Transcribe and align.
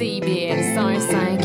CBS 0.00 0.74
105 0.76 1.39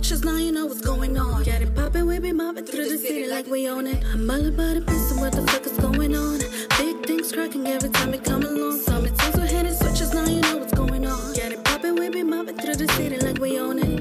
switches, 0.00 0.24
now 0.24 0.36
you 0.36 0.50
know 0.50 0.66
what's 0.66 0.80
going 0.80 1.18
on. 1.18 1.42
Getting 1.42 1.72
poppin', 1.74 2.06
we 2.06 2.18
be 2.18 2.32
mobbing 2.32 2.64
through 2.64 2.88
the 2.88 2.96
city 2.96 3.26
like 3.26 3.46
we 3.46 3.68
own 3.68 3.86
it. 3.86 4.02
I'm 4.12 4.30
all 4.30 4.46
about 4.46 4.74
the 4.74 4.80
business, 4.80 5.20
what 5.20 5.32
the 5.32 5.42
fuck 5.52 5.66
is 5.66 5.76
going 5.78 6.16
on? 6.16 6.38
Big 6.78 7.06
things 7.06 7.32
cracking 7.32 7.66
every 7.66 7.90
time 7.90 8.10
we 8.10 8.18
come 8.18 8.42
along. 8.42 8.80
Summertime, 8.80 9.32
so 9.32 9.40
hitting 9.40 9.74
switches, 9.74 10.14
now 10.14 10.24
you 10.24 10.40
know 10.40 10.56
what's 10.56 10.72
going 10.72 11.04
on. 11.06 11.34
Getting 11.34 11.62
poppin', 11.62 11.96
we 11.96 12.08
be 12.08 12.22
mobbing 12.22 12.56
through 12.56 12.76
the 12.76 12.88
city 12.94 13.18
like 13.18 13.38
we 13.38 13.60
own 13.60 13.78
it. 13.78 14.00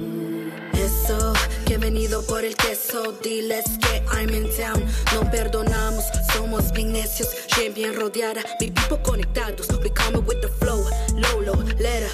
Eso, 0.74 1.34
que 1.66 1.78
venido 1.78 2.26
por 2.28 2.46
el 2.46 2.56
queso, 2.56 3.12
diles 3.22 3.66
que 3.82 4.02
I'm 4.14 4.30
in 4.30 4.50
town. 4.56 4.82
No 5.14 5.30
perdonamos, 5.30 6.06
somos 6.34 6.72
bien 6.72 6.94
necios, 6.94 7.28
bien 7.58 7.74
bien 7.74 7.94
rodeada, 7.94 8.42
mi 8.62 8.72
people 8.72 9.00
conectados. 9.04 9.68
We 9.84 9.90
coming 9.90 10.26
with 10.26 10.42
the 10.42 10.48
flow, 10.48 10.82
Lolo, 11.14 11.56
Lera, 11.78 12.10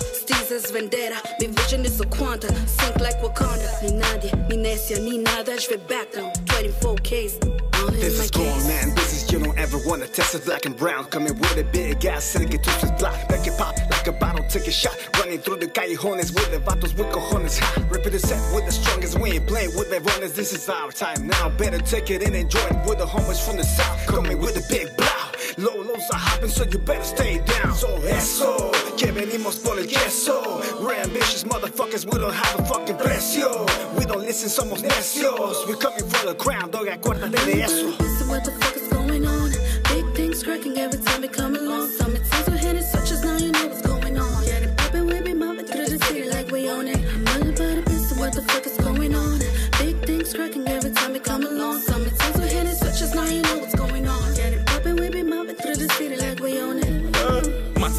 Steezers, 0.55 0.71
Vendetta. 0.71 1.21
Mi 1.39 1.47
vision 1.47 1.85
is 1.85 1.99
a 1.99 2.05
quanta, 2.05 2.53
sink 2.67 2.99
like 2.99 3.19
Wakanda. 3.21 3.81
Ni 3.83 3.91
nadie, 3.91 4.31
ni 4.49 4.57
necia, 4.57 4.99
ni 4.99 5.17
nada, 5.17 5.57
je 5.57 5.67
vais 5.67 5.77
back 5.88 6.11
down. 6.11 6.31
24Ks, 6.45 7.43
all 7.75 7.88
in 7.89 7.99
This 7.99 8.17
my 8.17 8.23
is 8.23 8.31
grown 8.31 8.67
man 8.67 8.95
business, 8.95 9.31
you 9.31 9.39
don't 9.39 9.57
ever 9.57 9.77
wanna 9.85 10.07
test 10.07 10.35
it 10.35 10.45
black 10.45 10.66
and 10.66 10.75
brown. 10.75 11.05
Coming 11.05 11.38
with 11.38 11.57
a 11.57 11.63
big 11.63 12.05
ass 12.05 12.35
and 12.35 12.49
get 12.49 12.63
twisted 12.63 12.97
block. 12.97 13.17
Make 13.29 13.47
it 13.47 13.57
pop 13.57 13.75
like 13.91 14.07
a 14.07 14.13
bottle, 14.13 14.45
take 14.49 14.67
a 14.67 14.71
shot. 14.71 14.95
Running 15.19 15.39
through 15.39 15.57
the 15.57 15.67
callejones 15.67 16.33
with 16.33 16.51
the 16.51 16.59
vatos 16.59 16.97
with 16.97 17.07
cojones. 17.07 17.59
Ha! 17.59 17.85
Ripping 17.89 18.13
the 18.13 18.19
set 18.19 18.39
with 18.53 18.66
the 18.66 18.72
strongest. 18.72 19.19
We 19.19 19.31
ain't 19.31 19.47
playing 19.47 19.75
with 19.75 19.89
the 19.89 19.99
runners. 19.99 20.33
This 20.33 20.53
is 20.53 20.69
our 20.69 20.91
time 20.91 21.27
now. 21.27 21.49
Better 21.49 21.79
take 21.79 22.09
it 22.09 22.23
and 22.23 22.35
enjoy 22.35 22.59
it 22.59 22.87
with 22.87 22.99
the 22.99 23.05
homies 23.05 23.45
from 23.45 23.57
the 23.57 23.63
south. 23.63 24.07
Coming 24.07 24.39
with 24.39 24.55
a 24.57 24.66
big 24.69 24.95
blow. 24.95 25.24
Low 25.57 25.73
lows 25.73 26.09
are 26.11 26.19
hopping, 26.19 26.49
so 26.49 26.66
you 26.66 26.79
better 26.79 27.03
stay 27.03 27.39
down. 27.39 27.73
So 27.75 27.88
eso, 28.07 28.71
que 28.97 29.11
venimos 29.13 29.55
por 29.63 29.79
el 29.79 29.88
queso. 29.88 30.61
We're 30.81 30.95
ambitious 30.95 31.45
motherfuckers, 31.45 32.05
we 32.11 32.19
don't 32.19 32.33
have 32.33 32.59
a 32.59 32.66
fucking 32.66 32.97
precio. 32.97 33.66
We 33.97 34.03
don't 34.03 34.19
listen, 34.21 34.49
somos 34.49 34.83
necios. 34.83 35.66
We're 35.66 35.77
coming 35.77 36.03
for 36.09 36.27
the 36.27 36.35
crown, 36.35 36.71
dog, 36.71 36.88
acuérdate 36.88 37.45
de 37.45 37.61
eso. 37.61 37.91
So 37.91 38.25
what 38.27 38.43
the 38.43 38.51
fuck 38.51 38.75
is 38.75 38.89
going 38.89 39.25
on? 39.25 39.51
Big 39.93 40.13
things 40.13 40.43
cracking 40.43 40.77
every 40.77 40.99
time 40.99 41.21
we 41.21 41.29
come 41.29 41.55
along. 41.55 41.89
Summertime, 41.91 42.43
so 42.43 42.51
hitting 42.51 42.83
switches, 42.83 43.23
now 43.23 43.37
you 43.37 43.51
know 43.53 43.67
what's 43.67 43.81
going 43.81 44.17
on. 44.17 44.43
Getting 44.43 44.75
poppin', 44.75 45.07
we 45.07 45.22
be 45.22 45.33
mobbing 45.33 45.67
through 45.67 45.85
the 45.85 46.03
city 46.05 46.29
like 46.29 46.51
we 46.51 46.69
own 46.69 46.89
it. 46.89 46.97
I'm 46.97 47.27
all 47.29 47.47
about 47.47 47.77
it, 47.77 47.89
so 47.89 48.19
what 48.19 48.33
the 48.33 48.41
fuck 48.41 48.66
is 48.66 48.75
going 48.75 49.16
on? 49.16 49.39
Big 49.79 49.95
things 50.05 50.33
cracking 50.33 50.67
every 50.67 50.91
time 50.91 51.13
we 51.13 51.19
come 51.19 51.45
along. 51.45 51.79
Summertime, 51.79 52.34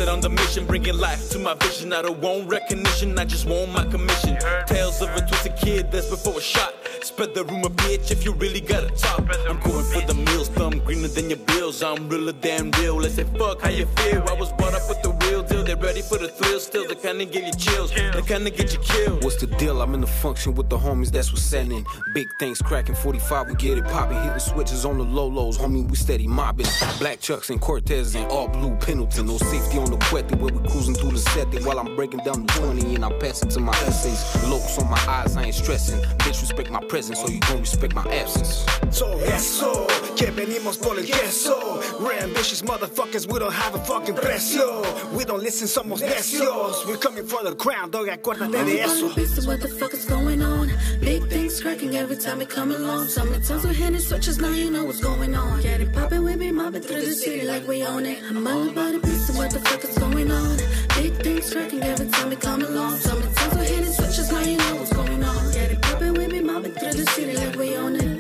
Mindset 0.07 0.13
on 0.13 0.21
the 0.21 0.29
mission, 0.31 0.67
bringing 0.67 0.99
life 0.99 1.31
to 1.31 1.39
my 1.39 1.55
vision. 1.55 1.93
I 1.93 2.03
don't 2.03 2.19
want 2.21 2.49
recognition, 2.49 3.19
I 3.19 3.25
just 3.25 3.47
want 3.47 3.73
my 3.73 3.85
commission. 3.85 4.37
Tales 4.67 5.01
of 5.03 5.09
a 5.11 5.21
twisted 5.21 5.57
kid 5.57 5.91
that's 5.91 6.11
before 6.11 6.39
a 6.39 6.41
shot. 6.41 6.75
Spread 7.03 7.35
the 7.35 7.45
rumor, 7.45 7.69
bitch, 7.69 8.11
if 8.11 8.25
you 8.25 8.33
really 8.35 8.61
gotta 8.61 8.91
talk. 8.91 9.21
I'm 9.49 9.61
going 9.61 9.85
for 9.85 10.01
the 10.01 10.15
meals, 10.15 10.49
thumb 10.49 10.79
greener 10.81 11.09
than 11.09 11.31
your 11.31 11.39
bills. 11.39 11.83
I'm 11.83 12.09
realer 12.09 12.33
than 12.33 12.71
real. 12.73 12.97
Let's 12.97 13.15
say 13.15 13.25
fuck 13.39 13.63
how 13.63 13.71
you 13.71 13.87
feel. 13.87 14.25
I 14.29 14.33
was 14.33 14.53
brought 14.53 14.75
up 14.75 14.89
with 14.89 15.03
the 15.03 15.11
real 15.27 15.43
deal. 15.43 15.65
They're 15.65 15.77
ready 15.77 16.03
for 16.03 16.19
the 16.19 16.29
thrill. 16.29 16.59
Still, 16.61 16.87
the 16.89 16.97
kind 16.97 17.21
of 17.21 17.31
give 17.31 17.45
you 17.45 17.53
chills, 17.53 17.93
the 17.93 18.25
kind 18.27 18.47
of 18.47 18.57
get 18.57 18.73
you 18.73 18.81
killed. 18.81 19.23
What's 19.25 19.37
the 19.37 19.47
deal? 19.47 19.81
I'm 19.83 19.95
in 19.95 20.01
the 20.01 20.07
function 20.07 20.55
with 20.55 20.69
the 20.69 20.79
homies, 20.79 21.11
that's 21.11 21.31
what's 21.33 21.45
sending. 21.45 21.85
Big 22.15 22.27
things 22.39 22.61
cracking 22.61 22.95
45, 22.95 23.49
we 23.49 23.55
get 23.55 23.79
it 23.79 23.85
popping. 23.85 24.21
Hitting 24.23 24.39
switches 24.39 24.85
on 24.85 24.99
the 24.99 25.05
low 25.05 25.27
lows, 25.27 25.59
homie, 25.59 25.89
we 25.89 25.97
steady 25.97 26.27
mobbing. 26.27 26.67
Black 26.99 27.21
Chucks 27.21 27.51
and 27.51 27.61
Cortez 27.61 28.15
and 28.15 28.27
all 28.31 28.49
blue 28.49 28.75
Pendleton. 28.77 29.27
No 29.27 29.39
safety 29.39 29.79
on 29.79 29.91
the 29.91 29.96
Quetty 29.99 30.39
where 30.39 30.53
we 30.53 30.69
cruising 30.69 30.95
through 30.95 31.13
the 31.13 31.19
setting 31.19 31.65
while 31.65 31.79
I'm 31.79 31.95
breaking 31.97 32.21
down 32.21 32.47
the 32.47 32.53
20 32.53 32.95
and 32.95 33.05
I 33.05 33.13
pass 33.19 33.43
it 33.43 33.51
to 33.51 33.61
my 33.61 33.73
essays. 33.87 34.21
Locks 34.49 34.79
on 34.79 34.91
my 34.91 35.01
eyes, 35.09 35.37
I 35.37 35.45
ain't 35.45 35.55
stressing. 35.55 36.01
Bitch, 36.19 36.41
respect 36.41 36.71
my 36.71 36.81
presence, 36.85 37.21
so 37.21 37.29
you 37.29 37.41
gon' 37.41 37.61
respect 37.61 37.95
my 37.95 38.05
absence. 38.13 38.65
So 38.91 39.19
eso, 39.21 39.87
que 40.17 40.31
venimos 40.31 40.79
por 40.81 40.99
el 40.99 41.05
queso. 41.05 41.81
We're 42.01 42.19
ambitious 42.21 42.63
motherfuckers, 42.63 43.31
we 43.31 43.39
don't 43.39 43.53
have 43.53 43.75
a 43.75 43.79
fucking 43.85 44.17
precio. 44.17 44.83
We 45.17 45.25
don't 45.25 45.43
listen, 45.43 45.67
somos 45.69 46.01
necios. 46.01 46.87
We're 46.87 46.99
coming 46.99 47.27
for 47.27 47.43
the 47.43 47.55
crown, 47.55 47.91
dog, 47.91 48.09
acuérdate 48.09 48.65
de 48.65 48.81
eso. 48.81 49.09
Everybody 49.11 49.47
what 49.47 49.61
the 49.61 49.69
fuck 49.69 49.95
is 49.95 50.05
going 50.05 50.43
on. 50.43 50.73
Big 51.01 51.23
things 51.29 51.61
cracking 51.61 51.97
every 51.97 52.17
time 52.17 52.39
we 52.39 52.47
come 52.47 52.73
along. 52.73 53.07
Sometimes 53.09 53.65
we're 53.65 53.73
hitting 53.73 53.99
switches, 53.99 54.39
now 54.39 54.51
you 54.51 54.71
know 54.71 54.85
what's 54.85 55.01
going 55.01 55.35
on. 55.35 55.61
Get 55.63 55.81
it 55.81 55.93
poppin', 55.93 56.25
we 56.25 56.37
be 56.37 56.53
mobbing 56.53 56.83
through 56.83 57.03
the 57.03 57.13
city 57.13 57.47
like 57.47 57.67
we 57.67 57.85
own 57.85 58.05
it. 58.07 58.19
I'm 58.29 58.47
all 58.47 58.69
about 58.69 58.95
a 58.95 59.01
piece 59.01 59.29
of 59.29 59.37
what 59.37 59.51
the 59.51 59.61
fuck 59.61 59.86
is 59.89 59.99
going 59.99 60.31
on. 60.31 60.57
Big 60.97 61.13
things 61.23 61.53
cracking 61.53 61.83
every 61.83 62.09
time 62.09 62.31
we 62.31 62.37
come 62.37 62.63
along. 62.63 62.97
Sometimes 62.97 63.55
we're 63.55 63.65
hitting 63.65 63.93
switches, 63.93 64.31
now 64.33 64.41
you 64.41 64.57
know 64.57 64.77
what's 64.77 64.93
going 64.93 65.23
on. 65.23 65.53
Get 65.53 65.71
it 65.73 65.83
poppin', 65.83 66.15
we 66.15 66.27
be 66.27 66.41
mobbing 66.41 66.73
through 66.73 66.93
the 66.93 67.07
city 67.11 67.35
like 67.37 67.57
we 67.57 67.77
own 67.77 67.97
it. 67.97 68.16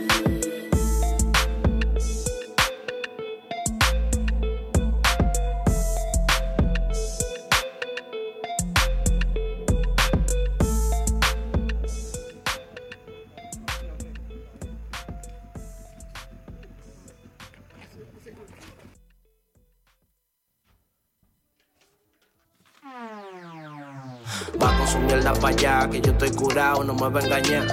Va 24.62 24.76
con 24.76 24.86
su 24.86 24.98
mierda 24.98 25.32
pa' 25.34 25.48
allá, 25.48 25.88
que 25.90 26.00
yo 26.00 26.12
estoy 26.12 26.30
curado, 26.30 26.82
no 26.82 26.94
me 26.94 27.08
va 27.08 27.20
a 27.20 27.24
engañar. 27.24 27.66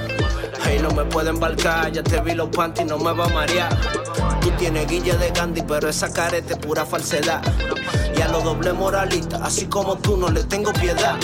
Hey, 0.66 0.80
no 0.82 0.92
me 0.92 1.06
puede 1.06 1.30
embarcar, 1.30 1.92
ya 1.92 2.04
te 2.04 2.20
vi 2.22 2.34
los 2.34 2.50
panties, 2.50 2.88
no 2.88 2.98
me 2.98 3.14
va 3.14 3.26
a 3.26 3.30
marear. 3.30 3.70
Tú 4.42 4.52
tienes 4.58 4.88
guille 4.88 5.16
de 5.18 5.32
Gandhi, 5.32 5.62
pero 5.62 5.90
esa 5.90 6.12
careta 6.12 6.54
es 6.54 6.60
pura 6.60 6.86
falsedad. 6.86 7.42
Y 8.18 8.22
a 8.22 8.28
los 8.28 8.44
doble 8.44 8.74
moralistas, 8.74 9.42
así 9.42 9.66
como 9.68 9.98
tú, 9.98 10.18
no 10.18 10.30
le 10.30 10.44
tengo 10.44 10.74
piedad. 10.74 11.16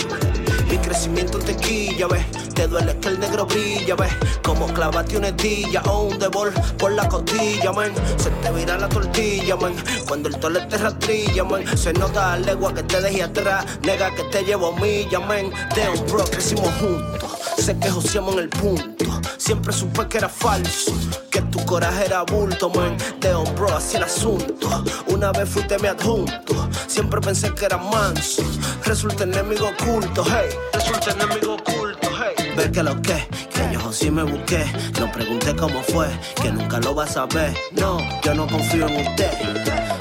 Mi 0.68 0.78
crecimiento 0.78 1.38
en 1.38 1.46
tequilla, 1.46 2.06
ves. 2.06 2.39
Te 2.60 2.68
duele 2.68 2.94
que 2.98 3.08
el 3.08 3.18
negro 3.18 3.46
brilla, 3.46 3.94
ves. 3.96 4.12
Como 4.42 4.66
clavate 4.66 5.16
una 5.16 5.28
estilla 5.28 5.80
o 5.86 6.02
un 6.02 6.18
devol 6.18 6.52
por 6.76 6.92
la 6.92 7.08
costilla, 7.08 7.72
man. 7.72 7.90
Se 8.18 8.28
te 8.28 8.50
vira 8.50 8.76
la 8.76 8.86
tortilla, 8.86 9.56
man. 9.56 9.74
Cuando 10.06 10.28
el 10.28 10.38
tole 10.38 10.60
te 10.66 10.76
rastrilla, 10.76 11.42
man. 11.42 11.64
Se 11.74 11.94
nota 11.94 12.36
la 12.36 12.36
legua 12.36 12.74
que 12.74 12.82
te 12.82 13.00
dejé 13.00 13.22
atrás. 13.22 13.64
Nega 13.80 14.14
que 14.14 14.24
te 14.24 14.42
llevo 14.44 14.72
milla, 14.72 15.20
man. 15.20 15.50
De 15.74 15.88
un 15.88 16.06
bro 16.06 16.22
crecimos 16.24 16.68
juntos. 16.74 17.30
Sé 17.56 17.78
que 17.78 17.88
joseamos 17.88 18.34
en 18.34 18.40
el 18.40 18.50
punto. 18.50 19.06
Siempre 19.38 19.72
supe 19.72 20.06
que 20.08 20.18
era 20.18 20.28
falso. 20.28 20.92
Que 21.30 21.40
tu 21.40 21.64
coraje 21.64 22.04
era 22.04 22.24
bulto, 22.24 22.68
man. 22.68 22.94
De 23.20 23.34
un 23.34 23.54
bro 23.54 23.74
así 23.74 23.96
el 23.96 24.02
asunto. 24.02 24.84
Una 25.06 25.32
vez 25.32 25.48
fuiste 25.48 25.78
mi 25.78 25.88
adjunto. 25.88 26.68
Siempre 26.86 27.22
pensé 27.22 27.54
que 27.54 27.64
era 27.64 27.78
manso. 27.78 28.42
Resulta 28.84 29.24
enemigo 29.24 29.68
oculto, 29.68 30.24
hey. 30.26 30.50
Resulta 30.74 31.12
enemigo 31.12 31.54
oculto, 31.54 32.09
hey. 32.50 32.56
Ve 32.56 32.70
que 32.72 32.82
lo 32.82 33.00
que, 33.02 33.28
que 33.54 33.72
yo 33.72 33.92
sí 33.92 34.10
me 34.10 34.22
busqué. 34.22 34.64
No 34.98 35.10
pregunté 35.12 35.54
cómo 35.56 35.82
fue, 35.82 36.06
que 36.42 36.50
nunca 36.50 36.78
lo 36.80 36.94
vas 36.94 37.16
a 37.16 37.26
ver. 37.26 37.54
No, 37.72 37.98
yo 38.22 38.34
no 38.34 38.46
confío 38.46 38.88
en 38.88 39.06
usted. 39.06 39.30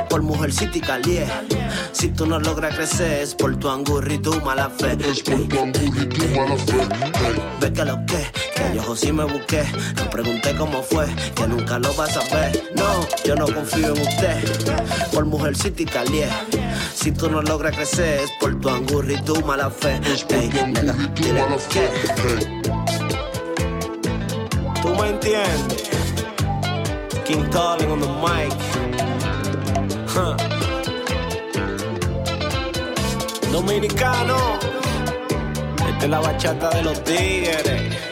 Por 0.10 0.22
mujercita 0.22 0.78
y 0.78 0.82
calié. 0.82 1.28
Si 1.92 2.10
tú 2.10 2.26
no 2.26 2.40
logras 2.40 2.76
crecer, 2.76 3.22
es 3.22 3.36
por 3.36 3.56
tu 3.58 3.70
angurri 3.70 4.16
y 4.16 4.18
tu 4.20 4.40
mala 4.42 4.70
fe. 4.70 4.98
Es 5.06 5.22
por 5.22 5.48
tu 5.48 5.60
angurri 5.60 5.88
y 6.02 6.06
tu 6.06 6.28
mala 6.40 6.58
fe. 6.58 6.88
Ve 7.60 7.74
que 7.74 7.86
lo 7.86 8.06
que, 8.06 8.26
que 8.56 8.76
yo 8.76 8.96
sí 8.96 9.12
me 9.12 9.26
busqué. 9.26 9.64
No 9.96 10.10
pregunté 10.10 10.56
cómo 10.56 10.82
fue, 10.82 11.06
que 11.36 11.48
nunca 11.48 11.80
lo 11.80 11.94
vas 11.94 12.18
a 12.18 12.36
ver. 12.36 12.72
No, 12.76 13.08
yo 13.26 13.36
no 13.36 13.46
confío 13.46 13.96
en 13.96 14.02
usted. 14.02 14.44
Por 15.12 15.26
mujercita 15.26 15.82
y 15.82 15.86
calié. 15.86 16.30
Si 16.94 17.12
tú 17.12 17.30
no 17.30 17.42
logras 17.42 17.76
crecer, 17.76 18.22
es 18.22 18.32
por 18.40 18.60
tu 18.60 18.70
angurri 18.70 19.16
y 19.16 19.22
tu 19.22 19.40
mala 19.46 19.70
fe. 19.70 20.00
Ey, 20.30 20.50
nena, 20.50 20.94
dile 21.16 21.44
que. 21.70 21.90
Tú 24.82 24.90
me 24.96 25.10
entiendes. 25.10 25.90
King 27.26 27.46
Calling 27.52 27.92
on 27.92 28.00
the 28.00 28.08
mic. 28.08 28.54
Huh. 30.08 30.36
Dominicano. 33.52 34.60
Esta 35.88 36.04
es 36.04 36.10
la 36.10 36.20
bachata 36.20 36.70
de 36.70 36.84
los 36.84 37.04
tigres. 37.04 38.09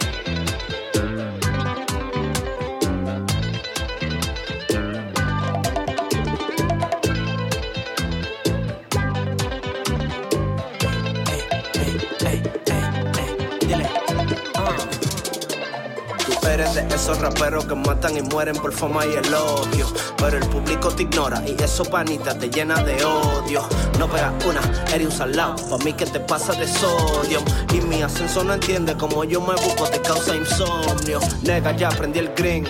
Esos 16.97 17.19
raperos 17.19 17.65
que 17.65 17.75
matan 17.75 18.17
y 18.17 18.23
mueren 18.23 18.55
por 18.55 18.73
fama 18.73 19.05
y 19.05 19.13
elogio. 19.13 19.85
Pero 20.17 20.37
el 20.37 20.49
público 20.49 20.89
te 20.89 21.03
ignora 21.03 21.43
y 21.47 21.55
eso 21.61 21.85
panita 21.85 22.37
te 22.37 22.49
llena 22.49 22.83
de 22.83 22.95
odio. 23.05 23.61
No 23.99 24.09
pegas 24.09 24.33
una, 24.45 24.61
eres 24.91 25.07
un 25.07 25.11
salado. 25.11 25.55
Pa' 25.69 25.77
mí 25.85 25.93
que 25.93 26.07
te 26.07 26.19
pasa 26.19 26.53
de 26.53 26.67
sodio. 26.67 27.39
Y 27.71 27.81
mi 27.81 28.01
ascenso 28.01 28.43
no 28.43 28.55
entiende 28.55 28.95
como 28.95 29.23
yo 29.23 29.39
me 29.41 29.53
busco, 29.53 29.87
te 29.87 30.01
causa 30.01 30.35
insomnio. 30.35 31.19
Nega, 31.43 31.71
ya 31.75 31.89
aprendí 31.89 32.17
el 32.17 32.33
green. 32.35 32.67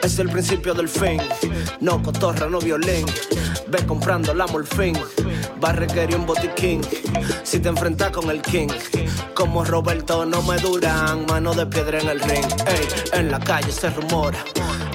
Es 0.00 0.18
el 0.20 0.28
principio 0.30 0.72
del 0.72 0.88
fin. 0.88 1.20
No 1.80 2.00
cotorra, 2.00 2.48
no 2.48 2.60
violín. 2.60 3.04
Ve 3.66 3.84
comprando 3.84 4.32
la 4.32 4.46
morfín. 4.46 4.96
Va 5.62 5.70
a 5.70 5.72
requerir 5.72 6.16
un 6.16 6.26
botiquín. 6.26 6.80
Si 7.42 7.58
te 7.58 7.68
enfrentas 7.68 8.10
con 8.10 8.30
el 8.30 8.42
king. 8.42 8.68
Como 9.34 9.64
Roberto 9.64 10.24
no 10.24 10.42
me 10.42 10.56
duran, 10.58 11.26
mano 11.26 11.54
de 11.54 11.66
piedra 11.66 12.00
en 12.00 12.08
el 12.08 12.20
ring. 12.20 12.46
Ey, 12.66 12.88
en 13.20 13.30
la 13.30 13.40
calle 13.40 13.70
se 13.70 13.90
rumora 13.90 14.38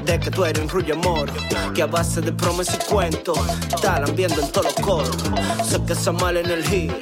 de 0.06 0.20
que 0.20 0.32
tú 0.32 0.44
eres 0.46 0.62
un 0.62 0.70
rulle 0.70 0.94
moro, 0.96 1.32
que 1.74 1.82
a 1.82 1.86
base 1.86 2.22
de 2.22 2.32
promesas 2.32 2.80
y 2.82 2.92
cuentos 2.92 3.38
estarán 3.68 4.16
viendo 4.16 4.42
en 4.42 4.52
todos 4.52 4.66
los 4.66 4.86
coros. 4.86 5.18
Sé 5.64 5.82
que 5.86 5.94
esa 5.94 6.12
mala 6.12 6.40
energía, 6.40 6.96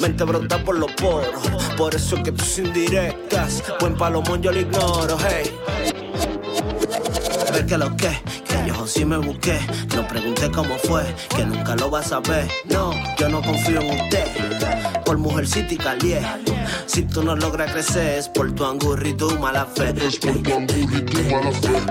mente 0.00 0.24
brota 0.24 0.62
por 0.62 0.78
los 0.78 0.90
poros. 0.92 1.48
Por 1.76 1.94
eso 1.94 2.22
que 2.22 2.32
tus 2.32 2.58
indirectas, 2.58 3.62
buen 3.80 3.96
palomón 3.96 4.42
yo 4.42 4.52
lo 4.52 4.60
ignoro, 4.60 5.18
hey. 5.28 5.52
Lo 7.76 7.94
que, 7.94 8.08
yo 8.76 8.86
sí 8.86 9.04
me 9.04 9.16
busqué. 9.16 9.58
No 9.94 10.06
pregunté 10.06 10.50
cómo 10.50 10.76
fue, 10.76 11.02
que 11.34 11.44
nunca 11.44 11.74
lo 11.76 11.90
vas 11.90 12.12
a 12.12 12.20
ver. 12.20 12.48
No, 12.64 12.92
yo 13.18 13.28
no 13.28 13.42
confío 13.42 13.80
en 13.80 14.00
usted. 14.00 14.24
Por 15.04 15.18
mujercita 15.18 15.74
y 15.74 15.76
calié. 15.76 16.22
Si 16.86 17.02
tú 17.02 17.22
no 17.22 17.36
logras 17.36 17.72
crecer, 17.72 18.18
es 18.18 18.28
por 18.28 18.52
tu 18.52 18.64
angurri 18.64 19.10
y 19.10 19.14
tu 19.14 19.30
mala 19.38 19.66
fe. 19.66 19.94
Es 20.00 20.16
por 20.16 20.42
tu 20.42 20.54
angurri 20.54 20.82
y 20.82 21.02
tu 21.02 21.22
mala 21.30 21.52
fe. 21.52 21.82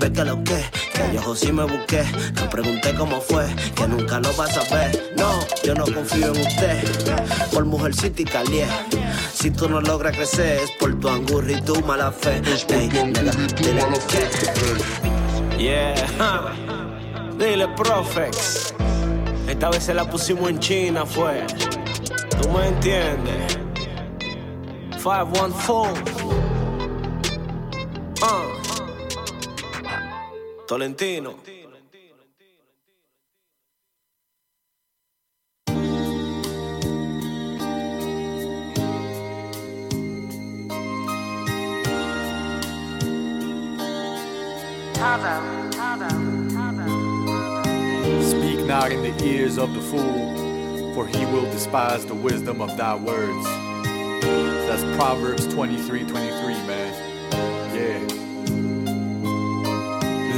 Ve 0.00 0.12
que 0.12 0.24
lo 0.24 0.44
que, 0.44 0.64
que 0.92 1.14
yo 1.14 1.34
sí 1.34 1.52
me 1.52 1.64
busqué. 1.64 2.04
No 2.34 2.50
pregunté 2.50 2.94
cómo 2.94 3.20
fue, 3.20 3.46
que 3.74 3.86
nunca 3.86 4.20
lo 4.20 4.32
vas 4.34 4.56
a 4.56 4.74
ver. 4.74 5.14
No, 5.16 5.30
yo 5.64 5.74
no 5.74 5.84
confío 5.84 6.34
en 6.34 6.40
usted. 6.40 6.84
Por 7.52 7.64
mujercita 7.64 8.22
y 8.22 8.24
calié. 8.24 8.66
Si 9.32 9.50
tú 9.50 9.68
no 9.68 9.80
logras 9.80 10.16
crecer, 10.16 10.60
es 10.64 10.70
por 10.72 10.98
tu 10.98 11.08
angurri 11.08 11.54
y 11.54 11.60
tu 11.62 11.80
mala 11.82 12.12
fe. 12.12 12.42
Ey, 12.68 12.88
nega, 12.88 13.32
dile 13.56 13.82
que. 14.08 15.19
Yeah, 15.60 15.94
dile 17.38 17.68
Profex. 17.76 18.74
Esta 19.46 19.68
vez 19.68 19.84
se 19.84 19.92
la 19.92 20.08
pusimos 20.08 20.48
en 20.48 20.58
China, 20.58 21.04
fue. 21.04 21.46
¿Tú 22.40 22.48
me 22.48 22.68
entiendes? 22.68 23.58
514. 24.92 26.02
Uh. 28.22 28.48
Tolentino. 30.66 31.34
Speak 48.22 48.66
not 48.66 48.92
in 48.92 49.00
the 49.00 49.14
ears 49.24 49.56
of 49.56 49.72
the 49.72 49.80
fool, 49.80 50.92
for 50.92 51.06
he 51.06 51.24
will 51.24 51.50
despise 51.50 52.04
the 52.04 52.14
wisdom 52.14 52.60
of 52.60 52.76
thy 52.76 52.96
words. 52.96 53.46
That's 54.68 54.84
Proverbs 54.96 55.46
23 55.54 56.04
23, 56.04 56.52
man. 56.66 56.92
Yeah. 57.74 57.98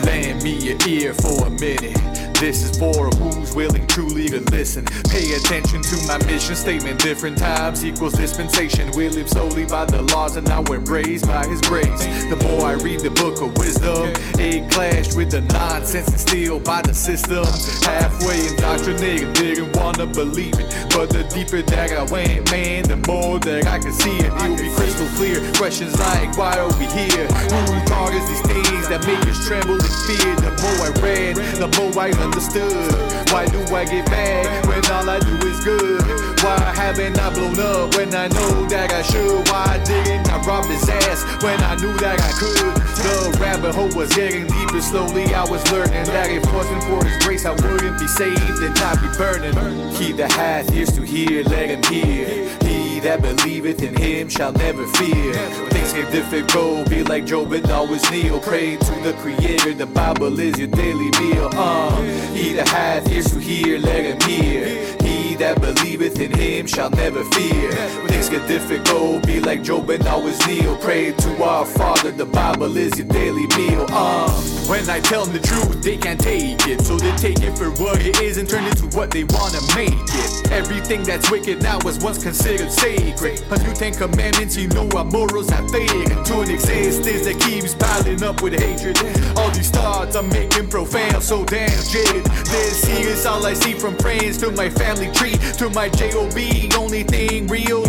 Lend 0.05 0.45
me 0.45 0.53
your 0.53 0.79
ear 0.87 1.13
for 1.13 1.49
a 1.49 1.51
minute. 1.51 2.32
This 2.43 2.65
is 2.65 2.77
for 2.77 3.09
who's 3.09 3.55
willing 3.55 3.87
truly 3.87 4.29
to 4.29 4.41
listen. 4.51 4.85
Pay 5.09 5.33
attention 5.35 5.81
to 5.81 5.97
my 6.09 6.19
mission 6.27 6.57
statement. 6.57 7.01
Different 7.01 7.39
times 7.39 7.85
equals 7.85 8.15
dispensation. 8.15 8.91
We 8.97 9.09
live 9.11 9.29
solely 9.29 9.65
by 9.65 9.85
the 9.85 10.03
laws 10.03 10.35
and 10.35 10.49
now 10.49 10.65
embraced 10.65 11.29
by 11.29 11.47
His 11.47 11.61
grace. 11.61 12.03
The 12.27 12.37
more 12.43 12.67
I 12.67 12.73
read 12.73 12.99
the 12.99 13.11
book 13.11 13.41
of 13.41 13.57
wisdom, 13.59 14.11
it 14.41 14.69
clashed 14.73 15.17
with 15.17 15.31
the 15.31 15.43
nonsense 15.55 16.09
instilled 16.09 16.65
by 16.65 16.83
the 16.83 16.93
system. 16.93 17.47
Halfway 17.87 18.49
indoctrinated, 18.49 19.33
didn't 19.35 19.77
wanna 19.77 20.07
believe 20.07 20.59
it. 20.59 20.67
But 20.91 21.11
the 21.11 21.23
deeper 21.31 21.63
that 21.63 21.93
I 21.93 22.03
went, 22.11 22.51
man, 22.51 22.83
the 22.83 22.97
more 23.07 23.39
that 23.39 23.69
I 23.69 23.79
can 23.79 23.93
see 23.93 24.19
it. 24.19 24.33
It'll 24.43 24.57
be 24.57 24.69
crystal 24.75 25.07
clear. 25.15 25.39
Questions 25.55 25.95
like, 26.01 26.37
why 26.37 26.59
are 26.59 26.75
we 26.75 26.87
here? 26.91 27.27
Who 27.55 27.79
targets 27.87 28.27
these 28.27 28.43
things 28.51 28.89
that 28.89 29.07
make 29.07 29.23
us 29.31 29.47
tremble 29.47 29.79
in 29.79 29.95
fear? 30.11 30.35
The 30.43 30.51
more 30.59 30.79
I 30.83 30.91
read, 30.99 31.37
the 31.63 31.71
more 31.79 31.93
I 32.03 32.11
understood. 32.33 33.31
Why 33.31 33.47
do 33.47 33.61
I 33.75 33.85
get 33.85 34.09
mad 34.11 34.67
when 34.67 34.85
all 34.91 35.09
I 35.09 35.19
do 35.21 35.37
is 35.47 35.63
good? 35.65 36.03
Why 36.43 36.59
haven't 36.75 37.19
I 37.19 37.33
blown 37.33 37.59
up 37.61 37.95
when 37.97 38.15
I 38.15 38.29
know 38.29 38.67
that 38.69 38.93
I 38.93 39.03
should? 39.03 39.49
Why 39.49 39.81
didn't 39.85 40.29
I 40.31 40.41
rob 40.45 40.65
his 40.67 40.89
ass 40.89 41.25
when 41.43 41.61
I 41.63 41.77
knew 41.77 41.93
that 41.99 42.21
I 42.21 42.33
could? 42.41 42.75
The 43.03 43.39
rabbit 43.41 43.75
hole 43.75 43.93
was 43.95 44.13
getting 44.15 44.47
deeper 44.47 44.81
slowly. 44.81 45.35
I 45.35 45.45
was 45.45 45.63
learning 45.71 46.05
that 46.13 46.31
if 46.31 46.45
wasn't 46.53 46.83
for 46.85 47.05
his 47.05 47.17
grace, 47.25 47.45
I 47.45 47.53
wouldn't 47.53 47.99
be 47.99 48.09
saved 48.09 48.63
and 48.63 48.75
not 48.81 49.01
be 49.01 49.09
burning. 49.17 49.55
He 49.93 50.13
that 50.13 50.33
hath 50.33 50.73
ears 50.73 50.93
to 50.93 51.03
hear, 51.03 51.45
let 51.45 51.69
him 51.69 51.83
hear. 51.93 52.49
He 52.65 52.72
that 53.03 53.21
believeth 53.21 53.83
in 53.83 53.97
him 53.97 54.29
shall 54.29 54.53
never 54.53 54.87
fear. 54.87 55.35
Things 55.71 55.93
get 55.93 56.13
difficult, 56.13 56.89
be 56.89 57.03
like 57.03 57.27
Job 57.27 57.53
and 57.53 57.69
always 57.71 58.09
kneel. 58.11 58.39
Pray 58.41 58.77
to 58.77 58.95
the 59.03 59.13
Creator, 59.19 59.75
the 59.75 59.87
Bible 59.87 60.39
is 60.39 60.59
your 60.59 60.69
daily 60.69 61.11
meal. 61.21 61.51
Uh, 61.53 62.01
he 62.33 62.53
that 62.53 62.69
hath 62.69 63.11
ears 63.11 63.33
to 63.33 63.41
hear, 63.41 63.79
let 63.79 64.05
him 64.05 64.21
hear. 64.31 64.67
He 65.03 65.35
that 65.37 65.61
believeth 65.61 66.21
in 66.21 66.33
him 66.33 66.67
shall 66.67 66.91
never 66.91 67.25
fear. 67.25 67.73
Things 68.07 68.29
get 68.29 68.47
difficult, 68.47 69.27
be 69.27 69.41
like 69.41 69.63
Job 69.63 69.91
and 69.91 70.07
always 70.07 70.39
kneel. 70.47 70.77
Pray 70.77 71.13
to 71.13 71.43
our 71.43 71.67
Father, 71.67 72.13
the 72.13 72.27
Bible 72.27 72.77
is 72.77 72.97
your 72.99 73.09
daily 73.09 73.47
meal. 73.59 73.85
Uh, 73.91 74.29
when 74.69 74.89
I 74.89 75.01
tell 75.01 75.25
them 75.25 75.33
the 75.33 75.41
truth, 75.41 75.83
they 75.83 75.97
can't 75.97 76.21
take 76.21 76.67
it. 76.67 76.81
So 76.83 76.97
they 76.97 77.15
take 77.17 77.43
it 77.43 77.57
for 77.57 77.71
what 77.83 78.01
it 78.01 78.21
is 78.21 78.37
and 78.37 78.49
turn 78.49 78.65
it 78.65 78.77
to 78.79 78.87
what 78.97 79.11
they 79.11 79.25
wanna 79.25 79.61
make 79.75 79.93
it. 79.95 80.53
Everything 80.53 81.03
that's 81.03 81.31
wicked 81.31 81.63
now 81.63 81.79
was 81.85 81.99
once 81.99 82.23
considered 82.23 82.71
sacred. 82.71 83.43
A 83.51 83.59
new 83.59 83.75
Ten 83.75 83.95
Commandments, 83.95 84.57
you 84.57 84.69
know 84.69 84.89
our 84.97 85.05
morals 85.05 85.51
have 85.51 85.71
faded 85.71 86.25
To 86.27 86.41
an 86.41 86.51
existence 86.51 87.25
that 87.25 87.41
keeps 87.41 87.75
piling 87.75 88.23
up 88.23 88.43
with 88.43 88.59
hatred. 88.59 88.99
All 89.37 89.51
these 89.51 89.71
thoughts 89.71 90.17
I'm 90.17 90.29
making 90.29 90.69
profound, 90.69 91.23
so 91.23 91.45
damn 91.45 91.71
jaded. 91.91 92.25
This 92.47 92.85
here 92.85 93.09
is 93.09 93.27
all 93.27 93.45
I 93.45 93.55
see 93.55 93.75
from 93.75 93.97
friends 93.99 94.39
to 94.39 94.51
my 94.53 94.71
family 94.71 95.11
tree 95.13 95.37
to 95.59 95.71
my 95.71 95.89
J.O.B. 95.89 96.71
Only 96.77 97.03
thing 97.03 97.47
real. 97.47 97.82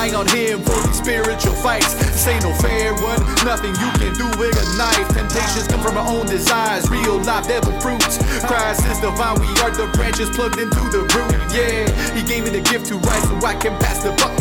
Relying 0.00 0.16
on 0.16 0.28
him 0.28 0.62
for 0.62 0.80
these 0.86 0.96
spiritual 0.96 1.52
fights. 1.52 1.92
This 1.92 2.26
ain't 2.26 2.42
no 2.42 2.54
fair 2.54 2.94
one, 3.04 3.20
nothing 3.44 3.68
you 3.76 3.90
can 4.00 4.14
do 4.16 4.24
with 4.40 4.56
a 4.56 4.78
knife. 4.78 5.08
Temptations 5.12 5.68
come 5.68 5.82
from 5.82 5.98
our 5.98 6.08
own 6.08 6.24
desires, 6.24 6.88
real 6.88 7.18
life 7.18 7.46
devil 7.46 7.78
fruits. 7.80 8.16
Christ 8.46 8.86
is 8.86 8.98
the 9.00 9.10
vine, 9.10 9.38
we 9.40 9.46
are 9.60 9.70
the 9.70 9.92
branches 9.92 10.30
plugged 10.30 10.58
into 10.58 10.80
the 10.88 11.04
root. 11.04 11.36
Yeah, 11.52 11.84
he 12.16 12.22
gave 12.26 12.44
me 12.44 12.50
the 12.50 12.62
gift 12.62 12.86
to 12.86 12.96
write 12.96 13.22
so 13.24 13.46
I 13.46 13.54
can 13.56 13.76
pass 13.78 14.02
the 14.02 14.12
buck. 14.12 14.39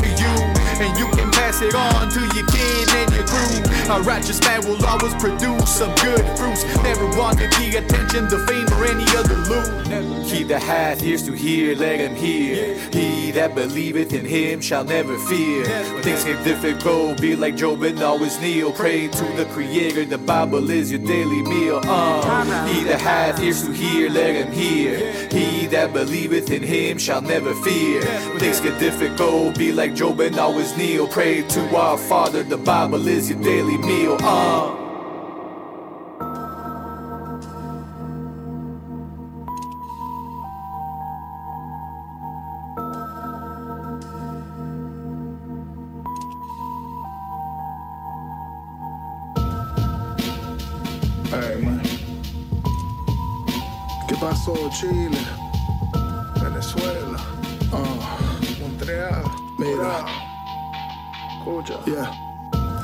And 0.79 0.97
you 0.97 1.07
can 1.11 1.29
pass 1.31 1.61
it 1.61 1.75
on 1.75 2.09
to 2.09 2.21
your 2.35 2.47
kid 2.47 2.89
and 2.95 3.13
your 3.13 3.27
crew. 3.27 3.93
A 3.93 4.01
righteous 4.01 4.39
man 4.41 4.61
will 4.65 4.83
always 4.85 5.13
produce 5.15 5.69
some 5.69 5.93
good 5.95 6.25
fruits. 6.37 6.63
Never 6.83 7.05
wanted 7.17 7.51
the 7.53 7.77
attention, 7.77 8.29
the 8.29 8.39
fame, 8.47 8.67
or 8.77 8.85
any 8.85 9.05
other 9.17 9.35
loot. 9.49 10.25
He 10.25 10.43
that 10.43 10.61
hath 10.61 11.03
ears 11.03 11.23
to 11.23 11.33
hear, 11.33 11.75
let 11.75 11.99
him 11.99 12.15
hear. 12.15 12.77
He 12.91 13.31
that 13.31 13.55
believeth 13.55 14.13
in 14.13 14.25
him 14.25 14.61
shall 14.61 14.83
never 14.83 15.17
fear. 15.27 15.65
Things 16.01 16.23
get 16.23 16.43
difficult, 16.43 17.19
be 17.19 17.35
like 17.35 17.55
Job 17.55 17.81
and 17.83 18.01
always 18.01 18.39
kneel. 18.39 18.71
Pray 18.71 19.07
to 19.07 19.23
the 19.35 19.45
Creator, 19.45 20.05
the 20.05 20.17
Bible 20.19 20.69
is 20.69 20.91
your 20.91 21.01
daily 21.01 21.41
meal. 21.41 21.81
Uh, 21.83 22.65
he 22.67 22.83
that 22.83 23.01
hath 23.01 23.41
ears 23.41 23.65
to 23.65 23.71
hear, 23.71 24.09
let 24.09 24.35
him 24.35 24.51
hear. 24.51 25.27
He 25.29 25.65
that 25.67 25.93
believeth 25.93 26.51
in 26.51 26.61
him 26.61 26.99
shall 26.99 27.21
never 27.21 27.53
fear. 27.63 28.01
Things 28.37 28.61
get 28.61 28.79
difficult, 28.79 29.57
be 29.57 29.71
like 29.71 29.95
Job 29.95 30.19
and 30.19 30.37
always 30.37 30.68
kneel. 30.77 31.07
Pray 31.07 31.41
to 31.43 31.75
our 31.75 31.97
Father, 31.97 32.43
the 32.43 32.57
Bible 32.57 33.07
is 33.07 33.29
your 33.29 33.41
daily 33.41 33.77
meal. 33.77 34.17
Uh. 34.19 34.75
Hey, 51.29 51.61
man. 51.61 51.81
¿Qué 54.07 54.15
pasó, 54.15 54.55
Chile? 54.71 55.38
Escucha. 61.59 61.83
Yeah. 61.85 62.29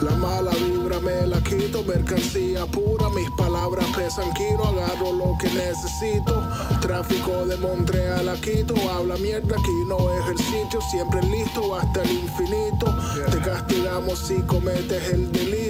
La 0.01 0.11
mala 0.17 0.51
vibra 0.51 0.99
me 0.99 1.25
la 1.25 1.41
quito, 1.41 1.81
mercancía 1.83 2.65
pura, 2.65 3.09
mis 3.09 3.31
palabras 3.31 3.85
pesan 3.95 4.33
kilo, 4.33 4.67
agarro 4.67 5.13
lo 5.13 5.37
que 5.37 5.47
necesito. 5.47 6.43
Tráfico 6.81 7.45
de 7.45 7.55
Montreal 7.55 8.27
a 8.27 8.35
Quito, 8.35 8.75
habla 8.91 9.15
mierda, 9.15 9.55
aquí 9.55 9.71
no 9.87 9.97
es 10.13 10.27
el 10.31 10.37
sitio, 10.37 10.81
siempre 10.91 11.21
listo 11.23 11.75
hasta 11.75 12.01
el 12.03 12.11
infinito. 12.11 12.93
Te 13.31 13.39
castigamos 13.39 14.19
si 14.19 14.41
cometes 14.41 15.13
el 15.13 15.31
delito, 15.31 15.64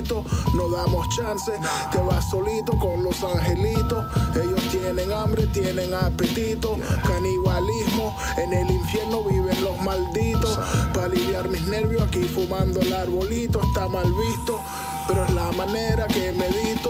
no 0.53 0.69
damos 0.69 1.07
chance, 1.09 1.51
te 1.91 1.97
vas 1.99 2.29
solito 2.29 2.77
con 2.77 3.03
los 3.03 3.23
angelitos. 3.23 4.05
Ellos 4.35 4.61
tienen 4.71 5.11
hambre, 5.11 5.47
tienen 5.47 5.93
apetito, 5.93 6.77
canibalismo, 7.03 8.15
en 8.37 8.53
el 8.53 8.69
infierno 8.69 9.23
viven 9.23 9.63
los 9.63 9.79
malditos. 9.81 10.59
Para 10.93 11.05
aliviar 11.05 11.49
mis 11.49 11.61
nervios 11.67 12.03
aquí 12.03 12.23
fumando 12.23 12.79
el 12.81 12.93
arbolito, 12.93 13.61
está 13.61 13.87
mal 13.87 14.11
visto. 14.13 14.59
Pero 15.07 15.25
es 15.25 15.33
la 15.33 15.51
manera 15.51 16.07
que 16.07 16.31
medito. 16.31 16.89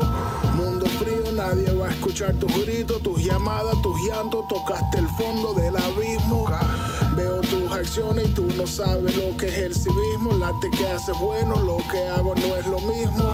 Mundo 0.55 0.85
frío, 0.99 1.31
nadie 1.33 1.71
va 1.73 1.87
a 1.87 1.91
escuchar 1.91 2.33
tus 2.35 2.51
gritos, 2.65 3.01
tus 3.01 3.23
llamadas, 3.23 3.81
tus 3.81 3.97
llantos. 4.07 4.47
Tocaste 4.47 4.99
el 4.99 5.07
fondo 5.09 5.53
del 5.53 5.75
abismo. 5.75 6.45
Veo 7.15 7.41
tus 7.41 7.71
acciones 7.71 8.27
y 8.27 8.31
tú 8.33 8.47
no 8.57 8.67
sabes 8.67 9.15
lo 9.15 9.35
que 9.37 9.47
es 9.47 9.57
el 9.57 9.73
civismo. 9.73 10.33
Late 10.33 10.69
que 10.71 10.87
haces 10.87 11.17
bueno, 11.19 11.55
lo 11.61 11.77
que 11.89 12.07
hago 12.09 12.35
no 12.35 12.55
es 12.55 12.65
lo 12.67 12.79
mismo. 12.79 13.33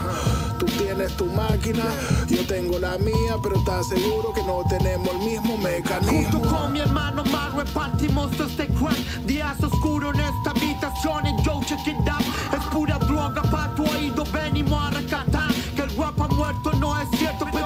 Tú 0.60 0.66
tienes 0.66 1.16
tu 1.18 1.26
máquina, 1.26 1.84
yo 2.28 2.46
tengo 2.46 2.78
la 2.78 2.98
mía, 3.00 3.38
pero 3.42 3.58
estás 3.58 3.88
seguro 3.88 4.34
que 4.34 4.44
no 4.44 4.64
tenemos 4.70 5.10
el 5.10 5.20
mismo 5.20 5.58
mecanismo. 5.58 6.32
Junto 6.32 6.50
con 6.50 6.74
mi 6.74 6.80
hermano 6.80 7.24
más 7.26 7.54
repartimos 7.56 8.32
este 8.40 8.68
crack 8.68 8.98
Días 9.26 9.62
oscuros 9.64 10.14
en 10.16 10.22
esta 10.22 10.52
habitación 10.52 11.26
y 11.28 11.44
yo 11.44 11.62
check 11.66 11.88
it 11.88 12.08
out 12.08 12.22
Es 12.54 12.64
pura 12.72 12.98
droga 13.00 13.42
pa' 13.44 13.74
tu 13.76 13.84
oído, 13.86 14.24
venimos 14.32 14.80
a 14.84 14.90
rescatar 14.92 15.52
Que 15.76 15.84
el 15.84 15.96
rap 15.98 16.20
ha 16.22 16.28
muerto 16.28 16.72
no 16.74 17.00
es 17.00 17.08
cierto, 17.18 17.46
pero 17.52 17.61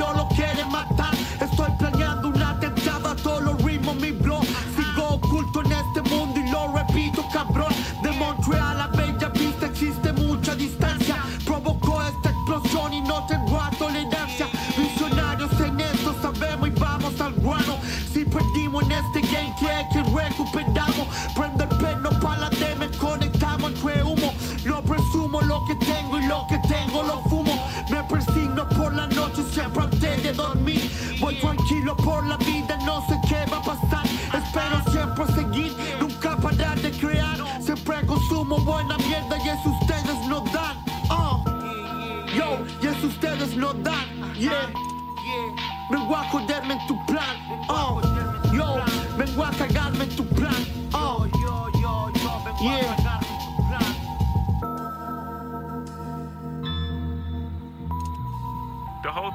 Me 27.90 28.04
persigno 28.04 28.68
por 28.70 28.94
la 28.94 29.08
noche 29.08 29.44
siempre 29.52 29.84
antes 29.84 30.24
de 30.24 30.34
dormir 30.34 30.90
Voy 31.20 31.36
tranquilo 31.36 31.96
por 31.98 32.26
la 32.26 32.38
vida, 32.38 32.78
no 32.86 33.06
sé 33.08 33.20
qué 33.28 33.46
va 33.52 33.58
a 33.58 33.62
pasar 33.62 34.06
Espero 34.34 34.92
siempre 34.92 35.26
seguir, 35.34 35.76
nunca 36.00 36.38
parar 36.38 36.80
de 36.80 36.92
crear 36.92 37.38
Siempre 37.62 38.06
consumo 38.06 38.58
buena 38.60 38.98
mierda 38.98 39.38
y 39.38 39.50
eso 39.50 39.70
ustedes 39.82 40.28
no 40.28 40.42
dan 40.54 40.86
Oh. 41.10 41.44
Yo, 42.36 42.66
y 42.82 42.88
eso 42.88 43.08
ustedes 43.08 43.56
no 43.56 43.74
dan, 43.74 44.34
yeah. 44.36 44.70
Vengo 45.90 46.16
a 46.16 46.24
joderme 46.30 46.74
en 46.74 46.88
tu 46.88 47.06
plan, 47.06 47.36
oh. 47.70 48.02
Yo, 48.52 48.78
vengo 49.18 49.46
a 49.46 49.52
cagarme 49.52 50.06
en 50.06 50.16
tu 50.16 50.26
plan, 50.30 50.56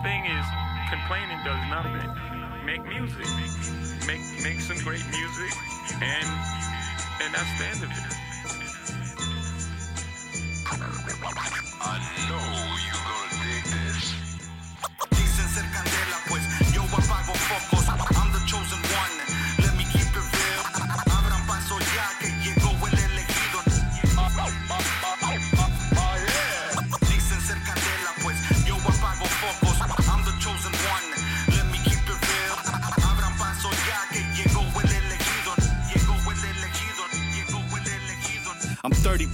thing 0.03 0.25
is 0.25 0.47
complaining 0.89 1.39
does 1.45 1.61
nothing. 1.69 2.11
make 2.65 2.83
music, 2.85 3.27
make 4.07 4.23
make 4.43 4.61
some 4.61 4.79
great 4.79 5.05
music, 5.11 5.53
and 6.01 6.29
and 7.23 7.35
that's 7.35 7.59
the 7.59 7.67
end 7.67 7.85
of 7.85 7.91
it. 7.91 8.17
I 11.83 11.99
know 12.29 12.77
you're 12.87 13.00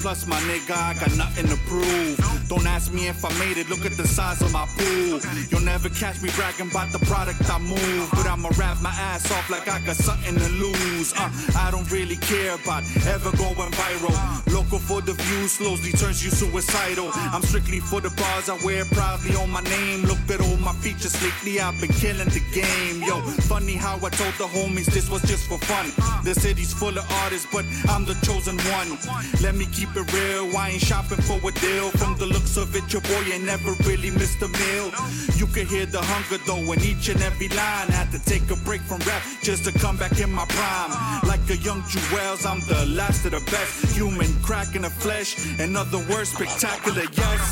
plus, 0.06 0.24
my 0.28 0.38
nigga, 0.42 0.70
I 0.70 0.94
got 0.94 1.16
nothing 1.16 1.48
to 1.48 1.56
prove. 1.66 2.35
Don't 2.48 2.66
ask 2.66 2.92
me 2.92 3.08
if 3.08 3.24
I 3.24 3.32
made 3.38 3.56
it, 3.56 3.68
look 3.68 3.84
at 3.84 3.96
the 3.96 4.06
size 4.06 4.40
of 4.40 4.52
my 4.52 4.66
pool. 4.78 5.20
You'll 5.50 5.66
never 5.66 5.88
catch 5.88 6.22
me 6.22 6.30
bragging 6.36 6.70
about 6.70 6.92
the 6.92 7.00
product 7.06 7.42
I 7.50 7.58
move. 7.58 8.08
But 8.12 8.26
I'ma 8.26 8.50
rap 8.56 8.80
my 8.80 8.90
ass 8.90 9.30
off 9.32 9.50
like 9.50 9.68
I 9.68 9.80
got 9.80 9.96
something 9.96 10.34
to 10.34 10.48
lose. 10.50 11.12
Uh, 11.12 11.30
I 11.56 11.70
don't 11.70 11.90
really 11.90 12.16
care 12.16 12.54
about 12.54 12.84
ever 13.06 13.30
going 13.36 13.72
viral. 13.72 14.14
Local 14.52 14.78
for 14.78 15.00
the 15.00 15.14
views 15.14 15.52
slowly 15.52 15.90
turns 15.92 16.24
you 16.24 16.30
suicidal. 16.30 17.10
I'm 17.14 17.42
strictly 17.42 17.80
for 17.80 18.00
the 18.00 18.10
bars, 18.10 18.48
I 18.48 18.56
wear 18.64 18.84
proudly 18.86 19.34
on 19.36 19.50
my 19.50 19.62
name. 19.62 20.04
Look 20.04 20.22
at 20.30 20.40
all 20.40 20.56
my 20.58 20.72
features 20.74 21.20
lately, 21.22 21.60
I've 21.60 21.80
been 21.80 21.92
killing 21.92 22.28
the 22.28 22.42
game. 22.54 23.02
Yo, 23.02 23.20
funny 23.50 23.74
how 23.74 23.96
I 23.96 24.10
told 24.10 24.34
the 24.38 24.46
homies 24.46 24.86
this 24.86 25.10
was 25.10 25.22
just 25.22 25.48
for 25.48 25.58
fun. 25.58 25.86
The 26.24 26.34
city's 26.34 26.72
full 26.72 26.96
of 26.96 27.10
artists, 27.24 27.48
but 27.52 27.64
I'm 27.88 28.04
the 28.04 28.14
chosen 28.22 28.56
one. 28.70 28.98
Let 29.42 29.56
me 29.56 29.66
keep 29.66 29.90
it 29.96 30.06
real, 30.12 30.56
I 30.56 30.70
ain't 30.70 30.82
shopping 30.82 31.22
for 31.22 31.38
a 31.42 31.52
deal. 31.52 31.90
From 31.90 32.16
the 32.18 32.35
looks 32.36 32.56
of 32.58 32.76
it, 32.76 32.92
your 32.92 33.00
boy 33.02 33.22
ain't 33.32 33.44
never 33.44 33.72
really 33.88 34.10
missed 34.10 34.42
a 34.42 34.48
meal. 34.48 34.86
You 35.40 35.46
can 35.46 35.66
hear 35.66 35.86
the 35.86 36.02
hunger 36.02 36.38
though 36.44 36.72
in 36.72 36.80
each 36.80 37.08
and 37.08 37.20
every 37.22 37.48
line. 37.48 37.88
Had 37.88 38.10
to 38.12 38.20
take 38.32 38.44
a 38.50 38.56
break 38.68 38.82
from 38.82 39.00
rap 39.08 39.22
just 39.42 39.64
to 39.64 39.72
come 39.72 39.96
back 39.96 40.20
in 40.20 40.30
my 40.30 40.44
prime. 40.44 40.90
Like 41.26 41.44
a 41.48 41.56
young 41.56 41.82
Jewels, 41.88 42.44
I'm 42.44 42.60
the 42.68 42.84
last 42.98 43.24
of 43.24 43.32
the 43.32 43.42
best. 43.50 43.96
Human 43.96 44.30
crack 44.42 44.76
in 44.76 44.82
the 44.82 44.90
flesh, 44.90 45.30
in 45.58 45.76
other 45.76 46.00
words, 46.10 46.28
spectacular, 46.36 47.06
yes. 47.16 47.42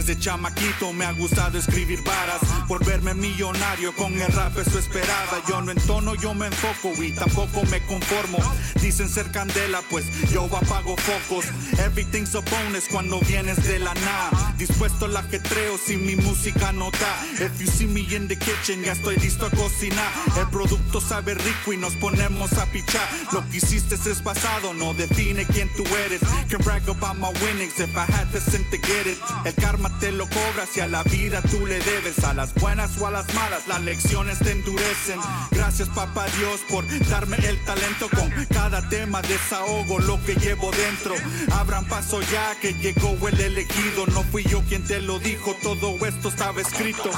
Desde 0.00 0.18
chamaquito 0.18 0.94
me 0.94 1.04
ha 1.04 1.12
gustado 1.12 1.58
escribir 1.58 2.02
varas. 2.02 2.40
Por 2.66 2.82
verme 2.86 3.12
millonario 3.12 3.94
con 3.94 4.18
el 4.18 4.32
rap 4.32 4.56
eso 4.56 4.78
esperaba. 4.78 5.42
Yo 5.46 5.60
no 5.60 5.72
entono, 5.72 6.14
yo 6.14 6.32
me 6.32 6.46
enfoco 6.46 6.90
y 7.02 7.12
tampoco 7.12 7.66
me 7.66 7.84
conformo. 7.84 8.38
Dicen 8.80 9.10
ser 9.10 9.30
candela, 9.30 9.82
pues 9.90 10.06
yo 10.30 10.44
apago 10.46 10.96
focos. 10.96 11.44
Everything's 11.80 12.34
a 12.34 12.40
bonus 12.40 12.88
cuando 12.90 13.20
vienes 13.20 13.62
de 13.66 13.78
la 13.78 13.92
nada. 13.92 14.54
Dispuesto 14.56 15.04
al 15.04 15.18
ajetreo 15.18 15.76
si 15.76 15.98
mi 15.98 16.16
música 16.16 16.72
no 16.72 16.90
da. 16.92 17.44
If 17.44 17.60
you 17.60 17.66
see 17.66 17.86
me 17.86 18.00
in 18.00 18.26
the 18.26 18.36
kitchen 18.36 18.82
ya 18.82 18.92
estoy 18.92 19.16
listo 19.16 19.44
a 19.44 19.50
cocinar. 19.50 20.10
El 20.38 20.48
producto 20.48 21.02
sabe 21.02 21.34
rico 21.34 21.74
y 21.74 21.76
nos 21.76 21.94
ponemos 21.96 22.54
a 22.54 22.64
pichar. 22.72 23.06
Lo 23.32 23.46
que 23.50 23.58
hiciste 23.58 23.96
es 23.96 24.22
pasado, 24.22 24.72
no 24.72 24.94
define 24.94 25.44
quién 25.44 25.68
tú 25.76 25.84
eres. 26.06 26.22
Can 26.48 26.62
brag 26.62 26.88
about 26.88 27.18
my 27.18 27.28
winnings 27.44 27.78
if 27.78 27.94
I 27.94 28.10
had 28.10 28.32
to 28.32 28.78
get 28.78 29.06
it. 29.06 29.18
El 29.44 29.52
karma 29.52 29.89
te 30.00 30.10
lo 30.12 30.26
cobras 30.26 30.76
y 30.76 30.80
a 30.80 30.88
la 30.88 31.02
vida 31.04 31.42
tú 31.42 31.66
le 31.66 31.78
debes 31.78 32.24
A 32.24 32.34
las 32.34 32.54
buenas 32.54 32.98
o 33.00 33.06
a 33.06 33.10
las 33.10 33.32
malas 33.34 33.68
las 33.68 33.82
lecciones 33.82 34.38
te 34.38 34.52
endurecen. 34.52 35.20
Gracias 35.50 35.88
papá 35.90 36.26
Dios 36.38 36.60
por 36.68 36.84
darme 37.08 37.36
el 37.36 37.62
talento 37.64 38.08
Con 38.08 38.30
cada 38.46 38.88
tema 38.88 39.20
desahogo 39.22 39.98
lo 40.00 40.22
que 40.24 40.34
llevo 40.34 40.70
dentro. 40.72 41.14
Abran 41.52 41.84
paso 41.86 42.20
ya 42.22 42.58
que 42.60 42.72
llegó 42.74 43.16
el 43.28 43.40
elegido 43.40 44.06
No 44.06 44.22
fui 44.24 44.42
yo 44.44 44.62
quien 44.62 44.84
te 44.84 45.00
lo 45.00 45.18
dijo, 45.18 45.54
todo 45.62 45.94
esto 46.06 46.28
estaba 46.28 46.60
escrito 46.60 47.10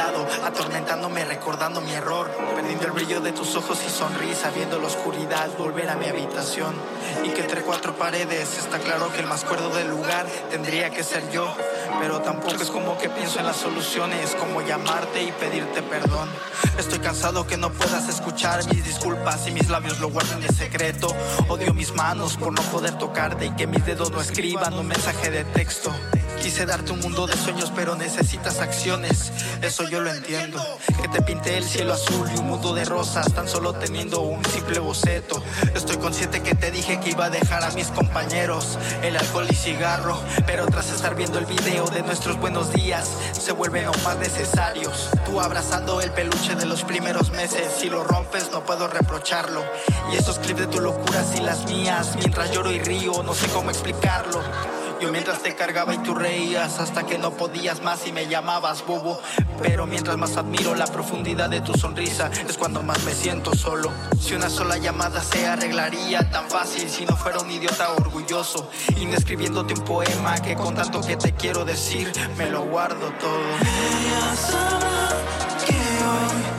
atormentándome, 0.00 1.24
recordando 1.24 1.80
mi 1.80 1.92
error, 1.92 2.30
perdiendo 2.54 2.86
el 2.86 2.92
brillo 2.92 3.20
de 3.20 3.32
tus 3.32 3.54
ojos 3.56 3.78
y 3.86 3.90
sonrisa, 3.90 4.50
viendo 4.50 4.78
la 4.78 4.86
oscuridad, 4.86 5.48
volver 5.58 5.88
a 5.88 5.96
mi 5.96 6.06
habitación. 6.06 6.74
Y 7.24 7.28
que 7.30 7.42
entre 7.42 7.62
cuatro 7.62 7.94
paredes 7.94 8.58
está 8.58 8.78
claro 8.78 9.12
que 9.12 9.20
el 9.20 9.26
más 9.26 9.44
cuerdo 9.44 9.70
del 9.70 9.88
lugar 9.88 10.26
tendría 10.50 10.90
que 10.90 11.04
ser 11.04 11.30
yo, 11.30 11.54
pero 12.00 12.20
tampoco 12.20 12.62
es 12.62 12.70
como 12.70 12.98
que 12.98 13.08
pienso 13.08 13.38
en 13.38 13.46
las 13.46 13.56
soluciones, 13.56 14.34
como 14.34 14.62
llamarte 14.62 15.22
y 15.22 15.32
pedirte 15.32 15.82
perdón. 15.82 16.28
Estoy 16.78 16.98
cansado 16.98 17.46
que 17.46 17.56
no 17.56 17.70
puedas 17.70 18.08
escuchar 18.08 18.66
mis 18.66 18.84
disculpas 18.84 19.46
y 19.46 19.52
mis 19.52 19.68
labios 19.68 20.00
lo 20.00 20.10
guarden 20.10 20.42
en 20.42 20.54
secreto. 20.54 21.08
Odio 21.48 21.72
mis 21.72 21.94
manos 21.94 22.36
por 22.36 22.52
no 22.52 22.62
poder 22.62 22.98
tocarte 22.98 23.46
y 23.46 23.50
que 23.50 23.66
mis 23.66 23.84
dedos 23.86 24.10
no 24.10 24.20
escriban 24.20 24.74
un 24.74 24.88
mensaje 24.88 25.30
de 25.30 25.44
texto. 25.44 25.92
Quise 26.44 26.66
darte 26.66 26.92
un 26.92 27.00
mundo 27.00 27.26
de 27.26 27.34
sueños, 27.38 27.72
pero 27.74 27.96
necesitas 27.96 28.60
acciones. 28.60 29.32
Eso 29.62 29.88
yo 29.88 30.02
lo 30.02 30.10
entiendo. 30.12 30.62
Que 31.00 31.08
te 31.08 31.22
pinté 31.22 31.56
el 31.56 31.64
cielo 31.64 31.94
azul 31.94 32.28
y 32.36 32.38
un 32.38 32.48
mundo 32.48 32.74
de 32.74 32.84
rosas, 32.84 33.32
tan 33.32 33.48
solo 33.48 33.72
teniendo 33.72 34.20
un 34.20 34.44
simple 34.44 34.78
boceto. 34.78 35.42
Estoy 35.74 35.96
consciente 35.96 36.42
que 36.42 36.54
te 36.54 36.70
dije 36.70 37.00
que 37.00 37.12
iba 37.12 37.24
a 37.24 37.30
dejar 37.30 37.64
a 37.64 37.70
mis 37.70 37.86
compañeros 37.86 38.78
el 39.02 39.16
alcohol 39.16 39.46
y 39.48 39.54
cigarro. 39.54 40.20
Pero 40.46 40.66
tras 40.66 40.90
estar 40.90 41.14
viendo 41.14 41.38
el 41.38 41.46
video 41.46 41.86
de 41.86 42.02
nuestros 42.02 42.38
buenos 42.38 42.74
días, 42.74 43.08
se 43.32 43.52
vuelven 43.52 43.86
aún 43.86 44.02
más 44.04 44.18
necesarios. 44.18 45.08
Tú 45.24 45.40
abrazando 45.40 46.02
el 46.02 46.10
peluche 46.10 46.56
de 46.56 46.66
los 46.66 46.84
primeros 46.84 47.30
meses. 47.30 47.72
Si 47.78 47.88
lo 47.88 48.04
rompes, 48.04 48.50
no 48.52 48.66
puedo 48.66 48.86
reprocharlo. 48.86 49.64
Y 50.12 50.16
esos 50.16 50.38
clips 50.40 50.60
de 50.60 50.66
tu 50.66 50.82
locuras 50.82 51.34
y 51.34 51.40
las 51.40 51.64
mías, 51.64 52.14
mientras 52.16 52.50
lloro 52.50 52.70
y 52.70 52.80
río, 52.80 53.22
no 53.22 53.32
sé 53.32 53.46
cómo 53.46 53.70
explicarlo. 53.70 54.42
Mientras 55.10 55.42
te 55.42 55.54
cargaba 55.54 55.94
y 55.94 55.98
tú 55.98 56.14
reías 56.14 56.78
hasta 56.80 57.04
que 57.06 57.18
no 57.18 57.32
podías 57.32 57.82
más 57.82 58.06
y 58.06 58.12
me 58.12 58.26
llamabas 58.26 58.84
bobo. 58.86 59.20
Pero 59.62 59.86
mientras 59.86 60.16
más 60.16 60.36
admiro 60.36 60.74
la 60.74 60.86
profundidad 60.86 61.48
de 61.48 61.60
tu 61.60 61.74
sonrisa, 61.74 62.30
es 62.48 62.56
cuando 62.58 62.82
más 62.82 63.02
me 63.04 63.12
siento 63.12 63.54
solo. 63.54 63.90
Si 64.20 64.34
una 64.34 64.50
sola 64.50 64.76
llamada 64.76 65.22
se 65.22 65.46
arreglaría 65.46 66.28
tan 66.30 66.48
fácil 66.48 66.88
si 66.88 67.04
no 67.06 67.16
fuera 67.16 67.40
un 67.40 67.50
idiota 67.50 67.92
orgulloso. 67.92 68.70
Y 68.96 69.06
escribiéndote 69.12 69.74
un 69.74 69.84
poema 69.84 70.34
que 70.36 70.54
con 70.54 70.74
tanto 70.74 71.00
que 71.00 71.16
te 71.16 71.32
quiero 71.32 71.64
decir, 71.64 72.12
me 72.36 72.50
lo 72.50 72.62
guardo 72.62 73.12
todo. 73.20 73.40
Ella 73.60 74.36
sabrá 74.36 75.08
que 75.66 75.74
hoy 75.74 76.53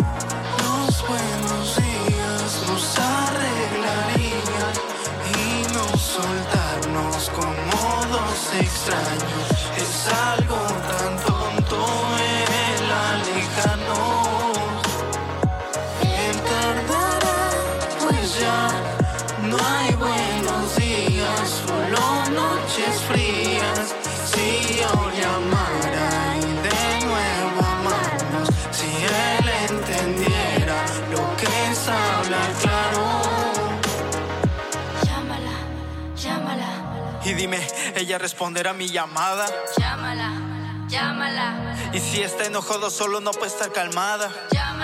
extraños. 8.60 9.48
Es 9.78 10.08
algo 10.08 10.56
tan 10.90 11.14
tonto 11.26 11.86
en 12.34 12.90
la 12.90 13.06
lejano. 13.28 14.02
Él 16.02 16.36
tardará, 16.52 17.40
pues 18.02 18.40
ya 18.40 18.70
no 19.44 19.58
hay 19.58 19.94
buenos 19.96 20.76
días, 20.78 21.64
solo 21.66 22.02
noches 22.32 23.02
frías. 23.10 23.96
Si 24.32 24.80
yo 24.80 24.94
llamara 25.20 26.38
y 26.38 26.52
de 26.68 27.06
nuevo 27.06 27.60
amarnos, 27.78 28.50
si 28.72 28.88
él 28.88 29.48
entendiera 29.70 30.78
lo 31.12 31.24
que 31.38 31.72
es 31.72 31.88
hablar 31.88 32.52
claro. 32.62 33.04
Llámala, 35.04 35.58
llámala, 36.16 36.70
Y 37.24 37.34
dime, 37.34 37.60
ella 37.96 38.18
responderá 38.18 38.74
mi 38.74 38.88
llamada. 38.90 39.46
llámala, 39.78 40.32
llámala, 40.88 41.76
Y 41.94 42.00
si 42.00 42.22
está 42.22 42.46
enojado, 42.46 42.90
solo 42.90 43.20
no 43.22 43.32
puede 43.32 43.48
estar 43.52 43.72
calmada. 43.72 44.30
llámala, 44.52 44.75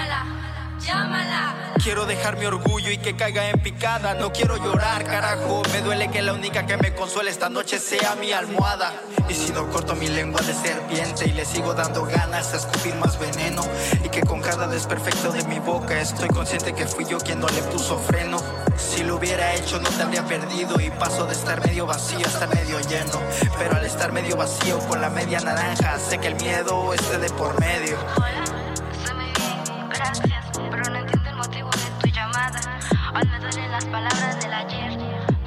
llámala. 0.91 1.55
Quiero 1.83 2.05
dejar 2.05 2.37
mi 2.37 2.45
orgullo 2.45 2.91
y 2.91 2.97
que 2.97 3.15
caiga 3.15 3.49
en 3.49 3.59
picada. 3.59 4.13
No 4.13 4.31
quiero 4.31 4.57
llorar, 4.57 5.03
carajo. 5.03 5.63
Me 5.71 5.81
duele 5.81 6.11
que 6.11 6.21
la 6.21 6.33
única 6.33 6.65
que 6.67 6.77
me 6.77 6.93
consuela 6.93 7.31
esta 7.31 7.49
noche 7.49 7.79
sea 7.79 8.15
mi 8.15 8.31
almohada. 8.31 8.93
Y 9.27 9.33
si 9.33 9.51
no 9.51 9.67
corto 9.69 9.95
mi 9.95 10.07
lengua 10.07 10.41
de 10.41 10.53
serpiente 10.53 11.27
y 11.27 11.31
le 11.31 11.43
sigo 11.43 11.73
dando 11.73 12.05
ganas 12.05 12.53
a 12.53 12.57
escupir 12.57 12.93
más 12.95 13.17
veneno. 13.17 13.63
Y 14.03 14.09
que 14.09 14.21
con 14.21 14.41
cada 14.41 14.67
desperfecto 14.67 15.31
de 15.31 15.43
mi 15.45 15.57
boca 15.57 15.99
estoy 15.99 16.29
consciente 16.29 16.73
que 16.73 16.85
fui 16.85 17.05
yo 17.05 17.17
quien 17.17 17.39
no 17.39 17.47
le 17.47 17.63
puso 17.63 17.97
freno. 17.97 18.37
Si 18.77 19.03
lo 19.03 19.15
hubiera 19.15 19.55
hecho, 19.55 19.79
no 19.79 19.89
te 19.89 20.03
habría 20.03 20.23
perdido. 20.25 20.79
Y 20.79 20.91
paso 20.91 21.25
de 21.25 21.33
estar 21.33 21.65
medio 21.65 21.87
vacío 21.87 22.19
a 22.25 22.29
estar 22.29 22.53
medio 22.53 22.79
lleno. 22.81 23.19
Pero 23.57 23.75
al 23.75 23.85
estar 23.85 24.11
medio 24.11 24.37
vacío 24.37 24.77
con 24.87 25.01
la 25.01 25.09
media 25.09 25.39
naranja, 25.39 25.97
sé 25.97 26.19
que 26.19 26.27
el 26.27 26.35
miedo 26.35 26.93
esté 26.93 27.17
de 27.17 27.29
por 27.31 27.59
medio. 27.59 27.97
Estoy 28.91 29.15
muy 29.15 29.31
bien, 29.33 29.89
gracias, 29.89 30.40
las 33.81 33.89
palabras 33.89 34.39
del 34.41 34.53
ayer. 34.53 34.91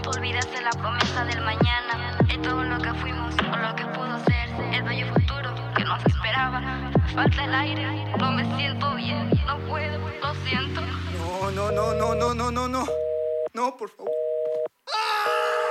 Olvidaste 0.06 0.60
la 0.62 0.70
promesa 0.70 1.24
del 1.24 1.40
mañana. 1.42 2.18
Y 2.28 2.38
todo 2.38 2.64
lo 2.64 2.78
que 2.78 2.92
fuimos 2.94 3.34
o 3.34 3.56
lo 3.56 3.76
que 3.76 3.84
pudo 3.86 4.18
ser. 4.24 4.50
El 4.72 4.82
bello 4.82 5.06
futuro 5.12 5.54
que 5.76 5.84
nos 5.84 6.04
esperaba. 6.06 6.90
Falta 7.14 7.44
el 7.44 7.54
aire, 7.54 8.04
no 8.18 8.32
me 8.32 8.44
siento 8.56 8.94
bien. 8.96 9.30
No 9.46 9.58
puedo, 9.68 9.98
lo 9.98 10.34
siento. 10.46 10.80
No, 10.80 11.50
no, 11.52 11.70
no, 11.70 11.94
no, 11.94 12.14
no, 12.14 12.34
no, 12.34 12.50
no, 12.50 12.68
no. 12.68 12.86
No, 13.52 13.76
por 13.76 13.88
favor. 13.90 14.10
Ella 14.86 15.63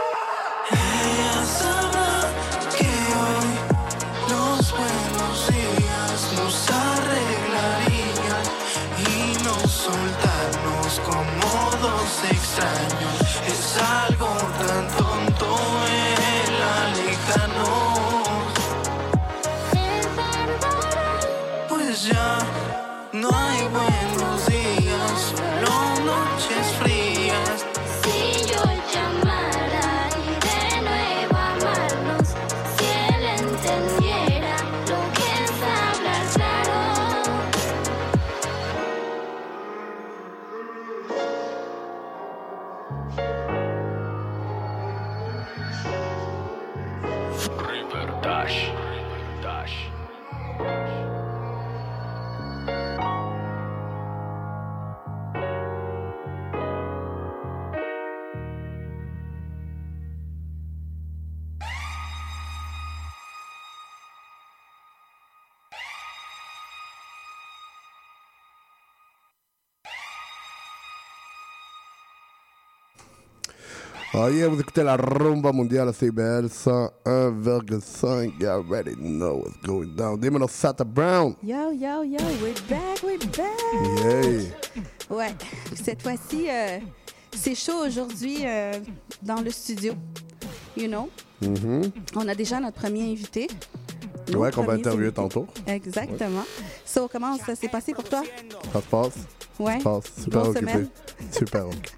Ah 74.16 74.30
yeah, 74.30 74.48
vous 74.48 74.60
écoutez 74.60 74.84
la 74.84 74.96
rumba 74.96 75.52
mondiale 75.52 75.90
à 75.90 75.94
CBL 75.94 76.46
101,5. 76.48 78.32
You 78.40 78.48
already 78.48 78.96
know 78.96 79.38
what's 79.44 79.58
going 79.66 79.96
down. 79.96 80.20
Demon 80.20 80.44
of 80.44 80.52
Sata 80.52 80.84
Brown. 80.86 81.36
Yo, 81.42 81.72
yo, 81.72 82.04
yo, 82.04 82.20
we're 82.42 82.54
back, 82.70 83.02
we're 83.04 83.18
back! 83.18 83.60
Yay. 84.04 84.52
Ouais, 85.10 85.34
cette 85.84 86.04
fois-ci, 86.04 86.46
euh, 86.48 86.78
c'est 87.36 87.56
chaud 87.56 87.86
aujourd'hui 87.88 88.38
euh, 88.46 88.74
dans 89.24 89.42
le 89.42 89.50
studio. 89.50 89.94
You 90.78 90.88
know? 90.88 91.10
Mhm. 91.42 91.92
On 92.16 92.28
a 92.28 92.36
déjà 92.36 92.60
notre 92.60 92.78
premier 92.78 93.12
invité. 93.12 93.48
Nos 94.32 94.40
Ouais, 94.40 94.52
qu'on 94.52 94.64
va 94.64 94.74
interviewer 94.74 95.08
invités. 95.08 95.16
tantôt. 95.22 95.48
Exactement. 95.66 96.46
So, 96.86 97.08
comment 97.12 97.36
ça 97.38 97.56
s'est 97.56 97.68
passé 97.68 97.94
pour 97.94 98.04
toi? 98.06 98.22
Ça 98.72 98.80
se 98.82 98.86
passe? 98.88 99.18
Ouais. 99.60 99.74
Ça 99.74 99.80
se 99.80 99.84
passe. 99.84 100.12
Super 100.24 100.42
Bonne 100.42 100.50
occupé. 100.52 100.72
semaine. 100.72 100.88
Super 101.32 101.66
occupé. 101.66 101.90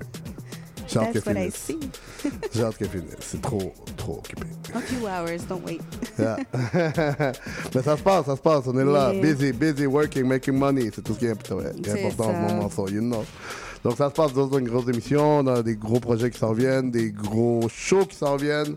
J'ai 0.96 1.00
hâte 1.02 1.16
I 1.16 1.22
finisse. 1.22 1.72
J'ai 2.54 2.64
hâte 2.64 2.76
finisse. 2.88 3.16
C'est 3.20 3.42
trop, 3.42 3.74
trop 3.98 4.18
occupé. 4.20 4.44
A 4.74 4.80
few 4.80 5.06
hours, 5.06 5.46
don't 5.48 5.62
wait. 5.66 5.80
Yeah. 6.18 6.38
Mais 7.76 7.82
ça 7.82 7.98
se 7.98 8.02
passe, 8.04 8.26
ça 8.26 8.36
se 8.36 8.42
passe. 8.42 8.64
On 8.68 8.78
est 8.78 8.86
là, 8.86 9.14
Yeah. 9.14 9.22
busy, 9.22 9.52
busy, 9.52 9.86
working, 9.86 10.26
making 10.26 10.56
money. 10.56 10.90
C'est 10.94 11.02
tout 11.04 11.14
ce 11.14 11.20
qui 11.20 11.26
est 11.26 11.32
important, 11.32 11.56
en 11.58 12.34
ce 12.34 12.48
ça. 12.48 12.54
moment. 12.54 12.70
So, 12.70 12.88
you 12.88 13.02
know. 13.02 13.26
Donc 13.84 13.98
ça 13.98 14.10
se 14.10 14.14
passe 14.16 14.34
dans 14.34 14.58
une 14.58 14.68
grosse 14.68 14.88
émission. 14.88 15.40
On 15.40 15.48
a 15.48 15.62
des 15.62 15.76
gros 15.76 16.00
projets 16.00 16.32
qui 16.32 16.40
s'en 16.40 16.54
viennent, 16.54 16.90
des 16.92 17.12
gros 17.12 17.68
shows 17.70 18.06
qui 18.06 18.16
s'en 18.16 18.36
viennent. 18.36 18.76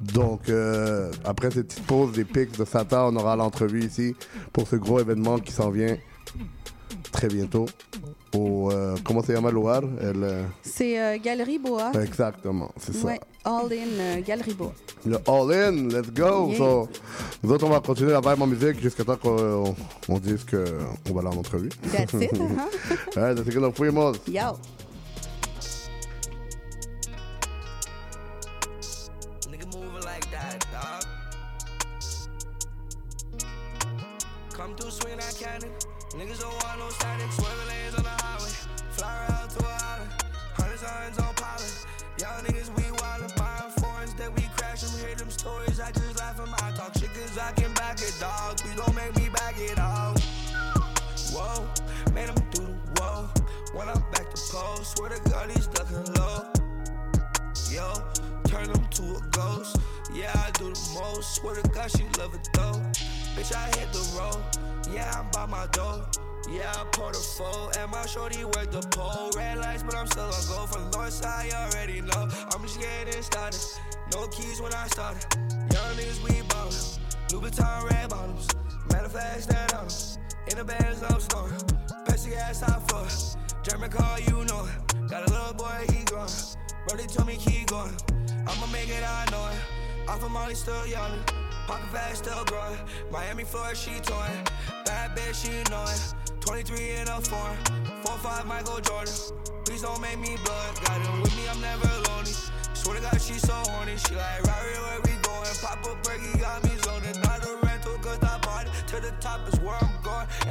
Donc 0.00 0.48
euh, 0.48 1.10
après 1.24 1.50
cette 1.50 1.68
petite 1.68 1.86
pause 1.86 2.12
des 2.12 2.24
pics 2.24 2.58
de 2.58 2.64
Sata, 2.64 3.06
on 3.06 3.16
aura 3.16 3.36
l'entrevue 3.36 3.84
ici 3.84 4.14
pour 4.52 4.66
ce 4.66 4.76
gros 4.76 4.98
événement 5.00 5.38
qui 5.38 5.52
s'en 5.52 5.70
vient 5.70 5.96
très 7.12 7.28
bientôt. 7.28 7.66
Au, 8.36 8.70
euh, 8.70 8.96
comment 9.04 9.22
c'est 9.22 9.32
llama 9.32 9.50
Loire? 9.50 9.82
El, 10.00 10.22
euh, 10.22 10.42
C'est 10.62 11.00
euh, 11.00 11.18
Galerie 11.22 11.58
Boa. 11.58 11.92
Exactement, 12.02 12.70
c'est 12.78 12.94
ça. 12.94 13.06
Ouais, 13.06 13.20
All 13.44 13.72
In 13.72 14.20
Galerie 14.20 14.54
Boa. 14.54 14.72
Le 15.06 15.16
all 15.26 15.52
in, 15.52 15.88
let's 15.88 16.12
go. 16.12 16.48
Yeah. 16.48 16.58
So, 16.58 16.88
nous 17.42 17.52
autres, 17.52 17.66
on 17.66 17.70
va 17.70 17.80
continuer 17.80 18.12
la 18.12 18.20
vibe 18.20 18.42
en 18.42 18.46
musique 18.46 18.80
jusqu'à 18.80 19.04
temps 19.04 19.16
qu'on 19.16 19.74
on 20.08 20.18
dise 20.18 20.44
qu'on 20.44 21.14
va 21.14 21.20
aller 21.20 21.36
en 21.36 21.38
entrevue. 21.38 21.70
That's 21.92 22.12
it, 22.14 22.32
uh-huh. 22.34 23.14
that's 23.14 23.40
it 23.40 23.74
fuimos. 23.76 24.16
Yo. 24.26 24.56
Swear 55.06 55.18
to 55.18 55.30
God, 55.30 55.50
he's 55.50 55.66
ducking 55.68 56.14
low. 56.14 56.42
Yo, 57.70 58.02
turn 58.48 58.68
him 58.68 58.86
to 58.90 59.02
a 59.16 59.20
ghost. 59.30 59.78
Yeah, 60.12 60.32
I 60.34 60.50
do 60.52 60.72
the 60.72 61.00
most. 61.00 61.36
Swear 61.36 61.54
to 61.56 61.68
God, 61.68 61.90
she 61.90 62.04
love 62.18 62.34
it 62.34 62.48
though. 62.52 62.80
Bitch, 63.36 63.54
I 63.54 63.66
hit 63.78 63.92
the 63.92 64.02
road. 64.18 64.42
Yeah, 64.92 65.10
I'm 65.16 65.30
by 65.30 65.46
my 65.46 65.66
door. 65.68 66.04
Yeah, 66.50 66.72
I 66.74 66.84
pour 66.92 67.12
the 67.12 67.18
four. 67.18 67.70
And 67.78 67.90
my 67.90 68.06
shorty 68.06 68.44
work 68.44 68.70
the 68.70 68.82
pole. 68.90 69.30
Red 69.36 69.58
lights, 69.58 69.82
but 69.82 69.94
I'm 69.94 70.06
still 70.06 70.24
on 70.24 70.46
go. 70.48 70.66
From 70.66 70.90
the 70.90 70.96
north 70.96 71.24
you 71.44 71.52
already 71.52 72.00
know. 72.00 72.28
I'm 72.52 72.62
just 72.62 72.80
getting 72.80 73.22
started. 73.22 73.60
No 74.12 74.26
keys 74.28 74.60
when 74.60 74.72
I 74.74 74.86
started. 74.88 75.24
Young 75.72 75.96
niggas, 75.96 76.22
we 76.22 76.42
ballin'. 76.48 76.74
Louboutin 77.28 77.90
red 77.90 78.08
bottoms. 78.10 78.48
Manifest 78.92 79.48
that 79.50 79.74
on 79.74 79.84
'em. 79.84 80.25
In 80.48 80.58
the 80.58 80.64
bands, 80.64 81.02
I'm 81.02 81.20
snoring. 81.20 81.76
Ass 82.34 82.62
for 82.88 83.06
it. 83.06 83.64
German 83.64 83.90
car, 83.90 84.20
you 84.20 84.44
know 84.44 84.66
it. 84.66 85.08
Got 85.08 85.28
a 85.28 85.32
little 85.32 85.54
boy, 85.54 85.86
he 85.90 86.04
growing. 86.04 86.28
Brody 86.86 87.06
told 87.06 87.28
me 87.28 87.36
keep 87.36 87.68
going. 87.68 87.94
I'ma 88.46 88.66
make 88.72 88.88
it, 88.88 89.02
I 89.02 89.26
know 89.30 89.48
it. 89.48 90.08
Off 90.08 90.24
of 90.24 90.30
Molly, 90.30 90.54
still 90.54 90.86
yelling. 90.86 91.22
Pocket 91.66 91.88
fast, 91.90 92.24
still 92.24 92.44
growing. 92.44 92.78
Miami, 93.10 93.44
Florida, 93.44 93.76
she 93.76 94.00
toying. 94.00 94.46
Bad 94.84 95.16
bitch, 95.16 95.42
she 95.42 95.50
knowing. 95.70 96.40
23 96.40 96.90
in 97.02 97.08
a 97.08 97.20
foreign. 97.20 97.56
4-5 98.04 98.46
Michael 98.46 98.80
Jordan. 98.80 99.14
Please 99.64 99.82
don't 99.82 100.00
make 100.00 100.18
me 100.18 100.36
blood. 100.44 100.74
Got 100.86 101.00
him 101.00 101.22
with 101.22 101.36
me, 101.36 101.48
I'm 101.48 101.60
never 101.60 101.88
lonely. 102.08 102.32
Swear 102.74 102.96
to 102.96 103.02
God, 103.02 103.20
she 103.20 103.34
so 103.34 103.54
horny. 103.54 103.96
She 103.96 104.14
like, 104.14 104.42
Rari, 104.44 104.74
where 104.78 105.00
we 105.04 105.12
going? 105.22 105.56
Pop 105.62 105.84
a 105.84 105.94
breaky, 106.06 106.40
got 106.40 106.62
me 106.64 106.70
zoning. 106.82 107.20
Not 107.22 107.44
a 107.44 107.58
rental, 107.66 107.98
cause 107.98 108.18
I 108.22 108.38
bought 108.38 108.66
it. 108.66 108.72
To 108.88 109.00
the 109.00 109.12
top 109.20 109.46
is 109.48 109.58
where 109.60 109.74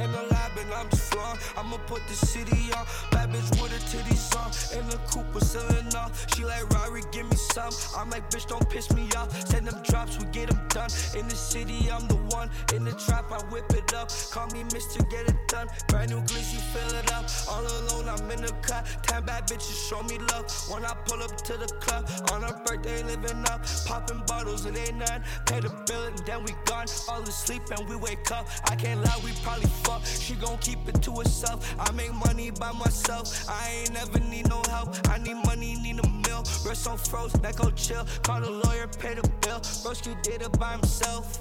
In 0.02 0.12
the 0.12 0.22
lab, 0.30 0.52
and 0.58 0.72
I'm 0.74 0.88
just 0.90 1.12
flowing. 1.12 1.38
I'ma 1.56 1.78
put 1.86 2.06
the 2.08 2.14
city 2.14 2.72
on. 2.76 2.84
Bad 3.10 3.32
bitch 3.32 3.50
with 3.62 3.72
her 3.72 3.84
titties 3.90 4.28
on. 4.36 4.50
In 4.78 4.86
the 4.88 4.98
Cooper, 5.10 5.40
selling 5.40 5.94
off. 5.94 6.26
She 6.34 6.44
like, 6.44 6.68
Rari, 6.70 7.02
give 7.12 7.28
me 7.30 7.36
some. 7.36 7.72
I'm 7.96 8.10
like, 8.10 8.28
bitch, 8.30 8.46
don't 8.46 8.68
piss 8.68 8.92
me 8.92 9.08
off. 9.16 9.30
Send 9.48 9.66
them 9.66 9.82
drops, 9.82 10.18
we 10.18 10.26
get 10.26 10.50
them 10.50 10.60
done. 10.68 10.90
In 11.16 11.28
the 11.28 11.36
city, 11.36 11.90
I'm 11.90 12.06
the 12.08 12.16
one. 12.36 12.50
In 12.74 12.84
the 12.84 12.92
trap, 12.92 13.26
I 13.32 13.40
whip 13.50 13.70
it 13.70 13.92
up. 13.94 14.10
Call 14.30 14.46
me 14.48 14.62
Mr. 14.74 14.98
Get 15.10 15.28
It 15.28 15.40
Done. 15.48 15.68
Brand 15.88 16.10
new 16.10 16.20
glitzy, 16.28 16.60
fill 16.72 16.92
it 17.00 17.10
up. 17.12 17.26
All 17.48 17.64
alone, 17.64 18.08
I'm 18.08 18.30
in 18.30 18.42
the 18.42 18.52
cut. 18.62 18.84
Ten 19.02 19.24
bad 19.24 19.48
bitches 19.48 19.78
show 19.88 20.02
me 20.02 20.18
love. 20.30 20.44
When 20.70 20.84
I 20.84 20.94
pull 21.06 21.22
up 21.22 21.36
to 21.48 21.54
the 21.56 21.68
club, 21.80 22.04
on 22.32 22.42
her 22.42 22.56
birthday, 22.64 23.02
living 23.02 23.44
up. 23.52 23.60
Popping 23.86 24.22
bottles, 24.26 24.66
it 24.66 24.76
ain't 24.76 24.98
none. 24.98 25.22
Pay 25.46 25.60
the 25.60 25.72
bill, 25.86 26.04
and 26.04 26.18
then 26.26 26.44
we 26.44 26.52
gone. 26.64 26.86
All 27.08 27.22
asleep, 27.22 27.62
and 27.76 27.88
we 27.88 27.96
wake 27.96 28.30
up. 28.30 28.46
I 28.64 28.76
can't 28.76 29.02
lie, 29.02 29.20
we 29.24 29.32
probably 29.42 29.70
fuck. 29.82 30.04
She 30.04 30.34
gon' 30.34 30.58
keep 30.58 30.86
it 30.88 31.00
to 31.02 31.12
herself. 31.20 31.58
I 31.80 31.90
make 31.92 32.12
money 32.12 32.50
by 32.50 32.72
myself. 32.72 33.48
I 33.48 33.80
ain't 33.80 33.92
never 33.94 34.20
need 34.20 34.48
no 34.48 34.62
help. 34.68 34.94
I 35.08 35.18
need 35.18 35.38
money, 35.46 35.76
need 35.76 35.98
a 36.04 36.08
meal. 36.08 36.42
Wrist 36.64 36.86
on 36.86 36.98
froze, 36.98 37.32
that 37.32 37.56
go 37.56 37.70
chill. 37.70 38.06
Call 38.22 38.40
the 38.40 38.50
lawyer, 38.50 38.86
pay 38.86 39.14
the 39.14 39.26
bill. 39.42 39.60
Broski 39.82 40.20
did 40.22 40.42
it 40.42 40.58
by 40.58 40.72
himself. 40.72 41.40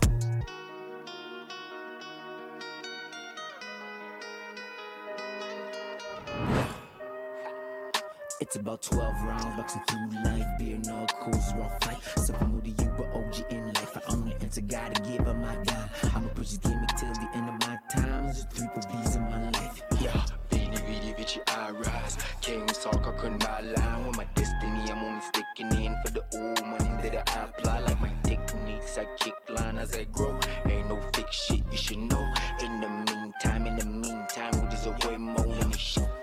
It's 8.42 8.58
about 8.58 8.82
12 8.82 9.24
rounds, 9.24 9.56
boxing 9.58 9.82
through 9.88 10.24
life, 10.24 10.46
beer, 10.60 10.78
cruise, 11.22 11.54
raw 11.56 11.70
fight. 11.80 11.98
Something 12.18 12.56
with 12.56 12.68
you, 12.68 12.92
but 12.98 13.08
OG 13.14 13.46
in 13.50 13.66
life. 13.74 13.98
I 13.98 14.12
only 14.12 14.36
answer, 14.42 14.62
gotta 14.62 15.02
give 15.02 15.26
her 15.26 15.34
my 15.34 15.56
dime. 15.64 15.90
I'ma 16.14 16.28
push 16.36 16.50
this 16.50 16.58
gimmick 16.58 16.90
till 16.98 17.14
the 17.14 17.30
end 17.34 17.50
of 17.50 17.68
my 17.68 17.78
time. 17.90 18.34
Three 18.34 18.68
B's 18.76 19.16
in 19.16 19.24
my 19.24 19.50
life. 19.52 19.82
Yeah. 20.02 20.26
Vidi 20.50 20.78
vidi 20.88 21.14
vici 21.14 21.40
I 21.48 21.72
rise 21.72 22.18
Kings 22.42 22.78
talk, 22.78 23.08
I 23.08 23.12
couldn't 23.20 23.40
buy 23.40 23.62
line 23.62 24.08
With 24.08 24.18
my 24.18 24.26
destiny, 24.36 24.92
I'm 24.92 25.04
only 25.04 25.22
sticking 25.22 25.84
in 25.84 25.96
For 26.06 26.12
the 26.12 26.24
old 26.38 26.66
money 26.66 27.10
that 27.10 27.30
I 27.36 27.44
apply 27.46 27.80
Like 27.80 28.02
my 28.02 28.12
techniques, 28.24 28.98
I 28.98 29.06
kick 29.20 29.34
line 29.50 29.78
as 29.78 29.96
I 29.96 30.06
grow 30.06 30.38
Ain't 30.66 30.90
no 30.90 31.00
fake 31.14 31.32
shit, 31.32 31.62
you 31.72 31.78
should 31.78 32.00
know 32.00 32.25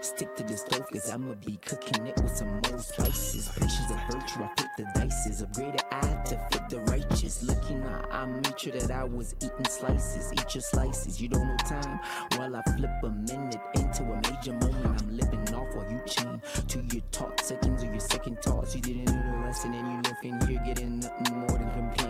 Stick 0.03 0.35
to 0.35 0.43
the 0.43 0.57
stove, 0.57 0.85
cause 0.93 1.09
I'ma 1.11 1.35
be 1.47 1.57
cooking 1.65 2.09
it 2.09 2.21
with 2.21 2.37
some 2.37 2.61
more 2.69 2.81
spices. 2.81 3.49
Patience 3.51 3.89
of 3.89 4.01
virtue, 4.11 4.43
I 4.43 4.51
flip 4.57 4.71
the 4.77 4.85
dices. 4.97 5.45
Greater 5.55 5.85
eye 5.93 6.23
to 6.27 6.49
fit 6.51 6.69
the 6.69 6.81
righteous. 6.91 7.45
Looking 7.45 7.85
out, 7.85 8.09
I 8.11 8.27
made 8.27 8.59
sure 8.59 8.73
that 8.73 8.91
I 8.91 9.05
was 9.05 9.37
eating 9.41 9.65
slices. 9.69 10.33
Eat 10.33 10.57
your 10.57 10.63
slices, 10.63 11.21
you 11.21 11.29
don't 11.29 11.47
know 11.47 11.57
time. 11.59 12.01
While 12.37 12.57
I 12.57 12.63
flip 12.77 12.91
a 13.05 13.11
minute 13.11 13.61
into 13.77 14.03
a 14.03 14.17
major 14.29 14.55
moment, 14.55 15.01
I'm 15.01 15.17
living 15.17 15.55
off 15.55 15.73
while 15.73 15.89
you 15.89 16.01
chain 16.05 16.43
to 16.67 16.85
your 16.93 17.05
talk. 17.13 17.41
Seconds 17.41 17.85
of 17.85 17.91
your 17.91 18.01
second 18.01 18.43
thoughts. 18.43 18.75
You 18.75 18.81
didn't 18.81 19.05
know 19.05 19.13
the 19.13 19.47
lesson, 19.47 19.73
and 19.73 19.87
you 19.87 20.11
left 20.11 20.25
in 20.25 20.49
here 20.49 20.63
getting 20.67 20.99
nothing 20.99 21.39
more 21.39 21.59
than 21.59 21.71
complain. 21.71 22.02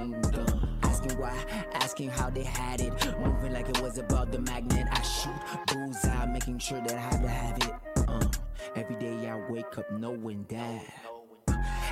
Why, 1.22 1.44
asking 1.74 2.08
how 2.08 2.30
they 2.30 2.42
had 2.42 2.80
it. 2.80 2.92
Moving 3.20 3.52
like 3.52 3.68
it 3.68 3.80
was 3.80 3.96
about 3.96 4.32
the 4.32 4.40
magnet. 4.40 4.88
I 4.90 5.02
shoot 5.02 5.30
bullseye, 5.68 6.26
making 6.26 6.58
sure 6.58 6.80
that 6.80 6.94
I 6.94 6.98
have 6.98 7.22
to 7.22 7.28
have 7.28 7.58
it. 7.58 8.08
Uh, 8.08 8.28
every 8.74 8.96
day 8.96 9.30
I 9.30 9.36
wake 9.48 9.78
up 9.78 9.88
knowing 9.92 10.44
that. 10.48 10.82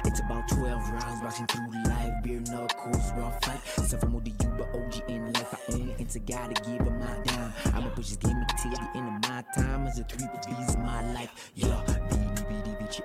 It's 0.05 0.19
about 0.19 0.49
12 0.49 0.90
rounds, 0.90 1.21
boxing 1.21 1.47
through 1.47 1.71
life, 1.85 2.12
beer 2.25 2.40
knuckles, 2.40 3.12
raw 3.16 3.31
fight. 3.43 3.61
Something 3.77 4.11
more 4.11 4.21
the 4.21 4.31
you, 4.31 4.51
but 4.59 4.66
OG 4.75 5.09
in 5.09 5.33
life. 5.33 5.55
I 5.55 5.75
only 5.75 5.95
answer, 6.01 6.19
gotta 6.19 6.55
give 6.62 6.81
him 6.85 6.99
my 6.99 7.16
dime. 7.23 7.53
I'ma 7.66 7.88
push 7.90 8.09
this 8.09 8.16
game 8.16 8.45
till 8.61 8.73
the 8.73 8.90
end 8.97 9.07
of 9.07 9.31
my 9.31 9.45
time. 9.55 9.87
As 9.87 10.01
a 10.01 10.03
three 10.03 10.27
B's 10.45 10.75
in 10.75 10.83
my 10.83 11.12
life. 11.12 11.53
Yeah, 11.55 11.81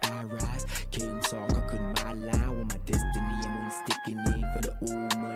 I 0.02 0.24
rise. 0.24 0.66
Came 0.90 1.20
talk, 1.20 1.56
I 1.56 1.60
couldn't 1.68 1.94
buy 2.02 2.14
line 2.14 2.58
with 2.58 2.70
my 2.70 2.80
destiny. 2.84 3.36
I'm 3.46 3.58
only 3.58 3.70
sticking 3.70 4.18
in 4.18 4.42
for 4.56 4.62
the 4.64 4.76
old 4.82 5.18
money 5.20 5.35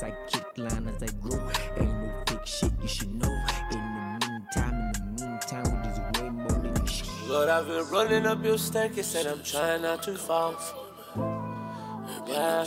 I 0.00 0.12
kick 0.28 0.46
line 0.56 0.88
as 0.88 1.02
I 1.02 1.12
grow. 1.20 1.40
Ain't 1.76 1.92
no 2.00 2.22
fake 2.26 2.46
shit, 2.46 2.72
you 2.80 2.88
should 2.88 3.14
know. 3.14 3.34
In 3.72 3.80
the 3.80 4.28
meantime, 4.28 4.92
in 4.94 5.16
the 5.16 5.26
meantime, 5.26 5.64
we 5.64 5.88
just 5.88 6.22
way 6.22 6.30
more 6.30 6.48
than 6.48 6.74
this 6.74 6.90
shit. 6.90 7.08
Lord, 7.28 7.48
I've 7.48 7.66
been 7.66 7.84
running 7.90 8.26
up 8.26 8.44
your 8.44 8.58
staircase 8.58 9.14
and 9.16 9.28
I'm 9.28 9.42
trying 9.42 9.82
not 9.82 10.02
to 10.04 10.14
fall. 10.14 10.54
Yeah. 12.26 12.64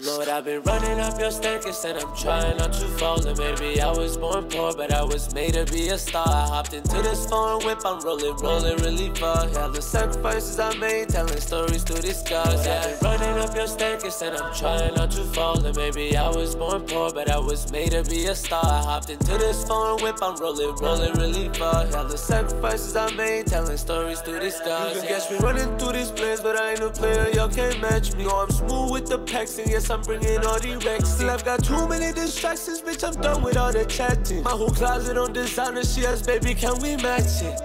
Lord, 0.00 0.28
I've 0.28 0.44
been 0.44 0.62
running 0.62 1.00
up 1.00 1.18
your 1.18 1.32
staircase 1.32 1.84
and 1.84 1.98
I'm 1.98 2.14
trying 2.14 2.56
not 2.56 2.72
to 2.74 2.86
fall. 2.98 3.26
And 3.26 3.36
maybe 3.36 3.80
I 3.80 3.90
was 3.90 4.16
born 4.16 4.48
poor, 4.48 4.72
but 4.72 4.92
I 4.92 5.02
was 5.02 5.34
made 5.34 5.54
to 5.54 5.64
be 5.64 5.88
a 5.88 5.98
star. 5.98 6.24
I 6.24 6.46
hopped 6.46 6.72
into 6.72 7.02
this 7.02 7.28
foreign 7.28 7.66
whip, 7.66 7.80
I'm 7.84 8.00
rolling, 8.04 8.36
rolling 8.36 8.76
really 8.78 9.12
far. 9.14 9.48
Yeah, 9.48 9.66
the 9.66 9.82
sacrifices 9.82 10.60
I 10.60 10.76
made, 10.76 11.08
telling 11.08 11.40
stories 11.40 11.82
through 11.82 12.02
the 12.02 12.14
scars. 12.14 12.64
Yeah, 12.64 12.84
I've 12.84 13.00
been 13.00 13.10
running 13.10 13.42
up 13.42 13.56
your 13.56 13.66
staircase 13.66 14.22
and 14.22 14.36
I'm 14.36 14.54
trying 14.54 14.94
not 14.94 15.10
to 15.12 15.24
fall. 15.24 15.64
And 15.64 15.76
maybe 15.76 16.16
I 16.16 16.28
was 16.28 16.54
born 16.54 16.82
poor, 16.82 17.10
but 17.10 17.28
I 17.28 17.38
was 17.38 17.72
made 17.72 17.90
to 17.90 18.04
be 18.04 18.26
a 18.26 18.36
star. 18.36 18.64
I 18.64 18.82
hopped 18.84 19.10
into 19.10 19.36
this 19.36 19.64
foreign 19.66 20.00
whip, 20.00 20.18
I'm 20.22 20.36
rolling, 20.36 20.76
rolling 20.76 21.14
really 21.14 21.48
far. 21.58 21.86
Yeah, 21.86 22.04
the 22.04 22.16
sacrifices 22.16 22.94
I 22.94 23.10
made, 23.16 23.48
telling 23.48 23.76
stories 23.76 24.20
through 24.20 24.40
the 24.40 24.50
scars. 24.52 24.94
You 24.94 25.00
can 25.00 25.08
catch 25.08 25.30
me 25.30 25.38
running 25.38 25.76
through 25.76 25.94
these 25.94 26.12
plays, 26.12 26.40
but 26.40 26.54
I 26.56 26.72
ain't 26.72 26.80
a 26.82 26.90
player, 26.90 27.28
y'all 27.34 27.48
can't 27.48 27.80
match 27.80 28.14
me. 28.14 28.24
Know 28.24 28.42
I'm 28.42 28.50
smooth 28.50 28.92
with 28.92 29.06
the 29.08 29.18
packs, 29.18 29.58
and 29.58 29.68
yes, 29.68 29.87
I'm 29.90 30.02
bringing 30.02 30.44
all 30.44 30.58
the 30.60 30.76
wrecks. 30.84 31.08
Still, 31.08 31.30
I've 31.30 31.44
got 31.44 31.64
too 31.64 31.88
many 31.88 32.12
distractions, 32.12 32.82
bitch, 32.82 33.06
I'm 33.06 33.20
done 33.20 33.42
with 33.42 33.56
all 33.56 33.72
the 33.72 33.84
chatting. 33.86 34.42
My 34.42 34.50
whole 34.50 34.70
closet 34.70 35.16
on 35.16 35.32
designer, 35.32 35.84
she 35.84 36.04
asked, 36.04 36.26
baby, 36.26 36.54
can 36.54 36.78
we 36.80 36.96
match 36.96 37.42
it? 37.42 37.60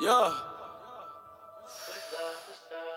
Yeah. 0.00 0.55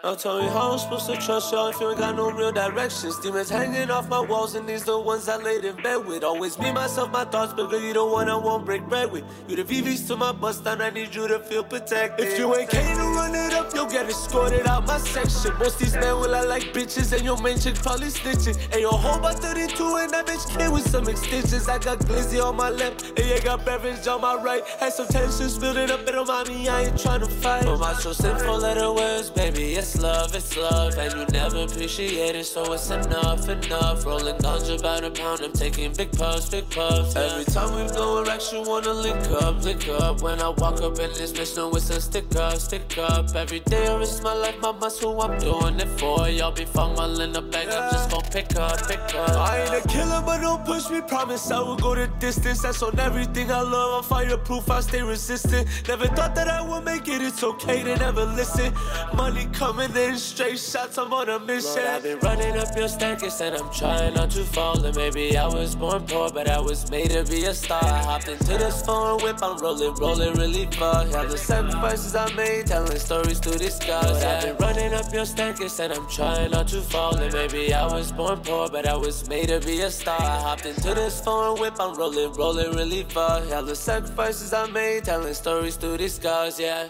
Now 0.02 0.16
tell 0.16 0.42
me 0.42 0.48
how 0.48 0.72
I'm 0.72 0.80
supposed 0.80 1.08
to 1.08 1.18
trust 1.18 1.52
y'all 1.52 1.68
if 1.68 1.80
you 1.82 1.90
ain't 1.90 2.00
got 2.00 2.16
no 2.16 2.32
real 2.32 2.54
directions. 2.54 3.20
Demons 3.20 3.50
hanging 3.50 3.92
off 3.92 4.08
my 4.08 4.22
walls, 4.22 4.56
and 4.56 4.68
these 4.68 4.86
the 4.86 4.98
ones 4.98 5.28
I 5.28 5.36
laid 5.36 5.66
in 5.66 5.76
bed 5.76 6.06
with. 6.06 6.24
Always 6.24 6.58
me, 6.58 6.72
myself, 6.72 7.12
my 7.12 7.26
thoughts, 7.26 7.52
but 7.52 7.70
girl, 7.70 7.82
you 7.82 7.92
the 7.92 8.06
one 8.06 8.30
I 8.30 8.38
won't 8.38 8.66
break 8.66 8.88
bread 8.88 9.12
with. 9.12 9.26
You 9.50 9.58
the 9.58 9.64
VVs 9.66 10.08
to 10.08 10.16
my 10.16 10.32
bust 10.32 10.64
down, 10.64 10.82
I 10.82 10.90
need 10.90 11.14
you 11.14 11.28
to 11.28 11.40
feel 11.40 11.66
protected. 11.66 12.26
If 12.26 12.40
you 12.40 12.56
ain't 12.56 12.70
came 12.70 12.96
to 12.96 13.04
run 13.04 13.36
it 13.36 13.54
up, 13.54 13.76
you'll 13.76 13.90
get 13.90 14.08
escorted 14.08 14.68
out 14.68 14.88
my 14.88 15.00
section. 15.00 15.58
Most 15.60 15.80
these 15.80 15.96
men 15.96 16.16
will 16.16 16.34
I 16.34 16.44
like 16.44 16.72
bitches, 16.72 17.12
and 17.12 17.26
your 17.26 17.42
main 17.42 17.60
chick 17.60 17.76
probably 17.76 18.08
snitching. 18.08 18.58
And 18.72 18.80
your 18.80 18.94
whole 18.94 19.20
by 19.20 19.34
32, 19.34 19.98
and 19.98 20.14
that 20.14 20.28
bitch 20.28 20.58
came 20.58 20.72
with 20.72 20.90
some 20.90 21.10
extensions. 21.10 21.68
I 21.68 21.78
got 21.78 22.00
glizzy 22.00 22.42
on 22.42 22.56
my 22.56 22.70
left, 22.70 23.20
and 23.20 23.28
you 23.28 23.42
got 23.42 23.66
beverage 23.66 24.08
on 24.08 24.22
my 24.22 24.36
right. 24.36 24.66
Had 24.80 24.94
some 24.94 25.08
tensions 25.08 25.58
building 25.58 25.92
up, 25.92 26.08
and 26.08 26.16
on 26.16 26.48
me, 26.48 26.70
I 26.70 26.84
ain't 26.84 26.98
trying 26.98 27.20
to 27.20 27.28
fight. 27.28 27.66
But 27.66 27.80
my 27.80 27.94
so 27.96 28.14
simple 28.14 28.60
letter 28.60 28.94
words, 28.94 29.30
baby, 29.30 29.76
it's 29.90 30.02
love, 30.02 30.36
it's 30.36 30.56
love, 30.56 30.98
and 30.98 31.14
you 31.14 31.26
never 31.34 31.64
appreciate 31.64 32.36
it, 32.36 32.46
so 32.46 32.74
it's 32.74 32.92
enough, 32.92 33.50
enough. 33.50 34.06
Rolling 34.06 34.36
ganja 34.36 34.82
by 34.82 35.00
the 35.00 35.10
pound, 35.10 35.42
I'm 35.42 35.52
taking 35.52 35.94
big 35.94 36.12
puffs, 36.12 36.50
big 36.50 36.70
puffs. 36.70 37.16
yeah. 37.16 37.22
Every 37.24 37.46
time 37.46 37.74
we 37.74 37.92
no 37.94 38.22
erection, 38.22 38.66
wanna 38.66 38.94
link 38.94 39.26
up, 39.42 39.64
link 39.64 39.88
up. 39.88 40.22
When 40.22 40.42
I 40.42 40.50
walk 40.50 40.82
up 40.82 41.00
in 41.00 41.12
this 41.14 41.34
bitch, 41.34 41.58
no, 41.58 41.72
it's 41.72 41.90
a 41.90 42.00
stick 42.02 42.36
up, 42.36 42.58
stick 42.60 42.98
up. 42.98 43.36
Every 43.36 43.62
day 43.62 43.88
I 43.88 43.96
risk 43.98 44.22
my 44.22 44.34
life, 44.34 44.62
my 44.62 44.72
muscle, 44.74 45.20
I'm 45.22 45.40
doing 45.40 45.80
it 45.80 45.88
for 46.00 46.30
y'all. 46.30 46.52
Be 46.52 46.66
fumbling 46.66 47.34
the 47.34 47.42
bag, 47.42 47.70
I'm 47.70 47.92
just 47.92 48.12
gon' 48.12 48.22
pick 48.32 48.56
up, 48.58 48.88
pick 48.88 49.00
up. 49.16 49.30
I 49.30 49.64
ain't 49.64 49.86
a 49.86 49.88
killer, 49.88 50.22
but 50.24 50.40
don't 50.42 50.64
push 50.66 50.90
me. 50.90 51.02
Promise 51.02 51.50
I 51.52 51.62
will 51.62 51.78
go 51.78 51.96
the 51.96 52.08
distance. 52.20 52.62
That's 52.62 52.84
on 52.84 53.00
everything 53.00 53.52
I 53.52 53.62
love. 53.62 54.04
I'm 54.04 54.04
fireproof, 54.04 54.70
I 54.70 54.82
stay 54.82 55.02
resistant. 55.02 55.68
Never 55.88 56.08
thought 56.08 56.36
that 56.36 56.48
I 56.48 56.62
would 56.62 56.86
make 56.86 57.08
it. 57.08 57.22
It's 57.22 57.44
okay 57.44 57.82
to 57.84 57.96
never 57.98 58.26
listen. 58.26 58.74
Money 59.16 59.48
coming 59.54 59.79
in 59.82 60.18
straight 60.18 60.60
shots. 60.60 60.98
I'm 60.98 61.14
on 61.14 61.30
a 61.30 61.40
mission. 61.40 61.76
Lord, 61.76 61.88
I've 61.88 62.04
been 62.04 62.20
running 62.20 62.58
up 62.58 62.76
your 62.76 62.88
staircase 62.88 63.40
and 63.42 63.56
I'm 63.56 63.72
trying 63.72 64.14
not 64.14 64.30
to 64.32 64.44
fall. 64.44 64.84
And 64.84 64.96
maybe 64.96 65.38
I 65.38 65.48
was 65.48 65.76
born 65.76 66.06
poor, 66.06 66.30
but 66.30 66.50
I 66.50 66.60
was 66.60 66.90
made 66.92 67.12
to 67.12 67.24
be 67.24 67.46
a 67.46 67.54
star. 67.54 67.84
I 67.84 68.04
hopped 68.04 68.28
into 68.28 68.58
this 68.58 68.82
foreign 68.86 69.24
whip. 69.24 69.42
I'm 69.42 69.58
rolling, 69.58 69.94
rolling 69.96 70.34
really 70.34 70.66
far. 70.72 71.06
Yeah, 71.08 71.24
the 71.24 71.38
sacrifices 71.38 72.16
I 72.16 72.32
made, 72.34 72.68
telling 72.68 73.00
stories 73.00 73.40
to 73.42 73.52
the 73.52 73.72
scars. 73.72 74.24
I've 74.24 74.44
been 74.44 74.58
running 74.58 74.94
up 74.94 75.14
your 75.14 75.26
staircase 75.26 75.80
and 75.80 75.94
I'm 75.94 76.08
trying 76.10 76.52
not 76.52 76.68
to 76.70 76.82
fall. 76.82 77.16
And 77.16 77.34
maybe 77.34 77.74
I 77.74 77.86
was 77.86 78.12
born 78.12 78.40
poor, 78.42 78.70
but 78.70 78.88
I 78.88 78.96
was 78.96 79.28
made 79.30 79.48
to 79.48 79.60
be 79.60 79.82
a 79.82 79.92
star. 79.92 80.20
I 80.20 80.42
hopped 80.42 80.66
into 80.66 80.94
this 80.94 81.22
foreign 81.22 81.60
whip. 81.60 81.76
I'm 81.80 81.98
rolling, 81.98 82.34
rolling 82.34 82.72
really 82.76 83.04
far. 83.04 83.46
Yeah, 83.46 83.62
the 83.62 83.76
sacrifices 83.76 84.54
I 84.54 84.70
made, 84.70 85.06
telling 85.06 85.34
stories 85.34 85.78
through 85.78 85.98
the 85.98 86.10
scars. 86.10 86.60
Yeah. 86.60 86.90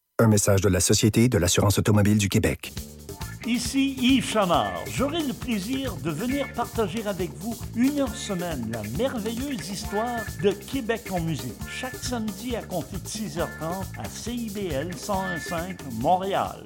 Un 0.21 0.27
message 0.27 0.61
de 0.61 0.69
la 0.69 0.79
Société 0.79 1.29
de 1.29 1.39
l'assurance 1.39 1.79
automobile 1.79 2.19
du 2.19 2.29
Québec. 2.29 2.71
Ici 3.47 3.95
Yves 3.99 4.29
Chamard. 4.29 4.83
J'aurai 4.93 5.23
le 5.23 5.33
plaisir 5.33 5.95
de 5.95 6.11
venir 6.11 6.45
partager 6.53 7.03
avec 7.07 7.31
vous 7.37 7.57
une 7.75 8.01
heure 8.01 8.15
semaine 8.15 8.69
la 8.71 8.83
merveilleuse 8.99 9.67
histoire 9.67 10.19
de 10.43 10.51
Québec 10.51 11.07
en 11.09 11.21
musique. 11.21 11.57
Chaque 11.67 11.95
samedi 11.95 12.55
à 12.55 12.61
compter 12.61 12.97
de 12.97 13.07
6h30 13.07 13.47
à 13.97 14.07
CIBL 14.07 14.91
101.5 14.91 15.79
Montréal. 15.99 16.65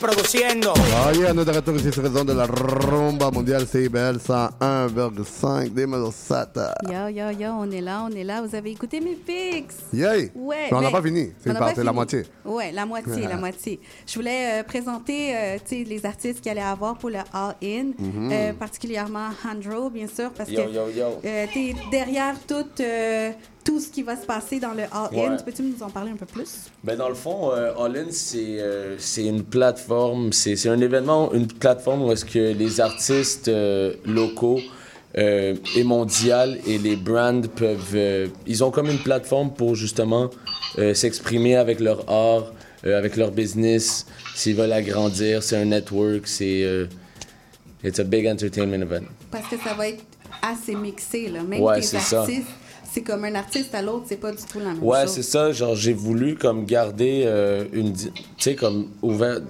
Produciendo. 0.00 0.72
Ah 1.12 1.12
est 1.12 1.34
de 1.44 1.50
retour 1.50 1.74
ici 1.74 1.90
sur 1.92 2.04
raison 2.04 2.24
de 2.24 2.32
la 2.32 2.46
rumba 2.46 3.32
mondiale 3.32 3.66
CIBL 3.66 4.18
101,5 4.24 5.70
des 5.74 5.84
Minnesota. 5.84 6.72
Yo, 6.84 7.08
yo, 7.08 7.30
yo, 7.36 7.48
on 7.58 7.68
est 7.72 7.80
là, 7.80 8.06
on 8.08 8.14
est 8.14 8.22
là. 8.22 8.40
Vous 8.42 8.54
avez 8.54 8.70
écouté 8.70 9.00
mes 9.00 9.14
pics? 9.16 9.72
Yay! 9.92 10.30
Ouais. 10.36 10.68
Mais 10.70 10.76
on 10.76 10.80
n'a 10.80 10.90
pas 10.92 11.02
fini. 11.02 11.32
C'est 11.42 11.82
la 11.82 11.92
moitié. 11.92 12.22
Ouais, 12.44 12.70
la 12.70 12.86
moitié, 12.86 13.26
la 13.26 13.36
moitié. 13.36 13.80
Je 14.06 14.14
voulais 14.14 14.60
euh, 14.60 14.62
présenter 14.62 15.34
euh, 15.36 15.56
les 15.72 16.06
artistes 16.06 16.42
qu'il 16.42 16.52
allait 16.52 16.60
avoir 16.60 16.96
pour 16.96 17.10
le 17.10 17.18
All-In, 17.32 17.90
Mhm. 17.98 18.30
euh, 18.32 18.52
particulièrement 18.52 19.30
Handro, 19.44 19.90
bien 19.90 20.06
sûr, 20.06 20.30
parce 20.30 20.48
Yo, 20.48 20.62
que 20.64 20.70
yo, 20.70 20.82
yo. 20.96 21.06
t'es 21.22 21.74
derrière 21.90 22.34
tout, 22.46 22.64
euh, 22.80 23.30
tout 23.64 23.78
ce 23.80 23.88
qui 23.88 24.02
va 24.02 24.16
se 24.16 24.24
passer 24.26 24.58
dans 24.60 24.72
le 24.72 24.84
All-In. 24.84 25.30
Ouais. 25.32 25.36
Tu 25.38 25.44
Peux-tu 25.44 25.62
nous 25.62 25.82
en 25.82 25.90
parler 25.90 26.12
un 26.12 26.16
peu 26.16 26.24
plus? 26.26 26.70
Ben 26.84 26.96
dans 26.96 27.08
le 27.08 27.14
fond, 27.14 27.50
euh, 27.52 27.74
All 27.78 27.96
In, 27.96 28.06
c'est 28.10 28.58
euh, 28.60 28.96
c'est 28.98 29.26
une 29.26 29.42
plateforme, 29.44 30.32
c'est 30.32 30.56
c'est 30.56 30.68
un 30.70 30.80
événement, 30.80 30.99
une 31.08 31.46
plateforme 31.46 32.02
où 32.02 32.12
est-ce 32.12 32.24
que 32.24 32.52
les 32.52 32.80
artistes 32.80 33.48
euh, 33.48 33.94
locaux 34.04 34.60
euh, 35.18 35.54
et 35.76 35.82
mondiaux 35.84 36.54
et 36.66 36.78
les 36.78 36.96
brands 36.96 37.42
peuvent... 37.56 37.94
euh, 37.94 38.26
ils 38.46 38.62
ont 38.62 38.70
comme 38.70 38.88
une 38.88 38.98
plateforme 38.98 39.50
pour 39.52 39.74
justement 39.74 40.30
euh, 40.78 40.94
s'exprimer 40.94 41.56
avec 41.56 41.80
leur 41.80 42.08
art, 42.08 42.52
avec 42.84 43.16
leur 43.16 43.30
business, 43.30 44.06
s'ils 44.34 44.54
veulent 44.56 44.72
agrandir. 44.72 45.42
C'est 45.42 45.56
un 45.56 45.66
network, 45.66 46.26
c'est... 46.26 46.64
it's 47.84 47.98
a 47.98 48.04
big 48.04 48.26
entertainment 48.26 48.82
event. 48.82 49.04
Parce 49.30 49.48
que 49.48 49.56
ça 49.58 49.74
va 49.74 49.88
être 49.88 50.04
assez 50.42 50.74
mixé, 50.74 51.28
là. 51.28 51.42
Même 51.42 51.60
Ouais, 51.60 51.82
ça. 51.82 52.20
artistes, 52.20 52.46
c'est 52.90 53.02
comme 53.02 53.24
un 53.24 53.34
artiste 53.34 53.74
à 53.74 53.82
l'autre, 53.82 54.06
c'est 54.08 54.16
pas 54.16 54.30
du 54.32 54.42
tout 54.50 54.58
la 54.60 54.66
même 54.72 54.82
Ouais, 54.82 55.02
chose. 55.02 55.10
c'est 55.10 55.22
ça. 55.22 55.52
Genre, 55.52 55.74
j'ai 55.74 55.92
voulu 55.92 56.36
comme 56.36 56.64
garder 56.64 57.24
une, 57.72 57.92
tu 57.94 58.08
sais, 58.38 58.54
comme 58.54 58.88
ouvert, 59.02 59.40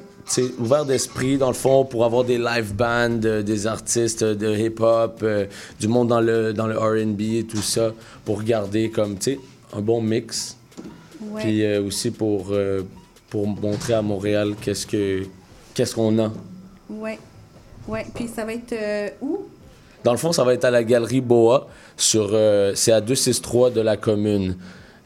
ouvert 0.59 0.85
d'esprit 0.85 1.39
dans 1.39 1.49
le 1.49 1.55
fond 1.55 1.85
pour 1.85 2.05
avoir 2.05 2.25
des 2.25 2.39
live 2.39 2.75
bands, 2.75 3.21
euh, 3.25 3.43
des 3.43 3.67
artistes 3.67 4.25
de 4.25 4.57
hip-hop, 4.57 5.21
euh, 5.23 5.47
du 5.79 5.89
monde 5.89 6.09
dans 6.09 6.21
le 6.21 6.53
dans 6.53 6.67
le 6.67 6.79
R&B 6.79 7.21
et 7.21 7.45
tout 7.45 7.63
ça, 7.63 7.93
pour 8.25 8.43
garder 8.43 8.91
comme, 8.91 9.17
tu 9.17 9.33
sais, 9.33 9.41
un 9.77 9.81
bon 9.81 10.01
mix. 10.01 10.57
Ouais. 11.21 11.43
Puis 11.43 11.65
euh, 11.65 11.83
aussi 11.83 12.11
pour 12.11 12.49
euh, 12.51 12.83
pour 13.29 13.47
montrer 13.47 13.95
à 13.95 14.03
Montréal 14.03 14.55
qu'est-ce 14.61 14.87
que 14.87 15.25
qu'est-ce 15.75 15.95
qu'on 15.95 16.19
a. 16.19 16.33
Ouais. 16.89 17.19
Ouais. 17.89 18.07
Puis 18.15 18.29
ça 18.29 18.45
va 18.45 18.53
être 18.53 18.73
euh, 18.73 19.09
où? 19.21 19.47
Dans 20.05 20.13
le 20.13 20.19
fond, 20.19 20.33
ça 20.33 20.45
va 20.45 20.55
être 20.55 20.65
à 20.65 20.71
la 20.71 20.83
galerie 20.83 21.21
Boa. 21.21 21.69
Sur, 21.97 22.31
euh, 22.33 22.73
c'est 22.75 22.93
à 22.93 23.01
263 23.01 23.71
de 23.71 23.81
la 23.81 23.97
commune. 23.97 24.57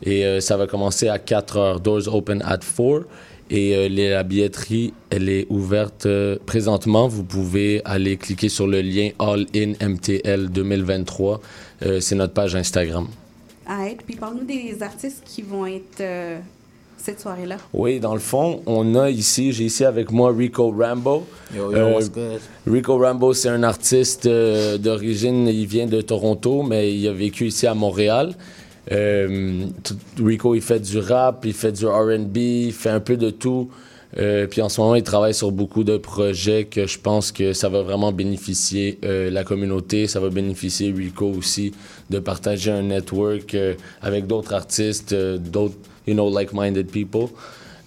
Et 0.03 0.24
euh, 0.24 0.40
ça 0.40 0.57
va 0.57 0.66
commencer 0.66 1.09
à 1.09 1.18
4 1.18 1.57
heures. 1.57 1.81
Doors 1.81 2.14
open 2.14 2.42
at 2.42 2.59
4. 2.59 3.07
Et 3.50 3.74
euh, 3.76 3.88
les- 3.88 4.11
la 4.11 4.22
billetterie, 4.22 4.94
elle 5.11 5.28
est 5.28 5.46
ouverte 5.50 6.07
euh, 6.07 6.37
présentement. 6.46 7.09
Vous 7.09 7.24
pouvez 7.24 7.83
aller 7.85 8.16
cliquer 8.16 8.48
sur 8.48 8.66
le 8.66 8.80
lien 8.80 9.11
All 9.18 9.46
In 9.54 9.72
MTL 9.87 10.48
2023. 10.50 11.40
Euh, 11.85 12.00
c'est 12.00 12.14
notre 12.14 12.33
page 12.33 12.54
Instagram. 12.57 13.07
À 13.66 13.88
être. 13.88 14.02
Puis 14.04 14.16
parle-nous 14.16 14.44
des 14.44 14.83
artistes 14.83 15.22
qui 15.24 15.42
vont 15.42 15.66
être 15.66 16.00
euh, 16.00 16.38
cette 16.96 17.20
soirée-là. 17.20 17.57
Oui, 17.74 18.00
dans 18.00 18.14
le 18.14 18.20
fond, 18.20 18.62
on 18.66 18.94
a 18.94 19.11
ici, 19.11 19.52
j'ai 19.52 19.64
ici 19.64 19.85
avec 19.85 20.11
moi 20.11 20.33
Rico 20.35 20.70
Rambo. 20.70 21.26
Yo, 21.54 21.70
yo, 21.70 21.78
Euh? 22.16 22.38
Rico 22.66 22.98
Rambo, 22.98 23.35
c'est 23.35 23.50
un 23.50 23.62
artiste 23.62 24.24
euh, 24.26 24.78
d'origine, 24.78 25.48
il 25.48 25.66
vient 25.66 25.87
de 25.87 26.00
Toronto, 26.00 26.62
mais 26.62 26.94
il 26.94 27.07
a 27.09 27.12
vécu 27.12 27.46
ici 27.48 27.66
à 27.66 27.74
Montréal. 27.74 28.35
Euh, 28.92 29.66
Rico, 30.23 30.55
il 30.55 30.62
fait 30.62 30.81
du 30.81 30.99
rap, 30.99 31.44
il 31.44 31.55
fait 31.55 31.73
du 31.73 31.87
RB, 31.87 32.37
il 32.37 32.73
fait 32.73 32.90
un 32.90 33.01
peu 33.01 33.16
de 33.16 33.31
tout. 33.31 33.70
Euh, 34.16 34.47
puis 34.47 34.62
en 34.62 34.68
ce 34.68 34.81
moment, 34.81 34.94
il 34.94 35.03
travaille 35.03 35.35
sur 35.35 35.51
beaucoup 35.51 35.83
de 35.83 35.97
projets 35.97 36.66
que 36.66 36.87
je 36.87 36.99
pense 37.01 37.33
que 37.33 37.53
ça 37.53 37.68
va 37.68 37.83
vraiment 37.83 38.12
bénéficier 38.12 38.99
euh, 39.05 39.29
la 39.29 39.42
communauté, 39.42 40.07
ça 40.07 40.20
va 40.20 40.29
bénéficier 40.29 40.92
Rico 40.92 41.27
aussi 41.27 41.73
de 42.11 42.20
partager 42.20 42.70
un 42.70 42.83
network 42.83 43.57
avec 44.03 44.27
d'autres 44.29 44.55
artistes, 44.55 45.14
d'autres, 45.14 45.75
you 46.07 46.14
know, 46.14 46.33
like-minded 46.33 46.90
people. 46.90 47.29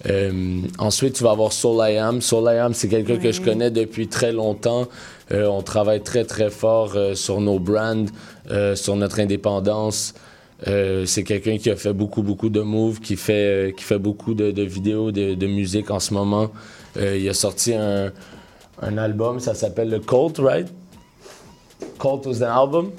Euh, 0.06 0.60
ensuite, 0.78 1.14
tu 1.14 1.24
vas 1.24 1.32
avoir 1.32 1.52
Soul 1.52 1.82
I 1.88 1.96
Am. 1.96 2.20
Soul 2.20 2.44
I 2.52 2.58
Am, 2.58 2.74
c'est 2.74 2.88
quelqu'un 2.88 3.16
que 3.16 3.32
je 3.32 3.40
connais 3.40 3.70
depuis 3.70 4.08
très 4.08 4.32
longtemps. 4.32 4.86
Euh, 5.32 5.46
on 5.46 5.62
travaille 5.62 6.02
très, 6.02 6.24
très 6.24 6.50
fort 6.50 6.92
euh, 6.94 7.14
sur 7.14 7.40
nos 7.40 7.58
brands, 7.58 8.06
sur 8.74 8.96
notre 8.96 9.20
indépendance. 9.20 10.14
Euh, 10.66 11.06
c'est 11.06 11.22
quelqu'un 11.22 11.56
qui 11.56 11.70
a 11.70 11.76
fait 11.76 11.92
beaucoup, 11.92 12.22
beaucoup 12.22 12.48
de 12.48 12.60
moves, 12.60 13.00
qui 13.00 13.16
fait, 13.16 13.68
euh, 13.68 13.70
qui 13.70 13.84
fait 13.84 13.98
beaucoup 13.98 14.34
de, 14.34 14.62
vidéos, 14.62 15.12
de, 15.12 15.46
musique 15.46 15.90
en 15.90 16.00
ce 16.00 16.12
moment. 16.12 16.50
Euh, 16.96 17.16
il 17.16 17.28
a 17.28 17.34
sorti 17.34 17.74
un, 17.74 18.12
un 18.82 18.98
album, 18.98 19.38
ça 19.38 19.54
s'appelle 19.54 19.90
le 19.90 20.00
Cult, 20.00 20.38
right? 20.38 20.66
Cult 22.00 22.26
was 22.26 22.40
the 22.40 22.48
album. 22.48 22.90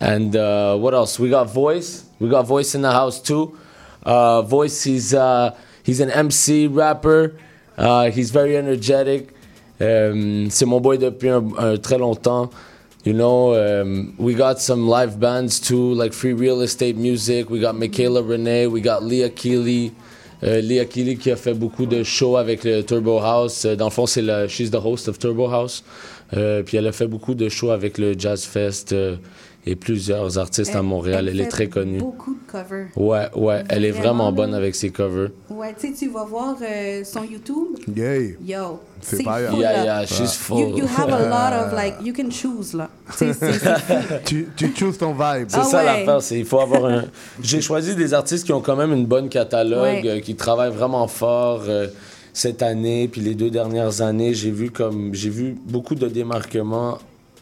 And 0.00 0.34
uh, 0.34 0.76
what 0.78 0.94
else? 0.94 1.18
We 1.18 1.28
got 1.28 1.46
Voice. 1.46 2.04
We 2.18 2.30
got 2.30 2.44
Voice 2.46 2.74
in 2.74 2.82
the 2.82 2.92
house 2.92 3.20
too. 3.20 3.54
Uh, 4.06 4.42
Voice, 4.42 4.84
he's 4.84 5.12
uh, 5.12 5.54
he's 5.82 6.00
an 6.00 6.10
MC 6.10 6.66
rapper. 6.68 7.34
He's 8.12 8.30
very 8.30 8.56
energetic. 8.56 9.34
Um, 9.80 10.50
c'est 10.50 10.66
mon 10.66 10.80
boy 10.80 10.98
depuis 10.98 11.28
un, 11.28 11.44
un 11.58 11.76
très 11.76 11.98
longtemps. 11.98 12.50
You 13.04 13.12
know, 13.12 13.54
um, 13.54 14.12
we 14.18 14.34
got 14.34 14.60
some 14.60 14.88
live 14.88 15.20
bands 15.20 15.60
too, 15.60 15.94
like 15.94 16.12
Free 16.12 16.32
Real 16.32 16.60
Estate 16.62 16.96
Music. 16.96 17.48
We 17.48 17.60
got 17.60 17.76
Michaela 17.76 18.22
Renee. 18.22 18.66
We 18.66 18.80
got 18.80 19.04
Leah 19.04 19.30
Keeley. 19.30 19.92
Euh, 20.42 20.60
Leah 20.60 20.84
Keeley 20.84 21.16
qui 21.16 21.30
a 21.30 21.36
fait 21.36 21.54
beaucoup 21.54 21.86
de 21.86 22.02
shows 22.02 22.36
avec 22.36 22.64
le 22.64 22.82
Turbo 22.82 23.18
House. 23.18 23.64
Euh, 23.64 23.76
Dans 23.76 23.86
le 23.86 23.90
fond, 23.90 24.06
c'est 24.06 24.22
la, 24.22 24.48
she's 24.48 24.70
the 24.70 24.80
host 24.84 25.08
of 25.08 25.18
Turbo 25.18 25.48
House. 25.48 25.84
Euh, 26.36 26.62
puis 26.62 26.76
elle 26.76 26.86
a 26.86 26.92
fait 26.92 27.06
beaucoup 27.06 27.34
de 27.34 27.48
shows 27.48 27.70
avec 27.70 27.98
le 27.98 28.18
Jazz 28.18 28.44
Fest. 28.44 28.92
Euh, 28.92 29.16
et 29.66 29.76
plusieurs 29.76 30.38
artistes 30.38 30.74
à 30.74 30.82
Montréal. 30.82 31.28
Elle, 31.28 31.40
est 31.40 31.44
fait 31.44 31.48
très 31.48 31.66
connue. 31.68 31.98
Beaucoup 31.98 32.34
de 32.34 32.50
covers. 32.50 32.86
Ouais, 32.96 33.28
ouais, 33.36 33.64
elle 33.68 33.84
est 33.84 33.90
Vraiment, 33.90 34.32
bonne 34.32 34.54
avec 34.54 34.74
ses 34.74 34.90
covers. 34.90 35.30
Ouais, 35.50 35.74
tu 35.78 35.88
sais, 35.88 35.92
tu 35.94 36.08
vas 36.10 36.24
voir 36.24 36.56
euh, 36.62 37.02
son 37.04 37.22
YouTube. 37.24 37.76
Yay. 37.94 38.38
Yo, 38.46 38.80
C'est 39.00 39.22
pas 39.22 39.38
fou, 39.40 39.58
Yeah, 39.58 39.72
là. 39.72 39.84
yeah, 39.84 40.06
she's 40.06 40.34
full. 40.34 40.58
You, 40.60 40.78
you 40.78 40.84
have 40.96 41.12
a 41.12 41.28
lot 41.28 41.66
of, 41.66 41.72
like, 41.74 41.96
you 42.02 42.14
can 42.14 42.30
choose, 42.30 42.72
là. 42.74 42.88
Tu 43.18 43.26
tu, 44.24 44.48
tu 44.56 44.74
chooses 44.76 44.96
ton 44.98 45.12
vibe. 45.12 45.48
C'est 45.48 45.58
Ah 45.60 45.64
ça 45.64 45.78
ouais. 45.78 45.84
l'affaire, 45.84 46.22
c'est 46.22 46.38
il 46.38 46.44
faut 46.46 46.60
avoir 46.60 46.84
un. 46.86 47.04
J'ai 47.42 47.60
choisi 47.60 47.94
des 47.94 48.14
artistes 48.14 48.44
qui 48.46 48.52
ont 48.52 48.60
quand 48.60 48.76
même 48.76 48.92
une 48.92 49.06
bonne 49.06 49.28
catalogue, 49.28 49.82
Ouais. 49.82 50.02
euh, 50.06 50.20
qui 50.20 50.34
travaillent 50.34 50.72
vraiment 50.72 51.06
fort 51.08 51.62
euh, 51.68 51.88
cette 52.32 52.62
année, 52.62 53.08
puis 53.08 53.20
les 53.20 53.34
deux 53.34 53.50
dernières 53.50 54.00
années, 54.00 54.32
j'ai 54.34 54.50
vu 54.50 54.70
comme 54.70 55.12
j'ai 55.14 55.30
vu 55.30 55.56
beaucoup 55.66 55.94
de 55.96 56.06
démarquements 56.08 56.98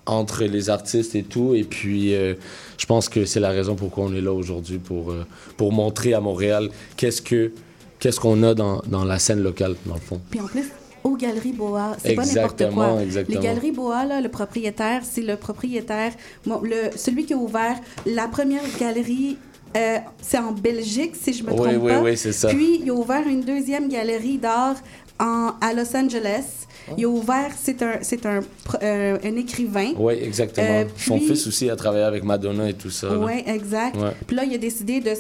entre 0.07 0.45
les 0.45 0.71
artistes 0.71 1.15
et 1.15 1.23
tout, 1.25 1.55
et 1.55 1.65
puis 1.65 2.15
euh, 2.15 2.35
je 2.79 2.87
pense 2.87 3.09
que 3.09 3.25
c'est 3.25 3.41
la 3.41 3.51
raison 3.51 3.75
pourquoi 3.75 4.05
on 4.05 4.15
est 4.15 4.21
là 4.21 4.33
aujourd'hui 4.33 4.79
pour 4.79 5.11
euh, 5.11 5.27
pour 5.57 5.73
montrer 5.73 6.15
à 6.15 6.21
Montréal 6.21 6.71
qu'est-ce 6.97 7.21
que 7.23 7.53
qu'est-ce 7.99 8.21
qu'on 8.21 8.43
a 8.43 8.55
dans, 8.55 8.81
dans 8.87 9.05
la 9.05 9.19
scène 9.19 9.43
locale 9.43 9.75
dans 9.87 9.95
le 9.95 10.01
fond. 10.01 10.21
Puis 10.31 10.41
en 10.41 10.47
plus, 10.47 10.67
aux 11.03 11.17
Galeries 11.17 11.53
Boa, 11.53 11.97
c'est 12.03 12.15
pas 12.15 12.23
n'importe 12.25 12.61
Exactement, 12.61 12.93
quoi. 12.95 13.03
exactement. 13.03 13.41
Les 13.41 13.47
Galeries 13.47 13.73
Boa, 13.73 14.05
là, 14.05 14.21
le 14.21 14.29
propriétaire, 14.29 15.03
c'est 15.05 15.23
le 15.23 15.37
propriétaire, 15.37 16.13
bon, 16.45 16.61
le, 16.63 16.91
celui 16.97 17.25
qui 17.27 17.33
a 17.35 17.37
ouvert 17.37 17.77
la 18.07 18.29
première 18.29 18.63
galerie. 18.79 19.39
euh, 19.77 19.99
c'est 20.21 20.39
en 20.39 20.53
Belgique, 20.53 21.15
si 21.21 21.33
je 21.33 21.43
me 21.45 21.51
Oui, 21.51 21.57
trompe 21.57 21.83
oui, 21.83 21.93
pas. 21.93 22.01
oui, 22.03 22.17
c'est 22.17 22.33
ça. 22.33 22.49
Puis, 22.49 22.81
il 22.83 22.91
a 22.91 22.95
ouvert 22.95 23.27
une 23.27 23.43
deuxième 23.43 23.89
galerie 23.89 24.39
d'art 24.39 24.77
à 25.19 25.73
Los 25.75 25.97
Angeles. 25.97 26.66
Il 26.97 27.05
a 27.05 27.09
ouvert, 27.09 27.51
c'est 27.61 27.83
un, 27.83 27.99
c'est 28.03 28.25
un, 28.27 28.41
euh, 28.83 29.19
un 29.23 29.37
écrivain. 29.37 29.93
Oui, 29.99 30.15
exactement. 30.23 30.67
Euh, 30.69 30.85
Son 30.97 31.19
fils 31.19 31.47
aussi 31.47 31.69
a 31.69 31.77
travaillé 31.77 32.05
avec 32.05 32.23
Madonna 32.23 32.69
et 32.69 32.75
tout 32.75 32.91
ça. 32.91 33.17
Oui, 33.17 33.43
exact. 33.47 33.97
Ouais. 33.97 34.13
Puis 34.27 34.37
là, 34.37 34.45
il 34.45 34.55
a 34.55 34.59
décidé 34.59 35.01
de, 35.01 35.11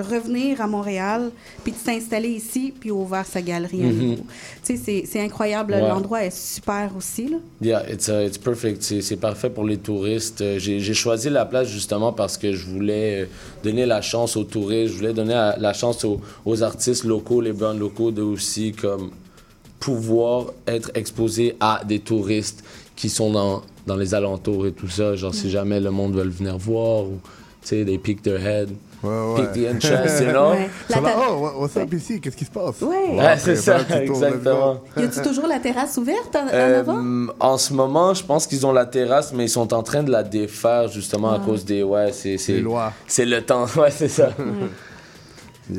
revenir 0.00 0.60
à 0.60 0.66
Montréal, 0.66 1.30
puis 1.64 1.72
de 1.72 1.76
s'installer 1.78 2.28
ici, 2.28 2.72
puis 2.78 2.90
ouvert 2.90 3.26
sa 3.26 3.42
galerie 3.42 3.82
à 3.82 3.86
Mhm. 3.86 3.98
nouveau. 4.10 4.22
Tu 4.64 4.76
sais, 4.76 5.04
c'est- 5.06 5.20
incroyable. 5.20 5.72
Ouais. 5.72 5.80
L'endroit 5.80 6.24
est 6.24 6.36
super 6.36 6.90
aussi. 6.96 7.28
Là. 7.28 7.38
Yeah, 7.60 7.90
it's, 7.90 8.08
uh, 8.08 8.24
it's 8.26 8.38
perfect. 8.38 8.82
C'est, 8.82 9.16
parfait 9.16 9.50
pour 9.50 9.64
les 9.64 9.78
touristes. 9.78 10.40
Euh, 10.42 10.58
J'ai, 10.58 10.94
choisi 10.94 11.30
la 11.30 11.44
place 11.46 11.68
justement 11.68 12.12
parce 12.12 12.36
que 12.36 12.52
je 12.52 12.66
voulais 12.66 13.28
donner 13.64 13.86
la 13.86 14.00
chance 14.02 14.36
aux 14.36 14.44
touristes, 14.44 14.92
je 14.92 14.98
voulais 14.98 15.12
donner 15.14 15.34
la, 15.34 15.72
chance 15.72 16.04
aux, 16.04 16.20
aux 16.44 16.62
artistes 16.62 17.04
locaux, 17.04 17.40
les 17.40 17.52
bands 17.52 17.72
locaux, 17.72 18.10
de 18.10 18.22
aussi 18.22 18.72
comme 18.72 19.10
pouvoir 19.86 20.46
être 20.66 20.90
exposés 20.94 21.54
à 21.60 21.80
des 21.86 22.00
touristes 22.00 22.64
qui 22.96 23.08
sont 23.08 23.30
dans, 23.30 23.62
dans 23.86 23.94
les 23.96 24.14
alentours 24.14 24.66
et 24.66 24.72
tout 24.72 24.88
ça. 24.88 25.14
Genre, 25.14 25.32
si 25.32 25.48
jamais 25.48 25.78
le 25.78 25.90
monde 25.92 26.14
veut 26.16 26.28
venir 26.28 26.58
voir 26.58 27.04
ou, 27.04 27.20
tu 27.62 27.68
sais, 27.68 27.84
they 27.84 27.96
pick 27.98 28.20
their 28.20 28.40
head, 28.44 28.68
pick 29.36 29.52
the 29.52 29.68
interest, 29.70 30.20
you 30.22 30.30
know? 30.30 30.50
Ouais. 30.50 30.68
La 30.90 30.98
oh, 31.30 31.34
what- 31.40 31.60
what's 31.60 31.76
up 31.76 31.92
ici? 31.94 32.20
Qu'est-ce 32.20 32.36
qui 32.36 32.44
se 32.46 32.50
passe? 32.50 32.80
Ouais. 32.82 33.16
Ouais, 33.16 33.36
c'est 33.38 33.54
ça, 33.54 33.78
ben, 33.88 34.06
go. 34.08 34.14
exactement. 34.14 34.80
Y 34.96 35.02
a-tu 35.04 35.22
toujours 35.22 35.46
la 35.46 35.60
terrasse 35.60 35.96
ouverte 35.98 36.34
en, 36.34 36.46
en 36.46 36.50
Euh, 36.52 36.80
avant? 36.80 37.28
en 37.38 37.58
ce 37.58 37.72
moment, 37.72 38.12
je 38.12 38.24
pense 38.24 38.48
qu'ils 38.48 38.66
ont 38.66 38.72
la 38.72 38.86
terrasse, 38.86 39.32
mais 39.32 39.44
ils 39.44 39.48
sont 39.48 39.72
en 39.72 39.84
train 39.84 40.02
de 40.02 40.10
la 40.10 40.24
défaire 40.24 40.88
justement 40.88 41.30
à 41.30 41.38
Ah. 41.40 41.44
cause 41.46 41.64
des. 41.64 41.84
Ouais, 41.84 42.10
c'est. 42.12 42.38
C'est 42.38 43.24
le 43.24 43.40
temps, 43.42 43.66
ouais, 43.76 43.90
c'est 43.92 44.08
ça. 44.08 44.30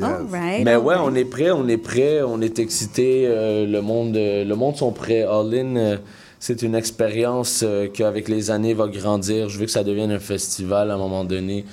All 0.02 0.26
right, 0.30 0.64
Mais 0.64 0.72
all 0.74 0.82
ouais, 0.82 0.94
right. 0.96 1.06
on 1.06 1.14
est 1.14 1.24
prêt, 1.24 1.50
on 1.50 1.66
est 1.68 1.78
prêt, 1.78 2.20
on 2.22 2.40
est 2.42 2.58
excité. 2.58 3.24
euh, 3.26 3.66
le 3.66 3.80
monde, 3.80 4.16
euh, 4.16 4.44
le 4.44 4.54
monde 4.54 4.76
sont 4.76 4.92
prêts. 4.92 5.22
All 5.22 5.54
In, 5.54 5.76
euh, 5.76 5.96
c'est 6.38 6.60
une 6.62 6.74
expérience 6.74 7.62
euh, 7.66 7.86
qui, 7.88 8.04
avec 8.04 8.28
les 8.28 8.50
années, 8.50 8.74
va 8.74 8.86
grandir. 8.88 9.48
Je 9.48 9.58
veux 9.58 9.64
que 9.64 9.70
ça 9.70 9.84
devienne 9.84 10.10
un 10.10 10.18
festival 10.18 10.90
à 10.90 10.94
un 10.94 10.98
moment 10.98 11.24
donné. 11.24 11.64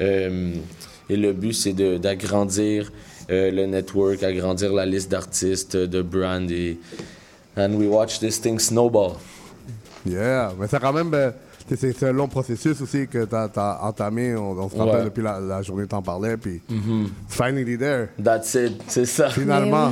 Euh, 0.00 0.54
et 1.10 1.16
le 1.16 1.32
but, 1.34 1.52
c'est 1.52 1.74
de- 1.74 1.98
d'agrandir 1.98 2.90
euh, 3.30 3.50
le 3.50 3.66
network, 3.66 4.22
agrandir 4.22 4.72
la 4.72 4.86
liste 4.86 5.10
d'artistes, 5.10 5.76
de 5.76 6.00
brands. 6.00 6.48
Et, 6.48 6.78
and 7.56 7.74
we 7.74 7.86
watch 7.86 8.18
this 8.18 8.40
thing 8.40 8.58
snowball. 8.58 9.12
Yeah, 10.08 10.54
mais 10.58 10.66
c'est 10.70 10.80
quand 10.80 10.92
même. 10.94 11.10
ben, 11.10 11.34
c'est 11.76 11.92
c'est 11.92 12.08
un 12.08 12.12
long 12.12 12.28
processus 12.28 12.80
aussi 12.80 13.06
que 13.08 13.24
tu 13.24 13.34
as, 13.34 13.78
entamé. 13.82 14.34
On, 14.36 14.52
on 14.58 14.68
se 14.68 14.76
rappelle 14.76 14.96
Ouais. 14.98 15.04
depuis 15.04 15.22
la, 15.22 15.38
la 15.40 15.62
journée 15.62 15.84
que 15.84 15.88
t'en 15.88 16.02
parlais. 16.02 16.36
Puis, 16.36 16.60
it's 16.70 17.34
finally 17.34 17.76
there. 17.78 18.08
That's 18.22 18.54
it, 18.54 18.80
c'est 18.86 19.04
ça. 19.06 19.28
Finalement. 19.30 19.90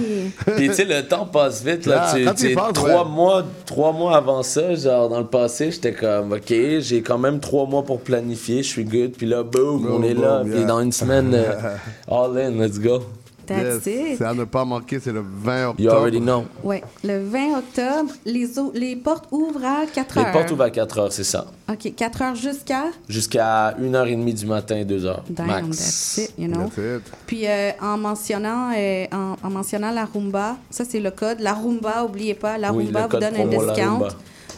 Puis 0.57 0.69
tu 0.69 0.75
sais, 0.75 0.85
le 0.85 1.07
temps 1.07 1.27
passe 1.27 1.63
vite. 1.65 1.87
Là, 1.87 1.97
Yeah, 1.97 2.15
tu, 2.19 2.25
quand 2.25 2.35
tu 2.35 2.41
sais, 2.41 2.47
tu 2.49 2.53
y 2.53 2.55
penses, 2.57 2.73
trois, 2.75 3.05
ouais. 3.05 3.11
mois, 3.11 3.45
trois 3.65 3.93
mois 3.93 4.17
avant 4.17 4.43
ça, 4.43 4.75
genre 4.75 5.09
dans 5.09 5.21
le 5.21 5.27
passé, 5.27 5.71
j'étais 5.71 5.93
comme, 5.93 6.33
OK, 6.33 6.49
j'ai 6.81 7.03
quand 7.03 7.19
même 7.19 7.41
trois 7.41 7.67
mois 7.67 7.83
pour 7.85 8.01
planifier, 8.01 8.63
je 8.63 8.69
suis 8.69 8.85
good. 8.85 9.13
Puis 9.17 9.27
là, 9.27 9.43
boom, 9.43 9.83
Boom, 9.83 9.93
on 9.95 10.03
est 10.03 10.15
boom, 10.15 10.23
là. 10.25 10.43
yeah. 10.45 10.57
Puis 10.57 10.65
dans 10.67 10.81
une 10.81 10.93
semaine, 10.93 11.31
euh, 11.35 11.77
all 12.09 12.37
in, 12.39 12.51
let's 12.63 12.79
go. 12.79 13.03
That's 13.47 13.87
it. 13.87 14.19
C'est 14.19 14.25
à 14.25 14.35
ne 14.35 14.45
pas 14.45 14.65
manquer, 14.65 14.99
c'est 15.01 15.13
le 15.13 15.23
20 15.23 15.69
octobre. 15.71 15.81
You 15.83 15.91
already 15.91 16.21
know. 16.21 16.45
Ouais, 16.65 16.83
le 17.05 17.23
20 17.25 17.59
octobre, 17.59 18.13
les, 18.25 18.49
les 18.75 18.97
portes 18.97 19.27
ouvrent 19.31 19.65
à 19.65 19.87
4 19.93 20.19
Les 20.19 20.25
heures. 20.25 20.33
portes 20.33 20.51
ouvrent 20.51 20.63
à 20.65 20.71
4 20.71 20.99
heures, 20.99 21.13
c'est 21.13 21.25
ça. 21.25 21.47
OK, 21.71 21.95
4 21.95 22.23
heures 22.23 22.35
jusqu'à? 22.35 22.85
Jusqu'à 23.09 23.73
1h30 23.81 24.35
du 24.35 24.47
matin, 24.47 24.83
2h. 24.83 25.17
Damn, 25.31 25.47
max. 25.47 25.69
that's 25.79 26.19
it, 26.19 26.35
you 26.39 26.49
know. 26.49 26.69
That's 26.69 26.79
it. 26.79 27.03
Puis 27.27 27.47
euh, 27.47 27.71
en, 27.81 27.97
mentionnant, 27.99 28.71
euh, 28.77 29.05
en, 29.13 29.37
en 29.43 29.51
mentionnant 29.51 29.91
la 29.91 30.05
Roomba, 30.05 30.57
ça 30.71 30.85
c'est 30.85 31.01
le 31.01 31.11
code. 31.11 31.41
La 31.41 31.55
Roomba, 31.55 32.05
oubliez 32.05 32.35
pas, 32.35 32.59
la 32.59 32.73
Oui, 32.73 32.85
Roomba 32.85 33.07
vous 33.07 33.19
donne 33.19 33.37
un 33.37 33.47
discount. 33.47 34.09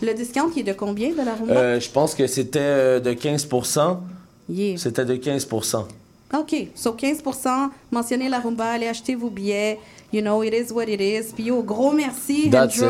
Le 0.01 0.15
discount, 0.15 0.51
il 0.55 0.61
est 0.61 0.73
de 0.73 0.73
combien 0.75 1.11
de 1.11 1.17
la 1.25 1.35
Roomba? 1.35 1.55
Euh, 1.55 1.81
je 1.81 1.91
pense 1.91 2.15
que 2.15 2.27
c'était 2.27 2.59
euh, 2.61 3.01
de 3.01 3.13
15%. 3.13 3.97
Yeah. 4.51 4.77
C'était 4.79 5.05
de 5.05 5.15
15%. 5.17 5.85
OK, 6.33 6.69
so 6.75 6.93
15% 6.93 7.71
mentionnez 7.91 8.29
la 8.29 8.39
Roomba, 8.41 8.67
allez 8.73 8.87
acheter 8.89 9.15
vos 9.15 9.31
billets. 9.31 9.79
You 10.13 10.23
know, 10.23 10.43
it 10.43 10.55
is 10.55 10.73
what 10.73 10.85
it 10.89 11.01
is. 11.01 11.33
Puis 11.35 11.45
yo, 11.45 11.63
gros 11.63 11.93
merci, 11.93 12.49
That's 12.51 12.77
it. 12.77 12.83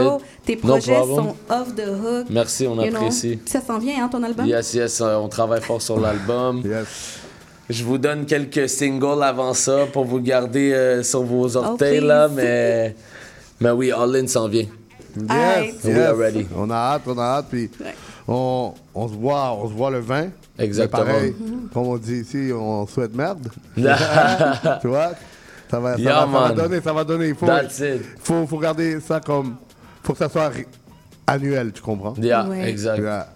Tes 0.45 0.57
No 0.57 0.61
projets 0.69 0.93
problem. 0.95 1.25
sont 1.27 1.37
off 1.49 1.75
the 1.75 1.89
hook. 1.89 2.27
Merci, 2.31 2.67
on 2.67 2.77
You 2.77 2.95
apprécie. 2.95 3.39
Ça 3.47 3.61
s'en 3.61 3.79
vient, 3.79 4.05
hein, 4.05 4.09
ton 4.09 4.23
album? 4.23 4.47
Yes, 4.47 4.75
yes, 4.75 5.01
euh, 5.01 5.17
on 5.17 5.29
travaille 5.29 5.61
fort 5.61 5.83
sur 5.83 5.99
l'album. 6.01 6.63
Je 7.71 7.85
vous 7.85 7.99
donne 7.99 8.25
quelques 8.25 8.69
singles 8.69 9.23
avant 9.23 9.53
ça 9.53 9.87
pour 9.93 10.05
vous 10.05 10.21
garder 10.21 10.73
euh, 10.73 11.03
sur 11.03 11.23
vos 11.23 11.57
orteils, 11.57 12.01
Oh, 12.03 12.07
là, 12.07 12.29
please. 12.29 12.37
mais, 12.37 12.97
mais 13.61 13.71
oui, 13.71 13.93
All 13.93 14.17
In 14.17 14.27
s'en 14.27 14.49
vient. 14.49 14.67
Yes, 15.17 15.75
We 15.85 15.95
yes. 15.97 15.99
are 16.09 16.17
ready. 16.17 16.47
On 16.57 16.71
a 16.71 16.75
hâte, 16.75 17.03
on 17.07 17.19
a 17.19 17.23
hâte. 17.39 17.47
Puis 17.51 17.69
on, 18.27 18.73
on 18.95 19.09
se 19.09 19.15
voit, 19.15 19.53
on 19.61 19.69
se 19.69 19.75
voit 19.75 19.91
le 19.91 19.99
20. 20.01 20.29
Exactement. 20.59 21.05
Mais 21.07 21.13
pareil, 21.13 21.35
comme 21.73 21.87
on 21.87 21.97
dit 21.99 22.21
ici, 22.21 22.51
on 22.53 22.87
souhaite 22.87 23.15
merde. 23.15 23.49
tu 23.77 24.89
vois? 24.89 25.13
Ça 25.71 25.79
va, 25.81 25.95
ça, 25.97 26.01
Yeah, 26.01 26.15
va, 26.15 26.21
ça 26.21 26.27
va 26.27 26.49
man. 26.49 26.55
donner, 26.57 26.81
ça 26.81 26.93
va 26.93 27.05
donner. 27.05 27.29
Il 27.29 27.35
faut, 27.35 27.47
That's 27.47 27.79
it. 27.81 28.03
faut, 28.23 28.47
faut 28.47 28.59
garder 28.59 29.01
ça 29.01 29.21
comme. 29.21 29.57
faut 30.03 30.13
que 30.13 30.19
ça 30.19 30.29
soit 30.29 30.51
annuel, 31.27 31.73
tu 31.73 31.83
comprends? 31.83 32.15
Yeah, 32.21 32.49
Ouais. 32.49 32.69
exact. 32.71 32.99
Yeah. 33.03 33.29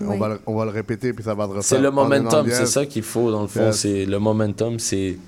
On, 0.00 0.06
Ouais. 0.08 0.18
va, 0.18 0.28
le- 0.28 0.40
on 0.46 0.54
va 0.54 0.64
le 0.66 0.70
répéter, 0.70 1.12
puis 1.12 1.24
ça 1.24 1.34
va 1.34 1.48
te 1.48 1.60
C'est 1.62 1.78
le 1.80 1.90
momentum, 1.90 2.46
c'est 2.50 2.66
ça 2.66 2.84
qu'il 2.86 3.02
faut, 3.02 3.30
dans 3.32 3.42
le 3.42 3.48
fond. 3.48 3.66
Yes. 3.66 3.76
C'est 3.80 4.04
Le 4.06 4.18
momentum, 4.18 4.78
c'est 4.78 5.18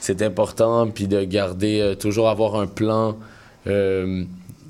c'est 0.00 0.22
important, 0.22 0.88
puis 0.88 1.06
de 1.06 1.22
garder, 1.24 1.80
euh, 1.80 1.94
toujours 1.94 2.30
avoir 2.30 2.58
un 2.58 2.66
plan, 2.66 3.16
euh, 3.66 4.24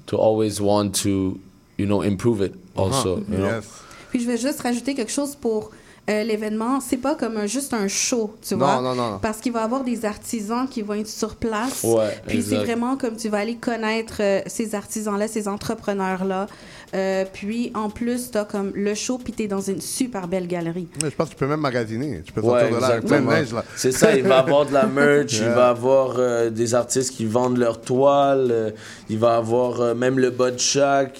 to 0.06 0.20
always 0.20 0.60
want 0.60 0.90
to, 0.90 1.38
you 1.78 1.86
know, 1.86 2.02
improve 2.02 2.42
it 2.44 2.52
also. 2.76 3.20
Ah, 3.20 3.30
you 3.32 3.36
know? 3.38 3.46
yes. 3.46 3.64
Puis 4.10 4.20
je 4.22 4.26
vais 4.26 4.36
juste 4.36 4.60
rajouter 4.60 4.94
quelque 4.94 5.12
chose 5.12 5.36
pour 5.36 5.70
euh, 6.10 6.24
l'événement. 6.24 6.80
C'est 6.80 6.96
pas 6.96 7.14
comme 7.14 7.36
un- 7.36 7.46
juste 7.46 7.72
un 7.72 7.86
show, 7.88 8.34
tu 8.46 8.54
Non, 8.54 8.66
vois. 8.66 8.80
non, 8.82 8.94
non, 8.94 9.10
non. 9.12 9.18
Parce 9.22 9.38
qu'il 9.38 9.52
va 9.52 9.60
y 9.60 9.64
avoir 9.64 9.84
des 9.84 10.04
artisans 10.04 10.66
qui 10.68 10.82
vont 10.82 10.94
être 10.94 11.06
sur 11.08 11.36
place. 11.36 11.84
Ouais, 11.84 12.20
Puis 12.26 12.42
c'est 12.42 12.56
vraiment 12.56 12.96
comme 12.96 13.16
tu 13.16 13.28
vas 13.28 13.38
aller 13.38 13.56
connaître 13.56 14.16
euh, 14.20 14.40
ces 14.46 14.74
artisans-là, 14.74 15.28
ces 15.28 15.46
entrepreneurs-là. 15.48 16.46
Euh, 16.94 17.24
puis 17.32 17.70
en 17.74 17.88
plus, 17.88 18.30
t'as 18.32 18.44
comme 18.44 18.72
le 18.74 18.94
show, 18.94 19.18
puis 19.18 19.32
t'es 19.32 19.46
dans 19.46 19.60
une 19.60 19.80
super 19.80 20.26
belle 20.26 20.48
galerie. 20.48 20.88
Mais 21.02 21.10
Je 21.10 21.14
pense 21.14 21.28
que 21.28 21.34
tu 21.34 21.38
peux 21.38 21.46
même 21.46 21.60
magasiner. 21.60 22.22
Tu 22.24 22.32
peux 22.32 22.40
Ouais, 22.40 22.60
sortir 22.60 22.76
de 22.76 22.80
là 22.80 22.86
avec 22.88 23.04
plein 23.06 23.20
de 23.20 23.26
neige. 23.26 23.52
Là. 23.52 23.64
C'est 23.76 23.92
ça, 23.92 24.16
il 24.16 24.24
va 24.24 24.38
avoir 24.38 24.66
de 24.66 24.72
la 24.72 24.86
merch, 25.00 25.34
il 25.34 25.44
va 25.48 25.68
avoir 25.68 26.14
euh, 26.18 26.50
des 26.50 26.74
artistes 26.74 27.14
qui 27.14 27.26
vendent 27.26 27.58
leurs 27.58 27.80
toiles, 27.80 28.48
euh, 28.50 28.70
il 29.08 29.18
va 29.18 29.36
avoir 29.36 29.80
euh, 29.80 29.94
même 29.94 30.18
le 30.18 30.30
bas 30.30 30.50
de 30.50 30.56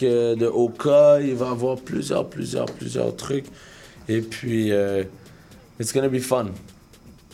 euh, 0.02 0.34
de 0.36 0.46
Oka, 0.46 1.20
il 1.20 1.34
va 1.34 1.50
avoir 1.50 1.76
plusieurs, 1.76 2.26
plusieurs, 2.26 2.66
plusieurs 2.66 3.14
trucs. 3.16 3.46
Et 4.10 4.20
puis, 4.22 4.72
euh, 4.72 5.04
it's 5.78 5.92
gonna 5.92 6.08
be 6.08 6.18
fun. 6.18 6.46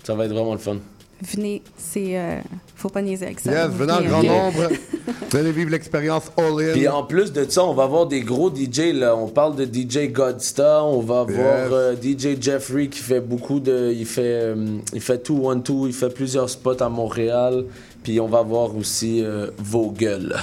Ça 0.05 0.15
va 0.15 0.27
être 0.27 0.33
vraiment 0.33 0.53
le 0.53 0.59
fun. 0.59 0.77
Venez, 1.23 1.63
c'est. 1.79 2.19
euh, 2.19 2.39
faut 2.75 2.91
pas 2.91 3.01
niaiser 3.01 3.25
avec 3.25 3.41
ça. 3.41 3.51
Yes, 3.51 3.71
venez 3.75 3.93
en 3.93 4.03
grand 4.03 4.23
nombre. 4.23 4.69
Venez 5.31 5.51
vivre 5.53 5.71
l'expérience 5.71 6.31
all-in. 6.37 6.73
Puis 6.73 6.87
en 6.89 7.03
plus 7.05 7.33
de 7.33 7.47
ça, 7.49 7.65
on 7.65 7.73
va 7.73 7.85
avoir 7.85 8.07
des 8.07 8.21
gros 8.21 8.51
DJ 8.55 8.93
là. 8.93 9.17
On 9.17 9.29
parle 9.29 9.57
de 9.57 9.65
DJ 9.65 10.11
Godstar, 10.13 10.87
on 10.87 11.01
va 11.01 11.21
avoir 11.21 11.37
Yes. 11.37 11.71
euh, 11.73 11.95
DJ 11.97 12.41
Jeffrey 12.41 12.89
qui 12.89 12.99
fait 12.99 13.21
beaucoup 13.21 13.59
de, 13.61 13.93
il 13.97 14.05
fait, 14.05 14.23
euh, 14.25 14.79
il 14.93 15.01
fait 15.01 15.19
tout 15.19 15.41
one 15.43 15.63
two, 15.63 15.87
il 15.87 15.95
fait 15.95 16.11
plusieurs 16.13 16.51
spots 16.51 16.83
à 16.83 16.89
Montréal. 16.91 17.65
Puis 18.03 18.21
on 18.21 18.27
va 18.29 18.39
avoir 18.41 18.77
aussi 18.77 19.23
euh, 19.25 19.49
Vogel. 19.59 20.37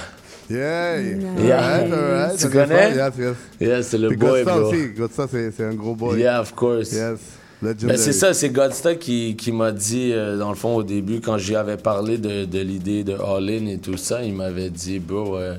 Yeah. 0.50 0.98
Yeah. 1.00 1.58
Alright, 1.58 1.92
alright. 1.92 2.38
Tu 2.38 2.48
connais? 2.50 2.94
Yes, 2.94 3.12
yes. 3.18 3.36
Yes, 3.60 3.88
c'est 3.88 3.98
le 3.98 4.08
Puis 4.08 4.16
boy, 4.16 4.44
Gosta 4.44 4.58
bro. 4.58 4.68
aussi. 4.68 4.88
Gosta, 4.96 5.26
c'est 5.30 5.64
un 5.64 5.74
gros 5.74 5.94
boy. 5.94 6.18
Yeah, 6.20 6.40
of 6.40 6.54
course. 6.54 6.92
Yes. 6.92 7.18
Legendary. 7.62 7.86
Ben, 7.86 7.96
c'est 7.96 8.12
ça, 8.12 8.34
c'est 8.34 8.50
Godsta 8.50 8.94
qui, 8.96 9.36
qui 9.36 9.52
m'a 9.52 9.72
dit, 9.72 10.12
euh, 10.12 10.36
dans 10.36 10.50
le 10.50 10.54
fond, 10.56 10.74
au 10.76 10.82
début, 10.82 11.20
quand 11.20 11.38
j'y 11.38 11.56
avais 11.56 11.78
parlé 11.78 12.18
de, 12.18 12.44
de 12.44 12.58
l'idée 12.58 13.04
de 13.04 13.14
All 13.14 13.48
In 13.48 13.66
et 13.66 13.78
tout 13.78 13.96
ça, 13.96 14.22
il 14.22 14.34
m'avait 14.34 14.68
dit, 14.70 14.98
bro, 14.98 15.36
euh, 15.36 15.56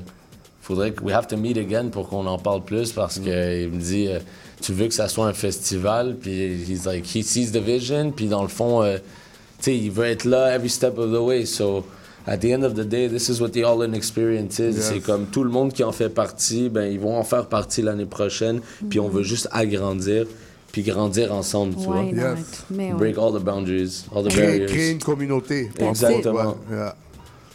faudrait 0.62 0.92
que 0.92 1.02
we 1.02 1.12
have 1.12 1.26
to 1.26 1.36
meet 1.36 1.58
again 1.58 1.88
pour 1.88 2.08
qu'on 2.08 2.26
en 2.26 2.38
parle 2.38 2.62
plus 2.64 2.92
parce 2.92 3.18
que 3.18 3.62
il 3.64 3.70
me 3.70 3.80
dit, 3.80 4.06
euh, 4.08 4.20
tu 4.62 4.72
veux 4.72 4.86
que 4.86 4.94
ça 4.94 5.08
soit 5.08 5.26
un 5.26 5.32
festival, 5.32 6.16
puis 6.20 6.64
he's 6.68 6.84
like, 6.86 7.04
he 7.12 7.24
sees 7.24 7.50
the 7.50 7.56
vision, 7.60 8.12
puis 8.12 8.26
dans 8.26 8.42
le 8.42 8.48
fond, 8.48 8.82
euh, 8.82 8.98
tu 9.58 9.64
sais, 9.64 9.76
il 9.76 9.90
veut 9.90 10.06
être 10.06 10.24
là 10.24 10.54
every 10.54 10.68
step 10.70 10.96
of 10.98 11.10
the 11.12 11.18
way, 11.20 11.44
so. 11.44 11.84
At 12.26 12.38
the 12.38 12.46
end 12.52 12.64
of 12.64 12.74
the 12.74 12.84
day, 12.84 13.08
this 13.08 13.28
is 13.28 13.40
what 13.40 13.50
the 13.50 13.62
All-In 13.64 13.92
experience 13.94 14.58
is. 14.58 14.74
Yes. 14.76 14.88
C'est 14.92 15.00
comme 15.00 15.26
tout 15.26 15.44
le 15.44 15.50
monde 15.50 15.72
qui 15.72 15.84
en 15.84 15.92
fait 15.92 16.08
partie, 16.08 16.68
ben 16.68 16.90
ils 16.92 16.98
vont 16.98 17.16
en 17.16 17.22
faire 17.24 17.46
partie 17.46 17.82
l'année 17.82 18.04
prochaine, 18.06 18.60
puis 18.90 18.98
on 18.98 19.08
veut 19.08 19.22
juste 19.22 19.48
agrandir, 19.52 20.26
puis 20.72 20.82
grandir 20.82 21.32
ensemble, 21.32 21.76
tu 21.76 21.84
vois. 21.84 22.00
Why? 22.02 22.14
Yes. 22.14 22.64
Mais 22.70 22.92
ouais. 22.92 22.98
Break 22.98 23.18
all 23.18 23.32
the 23.32 23.42
boundaries, 23.44 24.06
all 24.14 24.24
the 24.24 24.28
créer, 24.28 24.46
barriers. 24.58 24.66
créer 24.66 24.90
une 24.90 24.98
communauté. 25.02 25.70
Exactement. 25.78 26.56
Ouais, 26.68 26.76
yeah. 26.76 26.96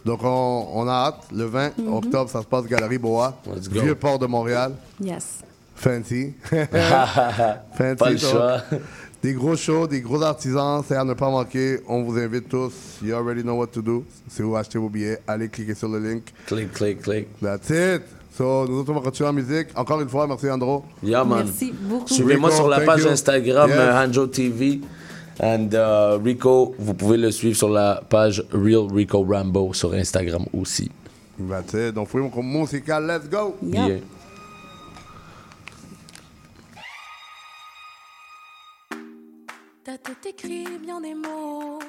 Donc, 0.06 0.22
on, 0.24 0.68
on 0.74 0.88
a 0.88 0.92
hâte. 1.08 1.28
Le 1.36 1.44
20 1.46 1.78
Mhm. 1.78 1.94
octobre, 1.94 2.30
ça 2.30 2.42
se 2.42 2.48
passe 2.48 2.66
Galerie 2.66 2.98
Boa, 2.98 3.38
go. 3.46 3.82
Vieux 3.82 3.94
Port 3.96 4.18
de 4.20 4.26
Montréal. 4.26 4.72
Yes. 5.04 5.40
Fancy. 5.76 6.34
Fancy. 6.50 7.96
Pas 7.98 8.10
le 8.10 8.18
choix. 8.18 8.62
Des 9.22 9.34
gros 9.34 9.56
shows, 9.56 9.86
des 9.86 10.02
gros 10.02 10.22
artisans, 10.24 10.84
c'est 10.88 10.96
à 10.96 11.04
ne 11.04 11.14
pas 11.14 11.30
manquer. 11.30 11.80
On 11.88 12.02
vous 12.02 12.18
invite 12.18 12.50
tous. 12.50 12.74
You 13.04 13.14
already 13.14 13.44
know 13.44 13.54
what 13.54 13.68
to 13.68 13.82
do. 13.82 14.04
C'est 14.28 14.42
où 14.42 14.56
acheter 14.56 14.80
vos 14.80 14.90
billets. 14.90 15.20
Allez 15.28 15.48
cliquer 15.48 15.76
sur 15.76 15.90
le 15.90 16.00
link. 16.00 16.24
Click, 16.48 16.72
click, 16.74 17.02
click. 17.04 17.28
That's 17.40 17.70
it. 17.70 18.02
So, 18.36 18.66
nous 18.68 18.80
autres, 18.80 18.92
on 18.92 18.96
va 18.96 19.02
continuer 19.02 19.30
en 19.30 19.34
musique. 19.34 19.68
Encore 19.76 20.02
une 20.02 20.10
fois, 20.10 20.26
merci 20.26 20.50
Andro. 20.50 20.86
Yeah, 21.04 21.24
man. 21.24 21.44
Merci 21.46 21.72
beaucoup. 21.72 22.08
Suivez-moi 22.08 22.50
sur 22.50 22.68
la 22.68 22.78
thank 22.78 22.86
page 22.88 23.04
you. 23.04 23.10
Instagram 23.10 23.70
Yes. 23.70 24.32
TV. 24.32 24.82
And 25.40 25.70
uh, 25.74 26.18
Rico, 26.24 26.74
vous 26.80 26.94
pouvez 26.96 27.18
le 27.18 27.30
suivre 27.30 27.56
sur 27.56 27.70
la 27.70 28.02
page 28.10 28.44
Real 28.52 28.88
Rico 28.92 29.24
Rambo 29.24 29.74
sur 29.74 29.94
Instagram 29.94 30.46
aussi. 30.54 30.90
That's 31.38 31.74
it. 31.74 31.94
Donc, 31.94 32.12
mon 32.14 32.62
musical. 32.62 33.06
Let's 33.06 33.30
go. 33.30 33.56
Yeah. 33.62 33.88
Ta 33.88 34.21
tête 40.04 40.26
écrit 40.26 40.78
bien 40.80 41.00
des 41.02 41.14
mots, 41.14 41.80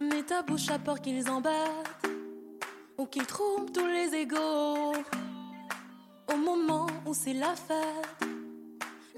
mais 0.00 0.22
ta 0.22 0.42
bouche 0.42 0.68
a 0.70 0.78
peur 0.78 1.00
qu'ils 1.00 1.28
en 1.30 1.40
battent 1.40 2.06
ou 2.98 3.06
qu'ils 3.06 3.26
trompent 3.26 3.72
tous 3.72 3.86
les 3.86 4.14
égaux. 4.14 4.94
Au 6.32 6.36
moment 6.36 6.86
où 7.06 7.14
c'est 7.14 7.34
la 7.34 7.54
fête, 7.54 8.28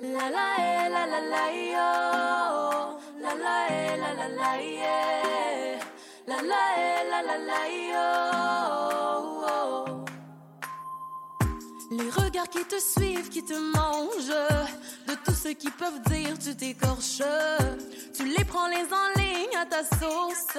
la 0.03 0.31
la 0.31 0.49
eh, 0.59 0.89
la 0.91 1.07
la 1.07 1.21
la 1.35 1.53
yo, 1.73 1.91
la 3.23 3.35
la 3.35 3.57
eh, 3.71 3.97
la 3.97 4.15
la 4.15 4.29
la 4.29 4.63
yeah, 4.63 5.79
la 6.27 6.37
la 6.43 6.63
eh, 6.77 7.11
la 7.11 7.23
la 7.23 7.39
la 7.39 7.63
yo. 7.91 8.09
Les 11.91 12.11
regards 12.11 12.51
qui 12.51 12.65
te 12.65 12.79
suivent, 12.79 13.29
qui 13.31 13.43
te 13.43 13.55
mangent, 13.55 14.45
de 15.07 15.15
tout 15.39 15.49
ce 15.49 15.55
qu'ils 15.55 15.73
peuvent 15.73 16.01
dire, 16.07 16.39
tu 16.39 16.55
t'écorches. 16.57 17.23
Tu 18.15 18.25
les 18.25 18.45
prends 18.45 18.69
les 18.69 18.87
en 18.93 19.21
ligne 19.21 19.57
à 19.61 19.67
ta 19.67 19.83
sauce, 19.85 20.59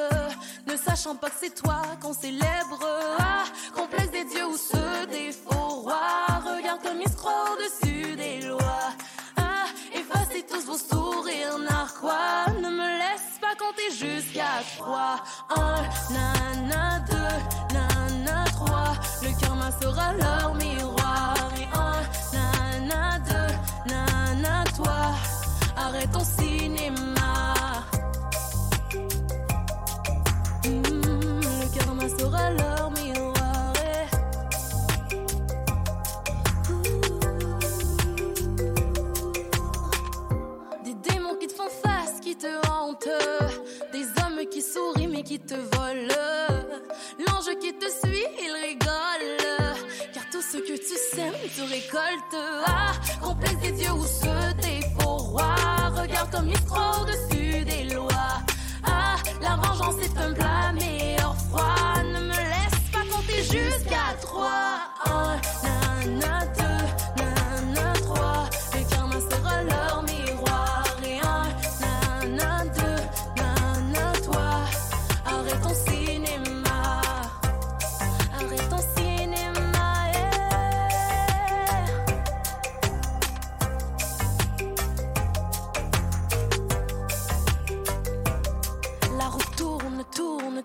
ne 0.68 0.76
sachant 0.78 1.16
pas 1.16 1.30
que 1.30 1.36
c'est 1.40 1.56
toi 1.56 1.82
qu'on 2.02 2.14
célèbre. 2.14 2.80
Ah, 3.20 3.44
complexe 3.76 4.12
des 4.12 4.26
dieux 4.26 4.46
ou 4.46 4.58
ceux 4.58 5.06
des 5.08 5.32
faux 5.32 5.82
rois. 5.84 6.28
Regarde 6.46 6.82
comme 6.82 7.02
ils 7.02 7.12
scrollent 7.12 7.34
au-dessus 7.54 8.16
des 8.16 8.42
lois. 8.48 8.92
Ah, 9.38 9.66
effacez 9.94 10.46
tous 10.50 10.66
vos 10.66 10.78
sourires 10.78 11.58
narquois. 11.60 12.46
Ne 12.62 12.70
me 12.70 12.88
laisse 13.00 13.40
pas 13.42 13.56
compter 13.58 13.90
jusqu'à 13.92 14.64
trois. 14.78 15.24
Un, 15.56 15.82
nana, 16.14 17.00
deux, 17.10 17.74
nana, 17.74 18.46
trois. 18.52 18.94
Le 19.24 19.40
karma 19.40 19.72
sera 19.82 20.14
leur 20.14 20.56
miroir. 20.56 21.36
Et 21.58 21.68
un, 21.78 22.88
nana, 22.88 23.20
deux, 23.20 23.56
nana, 24.42 24.64
toi. 24.76 25.14
Arrête 25.76 26.12
ton 26.12 26.24
cinéma. 26.24 27.54
Hmm, 30.66 31.40
le 31.42 31.78
karma 31.78 32.10
sera 32.10 32.52
leur 32.52 32.92
miroir. 32.92 33.74
Et 40.86 40.94
Des 40.94 40.96
démons 41.10 41.36
qui 41.40 41.48
te 41.48 41.54
font 41.54 41.70
face, 41.84 42.20
qui 42.22 42.36
te 42.36 42.48
hantent. 42.70 43.08
Des 43.94 44.06
hommes 44.22 44.46
qui 44.52 44.62
sourient 44.62 45.08
mais 45.08 45.24
qui 45.24 45.40
te 45.40 45.56
volent. 45.56 46.14
L'ange 47.26 47.58
qui 47.62 47.74
te 47.74 47.86
suit, 47.86 48.09
que 50.70 50.78
tu 50.78 50.98
sèmes, 51.16 51.34
tu 51.56 51.62
récoltes. 51.64 52.38
Ah, 52.68 52.92
complexe 53.20 53.58
des 53.60 53.72
dieux 53.72 53.92
ou 53.92 54.06
ceux 54.06 54.54
des 54.62 54.82
faux 55.00 55.18
rois. 55.18 55.56
Regarde 56.00 56.30
comme 56.30 56.54
scrollent 56.54 57.02
au-dessus 57.02 57.66
des 57.66 57.86
lois. 57.96 58.38
Ah, 58.84 59.16
la 59.42 59.56
vengeance 59.56 59.96
est 60.04 60.16
un 60.20 60.32
plat 60.34 60.72
meilleur 60.74 61.36
froid. 61.50 62.04
Ne 62.04 62.20
me 62.20 62.40
laisse 62.54 62.80
pas 62.94 63.06
compter 63.12 63.42
jusqu'à 63.42 64.14
trois. 64.22 64.92
Un, 65.06 65.40
nana, 66.06 66.46
deux, 66.56 66.69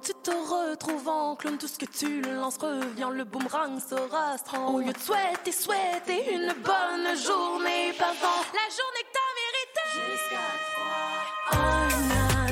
tu 0.05 0.13
te 0.23 0.31
retrouves 0.31 1.09
en 1.09 1.35
clown. 1.35 1.57
Tout 1.57 1.69
ce 1.69 1.79
que 1.79 1.87
tu 1.87 2.21
lances 2.21 2.59
revient, 2.59 3.09
le 3.13 3.25
boomerang 3.25 3.81
sera 3.81 4.37
strong. 4.37 4.75
Au 4.75 4.79
lieu 4.81 4.93
de 4.93 4.99
souhaiter, 4.99 5.53
souhaiter 5.53 6.35
une 6.35 6.53
bonne 6.63 7.17
journée, 7.17 7.93
passant 7.99 8.41
la 8.53 8.69
journée 8.79 9.05
que 9.07 9.13
t'as 9.17 9.31
méritée. 9.41 9.89
Jusqu'à 10.11 10.47
trois. 10.75 11.59
Un, 11.59 11.89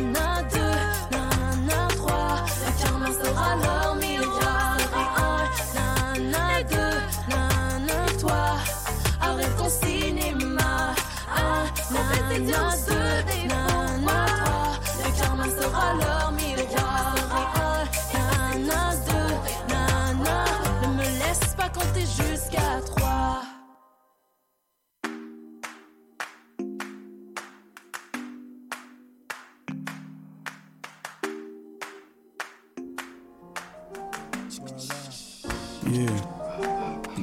nana, 0.01 0.43
deux, 0.55 0.79
nana, 1.17 1.89
trois. 1.97 2.37
Le 2.65 2.71
karma 2.83 3.09
sera 3.13 3.57
leur 3.57 3.95
miroir. 3.97 4.77
Un, 5.17 6.21
nana, 6.21 6.63
deux, 6.63 6.99
nana, 7.29 8.01
toi. 8.19 8.45
Arrête 9.21 9.57
ton 9.59 9.69
cinéma. 9.69 10.95
Un, 11.37 11.65
nana, 11.93 12.39
deux, 12.39 13.02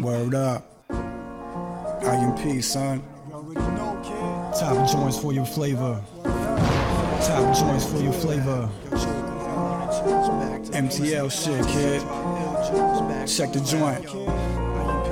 Word 0.10 0.34
up. 0.34 0.66
IMP, 2.02 2.64
son. 2.64 3.04
Top 4.60 4.90
joints 4.90 5.20
for 5.20 5.34
your 5.34 5.46
flavor. 5.46 6.04
Top 6.24 7.56
joints 7.56 7.86
for 7.86 8.00
your 8.02 8.14
flavor. 8.14 8.68
MTL 10.74 11.30
shit, 11.30 11.64
kid. 11.68 12.02
Check 13.28 13.54
the 13.54 13.60
joint. 13.60 14.59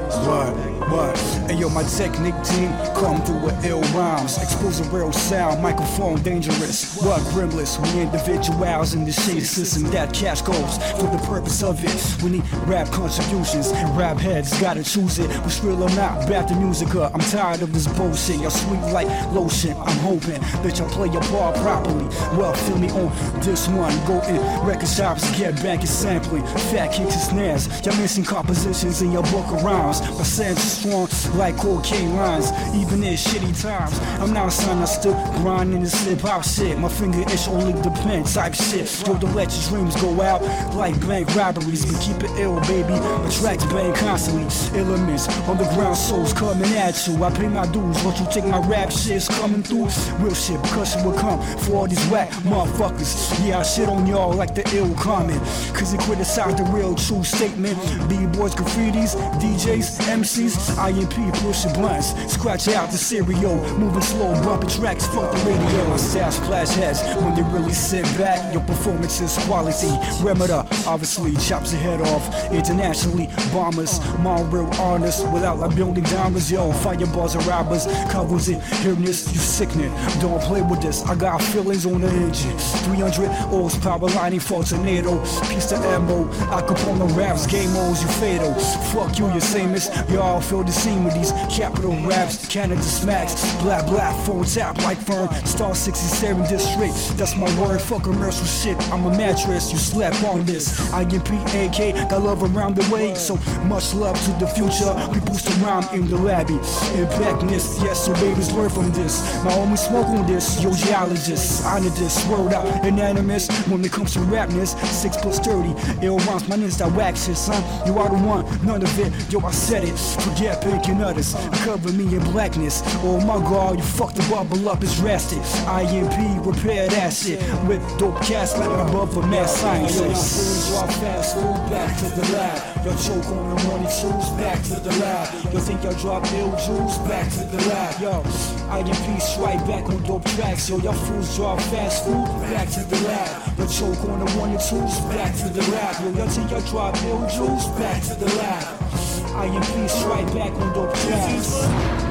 What? 0.08 0.55
What? 0.89 1.18
Hey 1.49 1.55
yo, 1.55 1.70
my 1.70 1.84
technique 1.84 2.41
team 2.43 2.72
come 2.95 3.22
through 3.24 3.39
with 3.39 3.66
ill 3.66 3.82
rhymes. 3.93 4.38
Exposing 4.38 4.89
real 4.89 5.12
sound, 5.12 5.62
microphone 5.62 6.22
dangerous. 6.24 7.01
What 7.01 7.22
grimless? 7.34 7.78
We 7.80 8.01
individuals 8.01 8.93
in 8.93 9.03
the 9.03 9.12
shade 9.12 9.45
system 9.45 9.84
that 9.91 10.14
cash 10.14 10.41
goes 10.41 10.78
for 10.93 11.08
the 11.12 11.22
purpose 11.28 11.62
of 11.62 11.84
it. 11.84 12.24
We 12.24 12.38
need 12.38 12.43
rap 12.66 12.89
contributions 12.91 13.72
and 13.72 13.97
rap 13.97 14.18
heads 14.18 14.60
gotta 14.62 14.84
choose 14.84 15.20
it. 15.20 15.30
What's 15.41 15.62
real 15.62 15.84
or 15.84 15.89
not? 15.89 16.28
Back 16.28 16.47
to 16.47 16.55
music 16.55 16.95
up. 16.95 17.14
I'm 17.14 17.20
tired 17.20 17.62
of 17.62 17.74
this 17.74 17.88
bullshit. 17.88 18.39
Y'all 18.39 18.49
sweet 18.49 18.82
like 18.93 19.08
lotion. 19.34 19.76
I'm 19.78 19.97
hoping 19.99 20.39
that 20.64 20.80
y'all 20.80 20.89
play 20.89 21.10
your 21.10 21.24
ball 21.24 21.51
properly. 21.53 22.05
Well, 22.38 22.53
feel 22.53 22.78
me 22.78 22.89
on 22.91 23.12
this 23.41 23.68
one. 23.68 23.93
Go 24.05 24.22
in 24.28 24.41
record 24.66 24.88
shops, 24.88 25.38
get 25.38 25.55
back 25.58 25.80
and 25.80 25.89
sampling. 25.89 26.45
Fat 26.72 26.93
kicks 26.93 27.14
and 27.14 27.22
snares. 27.22 27.86
Y'all 27.86 27.97
missing 27.97 28.24
compositions 28.24 29.01
in 29.01 29.12
your 29.12 29.24
book 29.24 29.47
of 29.51 29.64
rhymes. 29.64 29.97
Rhymes. 30.00 30.18
My 30.18 30.24
sense 30.24 30.64
is 30.64 30.72
strong 30.80 31.38
like 31.38 31.58
cocaine 31.58 32.16
lines. 32.16 32.52
Even 32.76 33.04
in 33.04 33.14
shitty 33.14 33.62
times, 33.62 34.00
I'm 34.22 34.34
not 34.34 34.48
a 34.48 34.52
son, 34.52 34.82
I 34.82 34.86
still 34.86 35.14
grind 35.41 35.74
in 35.74 35.84
this 35.84 36.06
hip 36.06 36.22
hop 36.22 36.39
oh, 36.39 36.41
shit. 36.41 36.78
My 36.80 36.89
finger 36.89 37.22
itch 37.22 37.48
only 37.48 37.74
depends 37.82 38.34
type 38.34 38.54
shit. 38.56 39.08
Yo, 39.08 39.18
to 39.18 39.26
let 39.28 39.52
your 39.54 39.70
dreams 39.70 39.95
go 40.02 40.22
out 40.22 40.41
like 40.76 41.00
bank 41.08 41.34
robberies. 41.36 41.86
But 41.86 42.02
keep 42.02 42.24
it 42.24 42.39
ill, 42.39 42.60
baby. 42.62 42.93
Attract 42.93 43.62
bang 43.70 43.93
constantly. 43.95 44.48
Elements 44.78 45.28
on 45.48 45.58
the 45.58 45.66
ground, 45.76 45.98
souls 45.98 46.34
coming 46.34 46.72
at 46.74 47.08
you. 47.08 47.24
I 47.24 47.32
pay 47.32 47.48
my 47.48 47.66
dues, 47.72 48.04
won't 48.04 48.20
you 48.20 48.28
take 48.32 48.45
my 48.45 48.66
rap 48.68 48.91
shit's 48.91 49.28
coming 49.28 49.64
through? 49.64 49.88
Real 50.20 50.34
shit, 50.34 50.60
it 50.64 51.06
will 51.06 51.14
come 51.14 51.41
for 51.60 51.76
all 51.76 51.88
these 51.88 52.06
whack 52.08 52.30
motherfuckers. 52.43 53.45
Yeah, 53.45 53.60
I 53.60 53.64
shit 53.64 53.89
on 53.89 54.06
y'all 54.08 54.34
like 54.34 54.56
the 54.56 54.64
ill 54.76 54.93
comment. 54.95 55.39
Cause 55.74 55.91
they 55.91 55.98
criticize 55.98 56.56
the 56.56 56.64
real 56.64 56.95
true 56.95 57.24
statement. 57.24 57.78
B-boys, 58.10 58.56
graffitis, 58.56 59.16
DJs, 59.39 59.87
MCs, 60.08 60.78
IMP, 60.78 61.34
pushing 61.36 61.74
blunts. 61.74 62.14
Scratch 62.32 62.68
out 62.70 62.92
the 62.92 62.98
stereo, 62.98 63.56
moving 63.78 64.02
slow, 64.02 64.34
bumping 64.44 64.70
tracks, 64.70 65.08
fuck 65.08 65.32
the 65.32 65.38
radio. 65.46 65.98
Say 65.98 66.22
I 66.22 66.30
splash 66.30 66.70
heads 66.76 67.02
when 67.22 67.36
they 67.36 67.44
really 67.44 67.74
sit 67.74 68.04
back. 68.18 68.54
Your 68.54 68.64
performance 68.64 69.20
is 69.22 69.38
quality. 69.46 69.92
Remedy, 70.24 70.54
obviously, 70.86 71.36
chops 71.38 71.74
your 71.74 71.82
head 71.82 72.02
off. 72.02 72.52
Internationally, 72.52 73.28
bombers, 73.52 74.00
my 74.20 74.42
real 74.44 74.70
honest. 74.80 75.28
Without 75.32 75.60
like 75.60 75.76
building 75.76 76.04
diamonds, 76.04 76.52
yo, 76.52 76.72
fireballs 76.72 77.36
and 77.36 77.46
robbers. 77.46 77.86
Covers 78.12 78.50
it, 78.50 78.62
hearing 78.82 79.04
this, 79.04 79.32
you 79.34 79.40
sickening. 79.40 79.94
Don't 80.20 80.42
play 80.42 80.62
with 80.62 80.82
this, 80.82 81.04
I 81.04 81.16
got 81.16 81.42
feelings 81.42 81.86
on 81.86 82.02
the 82.02 82.10
engine. 82.10 82.58
300 82.58 83.28
horsepower 83.50 84.10
lining 84.10 84.40
for 84.40 84.64
tornado. 84.64 85.20
Piece 85.50 85.72
of 85.72 85.84
ammo, 85.86 86.30
I 86.52 86.62
Capone 86.62 87.16
raps, 87.16 87.48
game 87.48 87.72
modes, 87.74 88.02
you 88.02 88.10
fatal. 88.10 88.54
Fuck 88.92 89.18
you, 89.20 89.28
you're 89.32 89.42
famous. 89.80 90.11
Y'all 90.11 90.41
feel 90.41 90.63
the 90.63 90.71
same 90.71 91.03
with 91.03 91.13
these 91.13 91.32
capital 91.55 91.95
raps. 92.07 92.47
Canada 92.47 92.82
smacks, 92.82 93.55
black, 93.61 93.86
black, 93.86 94.15
phone 94.25 94.45
tap 94.45 94.78
like 94.80 94.97
firm. 94.97 95.30
Star 95.45 95.75
67 95.75 96.43
district, 96.47 97.17
that's 97.17 97.36
my 97.36 97.47
word. 97.61 97.82
Fuck 97.82 98.03
commercial 98.03 98.45
shit, 98.45 98.78
I'm 98.91 99.05
a 99.05 99.09
mattress, 99.09 99.71
you 99.71 99.78
slept 99.78 100.23
on 100.23 100.45
this. 100.45 100.91
IMP, 100.93 101.30
AK, 101.53 102.09
got 102.09 102.21
love 102.21 102.43
around 102.43 102.75
the 102.75 102.93
way. 102.93 103.13
So 103.15 103.36
much 103.65 103.93
love 103.93 104.19
to 104.25 104.32
the 104.39 104.47
future. 104.47 104.93
We 105.11 105.19
boost 105.21 105.49
around 105.61 105.93
in 105.93 106.07
the 106.09 106.17
labby. 106.17 106.57
Impactness, 106.97 107.84
yes, 107.84 108.05
so 108.05 108.13
babies 108.15 108.51
learn 108.51 108.69
from 108.69 108.91
this. 108.91 109.21
My 109.43 109.51
homie 109.51 109.78
smoke 109.78 110.07
on 110.07 110.25
this, 110.25 110.61
yo, 110.61 110.73
geologist. 110.73 111.65
Honor 111.65 111.89
this, 111.89 112.25
word 112.28 112.53
out, 112.53 112.84
unanimous. 112.84 113.47
When 113.67 113.84
it 113.84 113.91
comes 113.91 114.13
to 114.13 114.19
rapness, 114.19 114.78
6 114.86 115.17
plus 115.17 115.39
30. 115.39 116.05
Ill 116.05 116.17
rhymes, 116.19 116.47
my 116.47 116.55
niggas 116.55 116.78
that 116.80 116.91
wax 116.93 117.25
shit, 117.25 117.38
son. 117.38 117.61
You 117.86 117.97
are 117.99 118.09
the 118.09 118.17
one, 118.23 118.45
none 118.65 118.82
of 118.82 118.99
it. 118.99 119.32
Yo, 119.32 119.39
I 119.41 119.51
said 119.68 119.84
it. 119.84 119.99
Forget 120.24 120.63
pink 120.63 120.88
and 120.88 121.01
others. 121.01 121.36
Cover 121.65 121.91
me 121.91 122.05
in 122.15 122.24
blackness. 122.32 122.82
Oh 123.03 123.20
my 123.20 123.38
god, 123.49 123.76
you 123.78 123.84
fucked 123.84 124.15
the 124.15 124.24
bubble 124.32 124.70
up, 124.70 124.82
it's 124.82 124.95
drastic. 124.97 125.43
IMP, 125.68 126.45
repair 126.45 126.88
that 126.88 127.11
shit. 127.11 127.39
With 127.68 127.84
dope 127.99 128.22
cast 128.22 128.57
like 128.57 128.70
above 128.70 129.18
a 129.18 129.28
mass 129.28 129.57
scientist. 129.57 130.72
Drop 130.72 130.89
fast, 131.03 131.36
food 131.36 131.59
back 131.70 131.91
to 131.99 132.05
the 132.15 132.32
lab. 132.32 132.86
Y'all 132.86 132.95
choke 132.95 133.28
on 133.28 133.55
the 133.55 133.63
money, 133.68 133.89
choose 133.91 134.30
back 134.39 134.63
to 134.72 134.80
the 134.80 134.93
lab. 135.03 135.28
Y'all 135.51 135.59
think 135.59 135.84
y'all 135.84 135.99
drop 135.99 136.24
ill 136.32 136.55
jewels 136.65 136.97
back 136.99 137.30
to 137.34 137.43
the 137.51 137.59
lab. 137.68 138.01
Yo, 138.01 138.24
IMP 138.72 139.22
strike 139.22 139.59
back 139.68 139.84
on 139.89 140.01
dope 140.03 140.24
tracks. 140.38 140.70
Yo, 140.70 140.78
y'all 140.78 140.93
fools 140.93 141.36
drop 141.36 141.59
fast 141.76 142.05
food 142.05 142.26
back 142.55 142.70
to 142.70 142.80
the 142.86 142.95
lab. 143.03 143.59
Y'all 143.59 143.68
choke 143.68 143.99
on 144.07 144.24
the 144.24 144.32
one 144.39 144.51
and 144.51 144.61
twos 144.61 144.95
back 145.11 145.36
to 145.36 145.49
the 145.49 145.63
lab. 145.72 145.99
Yo, 146.05 146.11
y'all 146.18 146.30
think 146.30 146.51
y'all 146.51 146.61
drop 146.72 146.95
ill 147.03 147.28
jewels 147.28 147.68
back 147.76 148.01
to 148.03 148.15
the 148.15 148.32
lab. 148.38 148.87
I 149.36 149.45
am 149.45 149.62
beast 149.80 150.06
right 150.06 150.26
back 150.34 150.54
on 150.54 150.74
dope 150.74 150.93
tracks. 150.95 152.07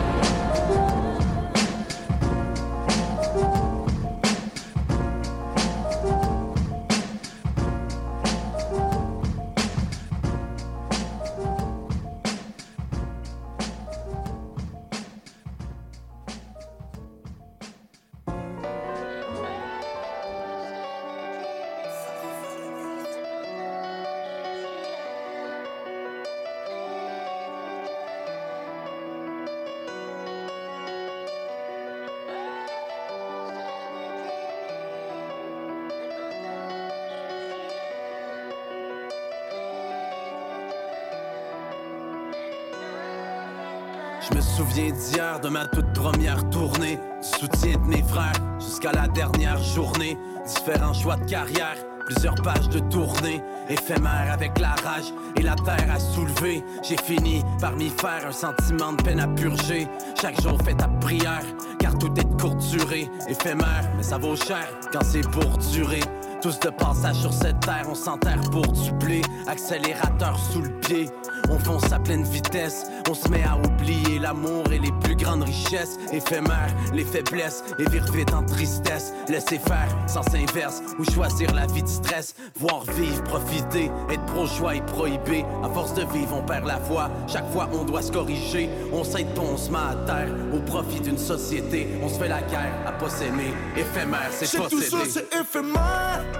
Souviens 44.77 44.93
d'hier, 44.93 45.41
de 45.41 45.49
ma 45.49 45.65
toute 45.65 45.91
première 45.95 46.51
tournée. 46.51 46.99
Soutien 47.23 47.79
de 47.79 47.87
mes 47.87 48.03
frères 48.03 48.35
jusqu'à 48.61 48.93
la 48.93 49.09
dernière 49.09 49.57
journée. 49.63 50.19
Différents 50.47 50.93
choix 50.93 51.17
de 51.17 51.25
carrière, 51.25 51.77
plusieurs 52.05 52.35
pages 52.35 52.69
de 52.69 52.81
tournée. 52.81 53.41
Éphémère 53.71 54.31
avec 54.31 54.59
la 54.59 54.75
rage 54.85 55.15
et 55.35 55.41
la 55.41 55.55
terre 55.55 55.91
à 55.91 55.99
soulever. 55.99 56.63
J'ai 56.83 56.99
fini 56.99 57.43
par 57.59 57.75
m'y 57.75 57.89
faire 57.89 58.27
un 58.27 58.33
sentiment 58.33 58.93
de 58.93 59.03
peine 59.03 59.21
à 59.21 59.29
purger. 59.29 59.89
Chaque 60.21 60.43
jour 60.43 60.59
fait 60.63 60.75
ta 60.75 60.89
prière, 60.89 61.47
car 61.79 61.97
tout 61.97 62.13
est 62.15 62.29
de 62.29 62.43
courte 62.43 62.59
durée. 62.69 63.09
Éphémère, 63.29 63.91
mais 63.97 64.03
ça 64.03 64.19
vaut 64.19 64.37
cher 64.37 64.69
quand 64.93 65.05
c'est 65.05 65.27
pour 65.31 65.57
durer. 65.73 66.03
Tous 66.47 66.61
de 66.61 66.71
passage 66.71 67.17
sur 67.17 67.33
cette 67.33 67.59
terre, 67.59 67.87
on 67.91 67.97
s'enterre 67.97 68.41
pour 68.53 68.69
du 68.69 68.93
blé. 68.93 69.21
Accélérateur 69.49 70.39
sous 70.39 70.63
le 70.63 70.71
pied, 70.79 71.11
on 71.51 71.59
fonce 71.59 71.91
à 71.91 71.99
pleine 71.99 72.23
vitesse. 72.23 72.87
On 73.11 73.15
se 73.15 73.29
met 73.29 73.43
à 73.43 73.57
oublier 73.57 74.21
l'amour 74.21 74.63
et 74.71 74.79
les 74.79 74.93
plus 75.03 75.17
grandes 75.17 75.43
richesses. 75.43 75.97
Éphémères, 76.13 76.73
les 76.95 77.05
faiblesses 77.05 77.65
et 77.81 77.91
vire 77.91 78.05
vite 78.13 78.33
en 78.33 78.45
tristesse. 78.45 79.13
Laisser 79.29 79.59
faire, 79.59 79.89
sens 80.07 80.27
inverse, 80.37 80.83
ou 81.01 81.05
choisir 81.11 81.53
la 81.53 81.67
vie 81.67 81.83
de 81.83 81.89
stress. 81.89 82.37
Voir 82.61 82.85
vivre, 82.93 83.25
profiter, 83.25 83.91
être 84.09 84.27
pro-choix 84.27 84.77
et 84.77 84.83
prohibé. 84.83 85.45
À 85.65 85.69
force 85.69 85.95
de 85.95 86.05
vivre, 86.13 86.37
on 86.37 86.43
perd 86.43 86.65
la 86.65 86.79
foi. 86.79 87.11
Chaque 87.27 87.51
fois, 87.51 87.69
on 87.73 87.83
doit 87.83 88.03
se 88.03 88.13
corriger. 88.13 88.71
On 88.93 89.03
s'aide 89.03 89.35
pas, 89.35 89.43
on 89.43 89.57
se 89.57 89.69
met 89.69 89.79
à 89.79 89.97
terre. 90.07 90.29
Au 90.55 90.61
profit 90.61 91.01
d'une 91.01 91.19
société, 91.19 91.89
on 92.05 92.09
se 92.09 92.21
fait 92.21 92.29
la 92.29 92.43
guerre 92.43 92.85
à 92.87 92.93
pas 92.93 93.11
s'aimer. 93.11 93.53
Éphémère, 93.77 94.31
c'est 94.31 94.47
tout 94.47 94.81
ça, 94.81 94.99
c'est 95.09 95.35
éphémère. 95.35 96.36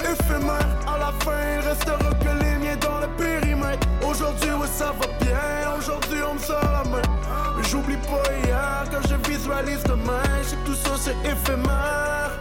Éphémère, 0.00 0.66
à 0.86 0.98
la 0.98 1.12
fin, 1.24 1.38
il 1.54 1.68
restera 1.68 2.10
que 2.20 2.44
les 2.44 2.56
miens 2.56 2.76
dans 2.76 3.00
le 3.00 3.08
périmètre. 3.16 3.86
Aujourd'hui, 4.04 4.50
ouais, 4.50 4.66
ça 4.66 4.92
va 4.98 5.06
bien. 5.20 5.38
Aujourd'hui, 5.78 6.18
on 6.28 6.34
me 6.34 6.38
sort 6.38 6.60
la 6.60 6.84
main. 6.90 7.02
Mais 7.56 7.62
j'oublie 7.64 7.96
pas 7.96 8.32
hier 8.44 8.84
quand 8.90 9.08
je 9.08 9.30
visualise 9.30 9.82
demain. 9.84 10.22
J'ai 10.48 10.56
que 10.56 10.66
tout 10.66 10.74
ça, 10.74 10.90
c'est 10.98 11.16
éphémère. 11.30 12.32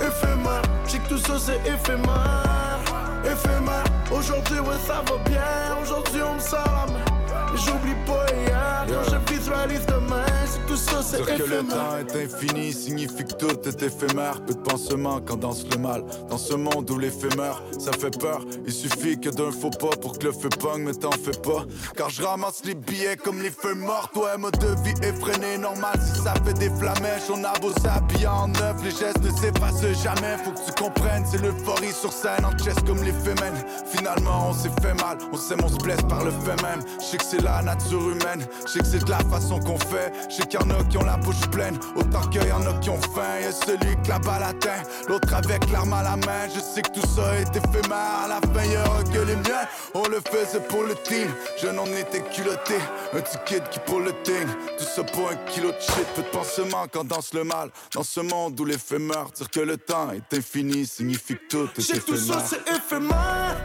Éphémère, 0.00 0.62
j'ai 0.86 0.98
que 0.98 1.08
tout 1.08 1.18
ça, 1.18 1.34
c'est 1.38 1.60
éphémère. 1.68 2.80
Éphémère, 3.24 3.84
aujourd'hui, 4.10 4.60
ouais, 4.60 4.80
ça 4.86 5.02
va 5.08 5.16
bien. 5.28 5.76
Aujourd'hui, 5.82 6.22
on 6.22 6.34
me 6.34 6.40
sort 6.40 6.64
la 6.64 6.92
main. 6.92 7.04
Mais 7.52 7.60
j'oublie 7.60 7.96
pas 8.06 8.26
hier 8.34 8.86
quand 8.88 9.10
je 9.12 9.34
visualise 9.34 9.86
demain. 9.86 10.29
Tout 10.70 10.76
ça, 10.76 11.02
c'est 11.02 11.16
Dire 11.16 11.36
que 11.36 11.42
le 11.50 11.64
temps 11.64 11.98
est 11.98 12.24
infini 12.24 12.72
signifie 12.72 13.24
que 13.24 13.34
tout 13.34 13.68
est 13.68 13.82
éphémère. 13.82 14.40
Peu 14.46 14.54
de 14.54 14.60
pansements 14.60 15.20
quand 15.20 15.38
danse 15.38 15.64
le 15.68 15.78
mal. 15.78 16.04
Dans 16.28 16.38
ce 16.38 16.54
monde 16.54 16.88
où 16.88 16.96
l'éphémère, 16.96 17.60
ça 17.76 17.90
fait 17.90 18.16
peur. 18.16 18.44
Il 18.64 18.72
suffit 18.72 19.18
que 19.18 19.30
d'un 19.30 19.50
faux 19.50 19.70
pas 19.70 19.96
pour 20.00 20.16
que 20.16 20.26
le 20.26 20.32
feu 20.32 20.48
pogne, 20.48 20.84
mais 20.84 20.92
t'en 20.92 21.10
fais 21.10 21.36
pas. 21.42 21.64
Car 21.96 22.08
je 22.08 22.22
ramasse 22.22 22.62
les 22.64 22.76
billets 22.76 23.16
comme 23.16 23.42
les 23.42 23.50
feux 23.50 23.74
morts. 23.74 24.10
Ouais, 24.14 24.38
mode 24.38 24.58
de 24.60 24.68
vie 24.84 24.94
effréné, 25.02 25.58
normal 25.58 25.98
si 26.00 26.22
ça 26.22 26.34
fait 26.44 26.54
des 26.54 26.70
flamèches. 26.70 27.28
On 27.34 27.42
a 27.42 27.58
beau 27.58 27.72
s'habiller 27.82 28.28
en 28.28 28.46
neuf, 28.46 28.76
les 28.84 28.92
gestes 28.92 29.22
ne 29.24 29.30
s'effacent 29.30 30.02
jamais. 30.04 30.36
Faut 30.44 30.52
que 30.52 30.64
tu 30.64 30.72
comprennes, 30.80 31.24
c'est 31.28 31.42
l'euphorie 31.42 31.92
sur 31.92 32.12
scène, 32.12 32.44
en 32.44 32.56
chest 32.56 32.86
comme 32.86 33.02
les 33.02 33.10
femmes. 33.10 33.56
Finalement, 33.92 34.50
on 34.50 34.54
s'est 34.54 34.70
fait 34.80 34.94
mal, 35.02 35.18
on 35.32 35.36
s'aime, 35.36 35.62
on 35.64 35.68
se 35.68 35.78
blesse 35.78 36.02
par 36.08 36.24
le 36.24 36.30
fait 36.30 36.62
même. 36.62 36.80
Je 37.00 37.06
sais 37.06 37.16
que 37.16 37.24
c'est 37.24 37.42
la 37.42 37.60
nature 37.60 38.02
humaine, 38.02 38.46
je 38.66 38.70
sais 38.70 38.78
que 38.78 38.86
c'est 38.86 39.04
de 39.04 39.10
la 39.10 39.18
façon 39.18 39.58
qu'on 39.58 39.78
fait. 39.78 40.12
Je 40.28 40.36
sais 40.36 40.59
a 40.68 40.84
qui 40.84 40.98
ont 40.98 41.04
la 41.04 41.16
bouche 41.16 41.46
pleine, 41.50 41.78
autant 41.96 42.22
qu'il 42.28 42.46
y 42.46 42.52
en 42.52 42.66
a 42.66 42.72
qui 42.80 42.90
ont 42.90 43.00
faim. 43.00 43.40
Y'a 43.42 43.52
celui 43.52 43.96
que 44.02 44.08
la 44.08 44.18
balle 44.18 44.42
atteint, 44.42 44.82
l'autre 45.08 45.32
avec 45.32 45.70
l'arme 45.70 45.92
à 45.92 46.02
la 46.02 46.16
main. 46.16 46.48
Je 46.54 46.60
sais 46.60 46.82
que 46.82 46.90
tout 46.90 47.06
ça 47.06 47.34
est 47.36 47.56
éphémère, 47.56 48.24
à 48.24 48.28
la 48.28 48.40
fin 48.52 48.64
y 48.68 48.76
aura 48.76 49.02
que 49.04 49.18
les 49.18 49.36
miens. 49.36 49.66
On 49.94 50.06
le 50.08 50.20
faisait 50.20 50.60
pour 50.60 50.82
le 50.82 50.94
team, 50.94 51.28
je 51.62 51.68
n'en 51.68 51.86
étais 51.86 52.22
culotté. 52.32 52.76
Un 53.12 53.20
petit 53.20 53.38
kid 53.46 53.62
qui 53.70 53.78
pour 53.80 54.00
le 54.00 54.12
thing, 54.22 54.46
tout 54.78 54.84
ça 54.84 55.02
pour 55.04 55.30
un 55.30 55.36
kilo 55.50 55.68
de 55.68 55.80
shit. 55.80 56.06
Peu 56.14 56.22
de 56.22 56.28
pansements 56.28 56.86
quand 56.92 57.04
danse 57.04 57.32
le 57.34 57.44
mal. 57.44 57.70
Dans 57.94 58.02
ce 58.02 58.20
monde 58.20 58.58
où 58.60 58.64
l'éphémère, 58.64 59.26
dire 59.34 59.50
que 59.50 59.60
le 59.60 59.76
temps 59.76 60.10
est 60.10 60.36
infini 60.36 60.86
signifie 60.86 61.34
que 61.34 61.48
tout 61.48 61.68
est 61.78 61.92
que 61.92 61.98
tout 61.98 62.16
ça, 62.16 62.34
éphémère. 62.34 62.46
c'est 62.48 62.76
éphémère. 62.76 63.56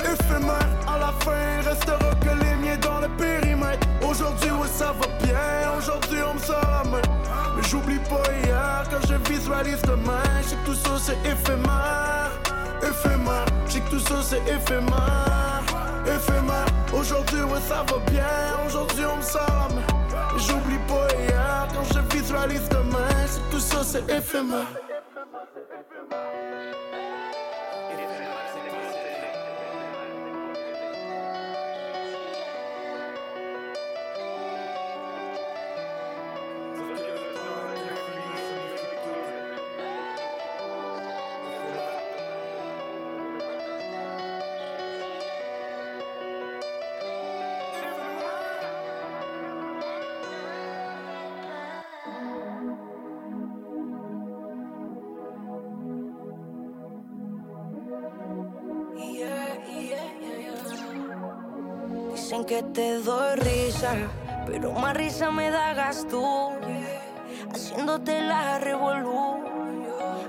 Éphémère, 0.00 0.68
à 0.88 0.98
la 0.98 1.12
fin, 1.20 1.60
il 1.60 1.68
restera 1.68 2.14
que 2.14 2.44
les 2.44 2.54
miens 2.56 2.78
dans 2.78 3.00
le 3.00 3.08
Aujourd'hui, 4.10 4.50
ouais, 4.50 4.68
ça 4.74 4.92
va 4.92 5.06
bien. 5.24 5.78
Aujourd'hui, 5.78 6.18
on 6.28 6.34
me 6.34 6.40
sort 6.40 6.60
la 6.60 6.90
main. 6.90 7.02
Mais 7.54 7.62
j'oublie 7.62 8.00
pas 8.00 8.22
hier 8.42 8.82
quand 8.90 9.06
je 9.08 9.32
visualise 9.32 9.80
demain. 9.82 10.22
J'ai 10.48 10.56
que 10.56 10.66
tout 10.66 10.74
ça, 10.74 10.90
c'est 10.98 11.30
éphémère. 11.30 12.32
Éphémère. 12.82 13.46
J'ai 13.68 13.80
que 13.80 13.90
tout 13.90 14.00
ça, 14.00 14.16
c'est 14.22 14.42
éphémère. 14.48 15.62
Éphémère. 16.04 16.66
Aujourd'hui, 16.92 17.42
ouais, 17.42 17.60
ça 17.68 17.84
va 17.88 17.98
bien. 18.10 18.24
Aujourd'hui, 18.66 19.04
on 19.04 19.16
me 19.16 19.22
sort 19.22 19.46
la 19.46 19.74
main. 19.76 19.86
Mais 20.34 20.42
j'oublie 20.42 20.80
pas 20.88 21.06
hier 21.16 21.68
quand 21.72 21.84
je 21.94 22.16
visualise 22.16 22.68
demain. 22.68 23.08
C'est 23.26 23.40
que 23.40 23.50
tout 23.52 23.60
ça, 23.60 23.84
c'est 23.84 24.10
éphémère. 24.10 24.66
que 62.50 62.64
te 62.64 62.98
doy 62.98 63.36
risa, 63.36 63.92
pero 64.44 64.72
más 64.72 64.96
risa 64.96 65.30
me 65.30 65.50
dagas 65.50 66.04
tú. 66.10 66.50
Haciéndote 67.54 68.22
la 68.22 68.58
revolú, 68.58 69.38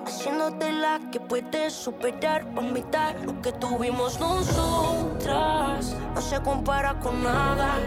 haciéndote 0.06 0.72
la 0.72 1.00
que 1.12 1.20
puedes 1.20 1.74
superar. 1.74 2.46
Por 2.54 2.66
mitad 2.66 3.16
lo 3.26 3.42
que 3.42 3.52
tuvimos 3.54 4.20
nosotras 4.20 5.96
no 6.14 6.22
se 6.22 6.40
compara 6.44 7.00
con 7.00 7.24
nada. 7.24 7.80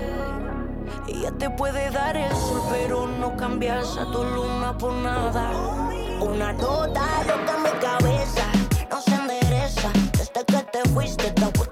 Ella 1.06 1.30
te 1.38 1.48
puede 1.50 1.90
dar 1.90 2.16
el 2.16 2.34
sol, 2.34 2.62
pero 2.72 3.06
no 3.06 3.36
cambias 3.36 3.96
a 3.96 4.04
tu 4.10 4.24
luna 4.24 4.76
por 4.76 4.94
nada. 4.94 5.52
Una 6.20 6.52
nota 6.54 7.06
loca 7.24 7.54
en 7.56 7.62
mi 7.62 7.70
cabeza 7.80 8.46
no 8.90 9.00
se 9.00 9.14
endereza 9.14 9.90
desde 10.10 10.44
que 10.44 10.58
te 10.72 10.88
fuiste. 10.88 11.30
Te 11.30 11.63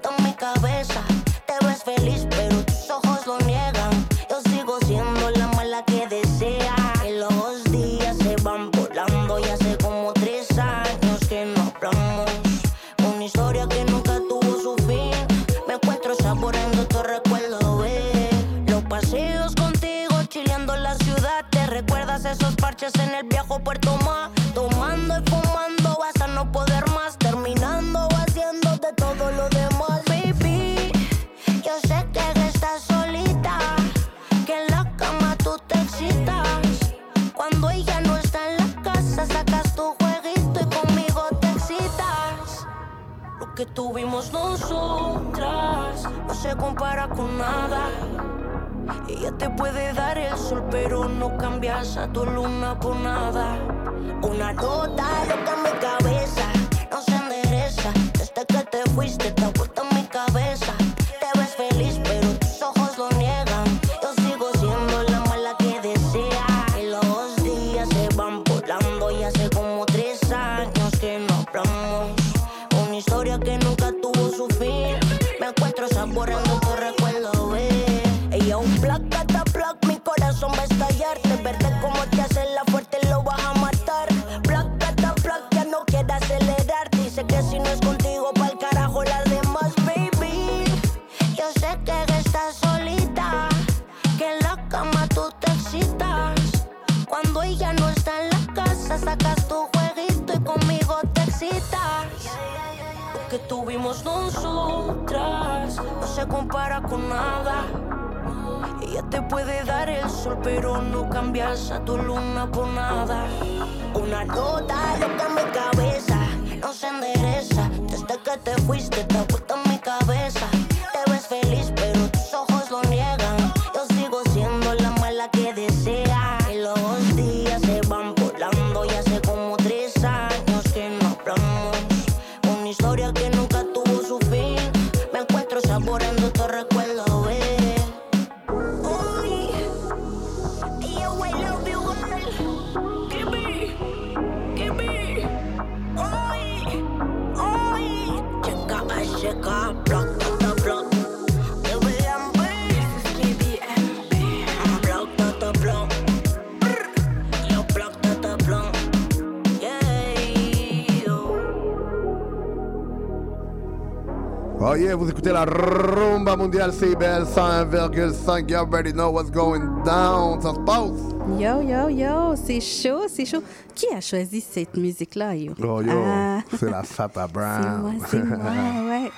écoutez 165.23 165.33
la 165.33 165.45
rumba 165.45 166.37
mondiale 166.37 166.73
CBL 166.73 167.25
101,5. 167.25 168.51
You 168.51 168.57
already 168.57 168.93
know 168.93 169.13
what's 169.13 169.31
going 169.31 169.83
down. 169.85 170.41
Ça 170.41 170.53
se 170.53 170.59
passe. 170.61 171.15
Yo, 171.39 171.61
yo, 171.63 171.89
yo, 171.89 172.35
c'est 172.35 172.61
chaud, 172.61 173.07
c'est 173.09 173.25
chaud. 173.25 173.43
Qui 173.73 173.87
a 173.95 174.01
choisi 174.01 174.41
cette 174.41 174.77
musique-là, 174.77 175.37
yo? 175.37 175.53
Oh, 175.63 175.81
yo, 175.81 175.93
ah. 176.05 176.41
c'est 176.59 176.69
la 176.69 176.83
Fata 176.83 177.27
Brown. 177.33 178.01
c'est 178.09 178.25
moi, 178.25 178.37
c'est 178.37 178.43
moi, 178.43 178.89
ouais. 178.89 179.11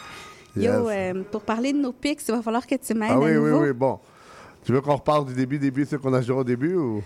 Yo, 0.62 0.90
euh, 0.90 1.22
pour 1.30 1.40
parler 1.40 1.72
de 1.72 1.78
nos 1.78 1.92
pics, 1.92 2.20
il 2.28 2.34
va 2.34 2.42
falloir 2.42 2.66
que 2.66 2.74
tu 2.74 2.92
m'aides. 2.92 3.10
Ah 3.10 3.18
oui, 3.18 3.36
oui, 3.36 3.50
oui, 3.52 3.72
bon. 3.72 3.98
Tu 4.62 4.72
veux 4.72 4.82
qu'on 4.82 4.96
reparte 4.96 5.28
du 5.28 5.34
début, 5.34 5.58
début, 5.58 5.86
ce 5.86 5.96
qu'on 5.96 6.12
a 6.12 6.20
joué 6.20 6.36
au 6.36 6.44
début 6.44 6.74
ou? 6.74 7.02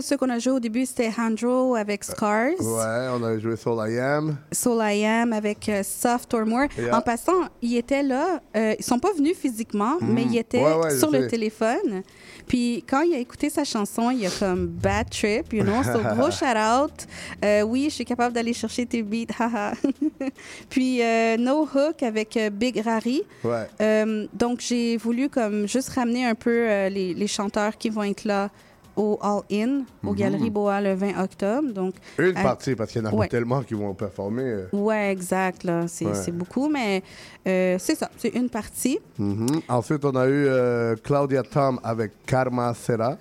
ceux 0.00 0.16
qu'on 0.16 0.28
a 0.30 0.38
joué 0.38 0.52
au 0.52 0.60
début, 0.60 0.86
c'était 0.86 1.10
Handro 1.16 1.74
avec 1.74 2.02
euh, 2.02 2.12
Scars. 2.12 2.60
Ouais, 2.60 3.08
on 3.12 3.22
a 3.24 3.38
joué 3.38 3.56
Soul 3.56 3.78
I 3.88 3.98
Am. 3.98 4.36
Soul 4.52 4.80
I 4.82 5.04
Am 5.04 5.32
avec 5.32 5.68
euh, 5.68 5.82
Soft 5.82 6.32
or 6.34 6.46
More. 6.46 6.66
En 6.92 7.00
passant, 7.00 7.48
ils 7.62 7.76
étaient 7.76 8.02
là. 8.02 8.40
Euh, 8.56 8.74
ils 8.78 8.84
sont 8.84 8.98
pas 8.98 9.12
venus 9.16 9.36
physiquement, 9.36 9.96
mm. 10.00 10.12
mais 10.12 10.22
ils 10.24 10.38
étaient 10.38 10.64
sur 10.98 11.10
le 11.10 11.26
téléphone. 11.26 12.02
Puis 12.46 12.84
quand 12.88 13.02
il 13.02 13.14
a 13.14 13.18
écouté 13.18 13.50
sa 13.50 13.64
chanson, 13.64 14.10
il 14.10 14.26
a 14.26 14.30
comme 14.30 14.66
Bad 14.66 15.10
Trip, 15.10 15.52
you 15.52 15.62
know. 15.62 15.82
So, 15.82 16.00
gros 16.16 16.30
shout 16.30 16.56
out. 16.56 17.06
Euh, 17.44 17.62
oui, 17.62 17.86
je 17.88 17.94
suis 17.94 18.04
capable 18.04 18.34
d'aller 18.34 18.52
chercher 18.52 18.86
tes 18.86 19.02
beats, 19.02 19.32
haha. 19.38 19.72
Puis 20.70 21.00
No 21.38 21.62
Hook 21.62 22.02
avec 22.02 22.38
Big 22.52 22.80
Rari. 22.80 23.22
Ouais. 23.44 24.28
donc, 24.32 24.60
j'ai 24.60 24.96
voulu 24.96 25.28
comme 25.28 25.66
juste 25.66 25.90
ramener 25.90 26.26
un 26.26 26.34
peu 26.34 26.88
les 26.88 27.26
chanteurs 27.26 27.76
qui 27.76 27.90
vont 27.90 28.02
être 28.02 28.24
là 28.24 28.50
au 28.98 29.18
All 29.22 29.42
In, 29.50 29.84
au 30.04 30.10
Mhm. 30.10 30.14
Galerie 30.16 30.50
Boa 30.50 30.80
le 30.82 30.92
20 30.94 31.22
octobre. 31.22 31.72
Donc 31.72 31.94
Une 32.18 32.36
à- 32.36 32.42
partie, 32.42 32.74
parce 32.74 32.90
qu'il 32.92 33.00
y 33.02 33.06
en 33.06 33.10
a 33.10 33.14
Ouais. 33.14 33.28
tellement 33.28 33.62
qui 33.62 33.74
vont 33.74 33.94
performer. 33.94 34.42
euh. 34.42 34.66
Ouais, 34.72 35.12
exact. 35.12 35.66
C'est 35.86 36.04
Ouais. 36.06 36.30
beaucoup, 36.32 36.68
mais 36.68 37.02
euh, 37.46 37.76
c'est 37.78 37.94
ça. 37.94 38.10
C'est 38.18 38.34
une 38.34 38.50
partie. 38.50 38.98
Mhm. 39.18 39.60
Ensuite, 39.68 40.04
on 40.04 40.14
a 40.16 40.26
eu 40.26 40.46
euh, 40.46 40.96
Claudia 41.02 41.42
Tom 41.44 41.78
avec 41.82 42.10
Karma 42.26 42.74
Serra. 42.74 43.16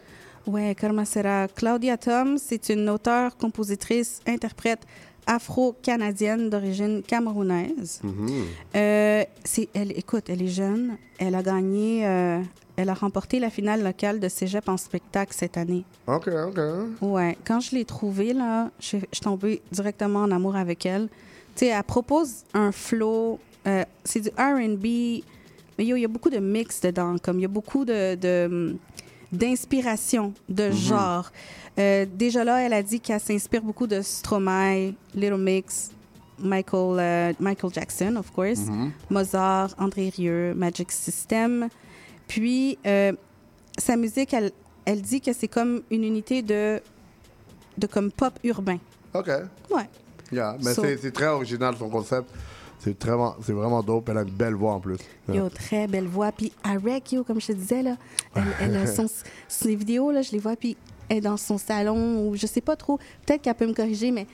Ouais, 0.48 0.74
Karma 0.76 1.04
Serra. 1.06 1.48
Claudia 1.54 1.98
Tom, 1.98 2.38
c'est 2.38 2.70
une 2.70 2.90
auteure, 2.90 3.36
compositrice, 3.38 4.22
interprète 4.26 4.80
afro-canadienne 5.28 6.50
d'origine 6.50 7.04
camerounaise. 7.04 8.00
Mhm. 8.04 8.30
Euh, 8.76 9.24
c'est, 9.44 9.70
elle, 9.74 9.92
écoute, 9.98 10.30
elle 10.30 10.42
est 10.42 10.48
jeune. 10.48 10.98
Elle 11.20 11.36
a 11.36 11.44
gagné, 11.44 12.08
euh, 12.08 12.42
elle 12.76 12.90
a 12.90 12.94
remporté 12.94 13.40
la 13.40 13.50
finale 13.50 13.84
locale 13.84 14.20
de 14.20 14.30
Cégep 14.30 14.68
en 14.70 14.78
spectacle 14.78 15.34
cette 15.36 15.58
année. 15.58 15.84
OK, 16.08 16.28
OK. 16.28 16.60
Ouais, 17.02 17.38
quand 17.46 17.60
je 17.60 17.76
l'ai 17.76 17.86
trouvée, 17.86 18.34
là, 18.34 18.72
je, 18.80 18.98
je 18.98 19.06
suis 19.12 19.22
tombée 19.22 19.62
directement 19.72 20.22
en 20.22 20.32
amour 20.32 20.56
avec 20.56 20.86
elle. 20.86 21.08
Tu 21.56 21.66
sais, 21.66 21.68
elle 21.68 21.84
propose 21.84 22.44
un 22.54 22.72
flow, 22.72 23.40
euh, 23.68 23.84
c'est 24.04 24.22
du 24.22 24.30
R&B, 24.30 25.24
mais 25.78 25.86
il 25.86 25.98
y 25.98 26.06
a 26.06 26.08
beaucoup 26.08 26.30
de 26.30 26.38
mix 26.40 26.82
dedans, 26.82 27.16
comme 27.22 27.40
il 27.40 27.42
y 27.44 27.46
a 27.46 27.50
beaucoup 27.50 27.84
de, 27.84 28.16
de, 28.16 28.76
d'inspiration, 29.32 30.34
de 30.50 30.72
genre. 30.72 31.32
Euh, 31.80 32.06
déjà 32.12 32.44
là, 32.44 32.60
elle 32.66 32.74
a 32.74 32.82
dit 32.82 33.00
qu'elle 33.00 33.20
s'inspire 33.20 33.62
beaucoup 33.62 33.88
de 33.88 34.02
Stromae, 34.02 34.94
Little 35.14 35.38
Mix, 35.38 35.92
Michael, 36.40 36.98
euh, 37.00 37.34
Michael 37.40 37.74
Jackson, 37.74 38.16
of 38.18 38.32
course, 38.32 38.60
Mhm. 38.68 38.92
Mozart, 39.10 39.76
André 39.78 40.10
Rieu, 40.16 40.54
Magic 40.56 40.92
System. 40.92 41.68
Puis, 42.28 42.78
euh, 42.86 43.14
sa 43.78 43.96
musique, 43.96 44.34
elle, 44.34 44.52
elle 44.86 45.02
dit 45.02 45.22
que 45.22 45.34
c'est 45.34 45.48
comme 45.48 45.82
une 45.92 46.04
unité 46.04 46.42
de, 46.42 46.82
de 47.78 47.88
comme 47.88 48.12
pop 48.12 48.34
urbain. 48.44 48.78
OK. 49.14 49.28
Ouais. 49.72 49.90
Yeah, 50.32 50.58
Mais 50.64 50.74
So- 50.74 50.84
c'est 50.84 51.12
très 51.12 51.28
original 51.28 51.76
son 51.78 51.90
concept. 51.90 52.30
C'est 52.80 53.02
vraiment, 53.04 53.36
c'est 53.42 53.54
vraiment 53.54 53.82
dope. 53.82 54.10
Elle 54.10 54.18
a 54.18 54.22
une 54.22 54.30
belle 54.30 54.54
voix 54.54 54.74
en 54.74 54.80
plus. 54.80 54.98
Yo, 55.34 55.50
très 55.50 55.88
belle 55.88 56.06
voix. 56.08 56.32
Puis 56.32 56.52
Arek, 56.64 57.12
yo, 57.14 57.24
comme 57.24 57.40
je 57.42 57.48
te 57.48 57.52
disais, 57.54 57.82
là, 57.82 57.98
elle, 58.36 58.44
elle 58.62 58.78
a 58.78 58.86
son, 58.88 59.08
ses 59.48 59.76
vidéos, 59.76 60.12
là, 60.12 60.22
je 60.22 60.32
les 60.32 60.40
vois, 60.40 60.56
puis 60.56 60.76
est 61.10 61.22
dans 61.22 61.38
son 61.38 61.58
salon, 61.58 62.28
ou 62.28 62.36
je 62.36 62.46
sais 62.48 62.62
pas 62.62 62.76
trop, 62.76 62.98
peut-être 63.26 63.42
qu'elle 63.42 63.56
peut 63.56 63.68
me 63.68 63.74
corriger, 63.74 64.12
mais 64.12 64.28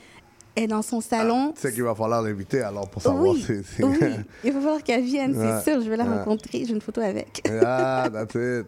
est 0.55 0.67
dans 0.67 0.81
son 0.83 1.01
salon. 1.01 1.51
Tu 1.55 1.61
sais 1.61 1.73
qu'il 1.73 1.83
va 1.83 1.95
falloir 1.95 2.21
l'inviter 2.21 2.61
alors 2.61 2.87
pour 2.89 3.01
savoir 3.01 3.23
oui, 3.23 3.41
si. 3.41 3.63
si- 3.63 3.83
oui, 3.83 3.97
il 4.43 4.51
va 4.53 4.59
falloir 4.59 4.83
qu'elle 4.83 5.03
vienne, 5.03 5.35
Ouais. 5.35 5.59
c'est 5.63 5.71
sûr, 5.71 5.81
je 5.81 5.89
vais 5.89 5.97
la 5.97 6.03
Ouais. 6.05 6.17
rencontrer, 6.19 6.63
j'ai 6.65 6.73
une 6.73 6.81
photo 6.81 7.01
avec. 7.01 7.41
yeah, 7.47 8.07
that's 8.11 8.35
it. 8.35 8.67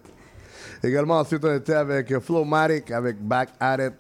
Également, 0.84 1.20
ensuite, 1.20 1.44
on 1.46 1.56
était 1.56 1.74
avec 1.74 2.18
Flowmatic, 2.20 2.92
avec 2.92 3.18
Back 3.20 3.50
at 3.60 3.78
It. 3.88 3.94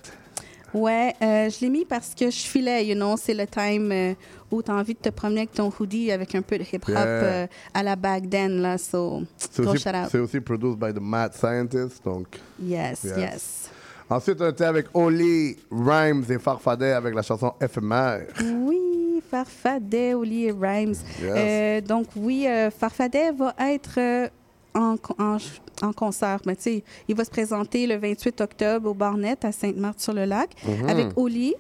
Ouais, 0.74 1.14
euh, 1.22 1.50
je 1.50 1.62
l'ai 1.62 1.70
mis 1.70 1.86
parce 1.86 2.14
que 2.14 2.30
je 2.30 2.40
filais, 2.40 2.86
you 2.86 2.96
know, 2.96 3.16
c'est 3.18 3.34
le 3.34 3.46
time 3.48 3.92
euh, 3.94 4.14
où 4.52 4.62
tu 4.62 4.70
as 4.70 4.74
envie 4.76 4.94
de 4.94 5.00
te 5.00 5.08
promener 5.10 5.42
avec 5.42 5.54
ton 5.54 5.72
hoodie 5.80 6.12
avec 6.12 6.36
un 6.36 6.42
peu 6.42 6.58
de 6.58 6.64
hip-hop 6.64 6.90
Yeah. 6.90 6.98
euh, 7.08 7.48
à 7.74 7.82
la 7.82 7.96
back 7.96 8.30
then, 8.30 8.62
là, 8.62 8.78
so, 8.78 9.22
C'est 9.38 9.66
aussi, 9.66 9.86
c'est 10.12 10.20
aussi 10.20 10.42
produced 10.42 10.78
by 10.78 10.94
the 10.94 11.00
Mad 11.02 11.34
Scientist. 11.34 12.04
Donc, 12.04 12.28
Yes, 12.62 13.04
yes. 13.04 13.70
Ensuite, 14.10 14.40
on 14.40 14.50
était 14.50 14.66
avec 14.66 14.86
Oli, 14.94 15.58
Rhymes 15.72 16.24
et 16.30 16.38
Farfadet 16.38 16.92
avec 16.92 17.16
la 17.16 17.22
chanson 17.24 17.54
Éphémère. 17.60 18.28
Oui, 18.44 19.22
Farfadet, 19.32 20.14
Oli 20.14 20.46
et 20.46 20.52
Rhymes. 20.52 20.94
Yes. 21.22 21.34
Euh, 21.36 21.82
donc, 21.82 22.08
oui, 22.16 22.46
euh, 22.48 22.70
Farfadet 22.70 23.32
va 23.32 23.56
être 23.60 23.96
euh, 23.98 24.28
en, 24.76 24.96
en, 25.18 25.38
en 25.82 25.94
concert. 25.94 26.40
Mais 26.46 26.56
tu 26.56 26.62
sais, 26.64 26.84
il 27.08 27.16
va 27.16 27.26
se 27.26 27.32
présenter 27.32 27.88
le 27.88 27.98
28 27.98 28.42
octobre 28.42 28.90
au 28.92 28.94
Barnet 28.94 29.38
à 29.44 29.52
Sainte-Marthe-sur-le-Lac 29.52 30.52
Mhm. 30.68 30.90
avec 30.90 31.08
Oli. 31.16 31.56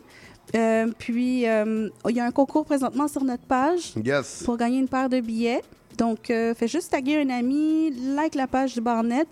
Euh, 0.55 0.91
puis, 0.99 1.41
il 1.41 2.15
y 2.15 2.19
a 2.19 2.25
un 2.25 2.31
concours 2.31 2.65
présentement 2.65 3.07
sur 3.07 3.23
notre 3.23 3.45
page 3.45 3.93
Yes. 4.03 4.43
pour 4.45 4.57
gagner 4.57 4.77
une 4.77 4.87
paire 4.87 5.09
de 5.09 5.19
billets. 5.19 5.63
Donc, 5.97 6.25
fais 6.27 6.67
juste 6.67 6.91
taguer 6.91 7.21
un 7.21 7.29
ami, 7.31 7.91
like 8.15 8.35
la 8.35 8.45
page 8.45 8.75
du 8.75 8.81
Barnet, 8.81 9.25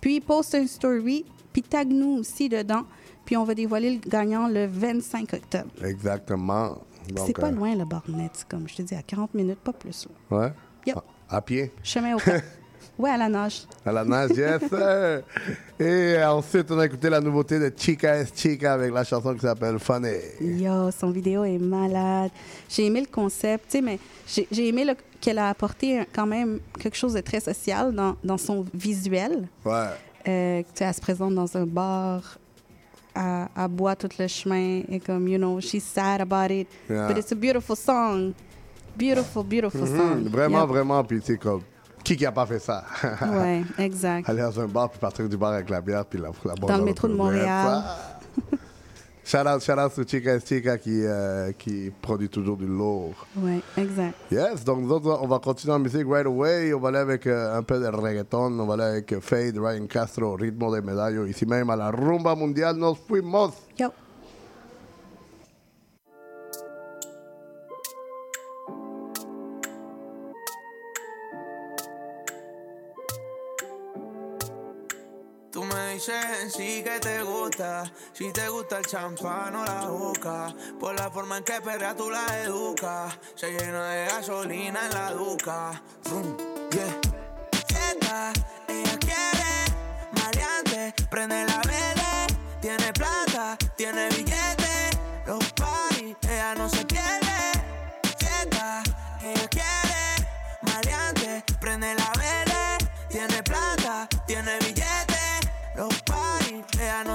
puis 0.00 0.18
poste 0.20 0.56
une 0.58 0.66
story, 0.66 1.24
puis 1.56 1.62
tag 1.62 1.88
nous 1.88 2.18
aussi 2.18 2.50
dedans. 2.50 2.82
Puis 3.24 3.34
on 3.34 3.44
va 3.44 3.54
dévoiler 3.54 3.94
le 3.94 4.10
gagnant 4.10 4.46
le 4.46 4.66
25 4.66 5.32
octobre. 5.32 5.70
Exactement. 5.82 6.76
C'est 7.24 7.32
pas 7.32 7.46
euh, 7.46 7.50
loin 7.52 7.74
le 7.74 7.86
Barnet, 7.86 8.28
c'est 8.34 8.46
comme 8.46 8.68
je 8.68 8.76
te 8.76 8.82
dis, 8.82 8.94
à 8.94 9.00
40 9.02 9.32
minutes, 9.32 9.58
pas 9.60 9.72
plus. 9.72 10.06
là. 10.30 10.36
Ouais. 10.38 10.52
Yep. 10.86 10.98
À, 11.30 11.36
à 11.36 11.40
pied. 11.40 11.72
Chemin 11.82 12.14
au 12.16 12.18
cap. 12.18 12.42
ouais, 12.98 13.08
à 13.10 13.16
la 13.16 13.28
nage. 13.30 13.62
À 13.86 13.90
la 13.92 14.04
nage, 14.04 14.32
yes. 14.36 14.60
Et 15.80 16.22
ensuite, 16.24 16.70
on 16.70 16.78
a 16.78 16.84
écouté 16.86 17.08
la 17.08 17.20
nouveauté 17.20 17.58
de 17.58 17.72
Chica 17.74 18.16
es 18.18 18.26
Chica 18.34 18.74
avec 18.74 18.92
la 18.92 19.02
chanson 19.02 19.32
qui 19.34 19.40
s'appelle 19.40 19.78
Funny. 19.78 20.08
Yo, 20.40 20.90
son 20.90 21.10
vidéo 21.10 21.42
est 21.44 21.58
malade. 21.58 22.30
J'ai 22.68 22.84
aimé 22.86 23.00
le 23.00 23.06
concept, 23.10 23.70
tu 23.70 23.78
sais, 23.78 23.82
mais 23.82 23.98
j'ai 24.52 24.68
aimé 24.68 24.84
le- 24.84 24.94
qu'elle 25.22 25.38
a 25.38 25.48
apporté 25.48 26.02
quand 26.14 26.26
même 26.26 26.60
quelque 26.78 26.96
chose 26.96 27.14
de 27.14 27.20
très 27.22 27.40
social 27.40 27.94
dans, 27.94 28.14
dans 28.22 28.38
son 28.38 28.64
visuel. 28.74 29.48
Ouais. 29.64 29.86
Euh, 30.28 30.62
elle 30.80 30.94
se 30.94 31.00
présente 31.00 31.34
dans 31.34 31.56
un 31.56 31.66
bar, 31.66 32.38
elle, 33.14 33.46
elle 33.56 33.68
boit 33.68 33.94
tout 33.96 34.08
le 34.18 34.26
chemin, 34.26 34.82
et 34.88 34.98
comme, 35.00 35.28
you 35.28 35.38
know, 35.38 35.60
she's 35.60 35.84
sad 35.84 36.20
about 36.20 36.52
it. 36.52 36.68
Yeah. 36.90 37.08
But 37.08 37.18
it's 37.18 37.32
a 37.32 37.36
beautiful 37.36 37.76
song. 37.76 38.32
Beautiful, 38.96 39.44
beautiful 39.44 39.82
Mhm, 39.82 39.96
song. 39.96 40.28
Vraiment, 40.30 40.60
Yep. 40.62 40.68
vraiment. 40.68 41.04
Puis, 41.04 41.20
tu 41.20 41.26
sais, 41.26 41.36
comme, 41.38 41.60
qui 42.02 42.16
qui 42.16 42.26
a 42.26 42.32
pas 42.32 42.46
fait 42.46 42.58
ça? 42.58 42.84
Ouais, 43.22 43.62
exact. 43.78 44.28
Aller 44.28 44.42
dans 44.42 44.58
un 44.60 44.66
bar, 44.66 44.90
puis 44.90 44.98
partir 44.98 45.28
du 45.28 45.36
bar 45.36 45.52
avec 45.52 45.68
la 45.70 45.80
bière, 45.80 46.04
puis 46.04 46.18
la, 46.18 46.28
la 46.44 46.54
boire 46.54 46.72
Dans 46.72 46.78
le 46.78 46.84
métro 46.84 47.06
de. 47.08 47.14
Montréal. 47.14 47.82
Shout 49.26 49.44
out, 49.44 49.60
shout 49.60 49.76
out 49.76 49.92
to 49.92 50.04
Chica 50.04 50.38
Chica 50.38 50.78
qui, 50.78 51.04
euh, 51.04 51.50
qui 51.58 51.90
produit 52.00 52.28
toujours 52.28 52.56
du 52.56 52.66
lourd. 52.66 53.26
Ouais, 53.36 53.60
exact. 53.76 54.14
Yes, 54.30 54.62
donc 54.62 54.82
nous 54.82 54.92
autres, 54.92 55.18
on 55.20 55.26
va 55.26 55.40
continuer 55.40 55.74
en 55.74 55.80
musique 55.80 56.06
right 56.08 56.26
away. 56.26 56.72
On 56.72 56.78
va 56.78 56.90
aller 56.90 56.98
avec 56.98 57.26
euh, 57.26 57.58
un 57.58 57.64
peu 57.64 57.80
de 57.80 57.86
reggaeton. 57.88 58.56
On 58.56 58.66
va 58.66 58.74
aller 58.74 58.84
avec 58.84 59.18
Fade, 59.18 59.58
Ryan 59.58 59.86
Castro, 59.88 60.36
Ritmo 60.36 60.72
de 60.72 60.80
Medallo. 60.80 61.26
Ici 61.26 61.44
même 61.44 61.68
à 61.70 61.74
la 61.74 61.90
rumba 61.90 62.36
mundial, 62.36 62.76
nos 62.76 62.94
fuimos. 62.94 63.50
Yo. 63.76 63.88
Tú 75.96 76.02
me 76.02 76.12
dices 76.12 76.42
en 76.42 76.50
sí 76.50 76.82
que 76.84 77.00
te 77.00 77.22
gusta, 77.22 77.90
si 78.12 78.30
te 78.30 78.46
gusta 78.50 78.76
el 78.76 78.84
champán 78.84 79.56
o 79.56 79.64
la 79.64 79.86
boca, 79.86 80.54
por 80.78 80.94
la 80.94 81.10
forma 81.10 81.38
en 81.38 81.44
que 81.44 81.58
perrea 81.62 81.96
tú 81.96 82.10
la 82.10 82.26
educas, 82.42 83.18
se 83.34 83.50
llena 83.50 83.88
de 83.88 84.04
gasolina 84.04 84.84
en 84.84 84.92
la 84.92 85.10
duca. 85.12 85.82
Vroom, 86.04 86.36
yeah. 86.70 87.00
Ella 88.68 88.98
quiere, 88.98 90.12
maleante, 90.12 90.94
prende 91.08 91.46
la 91.46 91.62
vela, 91.62 92.26
tiene 92.60 92.92
plata, 92.92 93.56
tiene 93.74 94.10
billete, 94.10 94.90
los 95.26 95.50
party, 95.52 96.14
ella 96.28 96.54
no 96.56 96.68
se 96.68 96.84
pierde. 96.84 96.95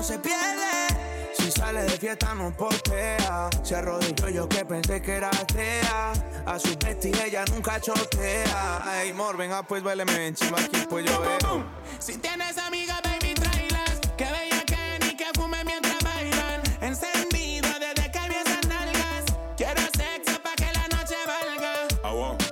No 0.02 0.08
se 0.08 0.18
pierde. 0.18 1.32
Si 1.38 1.52
sale 1.52 1.84
de 1.84 1.92
fiesta 1.92 2.34
no 2.34 2.52
postea, 2.52 3.50
se 3.62 3.76
arrodilló 3.76 4.30
yo 4.30 4.50
que 4.50 4.66
pensé 4.66 5.00
que 5.00 5.14
era 5.18 5.30
atea. 5.30 6.14
A 6.48 6.58
su 6.58 6.76
bestia 6.84 7.26
ella 7.26 7.46
nunca 7.52 7.80
chotea. 7.80 8.82
Ay, 8.84 9.14
mor, 9.14 9.38
venga 9.38 9.62
pues 9.62 9.84
baileme 9.84 10.28
en 10.28 10.34
chiva 10.34 10.60
aquí 10.60 10.82
pues 10.90 11.06
yo 11.06 11.22
veo. 11.22 11.64
Si 12.00 12.18
tienes 12.18 12.58
amigas, 12.58 13.00
baby, 13.04 13.36
tráelas. 13.36 14.00
Que 14.18 14.26
bella 14.26 14.64
que 14.66 15.06
ni 15.06 15.16
que 15.16 15.28
fume 15.36 15.64
mientras 15.66 16.00
bailan. 16.04 16.62
Encendido 16.82 17.70
desde 17.80 18.12
que 18.12 18.30
vi 18.30 18.36
esas 18.44 18.68
nalgas. 18.68 19.24
Quiero 19.56 19.82
sexo 19.82 20.42
pa' 20.42 20.56
que 20.56 20.70
la 20.74 20.88
noche 20.98 21.16
valga. 21.28 21.74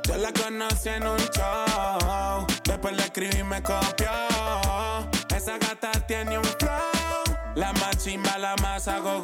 Yo 0.08 0.18
la 0.18 0.32
conocí 0.34 0.90
en 0.90 1.08
un 1.08 1.18
show. 1.36 2.46
Después 2.64 2.96
le 2.96 3.04
escribí 3.04 3.40
y 3.40 3.44
me 3.44 3.64
copió. 3.64 4.12
Esa 5.36 5.58
gata 5.58 5.92
tiene 6.06 6.38
un. 6.38 6.44
La 6.46 6.49
la 8.18 8.56
masa 8.64 9.00
gogo. 9.00 9.22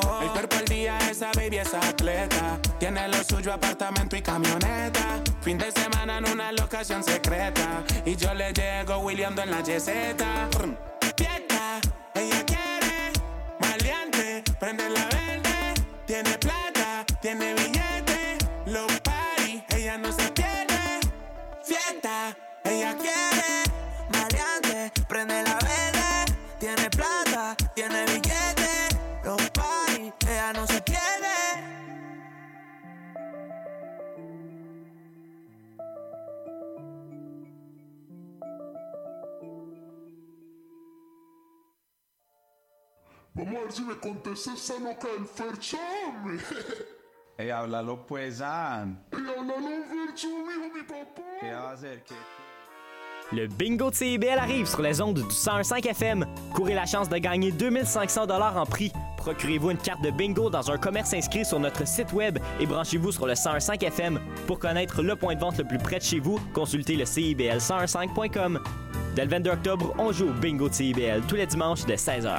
-go. 0.00 0.22
El 0.22 0.30
cuerpo 0.30 0.56
al 0.56 0.64
día, 0.66 0.96
esa 1.10 1.32
baby 1.34 1.58
es 1.58 1.74
atleta. 1.74 2.58
Tiene 2.78 3.08
lo 3.08 3.24
suyo, 3.24 3.52
apartamento 3.52 4.14
y 4.14 4.22
camioneta. 4.22 5.20
Fin 5.40 5.58
de 5.58 5.72
semana 5.72 6.18
en 6.18 6.28
una 6.30 6.52
locación 6.52 7.02
secreta. 7.02 7.82
Y 8.04 8.14
yo 8.14 8.32
le 8.34 8.52
llego 8.52 8.98
Williamdo 8.98 9.42
en 9.42 9.50
la 9.50 9.60
yeseta. 9.62 10.48
Ella 12.14 12.44
quiere. 12.44 13.12
Maleante, 13.58 14.44
prende 14.60 14.88
la 14.90 15.01
Vamos 43.34 43.54
a 43.56 43.60
ver 43.60 43.72
si 43.72 43.82
me 43.82 43.94
contesta 43.94 44.52
esta 44.52 44.78
loca 44.78 45.08
del 45.08 45.26
Fercho, 45.26 45.78
hombre. 46.06 46.38
Ey, 47.38 47.48
háblalo 47.48 48.06
pues, 48.06 48.42
Ann. 48.42 49.02
Y 49.12 49.16
háblalo, 49.16 49.84
Fercho, 49.88 50.28
mijo, 50.28 50.74
mi 50.74 50.82
papá. 50.82 51.22
¿Qué 51.40 51.50
va 51.50 51.70
a 51.70 51.72
hacer? 51.72 52.02
¿Qué? 52.04 52.14
Le 53.32 53.46
bingo 53.46 53.90
de 53.90 53.96
CIBL 53.96 54.38
arrive 54.38 54.66
sur 54.66 54.82
les 54.82 55.00
ondes 55.00 55.22
du 55.22 55.30
101.5 55.30 55.88
FM. 55.88 56.26
Courez 56.54 56.74
la 56.74 56.84
chance 56.84 57.08
de 57.08 57.16
gagner 57.16 57.50
2500 57.50 58.26
dollars 58.26 58.58
en 58.58 58.66
prix. 58.66 58.92
Procurez-vous 59.16 59.70
une 59.70 59.78
carte 59.78 60.02
de 60.02 60.10
bingo 60.10 60.50
dans 60.50 60.70
un 60.70 60.76
commerce 60.76 61.14
inscrit 61.14 61.46
sur 61.46 61.58
notre 61.58 61.86
site 61.88 62.12
web 62.12 62.38
et 62.60 62.66
branchez-vous 62.66 63.12
sur 63.12 63.26
le 63.26 63.32
101.5 63.32 63.82
FM. 63.86 64.20
Pour 64.46 64.58
connaître 64.58 65.02
le 65.02 65.16
point 65.16 65.34
de 65.34 65.40
vente 65.40 65.56
le 65.56 65.64
plus 65.64 65.78
près 65.78 65.98
de 65.98 66.04
chez 66.04 66.18
vous, 66.18 66.38
consultez 66.52 66.96
le 66.96 67.04
CIBL1015.com. 67.04 68.60
Dès 69.16 69.24
le 69.24 69.30
22 69.30 69.50
octobre, 69.50 69.94
on 69.98 70.12
joue 70.12 70.28
au 70.28 70.32
bingo 70.34 70.68
de 70.68 70.74
CIBL 70.74 71.22
tous 71.26 71.36
les 71.36 71.46
dimanches 71.46 71.86
dès 71.86 71.96
16h. 71.96 72.38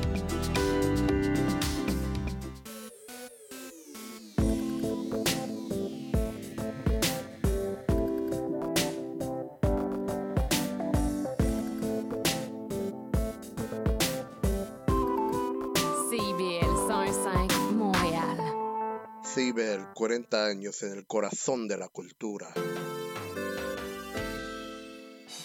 años 20.45 20.81
en 20.83 20.93
el 20.93 21.05
corazón 21.05 21.67
de 21.67 21.77
la 21.77 21.87
cultura. 21.87 22.53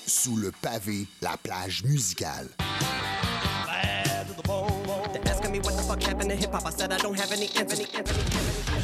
Sous 0.07 0.37
le 0.39 0.53
pavé, 0.53 1.07
la 1.21 1.37
plage 1.37 1.85
musicale. 1.85 2.49
They're 5.13 5.29
asking 5.29 5.53
me 5.53 5.61
what 5.61 5.77
the 5.77 5.83
fuck 5.83 6.03
happened 6.03 6.31
to 6.31 6.37
hip 6.37 6.53
hop. 6.53 6.67
I 6.67 6.71
said 6.71 6.93
I 6.93 6.99
don't 6.99 7.19
have 7.19 7.33
any 7.33 7.49
any, 7.57 7.87
any. 7.95 8.76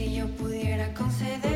Si 0.00 0.14
yo 0.14 0.26
pudiera 0.28 0.94
conceder 0.94 1.49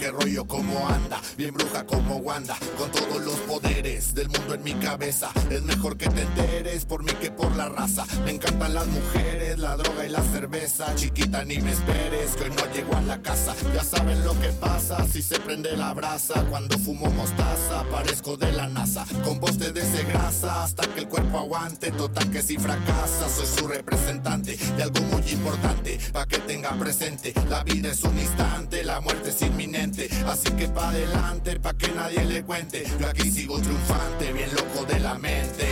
Que 0.00 0.10
rollo 0.10 0.46
como 0.46 0.88
anda, 0.88 1.20
bien 1.36 1.52
bruja 1.52 1.84
como 1.84 2.16
Wanda. 2.16 2.56
Con 2.78 2.90
todos 2.90 3.22
los 3.22 3.34
poderes 3.40 4.14
del 4.14 4.30
mundo 4.30 4.54
en 4.54 4.62
mi 4.62 4.72
cabeza. 4.72 5.30
Es 5.50 5.62
mejor 5.62 5.98
que 5.98 6.08
te 6.08 6.22
enteres 6.22 6.86
por 6.86 7.02
mí 7.02 7.12
que 7.20 7.30
por 7.30 7.54
la 7.54 7.68
raza. 7.68 8.06
Me 8.24 8.30
encantan 8.30 8.72
las 8.72 8.86
mujeres, 8.86 9.58
la 9.58 9.76
droga 9.76 10.06
y 10.06 10.08
la 10.08 10.22
cerveza. 10.22 10.94
Chiquita, 10.94 11.44
ni 11.44 11.58
me 11.58 11.72
esperes, 11.72 12.34
que 12.34 12.44
hoy 12.44 12.50
no 12.50 12.72
llego 12.72 12.96
a 12.96 13.02
la 13.02 13.20
casa. 13.20 13.54
Ya 13.74 13.84
saben 13.84 14.24
lo 14.24 14.32
que 14.40 14.48
pasa 14.48 15.06
si 15.06 15.20
se 15.20 15.38
prende 15.38 15.76
la 15.76 15.92
brasa. 15.92 16.46
Cuando 16.48 16.78
fumo 16.78 17.10
mostaza, 17.10 17.84
parezco 17.90 18.38
de 18.38 18.52
la 18.52 18.68
NASA. 18.68 19.04
Con 19.22 19.38
voz 19.38 19.58
de 19.58 19.70
desegrasa 19.70 20.64
hasta 20.64 20.86
que 20.94 21.00
el 21.00 21.08
cuerpo 21.08 21.40
aguante. 21.40 21.90
Total 21.90 22.30
que 22.30 22.40
si 22.40 22.56
fracasa, 22.56 23.28
soy 23.28 23.46
su 23.46 23.68
representante 23.68 24.56
de 24.56 24.82
algo 24.82 25.02
muy 25.12 25.30
importante. 25.30 25.98
Pa' 26.10 26.24
que 26.24 26.38
tenga 26.38 26.70
presente, 26.78 27.34
la 27.50 27.62
vida 27.64 27.90
es 27.90 28.02
un 28.02 28.18
instante, 28.18 28.82
la 28.82 29.02
muerte 29.02 29.28
es 29.28 29.42
inminente. 29.42 29.79
Así 30.30 30.48
que 30.52 30.68
pa' 30.68 30.90
adelante, 30.90 31.58
pa' 31.58 31.74
que 31.74 31.88
nadie 31.88 32.24
le 32.24 32.44
cuente. 32.44 32.84
Yo 33.00 33.08
aquí 33.08 33.28
sigo 33.32 33.60
triunfante, 33.60 34.32
bien 34.32 34.48
loco 34.54 34.84
de 34.84 35.00
la 35.00 35.18
mente. 35.18 35.69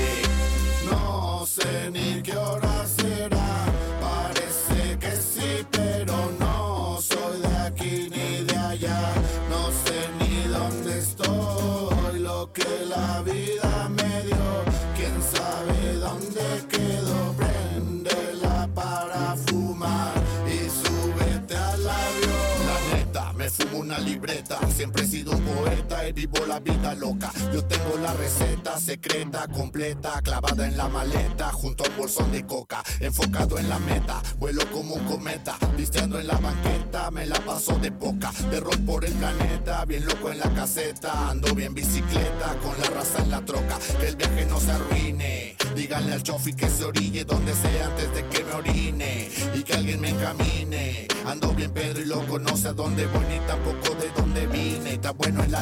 Libreta. 24.00 24.58
Siempre 24.70 25.04
he 25.04 25.06
sido 25.06 25.32
poeta 25.32 25.87
y 26.06 26.12
vivo 26.12 26.44
la 26.46 26.60
vida 26.60 26.94
loca. 26.94 27.32
Yo 27.52 27.64
tengo 27.64 27.96
la 28.02 28.12
receta 28.14 28.78
secreta, 28.78 29.46
completa, 29.48 30.20
clavada 30.22 30.66
en 30.66 30.76
la 30.76 30.88
maleta, 30.88 31.50
junto 31.52 31.84
a 31.84 31.88
un 31.88 31.96
bolsón 31.96 32.30
de 32.32 32.44
coca, 32.46 32.82
enfocado 33.00 33.58
en 33.58 33.68
la 33.68 33.78
meta. 33.78 34.22
Vuelo 34.38 34.62
como 34.70 34.94
un 34.94 35.04
cometa, 35.04 35.56
visteando 35.76 36.18
en 36.18 36.26
la 36.26 36.36
banqueta, 36.36 37.10
me 37.10 37.26
la 37.26 37.38
paso 37.44 37.78
de 37.78 37.90
poca. 37.90 38.30
De 38.50 38.60
rol 38.60 38.78
por 38.80 39.04
el 39.04 39.12
planeta, 39.14 39.84
bien 39.84 40.06
loco 40.06 40.30
en 40.30 40.38
la 40.38 40.52
caseta. 40.54 41.30
Ando 41.30 41.54
bien 41.54 41.74
bicicleta, 41.74 42.56
con 42.62 42.78
la 42.80 42.90
raza 42.90 43.22
en 43.22 43.30
la 43.30 43.44
troca. 43.44 43.78
Que 44.00 44.08
el 44.08 44.16
viaje 44.16 44.46
no 44.46 44.60
se 44.60 44.70
arruine. 44.72 45.56
Díganle 45.74 46.12
al 46.12 46.22
chofi 46.22 46.54
que 46.54 46.68
se 46.68 46.84
orille 46.84 47.24
donde 47.24 47.54
sea 47.54 47.86
antes 47.86 48.14
de 48.14 48.26
que 48.26 48.44
me 48.44 48.52
orine. 48.52 49.30
Y 49.54 49.62
que 49.62 49.74
alguien 49.74 50.00
me 50.00 50.10
encamine. 50.10 51.08
Ando 51.26 51.52
bien 51.52 51.72
Pedro 51.72 52.00
y 52.00 52.06
loco, 52.06 52.38
no 52.38 52.56
sé 52.56 52.68
a 52.68 52.72
dónde 52.72 53.06
voy 53.06 53.24
ni 53.26 53.38
tampoco 53.46 53.94
de 53.96 54.10
dónde 54.16 54.46
vine. 54.46 54.94
Está 54.94 55.10
bueno 55.10 55.42
el 55.44 55.54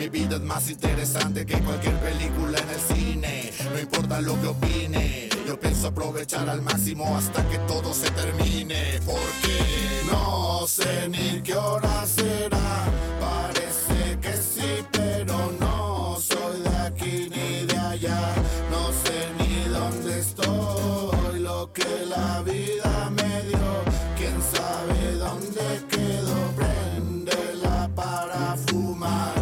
Mi 0.00 0.08
vida 0.08 0.36
es 0.36 0.42
más 0.42 0.70
interesante 0.70 1.44
que 1.44 1.58
cualquier 1.58 1.94
película 1.96 2.58
en 2.58 2.68
el 2.70 2.80
cine. 2.80 3.52
No 3.70 3.78
importa 3.78 4.18
lo 4.22 4.40
que 4.40 4.46
opine. 4.46 5.28
Yo 5.46 5.60
pienso 5.60 5.88
aprovechar 5.88 6.48
al 6.48 6.62
máximo 6.62 7.16
hasta 7.16 7.46
que 7.48 7.58
todo 7.68 7.92
se 7.92 8.10
termine. 8.12 8.98
Porque 9.04 9.58
no 10.10 10.66
sé 10.66 11.06
ni 11.08 11.42
qué 11.42 11.54
hora 11.54 12.06
será. 12.06 12.86
Parece 13.20 14.18
que 14.22 14.32
sí, 14.36 14.84
pero 14.90 15.52
no 15.60 16.16
soy 16.18 16.62
de 16.62 16.76
aquí 16.78 17.28
ni 17.28 17.66
de 17.66 17.78
allá. 17.78 18.34
No 18.70 18.90
sé 19.02 19.28
ni 19.38 19.68
dónde 19.68 20.20
estoy, 20.20 21.40
lo 21.40 21.70
que 21.74 22.06
la 22.06 22.40
vida 22.40 23.10
me 23.10 23.19
para 28.10 28.56
fumar 28.66 29.39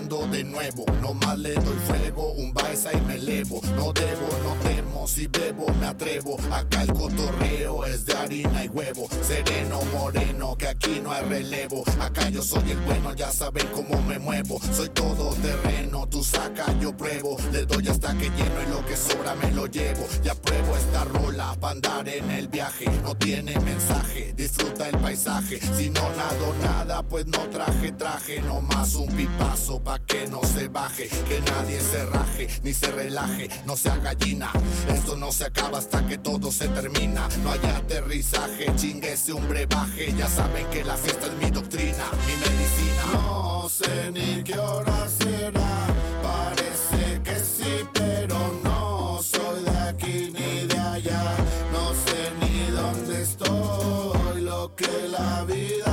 de 0.00 0.42
nuevo. 0.42 0.84
No 1.00 1.14
más 1.14 1.38
le 1.38 1.54
doy 1.54 1.76
fuego, 1.86 2.32
un 2.32 2.52
baisa 2.52 2.90
y 2.92 3.00
me 3.02 3.14
elevo. 3.14 3.60
No 3.76 3.92
debo, 3.92 4.26
no 4.42 4.54
temo, 4.68 5.06
si 5.06 5.28
bebo 5.28 5.66
me 5.78 5.86
atrevo. 5.86 6.36
Acá 6.50 6.82
el 6.82 6.92
cotorreo 6.92 7.84
es 7.84 8.04
de 8.04 8.14
harina 8.14 8.64
y 8.64 8.68
huevo. 8.68 9.08
Sereno, 9.22 9.80
moreno, 9.92 10.56
que 10.58 10.66
aquí 10.66 11.00
no 11.00 11.12
hay 11.12 11.24
relevo. 11.26 11.84
Acá 12.00 12.28
yo 12.28 12.42
soy 12.42 12.72
el 12.72 12.78
bueno, 12.80 13.14
ya 13.14 13.30
saben 13.30 13.68
cómo 13.68 14.02
me 14.02 14.18
muevo. 14.18 14.60
Soy 14.72 14.88
todo 14.88 15.32
terreno, 15.34 16.08
tú 16.08 16.24
saca, 16.24 16.66
yo 16.80 16.96
pruebo. 16.96 17.36
Le 17.52 17.64
doy 17.64 17.86
hasta 17.86 18.12
que 18.14 18.30
lleno 18.30 18.62
y 18.66 18.70
lo 18.70 18.84
que 18.84 18.96
sobra 18.96 19.36
me 19.36 19.52
lo 19.52 19.66
llevo. 19.66 20.08
Ya 20.24 20.34
pruebo 20.34 20.76
esta 20.76 21.04
rola 21.04 21.56
para 21.60 21.74
andar 21.74 22.08
en 22.08 22.28
el 22.32 22.48
viaje. 22.48 22.86
No 23.04 23.16
tiene 23.16 23.58
mensaje, 23.60 24.32
disfruta 24.36 24.88
el 24.88 24.98
paisaje. 24.98 25.60
Si 25.76 25.88
no 25.88 26.02
nado 26.16 26.52
nada, 26.62 27.02
pues 27.04 27.26
no 27.26 27.38
traje 27.50 27.92
traje. 27.92 28.42
No 28.42 28.60
más 28.60 28.96
un 28.96 29.06
pipazo 29.08 29.83
pa' 29.84 29.98
que 30.00 30.26
no 30.26 30.40
se 30.42 30.68
baje. 30.68 31.08
Que 31.28 31.40
nadie 31.40 31.78
se 31.80 32.04
raje, 32.06 32.48
ni 32.62 32.72
se 32.72 32.90
relaje, 32.90 33.48
no 33.66 33.76
sea 33.76 33.96
gallina. 33.98 34.50
Esto 34.88 35.16
no 35.16 35.30
se 35.30 35.44
acaba 35.44 35.78
hasta 35.78 36.06
que 36.06 36.18
todo 36.18 36.50
se 36.50 36.68
termina. 36.68 37.28
No 37.42 37.52
hay 37.52 37.60
aterrizaje, 37.76 38.74
chingue 38.76 39.12
ese 39.12 39.32
un 39.32 39.46
brebaje. 39.48 40.12
Ya 40.16 40.28
saben 40.28 40.66
que 40.70 40.82
la 40.82 40.96
fiesta 40.96 41.26
es 41.26 41.34
mi 41.34 41.50
doctrina, 41.50 42.04
mi 42.26 42.34
medicina. 42.44 43.02
No 43.12 43.68
sé 43.68 44.10
ni 44.12 44.42
qué 44.42 44.58
hora 44.58 45.08
será. 45.18 45.86
Parece 46.22 47.20
que 47.22 47.38
sí, 47.38 47.86
pero 47.92 48.38
no 48.64 49.20
soy 49.22 49.62
de 49.64 49.78
aquí 49.90 50.32
ni 50.32 50.66
de 50.66 50.78
allá. 50.78 51.36
No 51.72 51.92
sé 52.04 52.20
ni 52.40 52.70
dónde 52.70 53.22
estoy, 53.22 54.40
lo 54.40 54.74
que 54.74 55.08
la 55.10 55.44
vida 55.44 55.83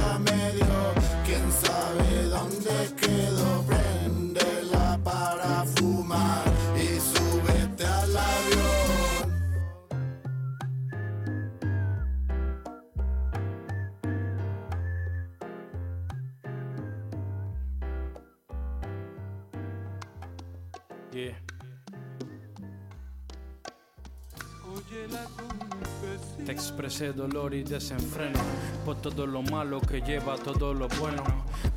expresé 26.62 27.12
dolor 27.12 27.56
y 27.56 27.64
desenfreno 27.64 28.40
por 28.86 28.96
todo 28.98 29.26
lo 29.26 29.42
malo 29.42 29.82
que 29.82 30.02
lleva 30.02 30.38
todo 30.38 30.74
lo 30.74 30.88
bueno. 31.00 31.24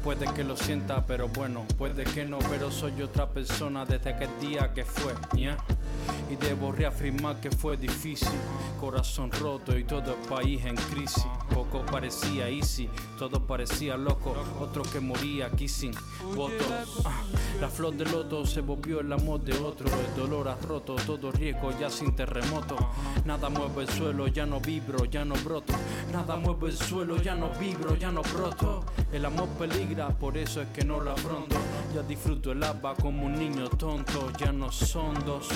Puede 0.02 0.26
que 0.34 0.44
lo 0.44 0.56
sienta, 0.56 1.06
pero 1.06 1.28
bueno, 1.28 1.64
puede 1.78 2.04
que 2.04 2.24
no, 2.24 2.38
pero 2.50 2.70
soy 2.70 3.00
otra 3.00 3.26
persona 3.28 3.86
desde 3.86 4.10
aquel 4.10 4.28
día 4.40 4.72
que 4.74 4.84
fue, 4.84 5.14
¿ya? 5.34 5.56
Y 6.30 6.36
debo 6.36 6.72
reafirmar 6.72 7.40
que 7.40 7.50
fue 7.50 7.78
difícil, 7.78 8.28
corazón 8.78 9.30
roto 9.32 9.76
y 9.78 9.84
todo 9.84 10.14
el 10.14 10.28
país 10.28 10.62
en 10.66 10.76
crisis. 10.76 11.24
Poco 11.52 11.84
parecía 11.86 12.48
easy, 12.48 12.88
todo 13.18 13.46
parecía 13.46 13.96
loco, 13.96 14.34
otro 14.60 14.82
que 14.82 15.00
moría 15.00 15.46
aquí 15.46 15.68
sin 15.68 15.92
votos. 16.34 17.02
Ah, 17.04 17.22
la 17.60 17.68
flor 17.68 17.94
del 17.94 18.10
loto 18.10 18.44
se 18.44 18.60
volvió 18.60 19.00
el 19.00 19.12
amor 19.12 19.40
de 19.40 19.56
otro, 19.58 19.86
el 19.86 20.16
dolor 20.16 20.48
ha 20.48 20.56
roto, 20.56 20.96
todo 20.96 21.32
riesgo 21.32 21.72
ya 21.78 21.88
sin 21.88 22.14
terremoto. 22.14 22.76
Nada 23.24 23.48
mueve 23.48 23.82
el 23.82 23.88
suelo, 23.88 24.26
ya 24.28 24.44
no 24.44 24.60
vibro, 24.74 25.04
ya 25.04 25.24
no 25.24 25.34
broto. 25.44 25.72
Nada 26.12 26.36
mueve 26.36 26.68
el 26.68 26.76
suelo, 26.76 27.16
ya 27.22 27.36
no 27.36 27.50
vibro, 27.60 27.94
ya 27.94 28.10
no 28.10 28.22
broto. 28.22 28.84
El 29.12 29.24
amor 29.24 29.48
peligra, 29.50 30.08
por 30.08 30.36
eso 30.36 30.62
es 30.62 30.68
que 30.68 30.84
no 30.84 31.00
lo 31.00 31.12
afronto. 31.12 31.56
Ya 31.94 32.02
disfruto 32.02 32.50
el 32.50 32.62
agua 32.62 32.94
como 33.00 33.26
un 33.26 33.38
niño 33.38 33.68
tonto, 33.68 34.32
ya 34.36 34.50
no 34.52 34.72
son 34.72 35.14
dos. 35.24 35.48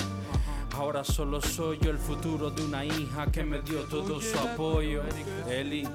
Ahora 0.73 1.03
solo 1.03 1.41
soy 1.41 1.79
yo 1.81 1.91
el 1.91 1.97
futuro 1.97 2.49
de 2.49 2.63
una 2.63 2.85
hija 2.85 3.29
que 3.29 3.43
me 3.43 3.61
dio 3.61 3.81
todo 3.83 4.21
su 4.21 4.39
apoyo. 4.39 5.01
Eli, 5.49 5.85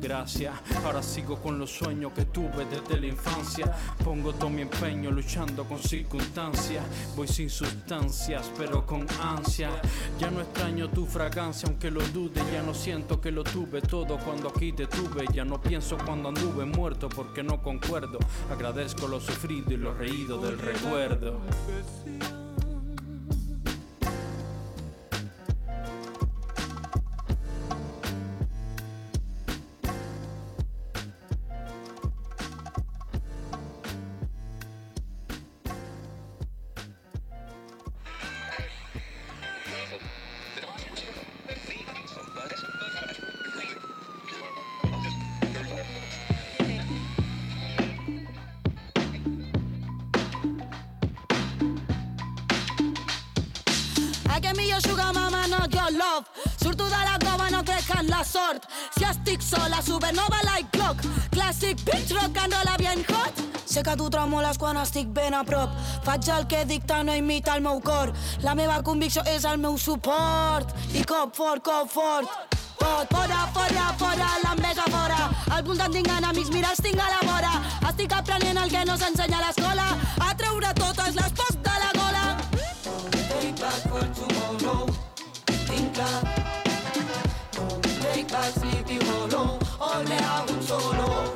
Gracias, 0.00 0.54
ahora 0.82 1.02
sigo 1.02 1.36
con 1.36 1.58
los 1.58 1.70
sueños 1.70 2.12
que 2.14 2.24
tuve 2.24 2.64
desde 2.64 2.98
la 2.98 3.06
infancia. 3.06 3.70
Pongo 4.02 4.32
todo 4.32 4.48
mi 4.48 4.62
empeño 4.62 5.10
luchando 5.10 5.64
con 5.64 5.78
circunstancias. 5.78 6.82
Voy 7.14 7.28
sin 7.28 7.50
sustancias, 7.50 8.50
pero 8.56 8.86
con 8.86 9.06
ansia. 9.20 9.70
Ya 10.18 10.30
no 10.30 10.40
extraño 10.40 10.88
tu 10.88 11.04
fragancia, 11.04 11.68
aunque 11.68 11.90
lo 11.90 12.00
dude. 12.08 12.40
Ya 12.50 12.62
no 12.62 12.72
siento 12.72 13.20
que 13.20 13.30
lo 13.30 13.44
tuve 13.44 13.82
todo 13.82 14.18
cuando 14.18 14.48
aquí 14.48 14.72
te 14.72 14.86
tuve. 14.86 15.26
Ya 15.34 15.44
no 15.44 15.60
pienso 15.60 15.98
cuando 15.98 16.30
anduve 16.30 16.64
muerto 16.64 17.10
porque 17.10 17.42
no 17.42 17.62
concuerdo. 17.62 18.18
Agradezco 18.50 19.06
lo 19.06 19.20
sufrido 19.20 19.70
y 19.72 19.76
lo 19.76 19.92
reído 19.92 20.38
del 20.38 20.58
recuerdo. 20.58 21.40
La 58.20 58.24
sort. 58.24 58.66
Si 58.96 59.04
estic 59.04 59.40
sola, 59.40 59.80
supernova 59.82 60.40
like 60.44 60.70
clock. 60.70 60.96
Classic 61.30 61.76
bitch, 61.84 62.12
rock 62.12 62.36
and 62.42 62.52
roll 62.52 62.76
bien 62.76 63.04
hot. 63.08 63.32
Sé 63.64 63.82
que 63.82 63.96
tu 63.96 64.10
tremoles 64.10 64.58
quan 64.58 64.76
estic 64.76 65.08
ben 65.08 65.34
a 65.34 65.44
prop. 65.44 65.70
Faig 66.04 66.28
el 66.28 66.46
que 66.46 66.64
dicta, 66.64 67.02
no 67.02 67.14
imita 67.14 67.54
el 67.54 67.62
meu 67.62 67.80
cor. 67.80 68.12
La 68.42 68.54
meva 68.54 68.82
convicció 68.82 69.22
és 69.24 69.44
el 69.44 69.58
meu 69.58 69.78
suport. 69.78 70.74
I 70.92 71.04
cop 71.04 71.34
fort, 71.34 71.64
cop 71.64 71.88
fort. 71.88 72.28
Pot, 72.80 73.08
fora, 73.12 73.40
fora, 73.54 73.88
fora, 73.98 74.28
l'enveja 74.44 74.86
fora. 74.90 75.30
Al 75.54 75.64
voltant 75.64 75.92
tinc 75.92 76.08
enemics, 76.08 76.50
mira, 76.50 76.70
els 76.70 76.80
tinc 76.80 77.00
a 77.00 77.08
la 77.14 77.20
vora. 77.24 77.56
Estic 77.88 78.12
aprenent 78.12 78.60
el 78.60 78.70
que 78.70 78.84
no 78.84 78.96
s'ensenya 79.00 79.40
a 79.40 79.46
l'escola. 79.46 79.90
A 80.28 80.32
treure 80.36 80.72
totes 80.80 81.14
les 81.16 81.36
pors 81.40 81.60
de 81.68 81.76
la 81.84 81.92
gola. 82.00 82.24
Take 83.30 83.54
back 83.60 83.80
for 83.88 84.04
tomorrow. 84.16 84.88
Think. 85.70 86.59
Take 88.30 88.62
me 88.62 90.16
hago 90.18 90.52
un 90.52 90.62
solo. 90.62 91.34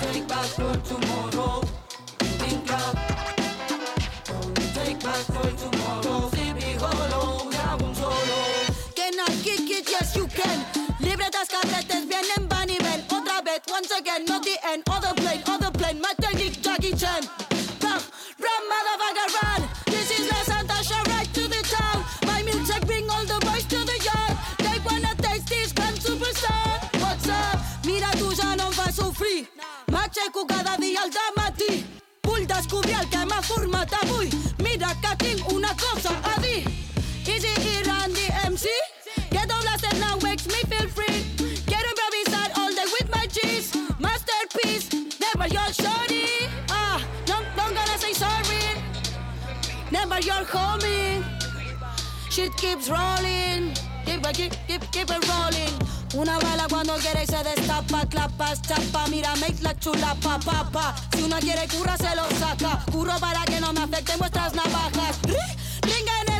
Take 0.00 0.26
back 0.26 0.46
for 0.56 0.74
tomorrow. 0.88 1.60
Think 2.18 2.72
up. 2.72 2.96
Take 4.72 5.00
back 5.00 5.24
for 5.28 5.50
tomorrow. 5.60 6.30
Solo. 6.78 7.50
Can 8.94 9.20
I 9.20 9.26
kick 9.42 9.70
it? 9.70 9.90
Yes, 9.90 10.16
you 10.16 10.26
can. 10.28 10.64
Libretas, 10.98 11.48
carretes, 11.50 12.08
vienen, 12.08 12.48
van 12.48 12.70
y. 12.70 12.78
Otra 13.10 13.42
vez, 13.42 13.60
once 13.70 13.90
again, 13.90 14.24
not 14.24 14.42
the 14.42 14.56
end. 14.64 14.82
Other 14.88 15.12
plane, 15.14 15.42
other 15.46 15.70
plane. 15.72 16.00
My 16.00 16.14
M'aixeco 30.10 30.44
cada 30.44 30.76
dia 30.76 31.02
al 31.02 31.10
matí. 31.36 31.86
Vull 32.24 32.44
descobrir 32.44 32.96
el 32.98 33.08
que 33.08 33.24
m'ha 33.26 33.40
format 33.42 33.92
avui. 34.02 34.28
Mira 34.58 34.90
que 35.00 35.14
tinc 35.22 35.52
una 35.52 35.72
cosa 35.76 36.10
a 36.24 36.40
dir. 36.40 36.64
Easy 37.28 37.46
E 37.46 37.82
Randy 37.84 38.26
MC. 38.50 38.66
Get 39.30 39.52
on 39.52 39.62
blasted 39.62 40.00
now 40.00 40.16
makes 40.16 40.48
me 40.48 40.60
feel 40.66 40.88
free. 40.88 41.22
Quiero 41.64 41.88
improvisar 41.94 42.50
all 42.58 42.74
day 42.74 42.88
with 42.90 43.08
my 43.14 43.24
G's. 43.28 43.70
Masterpiece, 44.00 44.90
never 45.20 45.46
your 45.46 45.72
shorty. 45.72 46.48
Ah, 46.70 47.00
no, 47.28 47.38
no 47.56 47.72
gonna 47.72 47.98
say 47.98 48.12
sorry. 48.12 48.82
Never 49.92 50.18
your 50.22 50.44
homie. 50.44 51.22
Shit 52.30 52.56
keeps 52.56 52.90
rolling. 52.90 53.74
Keep, 54.06 54.22
keep, 54.32 54.52
keep, 54.66 54.82
keep 54.90 55.08
it 55.08 55.28
rolling. 55.28 55.74
Una 56.18 56.36
cuando 56.82 56.94
quiere 57.02 57.26
se 57.26 57.36
destapa, 57.44 58.06
clapas, 58.06 58.62
chapa, 58.62 59.06
mira, 59.08 59.36
make 59.36 59.60
la 59.62 59.78
chula, 59.78 60.16
pa, 60.22 60.38
pa, 60.38 60.64
pa. 60.72 60.94
Si 61.14 61.22
una 61.22 61.38
quiere 61.38 61.68
curra, 61.68 61.94
se 61.98 62.16
lo 62.16 62.22
saca. 62.38 62.82
Curro 62.90 63.12
para 63.20 63.44
que 63.44 63.60
no 63.60 63.70
me 63.74 63.82
afecten 63.82 64.18
vuestras 64.18 64.54
navajas. 64.54 65.20
Ri- 65.24 65.56
Ringa 65.82 66.12
en 66.26 66.32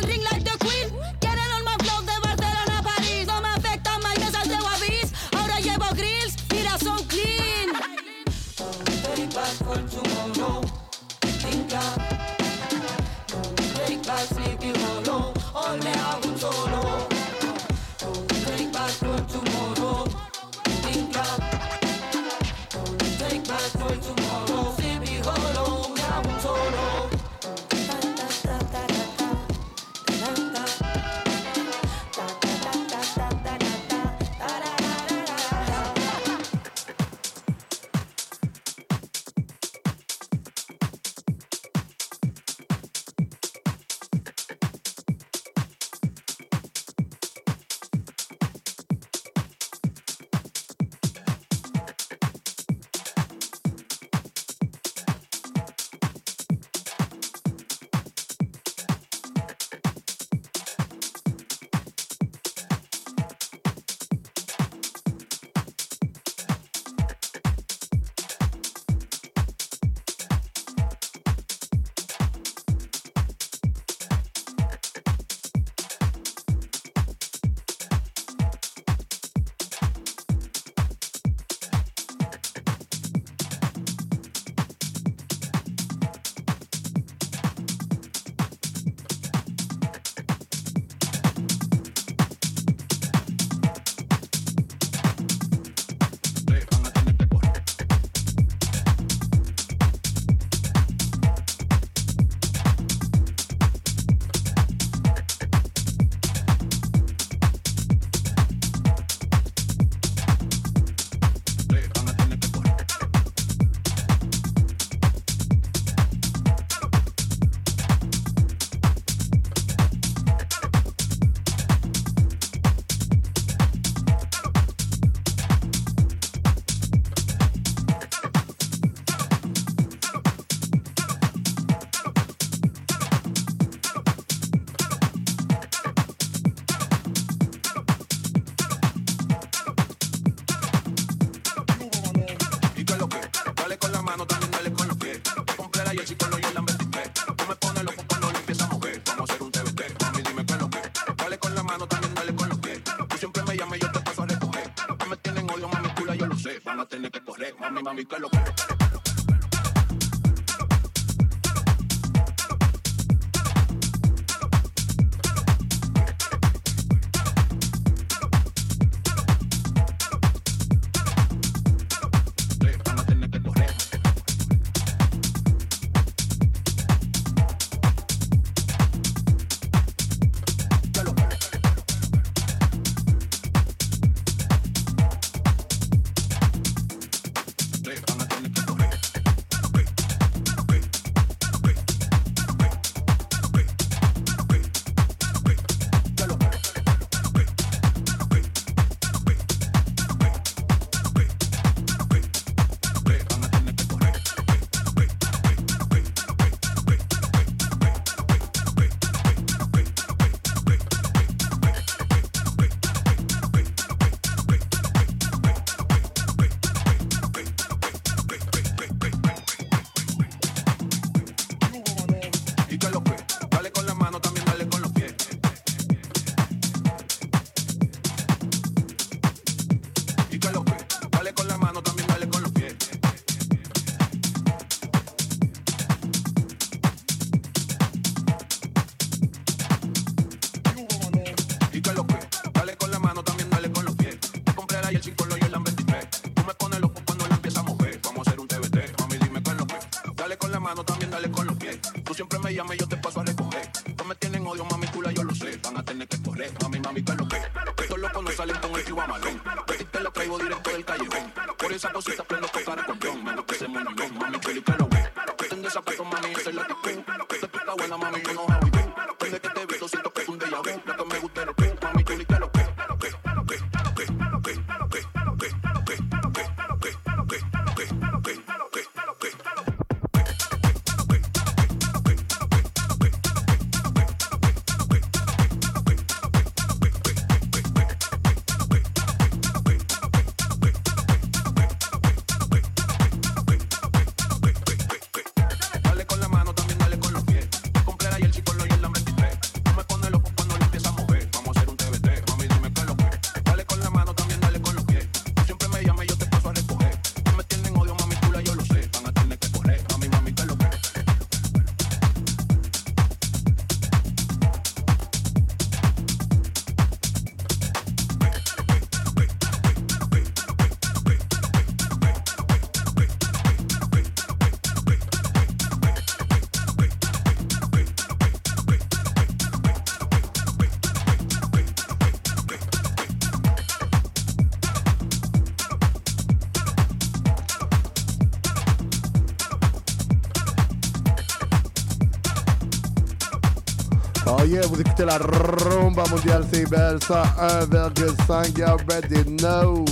écoutez 344.91 345.05
la 345.05 345.17
rumba 345.17 346.03
mondiale, 346.09 346.43
c'est 346.51 346.69
belle, 346.69 346.97
101,5, 346.97 348.57
you 348.57 348.65
already 348.65 349.23
know. 349.37 349.85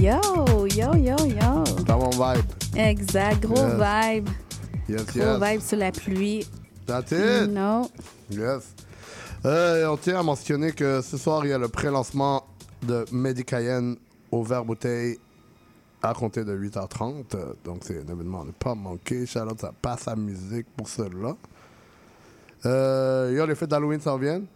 Yo, 0.00 0.66
yo, 0.68 0.94
yo, 0.94 1.16
yo. 1.26 1.64
Dans 1.84 1.98
mon 1.98 2.10
vibe. 2.10 2.44
Exact, 2.74 3.42
gros 3.44 3.56
Yes. 3.56 3.74
vibe. 3.74 4.28
Yes, 4.88 5.04
Gros 5.06 5.18
yes. 5.38 5.50
vibe 5.50 5.60
sur 5.60 5.76
la 5.78 5.92
pluie. 5.92 6.46
That's 6.86 7.12
it. 7.12 7.50
No. 7.50 7.90
Yes. 8.30 8.74
Euh, 9.44 9.86
on 9.88 9.96
tient 9.98 10.18
à 10.20 10.22
mentionner 10.22 10.72
que 10.72 11.02
ce 11.02 11.18
soir, 11.18 11.44
il 11.44 11.50
y 11.50 11.52
a 11.52 11.58
le 11.58 11.68
pré-lancement 11.68 12.44
de 12.82 13.04
Medicayen 13.12 13.96
au 14.30 14.42
verre 14.42 14.64
bouteille 14.64 15.18
à 16.02 16.14
compter 16.14 16.44
de 16.44 16.56
8h30. 16.56 17.34
Euh, 17.34 17.52
Donc, 17.64 17.82
c'est 17.82 17.98
un 17.98 18.12
événement 18.12 18.42
à 18.42 18.44
ne 18.46 18.52
pas 18.52 18.74
manquer. 18.74 19.26
Shout-out, 19.26 19.60
ça 19.60 19.72
passe 19.82 20.08
à 20.08 20.16
musique 20.16 20.66
pour 20.76 20.88
cela. 20.88 21.36
Euh, 22.66 23.32
yo, 23.36 23.46
les 23.46 23.54
fêtes 23.54 23.70
d'Halloween 23.70 24.00
s'en 24.00 24.16
viennent. 24.16 24.46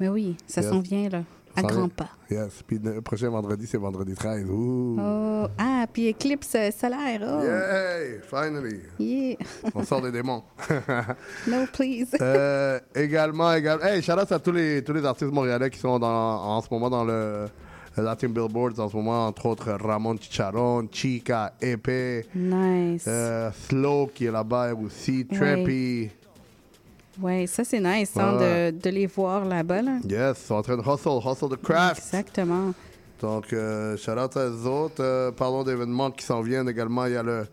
Mais 0.00 0.08
oui, 0.08 0.36
ça 0.46 0.60
Yes. 0.60 0.70
s'en 0.70 0.80
vient, 0.80 1.08
là. 1.08 1.22
À 1.56 1.62
grands 1.62 1.88
pas. 1.88 2.08
Yes. 2.28 2.64
Puis 2.66 2.80
le 2.82 3.00
prochain 3.00 3.28
vendredi, 3.30 3.64
c'est 3.68 3.78
vendredi 3.78 4.14
13. 4.14 4.44
Ouh. 4.50 4.96
Oh. 5.00 5.46
Ah, 5.56 5.86
puis 5.92 6.08
éclipse 6.08 6.52
euh, 6.56 6.70
solaire. 6.72 7.20
Oh. 7.22 7.44
Yay! 7.44 8.20
Finally! 8.28 8.80
Yeah. 8.98 9.36
On 9.72 9.84
sort 9.84 10.02
des 10.02 10.10
démons. 10.10 10.42
no, 11.46 11.64
please. 11.72 12.08
Euh, 12.20 12.80
également, 12.92 13.52
également. 13.54 13.84
Hey, 13.84 14.02
shout 14.02 14.12
out 14.20 14.32
à 14.32 14.38
tous 14.40 14.50
les, 14.50 14.82
tous 14.82 14.92
les 14.94 15.04
artistes 15.04 15.30
montréalais 15.32 15.70
qui 15.70 15.78
sont 15.78 15.96
dans, 16.00 16.08
en 16.08 16.60
ce 16.60 16.66
moment 16.72 16.90
dans 16.90 17.04
le, 17.04 17.46
Latin 17.96 18.28
Billboards. 18.30 18.80
En 18.80 18.88
ce 18.88 18.96
moment, 18.96 19.28
entre 19.28 19.46
autres, 19.46 19.70
Ramon 19.80 20.16
Chicharon, 20.20 20.88
Chica, 20.90 21.52
Épée, 21.60 22.26
Nice. 22.34 23.04
euh, 23.06 23.50
Slow 23.68 24.10
qui 24.12 24.26
est 24.26 24.32
là-bas 24.32 24.74
aussi. 24.74 25.24
Trappy. 25.26 26.10
Ouais, 26.10 26.10
ça, 27.46 27.64
c'est 27.64 27.80
nice 27.80 28.16
hein, 28.16 28.36
Ouais. 28.38 28.72
de, 28.72 28.78
de 28.78 28.90
les 28.90 29.06
voir 29.06 29.44
là-bas. 29.44 29.82
Là. 29.82 29.98
Yes, 30.08 30.38
ils 30.42 30.46
sont 30.46 30.54
en 30.54 30.62
train 30.62 30.76
de 30.76 30.82
hustle, 30.82 31.18
hustle 31.26 31.48
the 31.56 31.62
craft. 31.62 31.98
Exactement. 31.98 32.72
Donc, 33.20 33.52
euh, 33.52 33.96
shout 33.96 34.10
out 34.12 34.36
à 34.36 34.46
eux 34.48 34.66
autres. 34.66 35.00
Euh, 35.00 35.30
parlons 35.30 35.62
d'événements 35.64 36.10
qui 36.10 36.24
s'en 36.24 36.42
viennent 36.42 36.68
également. 36.68 37.06
Il 37.06 37.12
y 37.12 37.16
a 37.16 37.22
le 37.22 37.46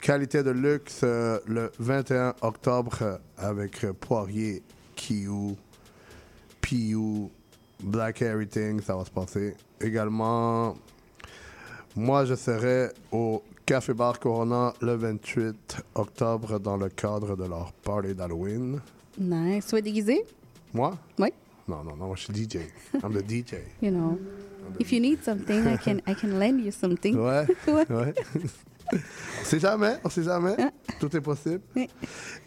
Qualité 0.00 0.44
de 0.44 0.50
luxe 0.50 1.00
euh, 1.02 1.40
le 1.46 1.72
21 1.80 2.34
octobre 2.42 2.98
euh, 3.02 3.16
avec 3.36 3.82
euh, 3.84 3.92
Poirier, 3.92 4.62
Kiyu, 4.94 5.56
Piyu, 6.60 7.28
Black 7.82 8.22
Everything. 8.22 8.80
Ça 8.80 8.94
va 8.96 9.04
se 9.04 9.10
passer. 9.10 9.56
Également, 9.80 10.76
moi, 11.96 12.24
je 12.26 12.34
serai 12.34 12.90
au 13.10 13.42
Café 13.68 13.92
Bar 13.92 14.18
Corona 14.18 14.72
le 14.80 14.94
28 14.94 15.84
octobre 15.94 16.58
dans 16.58 16.78
le 16.78 16.88
cadre 16.88 17.36
de 17.36 17.44
leur 17.44 17.70
party 17.74 18.14
d'Halloween. 18.14 18.80
Nice. 19.18 19.66
Tu 19.66 19.74
vas 19.74 19.82
déguisé? 19.82 20.24
Moi? 20.72 20.96
Oui. 21.18 21.28
Non, 21.68 21.84
non, 21.84 21.94
non, 21.94 22.14
je 22.14 22.22
suis 22.22 22.32
DJ. 22.32 22.60
I'm 22.94 23.12
the 23.12 23.22
DJ. 23.22 23.56
You 23.82 23.90
know. 23.90 24.18
If 24.80 24.90
you 24.90 25.00
need 25.00 25.22
something, 25.22 25.66
I 25.66 25.76
can, 25.76 25.98
I 26.06 26.14
can 26.14 26.38
lend 26.38 26.64
you 26.64 26.72
something. 26.72 27.14
Ouais. 27.14 27.46
Ouais. 27.90 28.14
On 28.92 29.44
sait 29.44 29.60
jamais, 29.60 29.96
on 30.04 30.08
sait 30.10 30.22
jamais. 30.22 30.56
Tout 31.00 31.14
est 31.16 31.20
possible. 31.20 31.60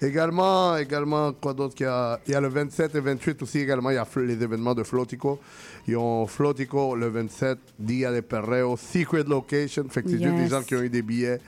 Également, 0.01 0.75
également, 0.77 1.33
quoi 1.33 1.53
d'autre 1.53 1.75
qu'il 1.75 1.85
y 1.85 1.89
a? 1.89 2.19
Il 2.27 2.31
y 2.33 2.35
a 2.35 2.41
le 2.41 2.47
27 2.47 2.95
et 2.95 2.99
28 2.99 3.41
aussi 3.43 3.59
également. 3.59 3.89
Il 3.91 3.95
y 3.95 3.97
a 3.97 4.07
les 4.17 4.41
événements 4.43 4.73
de 4.73 4.83
Flotico. 4.83 5.39
Ils 5.87 5.97
ont 5.97 6.25
Flotico 6.27 6.95
le 6.95 7.07
27, 7.07 7.57
Dia 7.79 8.11
de 8.11 8.21
Perreo, 8.21 8.75
Secret 8.77 9.23
Location. 9.23 9.85
Fait 9.89 10.01
que 10.03 10.09
c'est 10.09 10.21
juste 10.21 10.35
des 10.35 10.41
Yes. 10.41 10.49
gens 10.49 10.63
qui 10.63 10.75
ont 10.75 10.81
eu 10.81 10.89
des 10.89 11.01
billets 11.01 11.39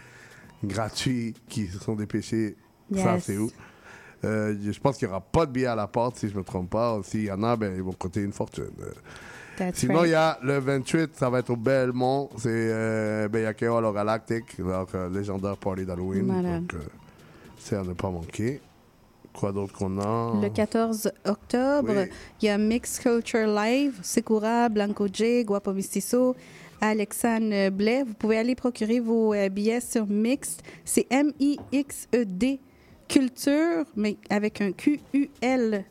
gratuits 0.63 1.33
qui 1.49 1.67
se 1.67 1.79
sont 1.79 1.95
dépêchés. 1.95 2.55
Ça, 2.93 3.13
Yes. 3.15 3.23
c'est 3.25 3.37
où? 3.37 3.49
Euh, 4.25 4.55
je 4.71 4.79
pense 4.79 4.97
qu'il 4.97 5.07
n'y 5.07 5.11
aura 5.11 5.21
pas 5.21 5.45
de 5.45 5.51
billets 5.51 5.65
à 5.67 5.75
la 5.75 5.87
porte, 5.87 6.17
si 6.17 6.29
je 6.29 6.33
ne 6.33 6.39
me 6.39 6.43
trompe 6.43 6.69
pas. 6.69 6.99
S'il 7.03 7.23
y 7.25 7.31
en 7.31 7.43
a, 7.43 7.55
ben, 7.57 7.73
ils 7.75 7.83
vont 7.83 7.91
coûter 7.93 8.21
une 8.21 8.31
fortune. 8.31 8.71
That's 9.57 9.79
Sinon, 9.79 9.99
right. 9.99 10.07
il 10.07 10.11
y 10.11 10.15
a 10.15 10.39
le 10.41 10.57
28, 10.59 11.11
ça 11.15 11.29
va 11.29 11.39
être 11.39 11.51
au 11.51 11.55
Belmont. 11.55 12.29
C'est 12.37 12.47
euh, 12.49 13.27
Beyakeo 13.27 13.75
Holo 13.77 13.93
Galactic, 13.93 14.59
donc 14.59 14.89
euh, 14.95 15.09
légendaire 15.09 15.57
party 15.57 15.85
d'Halloween. 15.85 16.25
Malade. 16.25 16.61
Donc, 16.67 16.73
euh, 16.73 16.79
c'est 17.59 17.75
à 17.75 17.83
ne 17.83 17.93
pas 17.93 18.09
manquer. 18.09 18.59
Quoi 19.33 19.51
d'autre 19.51 19.73
qu'on 19.73 19.99
a? 19.99 20.39
Le 20.41 20.49
14 20.49 21.11
octobre, 21.25 21.91
Oui. 21.95 22.09
il 22.41 22.45
y 22.45 22.49
a 22.49 22.57
Mix 22.57 22.99
Culture 22.99 23.47
Live, 23.47 23.99
Sekura, 24.03 24.69
Blanco 24.69 25.07
J, 25.11 25.43
Guapo 25.43 25.73
Mistiso, 25.73 26.35
Alexandre 26.81 27.69
Blais. 27.69 28.03
Vous 28.03 28.13
pouvez 28.13 28.37
aller 28.37 28.55
procurer 28.55 28.99
vos 28.99 29.33
euh, 29.33 29.49
billets 29.49 29.81
sur 29.81 30.05
Mixed. 30.07 30.61
C'est 30.85 31.07
M-I-X-E-D 31.11 32.59
Culture, 33.07 33.85
mais 33.95 34.17
avec 34.29 34.61
un 34.61 34.71
Q-U-L-T-U-R-E.com. 34.71 35.83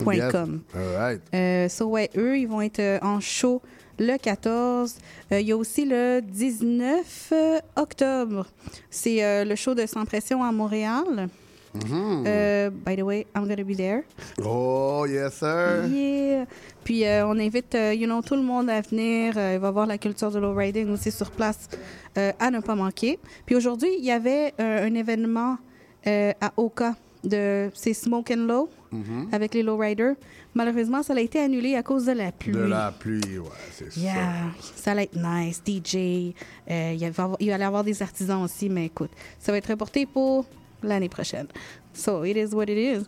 Yes. 0.00 0.34
All 0.34 0.96
right. 0.96 1.20
Euh, 1.34 1.68
so, 1.68 1.86
ouais, 1.86 2.10
eux, 2.16 2.38
ils 2.38 2.46
vont 2.46 2.60
être 2.60 2.78
euh, 2.80 2.98
en 3.02 3.20
show 3.20 3.60
le 3.98 4.16
14. 4.16 4.94
Euh, 5.32 5.40
Il 5.40 5.46
y 5.48 5.52
a 5.52 5.56
aussi 5.56 5.84
le 5.84 6.20
19 6.22 7.32
euh, 7.32 7.58
octobre. 7.76 8.46
C'est 8.90 9.24
euh, 9.24 9.44
le 9.44 9.54
show 9.56 9.74
de 9.74 9.86
Sans 9.86 10.04
Pression 10.04 10.42
à 10.42 10.52
Montréal. 10.52 11.28
Mhm. 11.74 12.24
Euh, 12.26 12.70
by 12.70 12.96
the 12.96 13.02
way, 13.02 13.26
I'm 13.36 13.46
gonna 13.46 13.62
be 13.62 13.76
there. 13.76 14.02
Oh, 14.44 15.04
yes, 15.08 15.34
sir. 15.34 15.86
Yeah. 15.88 16.46
Puis 16.82 17.04
on 17.04 17.38
invite, 17.38 17.76
you 17.94 18.06
know, 18.06 18.22
tout 18.22 18.36
le 18.36 18.42
monde 18.42 18.70
à 18.70 18.80
venir. 18.80 19.34
Il 19.34 19.58
va 19.58 19.66
y 19.66 19.68
avoir 19.68 19.86
la 19.86 19.98
culture 19.98 20.30
de 20.30 20.38
lowriding 20.38 20.90
aussi 20.90 21.10
sur 21.10 21.30
place 21.30 21.68
à 22.16 22.50
ne 22.50 22.60
pas 22.60 22.74
manquer. 22.74 23.18
Puis 23.44 23.54
aujourd'hui, 23.54 23.90
il 23.98 24.04
y 24.04 24.10
avait 24.10 24.54
un 24.58 24.94
événement 24.94 25.58
à 26.06 26.52
Oka 26.56 26.94
de 27.22 27.68
c'est 27.74 27.92
Smoke 27.92 28.32
and 28.32 28.46
Low 28.46 28.70
Mhm. 28.90 29.28
avec 29.32 29.54
les 29.54 29.62
lowriders. 29.62 30.14
Malheureusement, 30.54 31.02
ça 31.02 31.12
a 31.14 31.20
été 31.20 31.38
annulé 31.40 31.74
à 31.74 31.82
cause 31.82 32.06
de 32.06 32.12
la 32.12 32.32
pluie. 32.32 32.52
De 32.52 32.60
la 32.60 32.90
pluie, 32.92 33.38
ouais, 33.38 33.48
c'est 33.72 33.92
ça. 33.92 34.00
Yeah, 34.00 34.50
ça 34.74 34.92
allait 34.92 35.04
être 35.04 35.16
nice. 35.16 35.60
DJ, 35.64 36.34
euh, 36.70 36.92
il, 36.94 36.98
y 37.00 37.04
avait- 37.04 37.14
il 37.40 37.48
va 37.48 37.54
allait 37.54 37.64
y 37.64 37.66
avoir 37.66 37.84
des 37.84 38.02
artisans 38.02 38.42
aussi, 38.42 38.68
mais 38.70 38.86
écoute, 38.86 39.10
ça 39.38 39.52
va 39.52 39.58
être 39.58 39.68
reporté 39.68 40.06
pour 40.06 40.46
l'année 40.82 41.08
prochaine. 41.08 41.46
So, 41.92 42.24
it 42.24 42.36
is 42.36 42.54
what 42.54 42.64
it 42.64 43.00
is. 43.00 43.06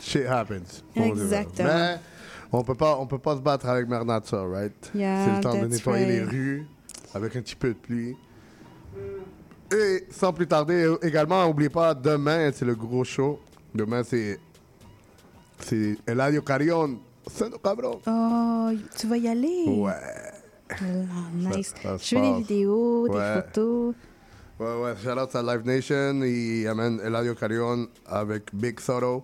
Shit 0.00 0.26
happens. 0.26 0.82
Exactement. 0.96 1.68
Mais 1.68 1.96
on 2.52 2.62
peut 2.62 2.74
pas, 2.74 2.96
on 2.98 3.06
peut 3.06 3.18
pas 3.18 3.36
se 3.36 3.40
battre 3.40 3.66
avec 3.68 3.88
Mère 3.88 4.04
Nature, 4.04 4.50
right? 4.50 4.90
Yeah, 4.94 5.24
c'est 5.24 5.36
le 5.36 5.40
temps 5.40 5.60
de 5.60 5.66
nettoyer 5.68 6.06
les 6.06 6.22
rues 6.22 6.66
avec 7.14 7.36
un 7.36 7.40
petit 7.42 7.56
peu 7.56 7.68
de 7.68 7.74
pluie. 7.74 8.14
Et 9.72 10.04
sans 10.10 10.32
plus 10.32 10.46
tarder, 10.46 10.92
également, 11.02 11.46
n'oubliez 11.46 11.68
pas, 11.70 11.94
demain, 11.94 12.50
c'est 12.52 12.64
le 12.64 12.74
gros 12.74 13.04
show. 13.04 13.38
Demain, 13.74 14.02
c'est. 14.02 14.38
C'est 15.62 15.96
Eladio 16.06 16.42
Carrion. 16.42 16.98
C'est 17.30 17.50
nos 17.50 17.58
cabrons. 17.58 18.00
Oh, 18.06 18.68
tu 18.98 19.06
vas 19.06 19.16
y 19.16 19.28
aller? 19.28 19.64
Ouais. 19.68 19.92
Ah, 20.70 20.74
nice. 21.34 21.74
Ça- 21.82 21.82
ça 21.82 21.98
se 21.98 22.04
Je 22.04 22.08
fais 22.16 22.20
des 22.22 22.38
vidéos, 22.38 23.08
Ouais. 23.08 23.18
des 23.36 23.42
photos. 23.42 23.94
Ouais, 24.58 24.82
ouais, 24.82 24.92
shout 25.02 25.18
out 25.18 25.34
à 25.34 25.42
Live 25.42 25.64
Nation. 25.66 26.22
Il 26.22 26.66
amène 26.66 27.00
Eladio 27.04 27.34
Carrion 27.34 27.86
avec 28.06 28.54
Big 28.54 28.78
Soto. 28.80 29.22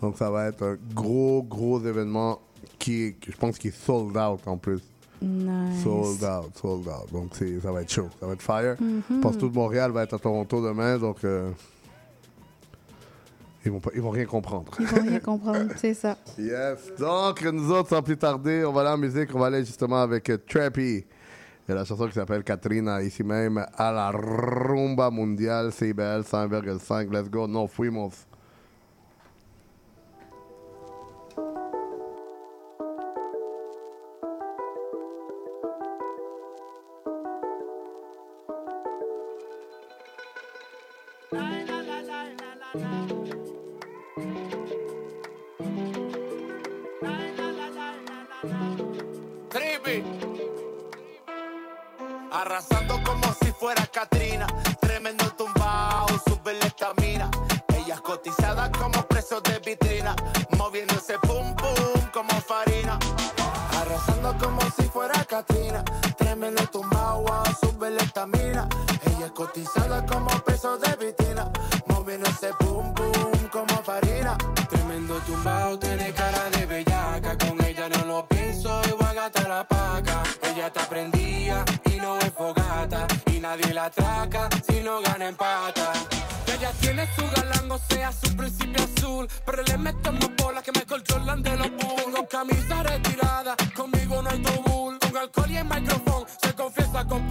Donc, 0.00 0.16
ça 0.18 0.30
va 0.30 0.46
être 0.48 0.62
un 0.62 0.76
gros, 0.94 1.42
gros 1.42 1.80
événement 1.80 2.40
qui, 2.78 3.14
je 3.26 3.36
pense, 3.36 3.58
qui 3.58 3.68
est 3.68 3.76
sold 3.86 4.16
out 4.16 4.40
en 4.46 4.56
plus. 4.56 4.80
Nice. 5.22 5.82
Sold 5.82 6.22
out, 6.22 6.50
sold 6.60 6.86
out. 6.86 7.10
Donc, 7.12 7.30
ça 7.62 7.72
va 7.72 7.82
être 7.82 7.90
chaud. 7.90 8.08
Ça 8.20 8.26
va 8.26 8.34
être 8.34 8.42
fire. 8.42 8.76
Je 9.10 9.20
pense 9.20 9.36
que 9.36 9.40
tout 9.40 9.50
Montréal 9.50 9.90
va 9.90 10.02
être 10.02 10.14
à 10.14 10.18
Toronto 10.18 10.62
demain. 10.62 10.98
Donc, 10.98 11.24
euh, 11.24 11.50
ils, 13.64 13.70
vont 13.70 13.80
pas, 13.80 13.90
ils 13.94 14.00
vont 14.00 14.10
rien 14.10 14.26
comprendre. 14.26 14.72
Ils 14.78 14.86
vont 14.86 15.02
rien 15.02 15.20
comprendre, 15.20 15.72
c'est 15.76 15.94
ça. 15.94 16.16
Yes. 16.38 16.92
Donc, 16.98 17.42
nous 17.42 17.70
autres, 17.70 17.88
sans 17.90 18.02
plus 18.02 18.16
tarder, 18.16 18.64
on 18.64 18.72
va 18.72 18.82
aller 18.82 18.90
en 18.90 18.98
musique. 18.98 19.34
On 19.34 19.38
va 19.38 19.46
aller 19.46 19.64
justement 19.64 20.02
avec 20.02 20.28
euh, 20.30 20.38
Trappy. 20.38 21.04
Il 21.66 21.70
y 21.70 21.72
a 21.72 21.76
la 21.76 21.84
chanson 21.84 22.06
qui 22.06 22.12
s'appelle 22.12 22.44
Katrina, 22.44 23.02
ici 23.02 23.22
même, 23.22 23.64
à 23.74 23.90
la 23.90 24.10
rumba 24.10 25.10
mondiale, 25.10 25.72
CBL 25.72 26.20
100,5. 26.20 27.10
Let's 27.10 27.30
go, 27.30 27.46
no 27.46 27.66
fuimos. 27.66 28.26
Katrina 59.76 60.33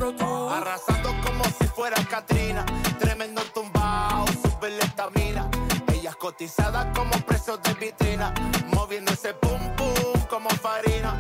Arrasando 0.06 1.16
como 1.26 1.46
si 1.46 1.66
fuera 1.68 1.96
Katrina. 2.10 2.66
Tremendo 3.00 3.42
tumbao, 3.54 4.26
sube 4.28 4.70
la 4.72 4.84
estamina. 4.84 5.50
Ella 5.94 6.10
es 6.10 6.16
cotizada 6.18 6.92
como 6.92 7.12
precio 7.26 7.56
de 7.56 7.74
vitrina. 7.76 8.34
Moviéndose 8.74 9.34
pum 9.36 9.62
pum 9.78 10.22
como 10.30 10.50
farina. 10.50 11.18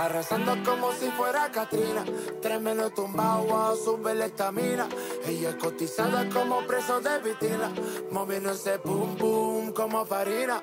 Arrasando 0.00 0.56
como 0.64 0.92
si 0.92 1.10
fuera 1.10 1.50
Katrina. 1.50 2.04
Tremendo 2.40 2.90
tumbao, 2.90 3.42
wow, 3.42 3.76
sube 3.76 4.14
la 4.14 4.26
estamina. 4.26 4.86
Ella 5.26 5.48
es 5.48 5.56
cotizada 5.56 6.28
como 6.28 6.64
preso 6.64 7.00
de 7.00 7.18
vitrina. 7.18 7.72
Moviéndose 8.12 8.78
pum 8.78 9.16
pum 9.16 9.72
como 9.72 10.06
farina. 10.06 10.62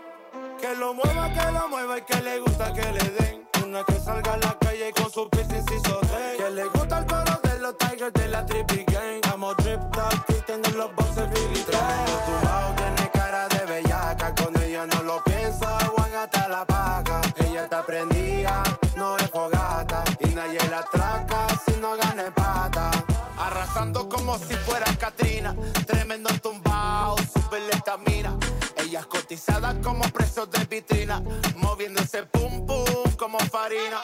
Que 0.61 0.73
lo 0.77 0.93
mueva, 0.93 1.33
que 1.33 1.51
lo 1.51 1.67
mueva 1.67 1.97
y 1.97 2.01
que 2.03 2.21
le 2.21 2.39
gusta 2.39 2.71
que 2.71 2.89
le 2.89 3.09
den. 3.19 3.43
Una 3.65 3.83
que 3.83 3.99
salga 3.99 4.33
a 4.33 4.37
la 4.37 4.57
calle 4.59 4.93
con 4.93 5.11
su 5.11 5.29
piercing 5.29 5.83
sote. 5.83 6.37
Que 6.37 6.49
le 6.51 6.65
gusta 6.65 6.99
el 6.99 7.05
color 8.03 8.13
de 8.13 8.27
la 8.27 8.45
Trippy 8.45 8.85
Gang. 8.91 9.21
Amo 9.31 9.53
drip 9.55 9.79
top 9.91 10.25
y 10.29 10.41
tener 10.45 10.75
los 10.75 10.93
boxes 10.95 11.29
Billy 11.29 11.61
Tremendo 11.63 12.11
tumbao, 12.25 12.75
tiene 12.75 13.11
cara 13.11 13.47
de 13.47 13.65
bellaca. 13.65 14.35
Con 14.35 14.61
ella 14.61 14.85
no 14.85 15.03
lo 15.03 15.23
piensa, 15.23 15.77
Juan 15.85 16.15
hasta 16.15 16.47
la 16.47 16.65
paca. 16.65 17.21
Ella 17.37 17.63
está 17.63 17.85
prendida, 17.85 18.63
no 18.95 19.17
es 19.17 19.29
fogata. 19.29 20.03
Y 20.19 20.27
nadie 20.29 20.59
la 20.69 20.79
atraca 20.79 21.47
si 21.65 21.79
no 21.79 21.95
gana 21.95 22.33
pata. 22.33 22.91
Arrasando 23.37 24.09
como 24.09 24.37
si 24.37 24.55
fuera 24.55 24.85
Katrina. 24.97 25.55
Ella 29.33 29.39
es 29.39 29.45
cotizada 29.45 29.81
como 29.81 30.03
precio 30.09 30.45
de 30.45 30.65
vitrina. 30.65 31.23
Moviéndose 31.55 32.23
pum 32.23 32.67
pum 32.67 32.85
como 33.17 33.39
farina. 33.39 34.01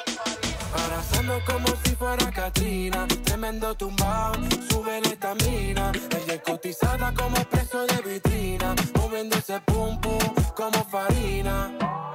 Arrasando 0.74 1.40
como 1.46 1.68
si 1.84 1.96
fuera 1.96 2.32
Katrina. 2.32 3.08
Tremendo 3.26 3.76
tumbao, 3.76 4.34
sube 4.72 5.00
la 5.02 5.10
estamina. 5.10 5.92
Ella 6.18 6.34
es 6.34 6.42
cotizada 6.42 7.14
como 7.14 7.36
precio 7.46 7.86
de 7.86 8.02
vitrina. 8.02 8.74
Moviéndose 8.96 9.60
pum 9.68 10.02
pum 10.02 10.18
como 10.56 10.84
farina. 10.86 12.09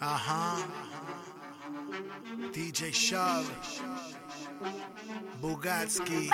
Ajá. 0.00 0.56
DJ 2.52 2.90
Shove. 2.90 3.46
Bugatsky. 5.40 6.30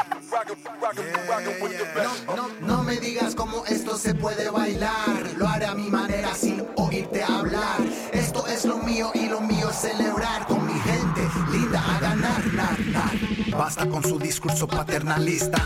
No, 2.27 2.37
no, 2.37 2.49
no 2.61 2.83
me 2.83 2.97
digas 2.97 3.35
cómo 3.35 3.65
esto 3.67 3.97
se 3.97 4.15
puede 4.15 4.51
bailar. 4.51 5.35
Lo 5.37 5.47
haré 5.47 5.67
a 5.67 5.75
mi 5.75 5.89
manera 5.89 6.35
sin 6.35 6.67
oírte 6.77 7.23
hablar. 7.23 7.81
Esto 8.13 8.47
es 8.47 8.65
lo 8.65 8.79
mío 8.79 9.11
y 9.15 9.29
lo 9.29 9.41
mío 9.41 9.71
es 9.71 9.77
celebrar 9.77 10.47
con 10.47 10.67
mi 10.67 10.79
gente 10.81 11.29
linda 11.51 11.81
a 11.81 12.01
ganar. 12.01 12.47
nar, 12.53 12.81
nar. 12.87 13.57
Basta 13.57 13.89
con 13.89 14.03
su 14.03 14.19
discurso 14.19 14.67
paternalista. 14.67 15.59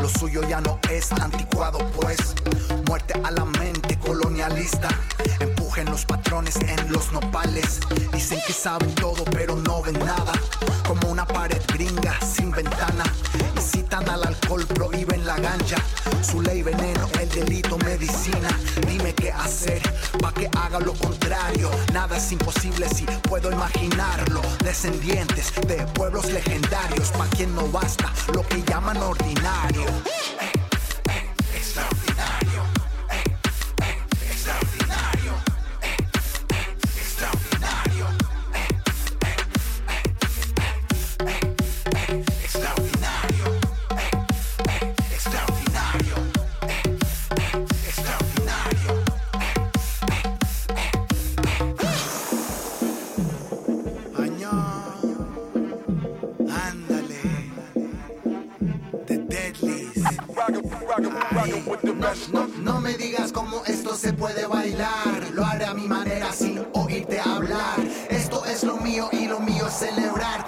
Lo 0.00 0.08
suyo 0.08 0.42
ya 0.48 0.60
no 0.60 0.78
es 0.90 1.12
anticuado, 1.12 1.78
pues. 1.90 2.34
Muerte 2.86 3.14
a 3.22 3.30
la 3.30 3.44
mente 3.44 3.98
colonialista. 3.98 4.88
Empujen 5.76 5.92
los 5.92 6.06
patrones 6.06 6.56
en 6.56 6.90
los 6.90 7.12
nopales. 7.12 7.80
Dicen 8.10 8.40
que 8.46 8.54
saben 8.54 8.94
todo, 8.94 9.24
pero 9.24 9.56
no 9.56 9.82
ven 9.82 9.98
nada. 9.98 10.32
Como 10.88 11.10
una 11.10 11.26
pared 11.26 11.60
gringa 11.68 12.18
sin 12.20 12.50
ventana. 12.50 13.04
Incitan 13.54 14.08
al 14.08 14.26
alcohol, 14.26 14.64
prohíben 14.68 15.26
la 15.26 15.36
ganja. 15.36 15.76
Su 16.22 16.40
ley 16.40 16.62
veneno, 16.62 17.06
el 17.20 17.28
delito 17.28 17.76
medicina. 17.78 18.48
Dime 18.86 19.14
qué 19.14 19.30
hacer 19.30 19.82
pa' 20.18 20.32
que 20.32 20.48
haga 20.56 20.80
lo 20.80 20.94
contrario. 20.94 21.70
Nada 21.92 22.16
es 22.16 22.32
imposible 22.32 22.88
si 22.88 23.04
puedo 23.28 23.52
imaginarlo. 23.52 24.40
Descendientes 24.64 25.52
de 25.68 25.86
pueblos 25.88 26.24
legendarios, 26.32 27.10
pa' 27.10 27.28
quien 27.36 27.54
no 27.54 27.68
basta 27.68 28.10
lo 28.32 28.46
que 28.46 28.62
llaman 28.62 28.96
ordinario. 28.96 29.84
Extraordinario. 31.54 32.05
No, 62.62 62.80
me 62.80 62.94
digas 62.94 63.32
cómo 63.32 63.62
esto 63.66 63.94
se 63.94 64.12
puede 64.12 64.46
bailar. 64.46 65.30
Lo 65.32 65.44
haré 65.44 65.64
a 65.64 65.74
mi 65.74 65.86
manera 65.86 66.32
sin 66.32 66.64
oírte 66.72 67.20
hablar. 67.20 67.78
Esto 68.10 68.44
es 68.46 68.64
lo 68.64 68.76
mío 68.78 69.08
y 69.12 69.26
lo 69.26 69.40
mío 69.40 69.66
es 69.66 69.74
celebrar 69.74 70.44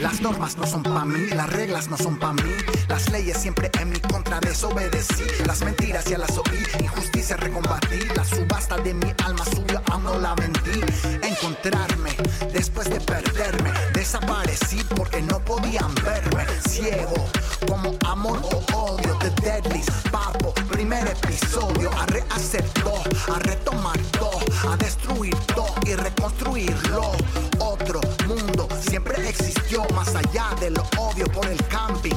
Las 0.00 0.22
normas 0.22 0.56
no 0.56 0.66
son 0.66 0.82
pa' 0.82 1.04
mí, 1.04 1.26
las 1.26 1.50
reglas 1.50 1.88
no 1.88 1.96
son 1.98 2.18
pa' 2.18 2.32
mí. 2.32 2.54
Las 2.88 3.10
leyes 3.10 3.36
siempre 3.36 3.70
en 3.78 3.90
mi 3.90 4.00
contra 4.00 4.40
desobedecí. 4.40 5.24
Las 5.44 5.62
mentiras 5.62 6.06
ya 6.06 6.16
las 6.16 6.38
oí, 6.38 6.62
injusticia 6.80 7.36
recombatí. 7.36 7.98
La 8.16 8.24
subasta 8.24 8.78
de 8.78 8.94
mi 8.94 9.12
alma 9.24 9.44
subió, 9.44 9.82
aún 9.90 10.04
no 10.04 10.18
la 10.18 10.34
vendí. 10.34 10.80
Encontrarme 11.22 12.16
después 12.50 12.88
de 12.88 12.98
perderme. 13.00 13.70
Desaparecí 13.92 14.82
porque 14.96 15.20
no 15.20 15.38
podían 15.40 15.94
verme. 15.96 16.46
Ciego 16.66 17.28
como 17.68 17.94
amor 18.08 18.40
o 18.42 18.76
odio. 18.76 19.18
The 19.18 19.30
Deadlies, 19.42 19.86
papo, 20.10 20.54
primer 20.70 21.06
episodio. 21.08 21.90
A 21.98 22.06
rehacer 22.06 22.64
todo, 22.82 23.02
a 23.34 23.38
retomar 23.40 23.98
todo, 24.18 24.40
a 24.66 24.76
destruir 24.78 25.36
todo 25.54 25.74
y 25.84 25.94
reconstruirlo. 25.94 27.12
Otro 27.58 28.00
mundo 28.26 28.49
siempre 28.80 29.28
existió 29.28 29.84
más 29.94 30.14
allá 30.14 30.54
de 30.60 30.70
lo 30.70 30.82
obvio 30.98 31.26
por 31.26 31.46
el 31.46 31.62
camping 31.66 32.16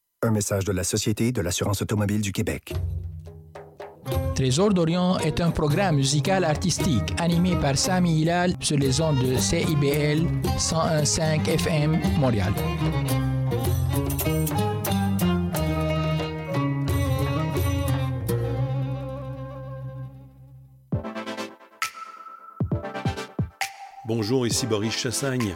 Un 0.23 0.29
message 0.29 0.65
de 0.65 0.71
la 0.71 0.83
Société 0.83 1.31
de 1.31 1.41
l'assurance 1.41 1.81
automobile 1.81 2.21
du 2.21 2.31
Québec. 2.31 2.75
Trésor 4.35 4.71
d'Orient 4.71 5.17
est 5.17 5.41
un 5.41 5.49
programme 5.49 5.95
musical 5.95 6.43
artistique 6.43 7.11
animé 7.17 7.55
par 7.55 7.75
Sami 7.75 8.21
Hilal 8.21 8.53
sur 8.59 8.77
les 8.77 9.01
ondes 9.01 9.17
de 9.17 9.35
CIBL 9.35 10.27
101.5 10.59 11.49
FM 11.49 11.99
Montréal. 12.19 12.53
Bonjour, 24.05 24.45
ici 24.45 24.67
Boris 24.67 24.95
Chassagne. 24.95 25.55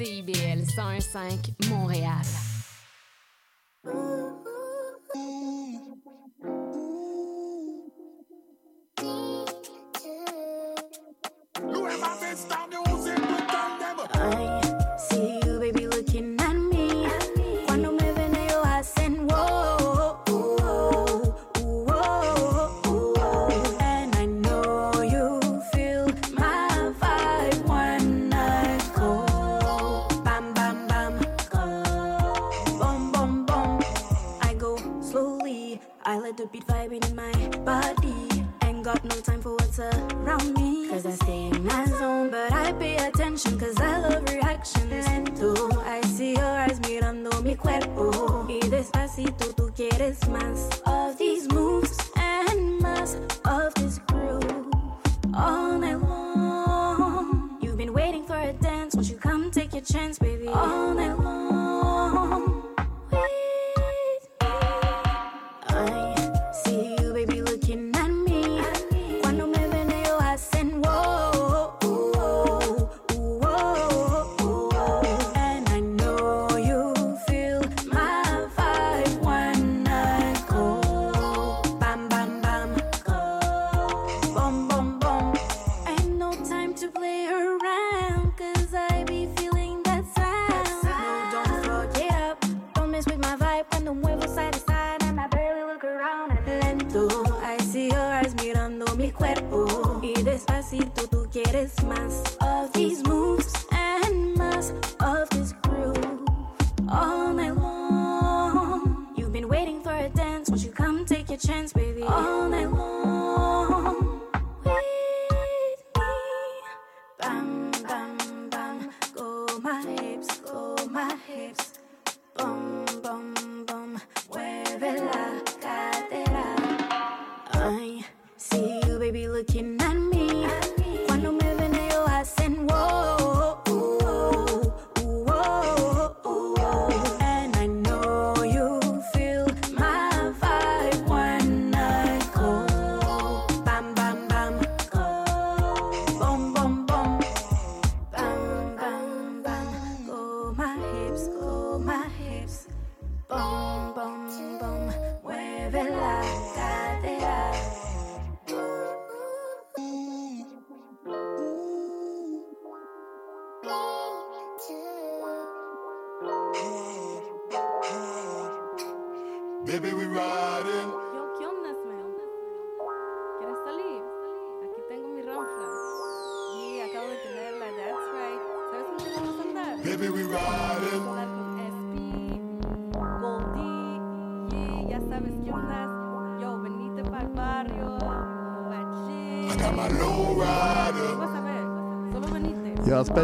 CIBL 0.00 0.64
101.5 0.64 1.68
Montréal. 1.68 2.24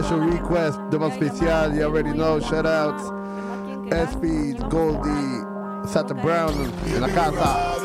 special 0.07 0.25
request, 0.25 0.79
most 1.01 1.19
Special, 1.19 1.75
you 1.75 1.83
already 1.83 2.13
know, 2.13 2.39
shout 2.39 2.65
outs. 2.65 3.03
Goldie, 4.71 5.89
Santa 5.89 6.15
Brown, 6.15 6.55
and 6.87 7.01
la 7.01 7.09
casa. 7.09 7.76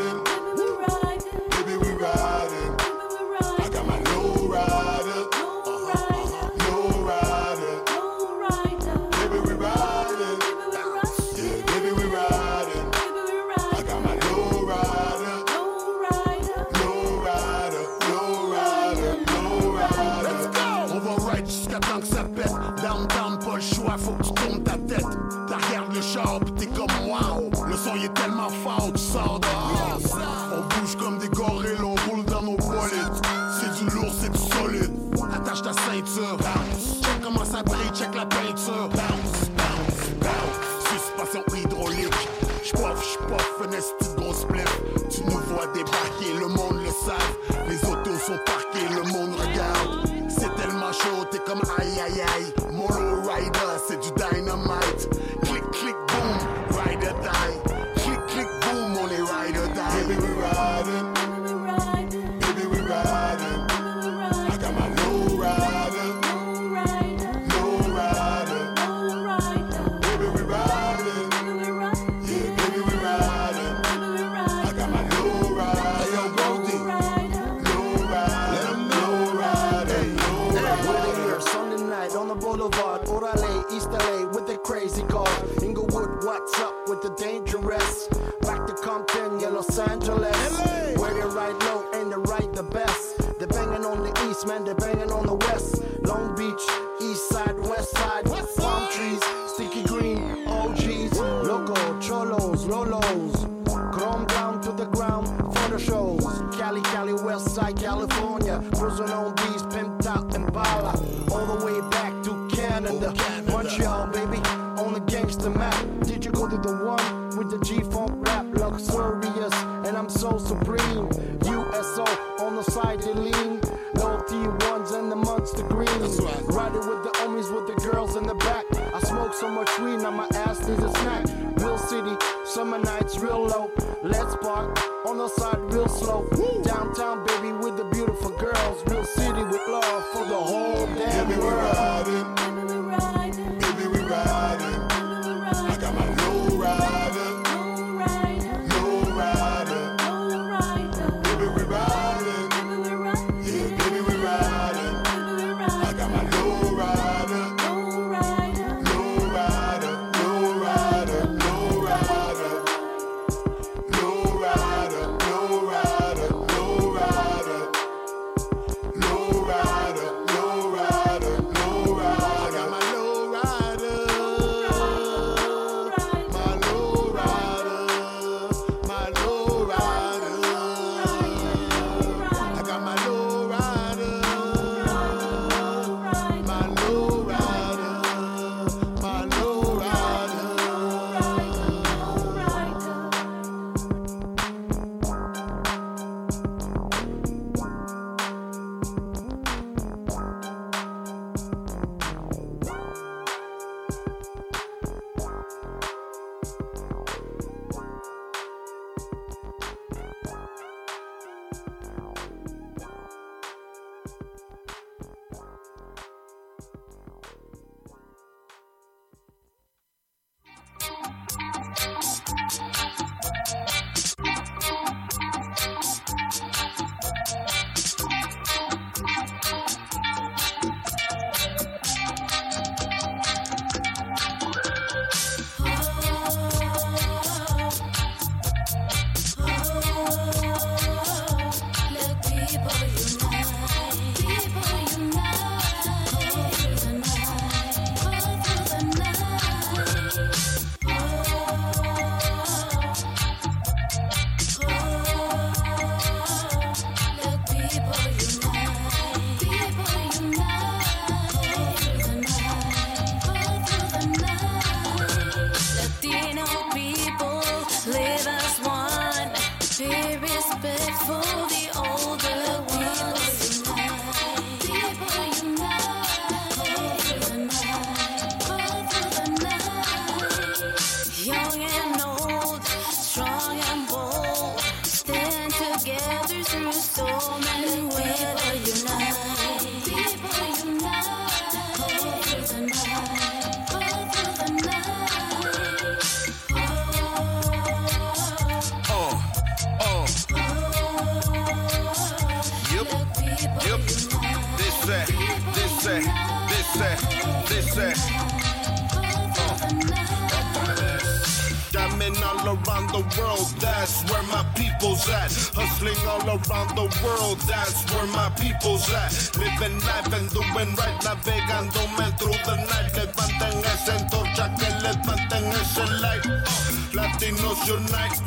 Navegándome 321.04 322.06
through 322.18 322.38
the 322.46 322.56
night. 322.70 322.94
Levanten 322.96 323.60
esa 323.66 323.96
antorcha, 323.96 324.54
que 324.56 324.70
levanten 324.82 325.46
ese 325.62 325.86
light. 326.02 326.26
Uh, 326.26 326.72
Latinos 326.94 327.60
unite. 327.70 328.18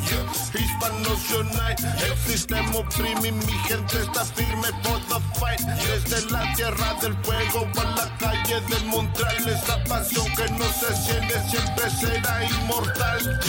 Hispanos 0.53 1.31
unite. 1.31 1.83
El 2.05 2.17
sistema 2.17 2.77
oprime 2.77 3.31
mi 3.31 3.53
gente 3.67 4.01
está 4.01 4.25
firme 4.25 4.69
for 4.83 4.99
the 5.09 5.19
fight. 5.39 5.59
Desde 5.59 6.31
la 6.31 6.53
tierra 6.55 6.93
del 7.01 7.15
fuego 7.23 7.67
a 7.79 7.83
la 7.83 8.17
calle 8.17 8.61
de 8.61 8.79
Montreal, 8.85 9.47
esa 9.47 9.83
pasión 9.83 10.25
que 10.35 10.49
no 10.53 10.65
se 10.65 10.95
siente 10.95 11.35
siempre 11.49 11.89
será 11.89 12.43
inmortal. 12.43 13.39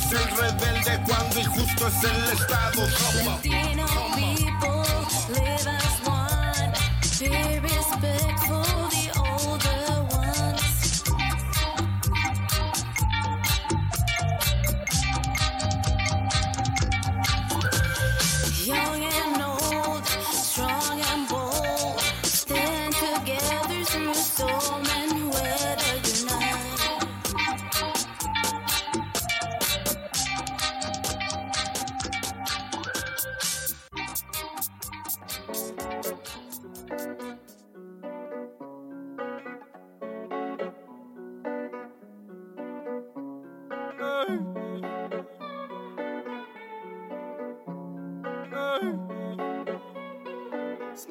Es 0.00 0.12
el 0.12 0.36
rebelde 0.36 1.00
cuando 1.06 1.40
injusto 1.40 1.86
es 1.88 2.04
el 2.04 2.32
Estado? 2.32 2.86
People 3.42 4.19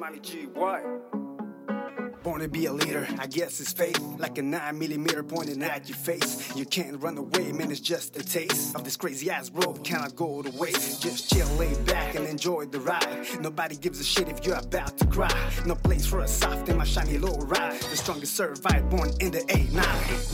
Smiley 0.00 0.20
G, 0.20 0.46
what? 0.54 1.19
Born 2.22 2.42
to 2.42 2.48
be 2.48 2.66
a 2.66 2.72
leader, 2.72 3.08
I 3.18 3.26
guess 3.26 3.60
it's 3.60 3.72
fate. 3.72 3.98
Like 4.18 4.36
a 4.36 4.42
9 4.42 4.78
millimeter 4.78 5.22
pointing 5.22 5.62
at 5.62 5.88
your 5.88 5.96
face. 5.96 6.54
You 6.54 6.66
can't 6.66 7.02
run 7.02 7.16
away, 7.16 7.50
man, 7.52 7.70
it's 7.70 7.80
just 7.80 8.14
a 8.14 8.22
taste 8.22 8.76
of 8.76 8.84
this 8.84 8.94
crazy 8.94 9.30
ass 9.30 9.50
road. 9.50 9.82
Cannot 9.84 10.16
go 10.16 10.42
to 10.42 10.50
waste. 10.58 11.02
Just 11.02 11.32
chill, 11.32 11.48
lay 11.54 11.74
back, 11.84 12.16
and 12.16 12.26
enjoy 12.26 12.66
the 12.66 12.78
ride. 12.78 13.26
Nobody 13.40 13.74
gives 13.74 14.00
a 14.00 14.04
shit 14.04 14.28
if 14.28 14.44
you're 14.44 14.58
about 14.58 14.98
to 14.98 15.06
cry. 15.06 15.50
No 15.64 15.74
place 15.76 16.04
for 16.04 16.20
a 16.20 16.28
soft 16.28 16.68
in 16.68 16.76
my 16.76 16.84
shiny 16.84 17.16
low 17.16 17.36
ride. 17.38 17.80
The 17.80 17.96
strongest 17.96 18.36
survived, 18.36 18.90
born 18.90 19.12
in 19.20 19.30
the 19.30 19.42
89. 19.48 19.82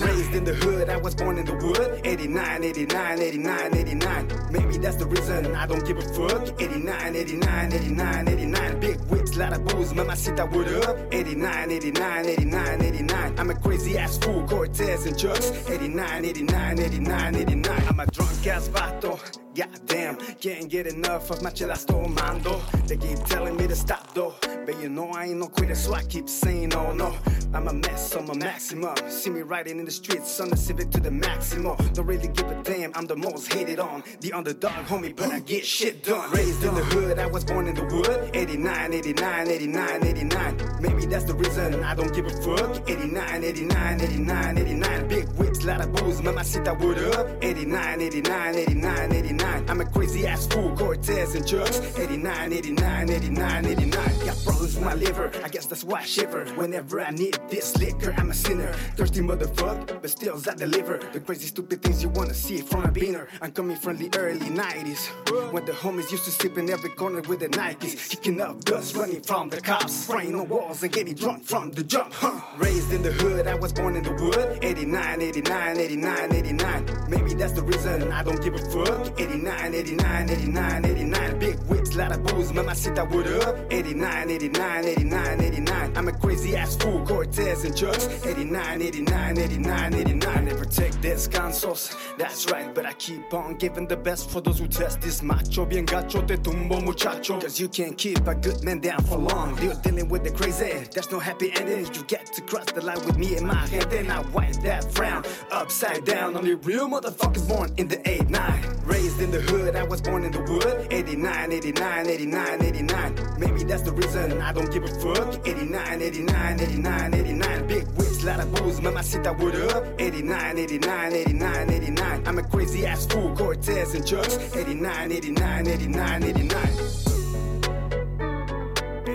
Raised 0.00 0.34
in 0.34 0.42
the 0.42 0.54
hood, 0.54 0.88
I 0.88 0.96
was 0.96 1.14
born 1.14 1.38
in 1.38 1.46
the 1.46 1.54
wood. 1.54 2.00
89, 2.04 2.64
89, 2.64 3.20
89, 3.20 3.76
89. 3.76 4.48
Maybe 4.50 4.78
that's 4.78 4.96
the 4.96 5.06
reason 5.06 5.54
I 5.54 5.66
don't 5.68 5.86
give 5.86 5.98
a 5.98 6.02
fuck. 6.02 6.60
89, 6.60 7.14
89, 7.14 7.72
89, 7.72 8.28
89. 8.28 8.80
Big 8.80 9.00
whips, 9.02 9.36
lot 9.36 9.52
of 9.52 9.64
booze, 9.66 9.94
mamacita, 9.94 10.46
what 10.46 10.66
up? 10.88 10.98
89, 11.14 11.70
89, 11.70 11.75
89, 11.76 12.26
89. 12.26 12.82
89. 12.82 13.38
I'm 13.38 13.50
a 13.50 13.54
crazy 13.54 13.98
ass 13.98 14.16
fool, 14.16 14.46
Cortez 14.48 15.04
and 15.04 15.18
Chucks. 15.18 15.52
89, 15.68 16.24
89, 16.24 16.80
89, 16.80 17.36
89. 17.36 17.82
I'm 17.86 18.00
a 18.00 18.06
drunk 18.06 18.46
ass 18.46 18.68
vato. 18.68 19.20
Goddamn, 19.54 20.16
can't 20.40 20.70
get 20.70 20.86
enough 20.86 21.30
of 21.30 21.42
my 21.42 21.50
chelas 21.50 21.84
tomando. 21.84 22.60
They 22.86 22.96
keep 22.96 23.22
telling 23.26 23.58
me 23.58 23.66
to 23.66 23.76
stop 23.76 24.14
though. 24.14 24.34
But 24.64 24.80
you 24.80 24.88
know 24.88 25.10
I 25.10 25.26
ain't 25.26 25.38
no 25.38 25.48
quitter, 25.48 25.74
so 25.74 25.92
I 25.92 26.02
keep 26.04 26.30
saying 26.30 26.74
oh 26.74 26.94
no. 26.94 27.14
I'm 27.56 27.68
a 27.68 27.72
mess, 27.72 28.14
I'm 28.14 28.28
a 28.28 28.34
maximum. 28.34 28.94
See 29.08 29.30
me 29.30 29.40
riding 29.40 29.78
in 29.78 29.86
the 29.86 29.90
streets 29.90 30.38
on 30.40 30.50
the 30.50 30.56
Civic 30.58 30.90
to 30.90 31.00
the 31.00 31.10
maximum. 31.10 31.74
Don't 31.94 32.04
really 32.04 32.28
give 32.28 32.50
a 32.50 32.62
damn, 32.62 32.92
I'm 32.94 33.06
the 33.06 33.16
most 33.16 33.50
hated 33.50 33.78
on. 33.78 34.04
The 34.20 34.34
underdog, 34.34 34.84
homie, 34.84 35.16
but 35.16 35.30
I 35.32 35.40
get 35.40 35.64
shit 35.64 36.04
done. 36.04 36.30
Raised 36.32 36.62
in 36.62 36.74
the 36.74 36.84
hood, 36.84 37.18
I 37.18 37.24
was 37.24 37.44
born 37.44 37.66
in 37.66 37.74
the 37.74 37.84
wood. 37.84 38.30
89, 38.34 38.92
89, 38.92 39.48
89, 39.48 40.04
89. 40.04 40.78
Maybe 40.82 41.06
that's 41.06 41.24
the 41.24 41.34
reason 41.34 41.82
I 41.82 41.94
don't 41.94 42.14
give 42.14 42.26
a 42.26 42.42
fuck. 42.42 42.90
89, 42.90 43.44
89, 43.44 44.00
89, 44.02 44.58
89. 44.58 45.08
Big 45.08 45.28
whips, 45.30 45.64
lot 45.64 45.80
of 45.80 45.94
booze, 45.94 46.20
mamacita, 46.20 46.74
what 46.74 46.98
up? 46.98 47.42
89, 47.42 48.02
89, 48.02 48.54
89, 48.54 49.12
89. 49.12 49.12
89. 49.12 49.70
I'm 49.70 49.80
a 49.80 49.86
crazy 49.86 50.26
ass 50.26 50.46
fool, 50.46 50.76
Cortez 50.76 51.34
and 51.34 51.46
drugs. 51.46 51.80
89, 51.98 52.52
89, 52.52 53.10
89, 53.10 53.66
89. 53.66 53.90
Got 54.26 54.44
problems 54.44 54.74
with 54.74 54.84
my 54.84 54.94
liver, 54.94 55.30
I 55.42 55.48
guess 55.48 55.66
that's 55.66 55.84
why 55.84 56.00
I 56.00 56.04
shiver. 56.04 56.44
Whenever 56.54 57.00
I 57.00 57.10
need 57.10 57.38
this 57.48 57.76
liquor, 57.76 58.14
I'm 58.16 58.30
a 58.30 58.34
sinner. 58.34 58.72
Thirsty 58.96 59.20
motherfucker, 59.20 60.00
but 60.00 60.10
still 60.10 60.40
I 60.48 60.54
deliver. 60.54 60.98
The 61.12 61.20
crazy 61.20 61.46
stupid 61.46 61.82
things 61.82 62.02
you 62.02 62.08
wanna 62.08 62.34
see 62.34 62.58
from 62.58 62.84
a 62.84 62.88
beaner. 62.88 63.28
I'm 63.40 63.52
coming 63.52 63.76
from 63.76 63.96
the 63.96 64.10
early 64.18 64.50
90s. 64.50 65.06
When 65.52 65.64
the 65.64 65.72
homies 65.72 66.10
used 66.10 66.24
to 66.24 66.30
sleep 66.30 66.58
in 66.58 66.70
every 66.70 66.90
corner 66.90 67.20
with 67.22 67.40
the 67.40 67.48
Nikes. 67.48 68.10
Kicking 68.10 68.40
up 68.40 68.64
dust, 68.64 68.96
running 68.96 69.20
from 69.20 69.48
the 69.48 69.60
cops. 69.60 69.92
Spraying 69.92 70.34
on 70.34 70.48
walls 70.48 70.82
and 70.82 70.92
getting 70.92 71.14
drunk 71.14 71.44
from 71.44 71.70
the 71.70 71.82
jump. 71.82 72.12
Huh. 72.12 72.40
Raised 72.58 72.92
in 72.92 73.02
the 73.02 73.12
hood, 73.12 73.46
I 73.46 73.54
was 73.54 73.72
born 73.72 73.96
in 73.96 74.02
the 74.02 74.12
wood. 74.12 74.58
89, 74.62 75.22
89, 75.22 75.76
89, 75.78 76.32
89. 76.32 77.06
Maybe 77.08 77.34
that's 77.34 77.52
the 77.52 77.62
reason 77.62 78.12
I 78.12 78.22
don't 78.22 78.42
give 78.42 78.54
a 78.54 78.58
fuck. 78.58 79.20
89, 79.20 79.74
89, 79.74 80.30
89, 80.30 80.84
89. 80.84 81.38
Big 81.38 81.58
lot 81.96 82.12
of 82.12 82.22
booze, 82.24 82.52
mama 82.52 82.74
sit 82.74 82.94
that 82.94 83.10
wood 83.10 83.26
up. 83.42 83.56
89, 83.70 84.30
89, 84.30 84.84
89, 84.84 85.40
89. 85.40 85.96
I'm 85.96 86.08
a 86.08 86.12
crazy 86.12 86.56
ass 86.56 86.76
fool, 86.76 87.04
Cortez 87.06 87.64
and 87.64 87.74
drugs. 87.74 88.06
89, 88.24 88.82
89, 88.82 89.38
89, 89.38 89.94
89. 89.94 90.44
Never 90.44 90.64
take 90.64 90.92
descansos, 91.00 91.96
that's 92.18 92.50
right, 92.50 92.74
but 92.74 92.84
I 92.84 92.92
keep 92.94 93.32
on 93.32 93.56
giving 93.56 93.86
the 93.86 93.96
best 93.96 94.30
for 94.30 94.40
those 94.40 94.58
who 94.58 94.68
test 94.68 95.00
this 95.00 95.22
macho. 95.22 95.64
Bien 95.64 95.86
gacho, 95.86 96.26
te 96.26 96.36
tumbo 96.36 96.82
muchacho. 96.84 97.40
Cause 97.40 97.58
you 97.58 97.68
can't 97.68 97.96
keep 97.96 98.26
a 98.26 98.34
good 98.34 98.62
man 98.62 98.80
down 98.80 99.02
for 99.04 99.16
long. 99.16 99.60
You're 99.62 99.74
dealing 99.74 100.08
with 100.08 100.24
the 100.24 100.30
crazy, 100.30 100.86
there's 100.92 101.10
no 101.10 101.18
happy 101.18 101.50
ending. 101.56 101.86
You 101.94 102.04
get 102.04 102.26
to 102.34 102.42
cross 102.42 102.66
the 102.66 102.82
line 102.84 103.04
with 103.06 103.16
me 103.16 103.36
and 103.36 103.46
my 103.46 103.66
head, 103.66 103.90
then 103.90 104.10
I 104.10 104.20
wipe 104.32 104.56
that 104.62 104.92
frown 104.92 105.24
upside 105.50 106.04
down. 106.04 106.36
Only 106.36 106.54
real 106.54 106.88
motherfuckers 106.88 107.48
born 107.48 107.72
in 107.78 107.88
the 107.88 108.06
8 108.08 108.28
9. 108.28 108.76
Raised 108.84 109.20
in 109.20 109.30
the 109.30 109.40
hood, 109.40 109.76
I 109.76 109.84
was 109.84 110.00
born 110.00 110.24
in 110.24 110.32
the 110.32 110.42
wood. 110.42 110.88
89, 110.90 111.52
89, 111.52 111.85
89, 111.86 112.08
89. 112.08 112.62
89. 112.62 113.38
Maybe 113.38 113.64
that's 113.64 113.82
the 113.82 113.92
reason 113.92 114.40
I 114.40 114.52
don't 114.52 114.70
give 114.72 114.84
a 114.84 114.88
fuck. 114.88 115.46
89, 115.46 116.02
89, 116.02 116.60
89, 116.60 117.14
89. 117.14 117.66
Big 117.66 117.86
whips, 117.96 118.24
lot 118.24 118.40
of 118.40 118.52
booze, 118.54 118.80
mama 118.80 119.02
sit 119.02 119.22
that 119.24 119.38
wood 119.38 119.54
up. 119.70 119.84
89, 119.98 120.58
89, 120.58 121.12
89, 121.12 121.70
89. 121.70 122.22
I'm 122.26 122.38
a 122.38 122.42
crazy 122.42 122.86
ass 122.86 123.06
fool, 123.06 123.34
Cortez 123.36 123.94
and 123.94 124.04
drugs. 124.06 124.36
89, 124.56 125.12
89, 125.12 125.68
89, 125.68 126.22
89. 126.24 126.68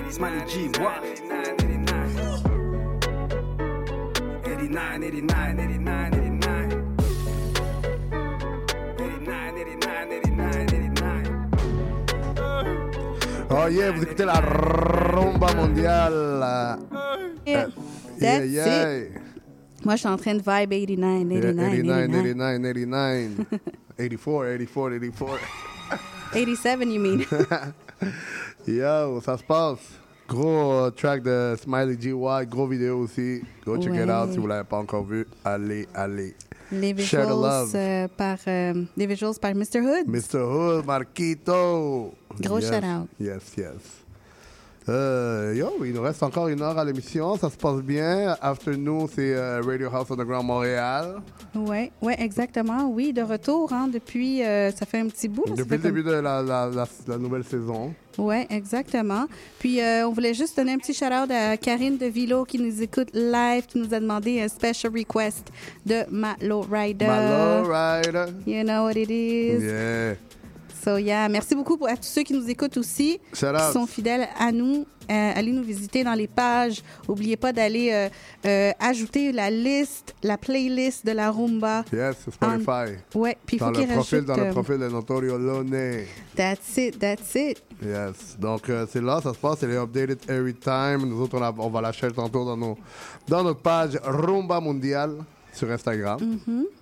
It's 0.07 0.19
Money 0.19 0.43
G, 0.47 0.67
what? 0.79 1.03
89, 1.03 1.55
89, 4.45 5.03
89, 5.03 5.03
89, 5.03 5.59
89. 5.59 6.20
Oh 13.53 13.67
yeah, 13.67 13.91
vous 13.91 14.03
écoutez 14.03 14.25
la 14.25 14.39
rumba 14.39 15.53
mondiale. 15.53 16.39
Yeah, 17.45 17.65
Euh, 17.65 17.67
that's 18.19 18.45
yeah, 18.47 18.97
it. 18.97 19.11
Moi, 19.83 19.95
je 19.95 19.99
suis 20.01 20.07
en 20.09 20.17
train 20.17 20.35
de 20.35 20.41
vibe 20.41 20.71
89, 20.73 21.27
89, 21.27 21.71
89, 21.73 22.21
89. 22.21 22.25
89, 22.25 22.61
89. 22.61 23.29
84, 23.97 24.45
84, 24.45 24.93
84. 24.93 25.39
87, 26.33 26.91
you 26.93 26.99
mean? 26.99 27.25
Yo, 28.67 29.19
ça 29.21 29.37
se 29.37 29.43
passe. 29.43 29.79
Gros 30.31 30.71
euh, 30.71 30.91
track 30.91 31.23
de 31.23 31.55
Smiley 31.61 31.97
GY, 31.97 32.13
gros 32.49 32.65
vidéo 32.67 32.99
aussi. 32.99 33.41
Go 33.65 33.77
check 33.81 33.93
it 33.93 34.09
out 34.09 34.31
si 34.31 34.37
vous 34.37 34.47
l'avez 34.47 34.63
pas 34.63 34.77
encore 34.77 35.03
vu. 35.03 35.27
Allez, 35.43 35.87
allez. 35.93 36.33
Les 36.71 36.95
Share 36.99 37.25
the 37.25 37.31
visuals, 37.31 37.41
love. 37.41 37.71
euh, 37.75 38.07
par, 38.15 38.37
euh, 38.47 38.73
les 38.95 39.05
visuals 39.07 39.33
par 39.41 39.53
Mr. 39.53 39.81
Hood. 39.81 40.07
Mr. 40.07 40.37
Hood, 40.39 40.85
Marquito. 40.85 42.13
Gros 42.39 42.59
Yes, 42.59 42.69
shout-out. 42.69 43.07
Yes, 43.19 43.41
yes. 43.57 43.67
Euh, 44.89 45.53
yo, 45.55 45.69
il 45.85 45.93
nous 45.93 46.01
reste 46.01 46.23
encore 46.23 46.47
une 46.47 46.61
heure 46.61 46.77
à 46.77 46.85
l'émission. 46.85 47.35
Ça 47.37 47.49
se 47.49 47.57
passe 47.57 47.81
bien. 47.81 48.35
After 48.41 48.75
nous, 48.77 49.07
c'est 49.13 49.35
euh, 49.35 49.61
Radio 49.61 49.89
House 49.93 50.09
Underground 50.11 50.45
Montréal. 50.47 51.17
Oui, 51.53 51.91
ouais, 52.01 52.15
exactement. 52.19 52.89
Oui, 52.89 53.11
de 53.13 53.21
retour 53.21 53.71
hein, 53.73 53.89
depuis, 53.93 54.43
euh, 54.43 54.71
ça 54.71 54.85
fait 54.85 54.99
un 54.99 55.07
petit 55.07 55.27
bout. 55.27 55.45
là, 55.45 55.55
Depuis 55.55 55.71
le 55.75 55.77
comme- 55.77 55.91
début 55.91 56.03
de 56.03 56.11
la, 56.13 56.41
la, 56.41 56.67
la, 56.73 56.87
la 57.07 57.17
nouvelle 57.17 57.43
saison. 57.43 57.93
Oui, 58.17 58.45
exactement. 58.49 59.25
Puis, 59.59 59.81
euh, 59.81 60.07
on 60.07 60.11
voulait 60.11 60.33
juste 60.33 60.57
donner 60.57 60.73
un 60.73 60.77
petit 60.77 60.93
shout-out 60.93 61.31
à 61.31 61.57
Karine 61.57 61.97
de 61.97 62.07
Vilo 62.07 62.45
qui 62.45 62.59
nous 62.59 62.81
écoute 62.81 63.09
live, 63.13 63.65
qui 63.67 63.79
nous 63.79 63.93
a 63.93 63.99
demandé 63.99 64.41
un 64.41 64.47
special 64.47 64.91
request 64.93 65.47
de 65.85 66.03
Malo 66.09 66.61
Rider. 66.61 67.07
Malo 67.07 67.63
Rider. 67.69 68.25
You 68.45 68.63
know 68.63 68.83
what 68.83 68.93
it 68.97 69.09
is. 69.09 69.63
Yeah. 69.63 70.15
So, 70.83 70.97
yeah. 70.97 71.27
Merci 71.29 71.53
beaucoup 71.55 71.77
pour, 71.77 71.87
à 71.87 71.95
tous 71.95 72.03
ceux 72.07 72.23
qui 72.23 72.33
nous 72.33 72.49
écoutent 72.49 72.77
aussi, 72.77 73.19
Shout 73.33 73.45
qui 73.47 73.55
out. 73.55 73.73
sont 73.73 73.85
fidèles 73.85 74.27
à 74.39 74.51
nous. 74.51 74.85
Euh, 75.09 75.31
allez 75.35 75.51
nous 75.51 75.63
visiter 75.63 76.03
dans 76.03 76.13
les 76.13 76.27
pages. 76.27 76.81
N'oubliez 77.07 77.35
pas 77.35 77.51
d'aller 77.51 77.89
euh, 77.91 78.09
euh, 78.45 78.71
ajouter 78.79 79.31
la 79.31 79.49
liste, 79.51 80.15
la 80.23 80.37
playlist 80.37 81.05
de 81.05 81.11
la 81.11 81.29
rumba. 81.31 81.83
Yes, 81.91 82.15
Spotify. 82.31 82.95
Ouais, 83.13 83.37
puis 83.45 83.57
il 83.57 83.59
faut 83.59 83.71
qu'il 83.71 83.87
profil, 83.87 84.19
rajoute. 84.19 84.25
Dans 84.25 84.37
le 84.37 84.51
profil 84.51 84.77
de 84.77 84.87
Notorio 84.87 85.37
Lone. 85.37 85.75
That's 86.35 86.77
it, 86.77 86.97
that's 86.97 87.35
it. 87.35 87.61
Yes. 87.83 88.37
Donc, 88.39 88.71
c'est 88.89 89.01
là, 89.01 89.19
ça 89.21 89.33
se 89.33 89.37
passe. 89.39 89.61
Elle 89.63 89.71
est 89.71 89.77
updated 89.77 90.19
every 90.29 90.53
time. 90.53 91.03
Nous 91.05 91.19
autres, 91.21 91.37
on, 91.37 91.43
a- 91.43 91.53
on 91.57 91.69
va 91.69 91.81
la 91.81 91.91
chercher 91.91 92.15
tantôt 92.15 92.45
dans, 92.45 92.55
nos, 92.57 92.77
dans 93.27 93.43
notre 93.43 93.59
page 93.61 93.99
Rumba 94.03 94.59
Mondial 94.61 95.15
sur 95.53 95.69
Instagram. 95.69 96.19
Mhm. 96.47 96.65
Et 96.65 96.80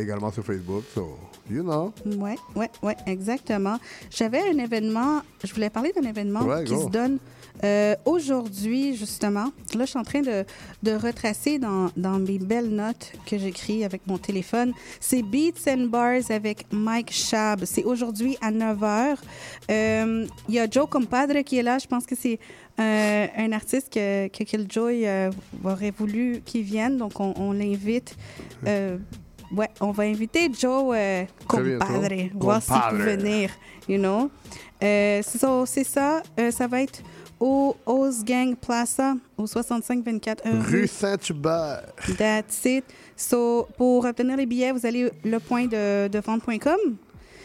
également 0.00 0.30
sur 0.32 0.44
Facebook. 0.44 0.84
So, 0.94 1.16
you 1.50 1.62
know. 1.62 1.92
Oui, 2.06 2.32
oui, 2.56 2.66
oui, 2.82 2.92
exactement. 3.06 3.78
J'avais 4.10 4.40
un 4.40 4.58
événement, 4.58 5.20
je 5.44 5.52
voulais 5.52 5.70
parler 5.70 5.92
d'un 5.92 6.08
événement 6.08 6.42
Ouais, 6.42 6.64
qui 6.64 6.72
go. 6.74 6.84
se 6.84 6.88
donne 6.88 7.18
euh, 7.64 7.94
aujourd'hui, 8.06 8.96
justement. 8.96 9.52
Là, 9.74 9.84
je 9.84 9.90
suis 9.90 9.98
en 9.98 10.02
train 10.04 10.22
de, 10.22 10.44
de 10.82 10.92
retracer 10.92 11.58
dans, 11.58 11.90
dans 11.96 12.18
mes 12.18 12.38
belles 12.38 12.70
notes 12.70 13.12
que 13.26 13.36
j'écris 13.38 13.84
avec 13.84 14.06
mon 14.06 14.16
téléphone. 14.18 14.72
C'est 15.00 15.22
Beats 15.22 15.68
and 15.68 15.86
Bars 15.86 16.30
avec 16.30 16.66
Mike 16.72 17.12
Shab. 17.12 17.64
C'est 17.64 17.84
aujourd'hui 17.84 18.36
à 18.40 18.50
9h. 18.50 19.16
Euh, 19.70 20.26
Il 20.48 20.54
y 20.54 20.58
a 20.58 20.68
Joe 20.68 20.88
Compadre 20.88 21.42
qui 21.44 21.58
est 21.58 21.62
là. 21.62 21.78
Je 21.78 21.86
pense 21.86 22.06
que 22.06 22.14
c'est 22.16 22.38
euh, 22.80 23.26
un 23.36 23.52
artiste 23.52 23.92
que, 23.92 24.28
que 24.28 24.44
Killjoy 24.44 25.06
euh, 25.06 25.30
aurait 25.62 25.90
voulu 25.96 26.40
qu'il 26.44 26.62
vienne. 26.62 26.96
Donc, 26.96 27.20
on, 27.20 27.34
on 27.36 27.52
l'invite. 27.52 28.16
Euh, 28.66 28.96
Ouais, 29.54 29.68
on 29.80 29.90
va 29.90 30.04
inviter 30.04 30.50
Joe 30.52 30.94
euh, 30.96 31.24
compadre, 31.46 32.30
voir 32.34 32.62
s'il 32.62 32.74
peut 32.90 33.16
venir, 33.16 33.50
you 33.88 33.98
know. 33.98 34.30
Euh, 34.82 35.20
c'est 35.22 35.38
ça, 35.38 35.62
c'est 35.66 35.84
ça. 35.84 36.22
Euh, 36.40 36.50
ça 36.50 36.66
va 36.66 36.82
être 36.82 37.02
au 37.38 37.76
Gang 38.24 38.56
Plaza, 38.56 39.14
au 39.36 39.46
6524 39.46 40.42
Rue 40.70 40.86
Saint-Hubert. 40.86 41.92
That's 42.16 42.64
it. 42.64 42.84
So, 43.16 43.68
pour 43.76 44.04
obtenir 44.04 44.36
les 44.36 44.46
billets, 44.46 44.72
vous 44.72 44.86
allez 44.86 45.10
le 45.24 45.38
point 45.38 45.66
de, 45.66 46.08
de 46.08 46.18
vente.com. 46.18 46.96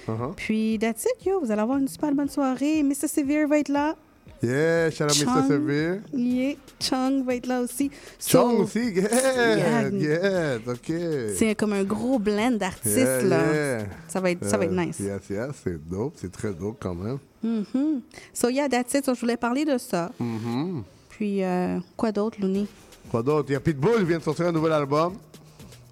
Uh-huh. 0.07 0.33
Puis, 0.35 0.77
that's 0.79 1.03
it, 1.03 1.25
yo. 1.25 1.39
Vous 1.41 1.51
allez 1.51 1.61
avoir 1.61 1.77
une 1.77 1.87
super 1.87 2.11
bonne 2.13 2.29
soirée. 2.29 2.83
Mr. 2.83 3.07
Severe 3.07 3.47
va 3.47 3.59
être 3.59 3.69
là. 3.69 3.95
Yeah, 4.43 4.91
shout 4.91 5.05
out 5.05 5.11
Mr. 5.15 5.25
Chung. 5.25 5.47
Severe. 5.47 5.99
Yeah. 6.13 6.55
Chung 6.79 7.23
va 7.25 7.35
être 7.35 7.47
là 7.47 7.61
aussi. 7.61 7.89
Chung 8.19 8.57
So, 8.57 8.63
aussi, 8.63 8.91
yeah, 8.93 9.89
Yeah. 9.89 9.89
yeah, 9.89 10.57
ok. 10.67 10.93
C'est 11.35 11.55
comme 11.55 11.73
un 11.73 11.83
gros 11.83 12.19
blend 12.19 12.51
d'artistes, 12.51 12.97
Yeah, 12.97 13.21
là. 13.23 13.53
yeah. 13.53 13.85
Ça 14.07 14.19
va 14.19 14.31
être, 14.31 14.45
ça 14.45 14.57
va 14.57 14.65
être 14.65 14.71
Euh, 14.77 14.85
nice. 14.85 14.99
Yes, 14.99 15.21
yes, 15.29 15.49
c'est 15.63 15.89
dope, 15.89 16.13
c'est 16.17 16.31
très 16.31 16.53
dope 16.53 16.77
quand 16.79 16.93
même. 16.95 17.17
Mhm. 17.43 18.01
So, 18.33 18.49
yeah, 18.49 18.67
that's 18.69 18.93
it. 18.93 19.05
So, 19.05 19.15
je 19.15 19.21
voulais 19.21 19.37
parler 19.37 19.65
de 19.65 19.77
ça. 19.77 20.11
Mhm. 20.19 20.83
Puis, 21.09 21.43
euh, 21.43 21.79
quoi 21.95 22.11
d'autre, 22.11 22.37
Looney? 22.39 22.67
Quoi 23.09 23.23
d'autre? 23.23 23.45
Il 23.49 23.53
y 23.53 23.55
a 23.55 23.59
Pitbull, 23.59 23.95
il 24.01 24.05
vient 24.05 24.19
de 24.19 24.23
sortir 24.23 24.45
un 24.47 24.51
nouvel 24.51 24.73
album. 24.73 25.13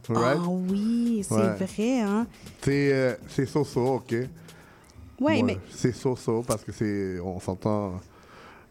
Right? 0.07 0.37
Ah 0.39 0.47
oui, 0.47 1.25
c'est 1.27 1.33
Ouais. 1.33 1.55
vrai, 1.55 1.99
hein? 2.01 2.27
C'est 2.61 2.93
euh, 2.93 3.13
c'est 3.27 3.47
so-so, 3.47 3.95
ok? 3.95 4.13
Ouais, 5.19 5.41
mais 5.41 5.57
C'est 5.71 5.95
so-so 5.95 6.43
parce 6.45 6.63
que 6.63 6.71
c'est. 6.71 7.19
On 7.21 7.39
s'entend. 7.39 7.93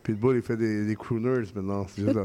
Pitbull, 0.05 0.37
il 0.37 0.43
fait 0.43 0.57
des, 0.57 0.87
des 0.87 0.95
crooners 0.95 1.43
maintenant. 1.55 1.87
C'est 1.89 2.03
juste 2.05 2.15
là. 2.15 2.23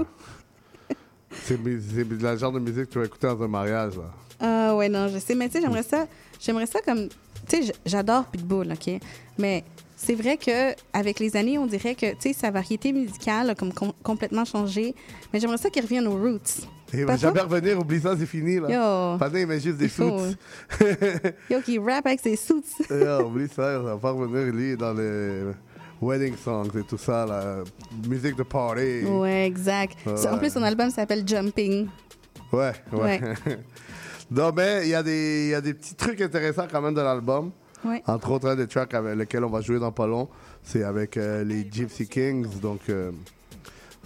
C'est 1.32 1.58
c'est 1.94 2.04
le 2.04 2.38
genre 2.38 2.52
de 2.52 2.60
musique 2.60 2.86
que 2.86 2.92
tu 2.92 3.00
vas 3.00 3.06
écouter 3.06 3.28
dans 3.28 3.42
un 3.44 3.48
mariage, 3.48 3.96
là. 3.98 4.12
Ah 4.40 4.76
ouais, 4.76 4.90
non, 4.90 5.08
je 5.08 5.18
sais. 5.20 5.36
Mais 5.36 5.48
tu 5.48 5.54
sais, 5.56 5.62
j'aimerais 5.62 5.84
ça, 5.84 6.08
j'aimerais 6.40 6.66
ça 6.66 6.80
comme... 6.82 7.08
Tu 7.48 7.64
sais, 7.64 7.74
j'adore 7.86 8.26
Pitbull, 8.26 8.72
OK? 8.72 9.00
Mais 9.38 9.64
c'est 9.96 10.16
vrai 10.16 10.38
que 10.38 10.74
avec 10.94 11.20
les 11.20 11.36
années, 11.36 11.58
on 11.58 11.66
dirait 11.66 11.96
que, 11.96 12.12
tu 12.14 12.18
sais, 12.22 12.34
sa 12.34 12.52
variété 12.52 12.92
musicale 12.94 13.50
a 13.52 13.56
comme 13.56 13.74
com- 13.74 13.92
complètement 14.04 14.46
changé. 14.46 14.96
Mais 15.34 15.40
j'aimerais 15.40 15.58
ça 15.58 15.70
qu'il 15.70 15.82
revienne 15.84 16.08
aux 16.08 16.18
roots. 16.18 16.68
Il 16.94 17.06
Pas 17.06 17.12
va 17.14 17.18
jamais 17.18 17.42
revenir, 17.42 17.78
oublie 17.80 18.02
ça, 18.02 18.16
c'est 18.18 18.26
fini, 18.26 18.60
là. 18.60 18.68
Yo. 19.14 19.18
Pendant, 19.20 19.38
il 19.38 19.46
met 19.46 19.60
juste 19.60 19.78
des 19.78 19.86
Il 19.86 19.92
shoots. 19.92 20.36
Yo, 21.50 21.62
qui 21.62 21.78
rap 21.78 22.06
avec 22.08 22.20
ses 22.20 22.36
suits. 22.38 22.64
Yo, 22.90 23.26
oublie 23.28 23.48
ça, 23.48 23.74
ça 23.74 23.80
va 23.80 23.98
pas 23.98 24.12
revenir, 24.12 24.52
lui, 24.54 24.76
dans 24.76 24.94
les 24.94 25.44
wedding 26.02 26.36
songs 26.38 26.70
et 26.78 26.84
tout 26.84 26.98
ça, 26.98 27.26
la 27.26 27.58
musique 28.08 28.36
de 28.36 28.44
party. 28.44 29.06
Ouais, 29.06 29.46
exact. 29.46 29.98
Ouais. 30.06 30.28
En 30.28 30.38
plus, 30.38 30.52
son 30.54 30.64
album 30.64 30.90
s'appelle 30.90 31.28
Jumping. 31.28 31.88
Ouais, 32.52 32.72
ouais. 32.94 33.00
Ouais. 33.22 33.22
non, 34.32 34.52
mais 34.56 34.82
il 34.84 34.90
y, 34.90 34.96
a 34.96 35.04
des- 35.04 35.50
y 35.50 35.54
a 35.54 35.62
des 35.62 35.74
petits 35.74 35.96
trucs 35.96 36.22
intéressants 36.22 36.68
quand 36.72 36.82
même 36.82 36.94
de 36.94 37.02
l'album. 37.02 37.52
Ouais. 37.86 38.02
Entre 38.08 38.32
autres, 38.32 38.50
un 38.50 38.56
des 38.56 38.68
tracks 38.68 38.94
avec 38.94 39.16
lesquels 39.18 39.44
on 39.44 39.50
va 39.50 39.62
jouer 39.62 39.80
dans 39.80 39.92
pas 39.92 40.08
long, 40.08 40.28
c'est 40.64 40.84
avec 40.84 41.16
euh, 41.18 41.44
les 41.44 41.68
Gypsy 41.72 42.08
Kings. 42.08 42.60
Donc, 42.60 42.82
euh, 42.90 43.12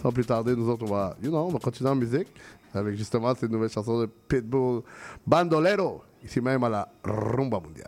sans 0.02 0.11
plus 0.11 0.26
tarder, 0.26 0.56
nous 0.56 0.70
autres, 0.70 0.86
on 0.88 0.91
va, 0.94 1.15
you 1.24 1.30
know, 1.30 1.40
on 1.40 1.49
va 1.49 1.60
continuer 1.60 1.90
en 1.90 1.95
musique 1.95 2.28
avec 2.74 2.95
justement 2.98 3.34
cette 3.36 3.49
nouvelle 3.52 3.70
chanson 3.70 3.99
de 4.02 4.06
Pitbull, 4.28 4.82
Bandolero, 5.26 6.02
ici 6.24 6.41
même 6.41 6.64
à 6.64 6.70
la 6.70 6.88
Rumba 7.03 7.60
Mondiale. 7.60 7.88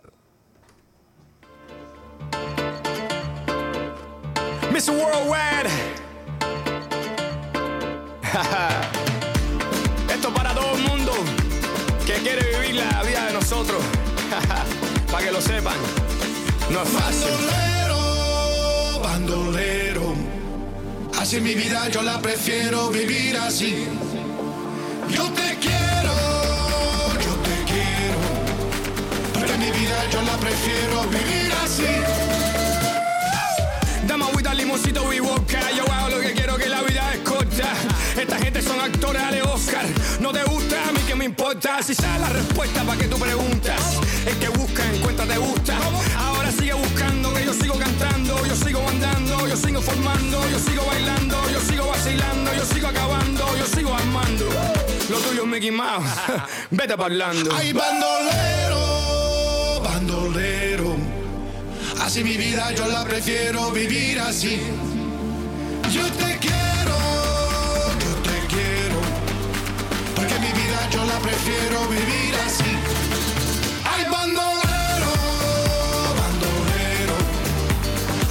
Mr. 4.76 4.92
Worldwide. 4.92 5.70
Esto 10.14 10.34
para 10.34 10.52
todo 10.52 10.76
el 10.76 10.82
mundo 10.82 11.12
que 12.04 12.12
quiere 12.16 12.42
vivir 12.50 12.74
la 12.74 13.02
vida 13.02 13.24
de 13.24 13.32
nosotros. 13.32 13.82
para 15.10 15.24
que 15.24 15.32
lo 15.32 15.40
sepan. 15.40 15.76
No 16.68 16.82
es 16.82 16.88
fácil. 16.90 17.24
Bandolero, 17.24 19.00
bandolero. 19.02 20.14
Así 21.20 21.40
mi 21.40 21.54
vida 21.54 21.88
yo 21.88 22.02
la 22.02 22.20
prefiero 22.20 22.90
vivir 22.90 23.38
así. 23.38 23.86
Yo 25.08 25.24
te 25.30 25.56
quiero, 25.56 26.12
yo 27.24 27.34
te 27.46 27.64
quiero. 27.72 28.18
Porque 29.32 29.56
mi 29.56 29.70
vida 29.70 30.04
yo 30.12 30.20
la 30.20 30.36
prefiero 30.36 31.02
vivir 31.04 31.50
así. 31.64 32.36
Limoncito 34.76 35.10
y 35.10 35.20
vodka. 35.20 35.70
Yo 35.72 35.90
hago 35.90 36.10
lo 36.10 36.20
que 36.20 36.32
quiero, 36.32 36.56
que 36.58 36.68
la 36.68 36.82
vida 36.82 37.14
es 37.14 37.20
corta. 37.20 37.72
Esta 38.20 38.36
gente 38.36 38.60
son 38.60 38.78
actores, 38.78 39.22
dale 39.22 39.40
Oscar. 39.40 39.86
No 40.20 40.32
te 40.32 40.44
gusta, 40.44 40.88
a 40.88 40.92
mí 40.92 41.00
que 41.06 41.14
me 41.14 41.24
importa. 41.24 41.82
Si 41.82 41.94
sabes 41.94 42.20
la 42.20 42.28
respuesta, 42.28 42.82
¿para 42.84 42.98
qué 42.98 43.08
tú 43.08 43.16
preguntas? 43.18 43.80
El 44.26 44.36
que 44.36 44.48
busca, 44.48 44.84
encuentra, 44.94 45.24
te 45.24 45.38
gusta. 45.38 45.78
Ahora 46.18 46.52
sigue 46.52 46.74
buscando, 46.74 47.32
que 47.32 47.46
yo 47.46 47.54
sigo 47.54 47.78
cantando. 47.78 48.44
Yo 48.44 48.54
sigo 48.54 48.86
andando, 48.86 49.48
yo 49.48 49.56
sigo 49.56 49.80
formando. 49.80 50.46
Yo 50.50 50.58
sigo 50.58 50.84
bailando, 50.84 51.50
yo 51.50 51.60
sigo 51.60 51.86
vacilando. 51.86 52.54
Yo 52.54 52.64
sigo 52.66 52.88
acabando, 52.88 53.56
yo 53.56 53.66
sigo 53.66 53.94
armando. 53.94 54.46
Lo 55.08 55.18
tuyo 55.20 55.42
es 55.44 55.48
Mickey 55.48 55.70
Mouse. 55.70 56.04
Vete 56.70 56.98
parlando. 56.98 57.50
Ay, 57.56 57.72
bandolero, 57.72 58.85
Así 62.06 62.22
mi 62.22 62.36
vida 62.36 62.70
yo 62.72 62.86
la 62.86 63.02
prefiero 63.02 63.72
vivir 63.72 64.20
así. 64.20 64.60
Yo 65.92 66.04
te 66.12 66.38
quiero, 66.38 66.98
yo 68.04 68.12
te 68.28 68.36
quiero. 68.46 68.98
Porque 70.14 70.38
mi 70.38 70.52
vida 70.52 70.88
yo 70.92 71.04
la 71.04 71.18
prefiero 71.18 71.80
vivir 71.88 72.32
así. 72.46 72.70
Ay, 73.92 74.04
bandolero, 74.08 75.12
bandolero. 76.22 77.16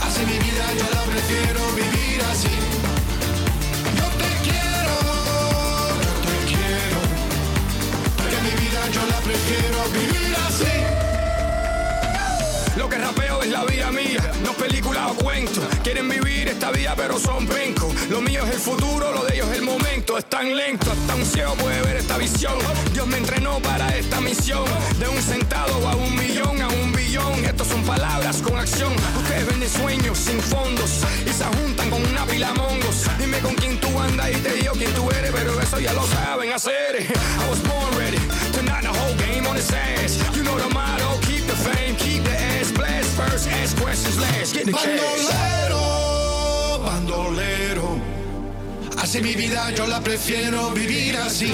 Así 0.08 0.22
mi 0.26 0.38
vida 0.40 0.66
yo 0.80 0.88
la 0.96 1.04
prefiero 1.12 1.62
vivir 1.76 2.22
así. 2.32 2.56
Yo 4.00 4.08
te 4.22 4.32
quiero, 4.48 4.96
yo 6.06 6.14
te 6.28 6.36
quiero. 6.48 7.00
Porque 8.16 8.38
mi 8.42 8.52
vida 8.52 8.82
yo 8.94 9.02
la 9.06 9.20
prefiero 9.20 9.80
vivir 9.92 10.15
es 13.46 13.52
la 13.52 13.64
vida 13.66 13.92
mía, 13.92 14.32
no 14.44 14.52
es 14.52 14.58
película 14.58 15.08
o 15.08 15.14
cuento. 15.16 15.62
Quieren 15.84 16.10
vivir 16.10 16.48
esta 16.48 16.72
vida 16.72 16.94
pero 16.98 17.20
son 17.20 17.46
pencos. 17.48 17.94
Lo 18.10 18.20
mío 18.22 18.44
es 18.44 18.56
el 18.56 18.60
futuro, 18.60 19.12
lo 19.14 19.24
de 19.24 19.36
ellos 19.36 19.48
es 19.52 19.60
el 19.60 19.64
momento. 19.64 20.18
Es 20.18 20.26
tan 20.26 20.56
lento, 20.56 20.92
hasta 20.92 21.16
un 21.16 21.26
ciego 21.26 21.54
puede 21.56 21.82
ver 21.84 21.98
esta 21.98 22.18
visión. 22.18 22.58
Dios 22.94 23.06
me 23.08 23.18
entrenó 23.18 23.60
para 23.60 23.96
esta 23.96 24.20
misión. 24.20 24.66
De 25.00 25.08
un 25.08 25.22
centavo 25.22 25.88
a 25.88 25.96
un 25.96 26.16
millón, 26.16 26.62
a 26.62 26.68
un 26.70 26.92
billón. 26.94 27.46
Estos 27.46 27.68
son 27.68 27.84
palabras 27.84 28.42
con 28.42 28.58
acción. 28.58 28.94
Ustedes 29.18 29.46
venden 29.48 29.70
sueños 29.70 30.18
sin 30.18 30.40
fondos 30.40 31.02
y 31.26 31.30
se 31.30 31.46
juntan 31.46 31.90
con 31.90 32.04
una 32.04 32.26
pila 32.26 32.52
mongos. 32.54 33.06
Dime 33.20 33.40
con 33.40 33.54
quién 33.56 33.80
tú 33.80 34.00
andas 34.00 34.30
y 34.32 34.38
te 34.38 34.54
digo 34.54 34.74
quién 34.74 34.92
tú 34.94 35.10
eres, 35.12 35.32
pero 35.32 35.60
eso 35.62 35.80
ya 35.80 35.94
lo 35.94 36.06
saben 36.08 36.52
hacer. 36.52 37.02
I 37.02 37.50
was 37.50 37.62
born 37.62 37.96
ready 37.98 38.18
to 38.54 38.62
knock 38.64 38.82
the 38.82 38.90
whole 38.90 39.16
game 39.18 39.46
on 39.48 39.56
its 39.56 39.72
ass. 39.72 40.18
You 40.36 40.44
know 40.44 40.58
the 40.58 40.74
motto, 40.74 41.20
keep 41.22 41.46
the 41.46 41.56
fame, 41.56 41.96
keep 41.98 42.24
the 42.24 42.32
ass 42.32 42.55
blast 42.76 43.10
first, 43.18 43.48
ask 43.50 43.78
questions 43.82 44.18
last, 44.20 44.54
get 44.54 44.66
the. 44.66 44.72
Bandolero, 44.72 45.84
bandolero. 46.86 47.88
Así 48.98 49.22
mi 49.22 49.34
vida 49.36 49.72
yo 49.72 49.88
la 49.88 50.00
prefiero 50.02 50.72
vivir 50.72 51.18
así. 51.18 51.54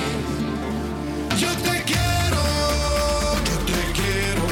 Yo 1.40 1.50
te 1.68 1.84
quiero, 1.92 2.44
yo 3.50 3.56
te 3.70 3.82
quiero. 4.00 4.44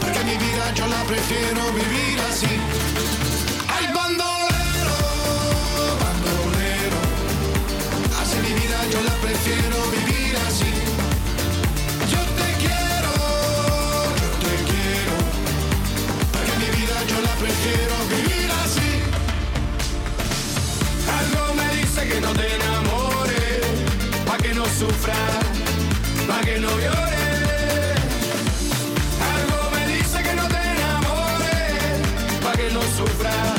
Porque 0.00 0.20
mi 0.24 0.36
vida 0.44 0.64
yo 0.74 0.86
la 0.86 1.02
prefiero 1.04 1.62
vivir 1.80 2.18
así. 2.30 2.52
Ay, 3.74 3.86
bandolero, 3.94 4.96
bandolero. 6.04 6.98
Así 8.20 8.36
mi 8.46 8.52
vida 8.60 8.78
yo 8.92 9.00
la 9.02 9.14
prefiero 9.26 9.76
vivir 9.90 10.09
que 22.10 22.20
no 22.20 22.32
te 22.32 22.54
enamores, 22.56 23.60
pa' 24.26 24.36
que 24.38 24.52
no 24.52 24.64
sufras, 24.64 25.44
pa' 26.26 26.40
que 26.40 26.58
no 26.58 26.68
llores. 26.68 27.98
Algo 29.34 29.58
me 29.74 29.82
dice 29.94 30.18
que 30.26 30.34
no 30.34 30.46
te 30.48 30.60
enamores, 30.76 31.72
pa' 32.44 32.52
que 32.60 32.68
no 32.76 32.82
sufras, 32.98 33.58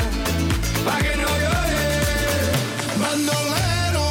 pa' 0.86 0.98
que 1.04 1.16
no 1.22 1.30
llores. 1.44 2.44
Bandolero, 3.04 4.06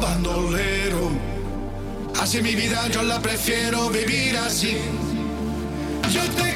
bandolero. 0.00 1.02
Así 2.20 2.42
mi 2.42 2.54
vida 2.56 2.88
yo 2.88 3.02
la 3.02 3.20
prefiero 3.20 3.88
vivir 3.90 4.36
así. 4.38 4.76
Yo 6.12 6.22
te 6.38 6.55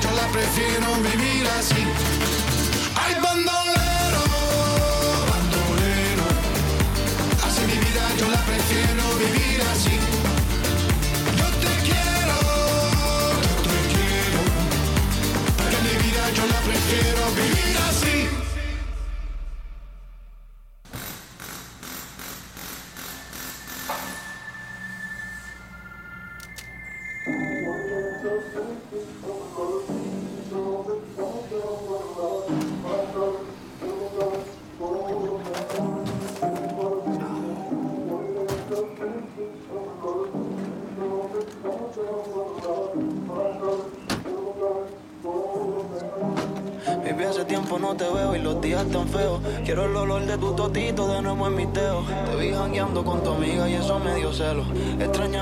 yo 0.00 0.10
la 0.12 0.26
prefiero 0.28 0.88
vivir 1.02 1.46
así. 1.58 1.82
Ay, 3.02 3.14
bandolero, 3.22 4.22
bandolero. 5.30 6.26
Así 7.46 7.62
mi 7.70 7.78
vida 7.84 8.04
yo 8.18 8.28
la 8.28 8.42
prefiero 8.50 9.04
vivir 9.24 9.60
así. 9.72 9.96
Yo 11.40 11.46
te 11.64 11.72
quiero, 11.88 12.36
yo 13.46 13.54
te 13.66 13.78
quiero. 13.92 14.40
Porque 15.58 15.78
mi 15.86 15.94
vida 16.04 16.22
yo 16.36 16.44
la 16.54 16.60
prefiero 16.68 17.22
vivir 17.40 17.76
así. 17.88 18.17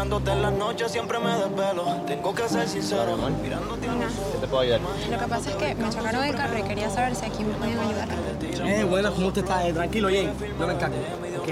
En 0.06 0.42
las 0.42 0.52
noches 0.52 0.92
siempre 0.92 1.18
me 1.18 1.36
desvelo. 1.36 1.84
Tengo 2.06 2.32
que 2.32 2.48
ser 2.48 2.68
sincero, 2.68 3.16
mirándote 3.42 3.88
a 3.88 3.94
los 3.94 4.04
ojos. 4.16 4.32
¿Qué 4.32 4.38
te 4.38 4.46
puedo 4.46 4.62
ayudar? 4.62 4.80
Lo 4.80 5.18
que 5.18 5.26
pasa 5.26 5.50
es 5.50 5.56
que 5.56 5.74
me 5.74 5.90
chocaron 5.90 6.22
el 6.24 6.36
carro 6.36 6.58
y 6.58 6.62
quería 6.62 6.88
saber 6.88 7.16
si 7.16 7.24
aquí 7.24 7.42
me 7.42 7.54
pueden 7.54 7.76
ayudar. 7.76 8.08
Eh, 8.40 8.84
buenas, 8.84 9.12
¿cómo 9.14 9.26
usted 9.26 9.42
está? 9.42 9.66
Eh, 9.66 9.72
tranquilo, 9.72 10.06
Jane. 10.08 10.32
Yo 10.58 10.66
me 10.66 10.74
encargo. 10.74 10.96
Ok. 11.40 11.48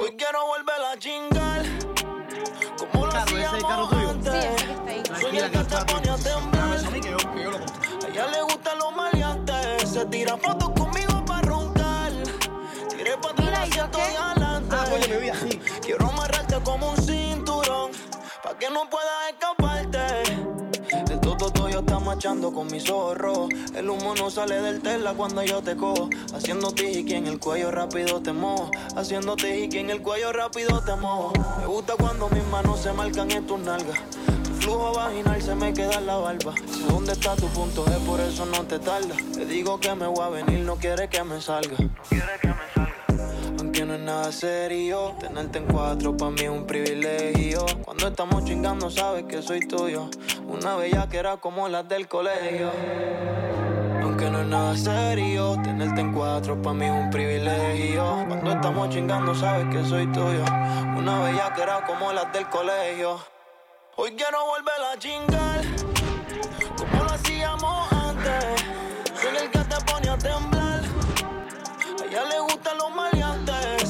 Hoy 0.00 0.14
quiero 0.16 0.38
volver 0.46 0.80
a 0.92 0.98
chingar. 0.98 1.62
Como 2.78 3.06
lo 3.06 3.12
hacíamos 3.12 3.92
antes. 3.92 4.64
Soy 5.20 5.36
el 5.36 5.50
que 5.50 5.58
te 5.58 5.76
pone 5.84 6.10
a 6.10 6.16
temblar. 6.16 6.78
A 6.78 8.06
ella 8.08 8.26
le 8.28 8.42
gustan 8.42 8.78
los 8.78 8.94
maleantes. 8.94 9.88
Se 9.90 10.06
tira 10.06 10.36
fotos 10.36 10.70
conmigo 10.70 11.24
para 11.26 11.42
roncar. 11.42 12.12
Tiré 12.88 13.16
para 13.18 13.48
atrás 13.48 13.68
y 13.68 13.78
estoy 13.80 14.14
adelante. 14.16 15.60
Quiero 15.82 16.08
amarrarte 16.08 16.60
como 16.60 16.90
un 16.90 16.96
cinturón. 16.96 17.63
Pa' 18.44 18.58
que 18.58 18.68
no 18.68 18.90
puedas 18.90 19.30
escaparte. 19.30 19.98
El 21.10 21.18
todo 21.20 21.50
tuyo 21.50 21.78
está 21.78 21.98
machando 21.98 22.52
con 22.52 22.66
mis 22.66 22.90
ojos. 22.90 23.48
El 23.74 23.88
humo 23.88 24.14
no 24.16 24.28
sale 24.28 24.60
del 24.60 24.82
tela 24.82 25.14
cuando 25.14 25.42
yo 25.42 25.62
te 25.62 25.74
cojo. 25.74 26.10
Haciendo 26.34 26.70
tiki 26.70 27.14
en 27.14 27.26
el 27.26 27.38
cuello 27.38 27.70
rápido 27.70 28.20
te 28.20 28.34
mojo. 28.34 28.70
Haciendo 28.96 29.34
tiki 29.34 29.78
en 29.78 29.88
el 29.88 30.02
cuello 30.02 30.30
rápido 30.30 30.78
te 30.84 30.94
mojo. 30.94 31.32
Me 31.58 31.66
gusta 31.66 31.94
cuando 31.98 32.28
mis 32.28 32.44
manos 32.48 32.80
se 32.80 32.92
marcan 32.92 33.30
en 33.30 33.46
tus 33.46 33.60
nalgas. 33.60 33.98
Flujo 34.60 34.92
vaginal 34.92 35.40
se 35.40 35.54
me 35.54 35.72
queda 35.72 35.94
en 35.94 36.06
la 36.06 36.16
barba. 36.16 36.54
Dónde 36.90 37.12
está 37.12 37.36
tu 37.36 37.48
punto 37.48 37.86
es 37.86 37.96
por 38.00 38.20
eso 38.20 38.44
no 38.44 38.62
te 38.64 38.78
tarda. 38.78 39.16
Te 39.32 39.46
digo 39.46 39.80
que 39.80 39.94
me 39.94 40.06
voy 40.06 40.22
a 40.22 40.28
venir, 40.28 40.60
no 40.60 40.76
quiere 40.76 41.08
que 41.08 41.24
me 41.24 41.40
salga. 41.40 41.76
Aunque 43.74 43.86
no 43.86 43.94
es 43.94 44.02
nada 44.02 44.30
serio, 44.30 45.16
tenerte 45.18 45.58
en 45.58 45.66
cuatro 45.66 46.16
pa' 46.16 46.30
mí 46.30 46.42
es 46.42 46.48
un 46.48 46.64
privilegio. 46.64 47.66
Cuando 47.84 48.06
estamos 48.06 48.44
chingando 48.44 48.88
sabes 48.88 49.24
que 49.24 49.42
soy 49.42 49.66
tuyo. 49.66 50.10
Una 50.46 50.76
bella 50.76 51.08
que 51.08 51.16
era 51.16 51.38
como 51.38 51.68
las 51.68 51.88
del 51.88 52.06
colegio. 52.06 52.70
Aunque 54.00 54.30
no 54.30 54.42
es 54.42 54.46
nada 54.46 54.76
serio, 54.76 55.60
tenerte 55.64 56.02
en 56.02 56.12
cuatro 56.12 56.62
pa' 56.62 56.72
mí 56.72 56.84
es 56.84 56.92
un 56.92 57.10
privilegio. 57.10 58.24
Cuando 58.28 58.52
estamos 58.52 58.90
chingando 58.90 59.34
sabes 59.34 59.66
que 59.74 59.84
soy 59.84 60.06
tuyo. 60.12 60.44
Una 60.96 61.24
bella 61.24 61.52
que 61.52 61.62
era 61.62 61.84
como 61.84 62.12
las 62.12 62.32
del 62.32 62.48
colegio. 62.48 63.18
Hoy 63.96 64.12
quiero 64.12 64.38
volver 64.46 64.80
a 64.92 64.98
chingar, 65.00 65.64
como 66.78 67.02
lo 67.02 67.10
hacíamos 67.10 67.92
antes. 67.92 68.73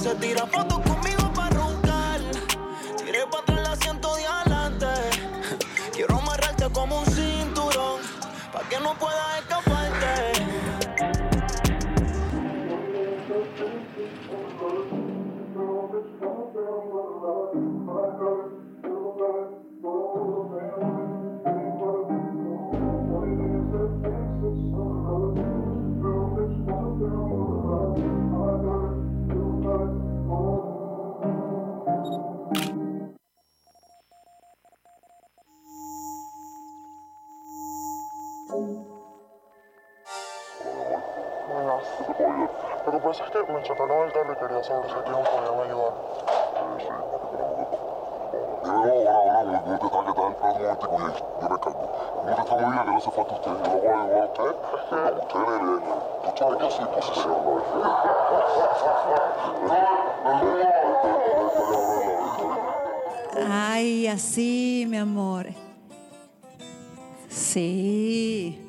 Se 0.04 0.14
tira 0.16 0.46
fotos 0.46 0.83
Lo 42.84 42.92
que 42.92 42.98
pasa 42.98 43.24
es 43.24 43.30
que 43.30 43.50
me 43.50 43.62
chocaron 43.62 44.06
el 44.06 44.12
carro 44.12 44.32
y 44.32 44.36
quería 44.36 44.62
saber 44.62 44.90
si 44.90 44.92
aquí 44.92 45.10
no 45.10 45.22
podían 45.24 45.58
ayudar. 45.58 45.94
Yo 48.62 48.70
ahora, 48.70 49.12
ahora, 49.14 49.78
¿cómo 49.78 50.04
te 50.04 50.10
está? 50.10 50.36
¿Qué 50.44 50.60
tal? 50.60 50.70
Espera 50.70 50.84
un 50.84 50.94
momentico, 50.94 51.26
hey, 51.40 51.40
yo 51.40 51.48
me 51.48 51.58
cargo. 51.58 51.86
¿Cómo 52.12 52.28
te 52.28 52.40
está 52.42 52.54
muy 52.54 52.68
bien? 52.70 52.84
¿Qué 52.84 52.90
le 52.90 52.96
hace 52.96 53.10
falta 53.10 53.32
a 53.32 53.36
usted? 53.36 53.52
Yo 53.52 53.64
lo 53.64 53.76
voy 53.78 53.88
a 53.88 54.02
ayudar 54.02 54.20
a 54.20 54.26
usted. 54.26 54.52
A 54.92 55.10
usted 55.22 55.40
le 55.40 55.56
viene. 55.64 55.76
Tú 56.24 56.30
sabes 56.36 56.56
que 56.58 56.66
así 56.66 56.82
pues 56.92 57.04
se 57.06 57.28
Ay, 63.50 64.06
así, 64.08 64.86
mi 64.88 64.98
amor. 64.98 65.46
Sí. 67.28 68.60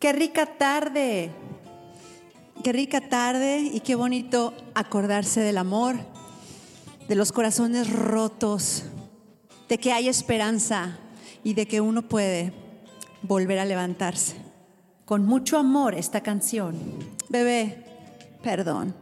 Qué 0.00 0.12
rica 0.12 0.46
tarde. 0.58 1.30
Qué 2.62 2.72
rica 2.72 3.00
tarde 3.08 3.70
y 3.72 3.80
qué 3.80 3.94
bonito 3.96 4.54
acordarse 4.74 5.40
del 5.40 5.58
amor, 5.58 5.96
de 7.08 7.16
los 7.16 7.32
corazones 7.32 7.90
rotos, 7.90 8.84
de 9.68 9.78
que 9.78 9.92
hay 9.92 10.08
esperanza 10.08 10.98
y 11.42 11.54
de 11.54 11.66
que 11.66 11.80
uno 11.80 12.02
puede 12.02 12.52
volver 13.22 13.58
a 13.58 13.64
levantarse. 13.64 14.36
Con 15.04 15.26
mucho 15.26 15.58
amor 15.58 15.94
esta 15.94 16.20
canción. 16.20 16.76
Bebé, 17.28 17.84
perdón. 18.42 19.01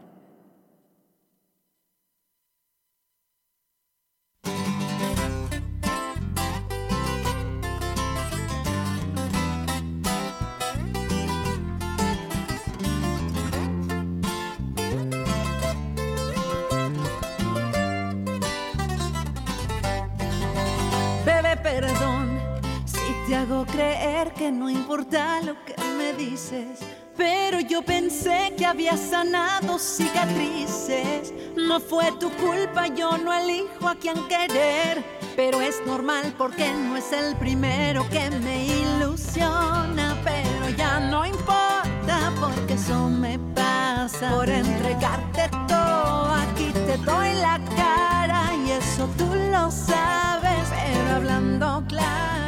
Creer 23.66 24.32
que 24.32 24.51
no 24.51 24.69
importa 24.69 25.41
lo 25.43 25.55
que 25.65 25.74
me 25.97 26.12
dices. 26.12 26.81
Pero 27.16 27.61
yo 27.61 27.82
pensé 27.82 28.55
que 28.57 28.65
había 28.65 28.97
sanado 28.97 29.78
cicatrices. 29.78 31.35
No 31.57 31.78
fue 31.78 32.12
tu 32.12 32.31
culpa, 32.31 32.87
yo 32.87 33.19
no 33.19 33.32
elijo 33.32 33.89
a 33.89 33.95
quien 33.95 34.27
querer. 34.27 35.05
Pero 35.37 35.61
es 35.61 35.85
normal 35.85 36.35
porque 36.39 36.73
no 36.73 36.97
es 36.97 37.12
el 37.12 37.37
primero 37.37 38.09
que 38.09 38.31
me 38.31 38.65
ilusiona. 38.65 40.16
Pero 40.24 40.70
ya 40.77 41.01
no 41.01 41.27
importa 41.27 42.32
porque 42.41 42.74
eso 42.74 43.09
me 43.11 43.39
pasa. 43.55 44.31
Por 44.31 44.49
entregarte 44.49 45.51
todo, 45.69 46.35
aquí 46.35 46.73
te 46.73 46.97
doy 46.99 47.35
la 47.35 47.61
cara. 47.77 48.55
Y 48.65 48.70
eso 48.70 49.07
tú 49.19 49.27
lo 49.51 49.70
sabes. 49.70 50.69
Pero 50.70 51.16
hablando 51.16 51.85
claro, 51.87 52.40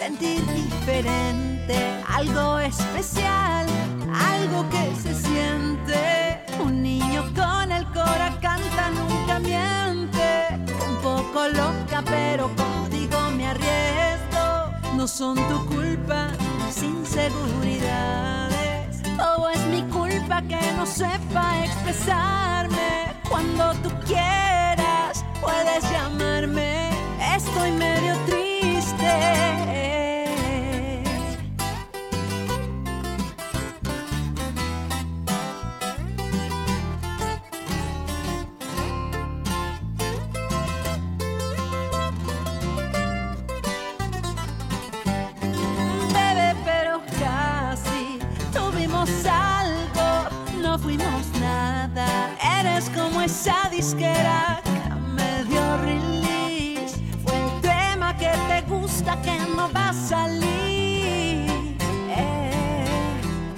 sentir 0.00 0.40
diferente, 0.54 1.76
algo 2.08 2.58
especial, 2.58 3.66
algo 4.14 4.66
que 4.70 4.96
se 4.96 5.14
siente. 5.14 6.42
Un 6.58 6.82
niño 6.82 7.22
con 7.34 7.70
el 7.70 7.84
cora 7.88 8.34
canta, 8.40 8.88
nunca 8.98 9.38
miente. 9.40 10.58
Un 10.88 10.96
poco 11.02 11.48
loca, 11.48 12.02
pero 12.06 12.50
contigo 12.56 13.30
me 13.36 13.48
arriesgo. 13.48 14.72
No 14.96 15.06
son 15.06 15.36
tu 15.36 15.66
culpa, 15.66 16.28
mis 16.64 16.82
inseguridades. 16.82 19.02
Todo 19.18 19.50
es 19.50 19.60
mi 19.66 19.82
culpa 19.82 20.40
que 20.40 20.62
no 20.78 20.86
sepa 20.86 21.62
expresarme. 21.66 23.12
Cuando 23.28 23.74
tú 23.82 23.90
quieras, 24.06 25.26
puedes 25.42 25.84
llamarme. 25.92 26.88
Estoy 27.36 27.72
medio 27.72 28.16
triste. 28.24 29.59
Esa 53.30 53.68
disquera 53.70 54.60
que 54.64 54.94
me 55.16 55.44
dio 55.44 55.62
release. 55.78 56.96
Fue 57.24 57.36
el 57.36 57.60
tema 57.60 58.16
que 58.16 58.30
te 58.48 58.60
gusta 58.62 59.22
que 59.22 59.38
no 59.56 59.70
va 59.72 59.90
a 59.90 59.92
salir. 59.92 61.78
Eh, 62.08 62.90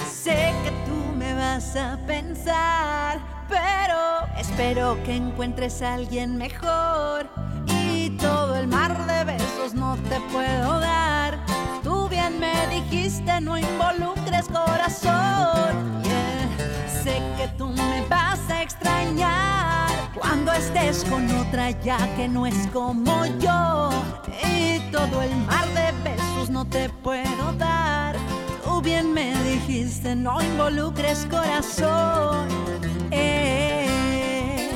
sé 0.07 0.53
que 0.63 0.73
tú 0.87 1.17
me 1.17 1.33
vas 1.35 1.75
a 1.75 1.99
pensar, 2.07 3.19
pero 3.49 3.99
espero 4.37 5.03
que 5.05 5.17
encuentres 5.17 5.81
a 5.81 5.95
alguien 5.95 6.37
mejor. 6.37 7.31
Y 7.67 8.11
todo 8.19 8.57
el 8.57 8.67
mar 8.69 8.93
de 9.07 9.25
besos 9.25 9.73
no 9.73 9.97
te 10.11 10.21
puedo 10.33 10.81
dar. 10.81 11.39
Tú 11.83 12.09
bien 12.11 12.39
me 12.39 12.67
dijiste, 12.69 13.41
no 13.41 13.57
involucres 13.57 14.47
corazón. 14.49 16.03
Sé 17.03 17.23
que 17.39 17.49
tú 17.57 17.69
me 17.69 18.03
vas 18.11 18.22
extrañar 18.73 19.89
cuando 20.19 20.53
estés 20.53 21.05
con 21.05 21.29
otra 21.37 21.71
ya 21.83 21.99
que 22.17 22.29
no 22.29 22.47
es 22.47 22.67
como 22.73 23.27
yo. 23.39 23.91
Y 24.49 24.81
todo 24.91 25.23
el 25.23 25.35
mar 25.47 25.67
de 25.75 25.93
besos 26.03 26.51
no 26.51 26.65
te 26.65 26.89
puedo 26.89 27.53
dar. 27.59 28.17
Tú 28.65 28.81
bien 28.81 29.13
me 29.13 29.35
dijiste, 29.45 30.15
no 30.15 30.41
involucres 30.43 31.27
corazón. 31.31 32.49
Eh. 33.11 34.71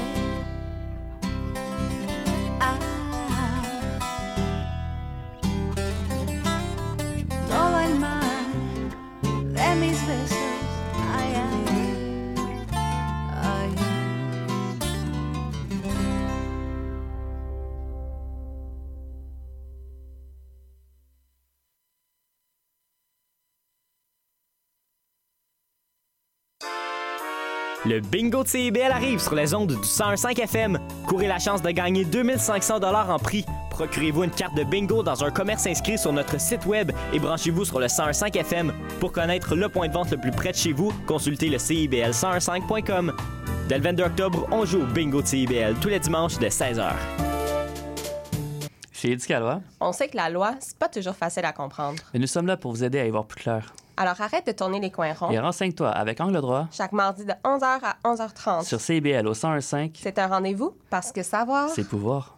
Ah. 2.61 2.79
Todo 7.49 7.81
el 7.81 7.99
mar 7.99 8.23
de 9.55 9.75
mis 9.77 10.07
besos 10.07 10.56
Le 27.89 28.01
bingo 28.01 28.43
de 28.43 28.49
CIBL 28.49 28.91
arrive 28.91 29.21
sur 29.21 29.35
les 29.37 29.55
ondes 29.55 29.69
du 29.69 29.77
101.5 29.77 30.41
FM. 30.41 30.79
Courez 31.07 31.29
la 31.29 31.39
chance 31.39 31.63
de 31.63 31.71
gagner 31.71 32.05
2500 32.05 32.81
dollars 32.81 33.11
en 33.11 33.19
prix. 33.19 33.45
Procurez-vous 33.71 34.25
une 34.25 34.31
carte 34.31 34.57
de 34.57 34.65
bingo 34.65 35.05
dans 35.05 35.23
un 35.23 35.31
commerce 35.31 35.67
inscrit 35.69 35.97
sur 35.97 36.13
notre 36.13 36.41
site 36.41 36.67
web 36.67 36.91
et 37.13 37.21
branchez-vous 37.21 37.65
sur 37.65 37.79
le 37.79 37.87
101.5 37.87 38.37
FM. 38.39 38.73
Pour 38.99 39.13
connaître 39.13 39.55
le 39.55 39.69
point 39.69 39.87
de 39.87 39.93
vente 39.93 40.11
le 40.11 40.17
plus 40.17 40.33
près 40.33 40.51
de 40.51 40.57
chez 40.57 40.73
vous, 40.73 40.93
consultez 41.07 41.49
le 41.49 41.59
CIBL101.5.com. 41.59 43.13
Dès 43.69 43.79
le 43.79 43.85
22 43.85 44.03
octobre, 44.03 44.49
on 44.51 44.65
joue 44.65 44.83
au 44.83 44.87
bingo 44.87 45.23
de 45.23 45.27
CIBL 45.27 45.75
tous 45.81 45.89
les 45.89 46.01
dimanches 46.01 46.39
de 46.39 46.47
16h. 46.47 46.91
Chez 48.93 49.13
Éducalois, 49.13 49.61
On 49.81 49.93
sait 49.93 50.09
que 50.09 50.17
la 50.17 50.29
loi, 50.31 50.55
c'est 50.59 50.77
pas 50.79 50.89
toujours 50.89 51.15
facile 51.15 51.45
à 51.45 51.53
comprendre. 51.53 52.03
mais 52.15 52.19
nous 52.19 52.27
sommes 52.27 52.47
là 52.47 52.57
pour 52.57 52.73
vous 52.73 52.83
aider 52.83 52.99
à 52.99 53.07
y 53.07 53.11
voir 53.11 53.27
plus 53.27 53.41
clair. 53.43 53.73
Alors 53.97 54.21
arrête 54.21 54.47
de 54.47 54.53
tourner 54.53 54.79
les 54.81 54.91
coins 54.91 55.13
ronds. 55.15 55.31
Et 55.31 55.39
renseigne-toi 55.39 55.89
avec 55.91 56.21
Angle 56.21 56.41
droit 56.41 56.69
Chaque 56.71 56.93
mardi 56.93 57.25
de 57.25 57.33
11h 57.45 57.79
à 57.83 57.97
11h30. 58.05 58.65
sur 58.65 58.81
CIBL 58.81 59.27
au 59.27 59.33
101.5, 59.33 59.93
C'est 60.01 60.19
un 60.19 60.27
rendez-vous 60.27 60.77
parce 60.91 61.13
que 61.13 61.23
savoir. 61.23 61.71
c'est 61.71 61.89
pouvoir. 61.89 62.37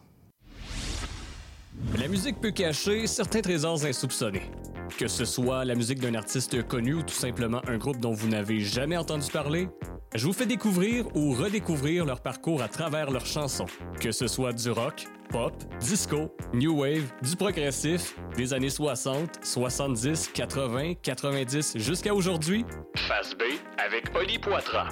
La 1.98 2.08
musique 2.08 2.40
peut 2.40 2.50
cacher 2.50 3.06
certains 3.06 3.40
trésors 3.40 3.84
insoupçonnés. 3.84 4.50
Que 4.98 5.06
ce 5.08 5.24
soit 5.24 5.64
la 5.64 5.74
musique 5.74 6.00
d'un 6.00 6.14
artiste 6.14 6.66
connu 6.66 6.94
ou 6.94 7.02
tout 7.02 7.14
simplement 7.14 7.60
un 7.68 7.76
groupe 7.76 7.98
dont 7.98 8.12
vous 8.12 8.28
n'avez 8.28 8.60
jamais 8.60 8.96
entendu 8.96 9.30
parler, 9.30 9.68
je 10.14 10.26
vous 10.26 10.32
fais 10.32 10.46
découvrir 10.46 11.04
ou 11.14 11.34
redécouvrir 11.34 12.04
leur 12.04 12.20
parcours 12.20 12.62
à 12.62 12.68
travers 12.68 13.10
leurs 13.10 13.26
chansons. 13.26 13.66
Que 14.00 14.10
ce 14.12 14.26
soit 14.26 14.52
du 14.52 14.70
rock, 14.70 15.06
pop, 15.28 15.52
disco, 15.80 16.34
new 16.52 16.80
wave, 16.80 17.12
du 17.22 17.36
progressif, 17.36 18.16
des 18.36 18.52
années 18.52 18.70
60, 18.70 19.40
70, 19.42 20.30
80, 20.34 20.94
90 21.02 21.78
jusqu'à 21.78 22.14
aujourd'hui. 22.14 22.64
Face 22.96 23.34
B 23.34 23.42
avec 23.84 24.14
Oli 24.16 24.38
Poitras. 24.38 24.88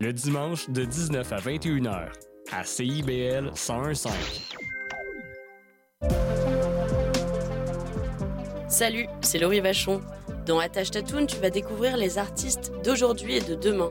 Le 0.00 0.12
dimanche 0.12 0.68
de 0.70 0.84
19 0.84 1.32
à 1.32 1.36
21h 1.36 2.08
à 2.52 2.64
CIBL 2.64 3.50
1015. 3.52 4.08
Salut, 8.68 9.06
c'est 9.22 9.38
Laurie 9.38 9.60
Vachon. 9.60 10.00
Dans 10.46 10.58
Attache 10.58 10.90
Tatoon, 10.90 11.26
tu 11.26 11.36
vas 11.38 11.50
découvrir 11.50 11.96
les 11.96 12.18
artistes 12.18 12.72
d'aujourd'hui 12.84 13.36
et 13.36 13.40
de 13.40 13.54
demain. 13.54 13.90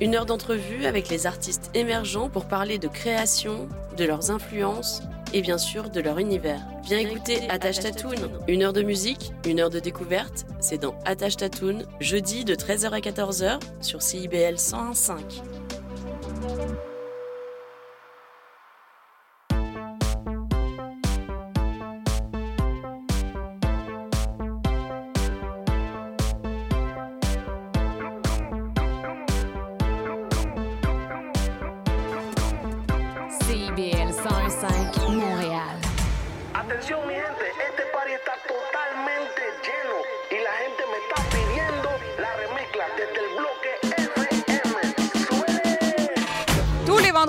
Une 0.00 0.14
heure 0.14 0.26
d'entrevue 0.26 0.84
avec 0.86 1.08
les 1.08 1.26
artistes 1.26 1.70
émergents 1.74 2.28
pour 2.28 2.46
parler 2.46 2.78
de 2.78 2.88
création, 2.88 3.68
de 3.96 4.04
leurs 4.04 4.30
influences 4.30 5.02
et 5.32 5.42
bien 5.42 5.58
sûr 5.58 5.90
de 5.90 6.00
leur 6.00 6.18
univers. 6.18 6.60
Viens 6.84 6.98
écouter 6.98 7.48
Attache 7.48 7.80
Tatoon. 7.80 8.30
Une 8.46 8.62
heure 8.62 8.72
de 8.72 8.82
musique, 8.82 9.32
une 9.46 9.60
heure 9.60 9.70
de 9.70 9.80
découverte, 9.80 10.46
c'est 10.60 10.78
dans 10.78 10.98
Attache 11.04 11.36
Tatoon, 11.36 11.82
jeudi 12.00 12.44
de 12.44 12.54
13h 12.54 12.90
à 12.90 13.00
14h 13.00 13.60
sur 13.80 14.02
CIBL 14.02 14.54
101.5. 14.54 15.18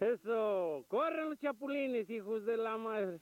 Eso, 0.00 0.86
corran 0.88 1.28
los 1.28 1.38
chapulines, 1.38 2.08
hijos 2.08 2.46
de 2.46 2.56
la 2.56 2.78
madre. 2.78 3.20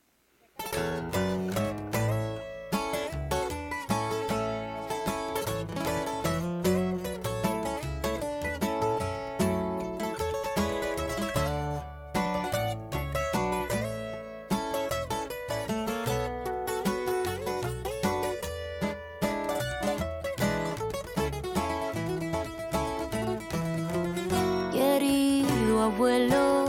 Querido 24.73 25.83
abuelo, 25.83 26.68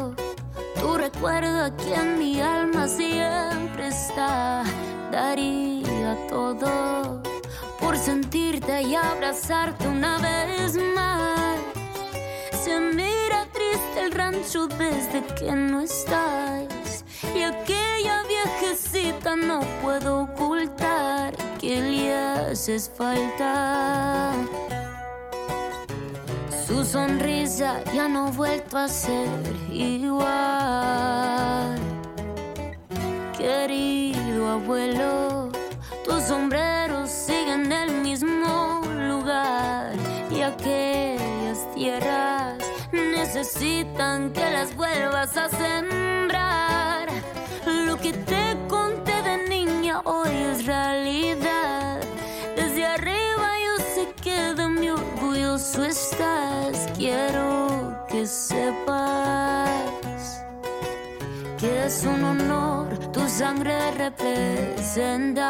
recuerdo 1.20 1.66
aquí 1.66 1.92
en 1.92 2.18
mi 2.18 2.40
alma 2.40 2.88
siempre 2.88 3.90
está. 3.90 4.64
Daría 5.12 6.16
todo 6.30 7.22
por 7.78 7.98
sentirte 7.98 8.84
y 8.84 8.96
abrazarte 8.96 9.86
una 9.90 10.18
vez 10.20 10.78
más. 10.96 11.60
Se 12.64 12.80
mira 12.80 13.46
triste 13.52 14.00
el 14.02 14.14
rancho 14.14 14.68
desde 14.68 15.22
que 15.36 15.52
no 15.52 15.82
estás. 15.82 17.04
Y 17.36 17.44
aquella 17.44 18.24
viejecita 18.24 19.36
no 19.36 19.60
puedo 19.82 20.22
ocultar 20.22 21.36
que 21.60 21.82
le 21.82 22.16
haces 22.16 22.90
falta. 22.98 24.36
Su 26.80 26.86
sonrisa 26.86 27.84
ya 27.94 28.08
no 28.08 28.28
ha 28.28 28.32
vuelto 28.32 28.78
a 28.78 28.88
ser 28.88 29.28
igual. 29.70 30.30
Querido 33.38 34.48
abuelo, 34.48 35.52
tus 36.06 36.24
sombreros 36.24 37.10
siguen 37.10 37.66
en 37.66 37.72
el 37.74 37.92
mismo 37.96 38.82
lugar. 39.10 39.92
Y 40.32 40.42
aquellas 40.42 41.70
tierras 41.76 42.56
necesitan 42.94 44.32
que 44.32 44.50
las 44.50 44.74
vuelvas 44.74 45.36
a 45.36 45.50
sembrar. 45.50 47.10
Lo 47.66 47.98
que 47.98 48.14
te 48.14 48.58
conté 48.70 49.22
de 49.22 49.50
niña 49.50 50.00
hoy 50.06 50.30
es 50.32 50.66
realidad. 50.66 51.79
Estás. 55.60 56.88
Quiero 56.96 58.06
que 58.10 58.26
sepas 58.26 59.70
que 61.58 61.86
es 61.86 62.04
un 62.04 62.24
honor 62.24 62.98
tu 63.12 63.28
sangre 63.28 63.92
representar. 63.92 65.48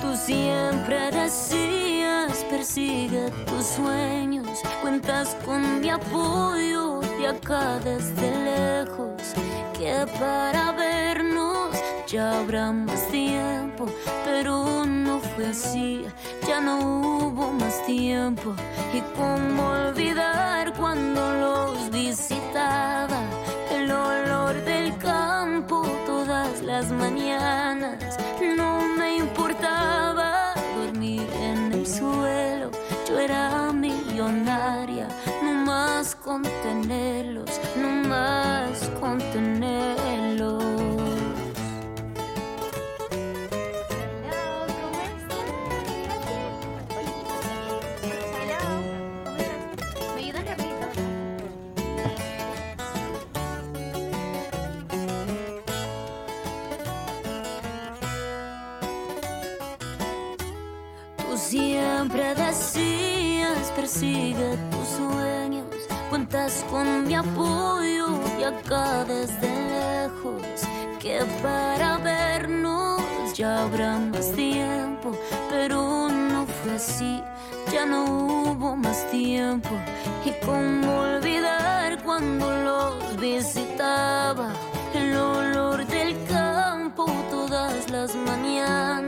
Tú 0.00 0.16
siempre 0.16 1.10
decías, 1.12 2.44
persigue 2.50 3.30
tus 3.46 3.66
sueños, 3.66 4.48
cuentas 4.80 5.36
con 5.44 5.80
mi 5.80 5.90
apoyo 5.90 7.00
de 7.18 7.28
acá 7.28 7.78
desde 7.84 8.30
lejos, 8.50 9.22
que 9.78 10.06
para 10.18 10.72
vernos 10.72 11.31
ya 12.12 12.40
habrá 12.40 12.70
más 12.72 13.08
tiempo, 13.08 13.86
pero 14.22 14.84
no 14.84 15.18
fue 15.18 15.46
así, 15.46 16.04
ya 16.46 16.60
no 16.60 16.78
hubo 16.78 17.50
más 17.52 17.86
tiempo. 17.86 18.54
Y 18.92 19.00
cómo 19.16 19.70
olvidar 19.70 20.74
cuando 20.74 21.20
los 21.40 21.90
visitaba, 21.90 23.22
el 23.70 23.90
olor 23.90 24.54
del 24.62 24.94
campo 24.98 25.88
todas 26.04 26.60
las 26.60 26.90
mañanas, 26.90 28.18
no 28.58 28.86
me 28.98 29.16
importaba 29.16 30.52
dormir 30.76 31.26
en 31.40 31.72
el 31.72 31.86
suelo, 31.86 32.70
yo 33.08 33.18
era 33.18 33.72
millonaria, 33.72 35.08
no 35.42 35.52
más 35.64 36.14
contenerlos, 36.16 37.50
no 37.74 37.88
más 38.06 38.90
contenerlos. 39.00 40.21
Persigue 63.74 64.58
tus 64.70 64.88
sueños. 64.88 65.66
Cuentas 66.10 66.64
con 66.70 67.06
mi 67.06 67.14
apoyo 67.14 68.08
y 68.38 68.44
acá 68.44 69.04
desde 69.04 69.48
lejos. 69.70 70.42
Que 71.00 71.24
para 71.42 71.98
vernos 71.98 73.02
ya 73.34 73.62
habrá 73.62 73.98
más 73.98 74.32
tiempo. 74.32 75.12
Pero 75.50 76.08
no 76.08 76.46
fue 76.46 76.74
así, 76.74 77.22
ya 77.72 77.86
no 77.86 78.04
hubo 78.04 78.76
más 78.76 79.10
tiempo. 79.10 79.70
Y 80.24 80.32
cómo 80.44 81.00
olvidar 81.00 82.02
cuando 82.04 82.50
los 82.50 83.16
visitaba. 83.20 84.52
El 84.94 85.16
olor 85.16 85.86
del 85.86 86.16
campo 86.26 87.06
todas 87.30 87.90
las 87.90 88.14
mañanas. 88.14 89.01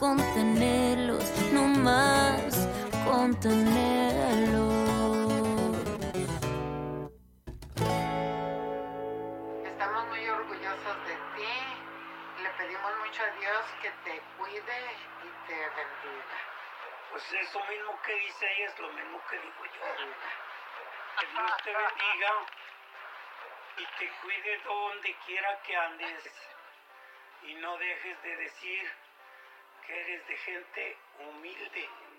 Contenerlos, 0.00 1.22
no 1.52 1.64
más 1.84 2.66
contenerlos. 3.04 4.72
Estamos 9.62 10.06
muy 10.08 10.26
orgullosos 10.26 10.96
de 11.04 11.14
ti. 11.36 11.52
Le 12.42 12.48
pedimos 12.56 12.92
mucho 13.04 13.22
a 13.22 13.30
Dios 13.40 13.64
que 13.82 13.90
te 13.90 14.22
cuide 14.38 14.80
y 15.20 15.28
te 15.46 15.54
bendiga. 15.54 16.38
Pues 17.10 17.22
eso 17.34 17.60
mismo 17.68 18.00
que 18.06 18.14
dice 18.14 18.46
ella 18.56 18.68
es 18.68 18.78
lo 18.80 18.88
mismo 18.92 19.20
que 19.28 19.36
digo 19.36 19.64
yo. 19.66 19.84
Que 21.20 21.26
Dios 21.26 21.52
te 21.62 21.72
bendiga 21.84 22.32
y 23.76 23.84
te 23.98 24.10
cuide 24.22 24.60
donde 24.64 25.14
quiera 25.26 25.60
que 25.60 25.76
andes. 25.76 26.32
Y 27.42 27.54
no 27.56 27.76
dejes 27.76 28.22
de 28.22 28.36
decir 28.36 29.09
que 29.90 30.00
eres 30.00 30.26
de 30.28 30.36
gente 30.36 30.96
humilde. 31.18 32.09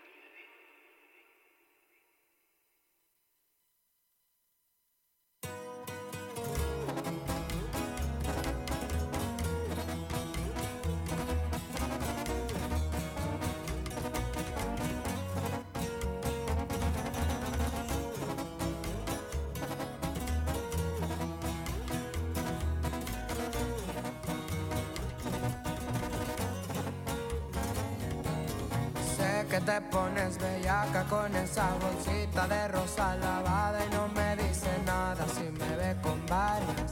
Te 29.72 29.82
pones 29.84 30.38
bellaca 30.38 31.06
con 31.06 31.34
esa 31.34 31.70
bolsita 31.80 32.46
de 32.46 32.68
rosa 32.68 33.16
lavada 33.16 33.80
y 33.86 33.90
no 33.96 34.10
me 34.10 34.36
dice 34.36 34.70
nada 34.86 35.26
si 35.34 35.44
me 35.44 35.76
ve 35.78 35.96
con 36.02 36.20
varias. 36.26 36.92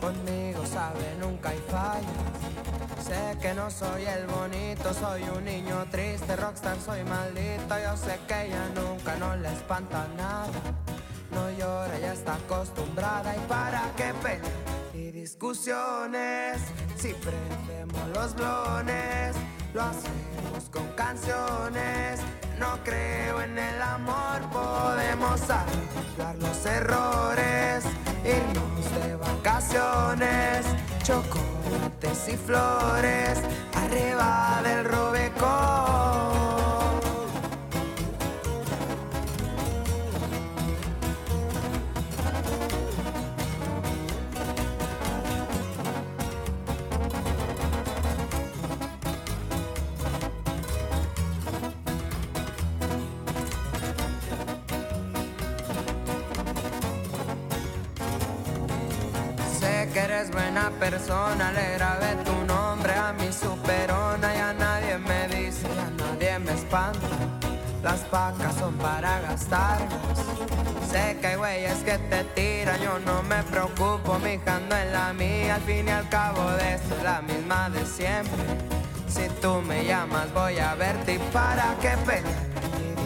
Conmigo 0.00 0.64
sabe 0.64 1.16
nunca 1.18 1.48
hay 1.48 1.60
fallas. 1.68 3.04
Sé 3.04 3.36
que 3.42 3.52
no 3.52 3.68
soy 3.68 4.04
el 4.04 4.26
bonito, 4.28 4.94
soy 4.94 5.22
un 5.36 5.44
niño 5.44 5.86
triste, 5.90 6.36
rockstar 6.36 6.78
soy 6.78 7.02
maldito. 7.02 7.74
Yo 7.86 7.96
sé 7.96 8.20
que 8.28 8.46
ella 8.46 8.64
nunca 8.76 9.16
no 9.16 9.34
le 9.34 9.52
espanta 9.52 10.06
nada. 10.16 10.60
No 11.32 11.50
llora, 11.50 11.98
ya 11.98 12.12
está 12.12 12.34
acostumbrada 12.34 13.34
y 13.34 13.40
para 13.48 13.82
qué 13.96 14.14
pena 14.22 14.48
y 14.94 15.10
discusiones. 15.10 16.60
Si 16.96 17.12
prendemos 17.14 18.08
los 18.14 18.34
blones, 18.36 19.34
lo 19.74 19.82
hacemos 19.82 20.68
con 20.72 20.86
canciones. 20.94 22.20
No 22.58 22.78
creo 22.84 23.40
en 23.42 23.58
el 23.58 23.80
amor, 23.80 24.40
podemos 24.52 25.40
arreglar 25.48 26.36
los 26.36 26.66
errores, 26.66 27.84
irnos 28.24 29.02
de 29.02 29.16
vacaciones, 29.16 30.66
chocolates 31.02 32.28
y 32.28 32.36
flores, 32.36 33.38
arriba 33.74 34.60
del 34.62 34.84
Robecón. 34.84 35.69
Eres 60.20 60.30
buena 60.30 60.70
persona, 60.78 61.52
le 61.52 61.74
grabé 61.74 62.14
tu 62.24 62.34
nombre 62.46 62.92
a 62.92 63.12
mi 63.12 63.32
superona. 63.32 64.34
Ya 64.34 64.52
nadie 64.52 64.98
me 64.98 65.28
dice, 65.28 65.66
ya 65.74 65.90
nadie 65.96 66.38
me 66.38 66.52
espanta. 66.52 67.06
Las 67.82 68.00
pacas 68.00 68.54
son 68.56 68.74
para 68.74 69.20
gastarlas. 69.20 69.88
Sé 70.90 71.16
que 71.20 71.26
hay 71.26 71.36
güeyes 71.36 71.78
que 71.84 71.98
te 71.98 72.24
tiran, 72.34 72.80
yo 72.80 72.98
no 72.98 73.22
me 73.22 73.42
preocupo, 73.44 74.18
mijando 74.18 74.76
en 74.76 74.92
la 74.92 75.12
mía. 75.12 75.54
Al 75.54 75.62
fin 75.62 75.88
y 75.88 75.90
al 75.90 76.08
cabo 76.08 76.50
de 76.52 76.74
esto 76.74 76.96
es 76.96 77.02
la 77.02 77.22
misma 77.22 77.70
de 77.70 77.86
siempre. 77.86 78.42
Si 79.08 79.26
tú 79.40 79.62
me 79.62 79.84
llamas, 79.84 80.32
voy 80.34 80.58
a 80.58 80.74
verte 80.74 81.14
y 81.14 81.18
para 81.32 81.74
qué 81.80 81.96
pelear 82.04 82.50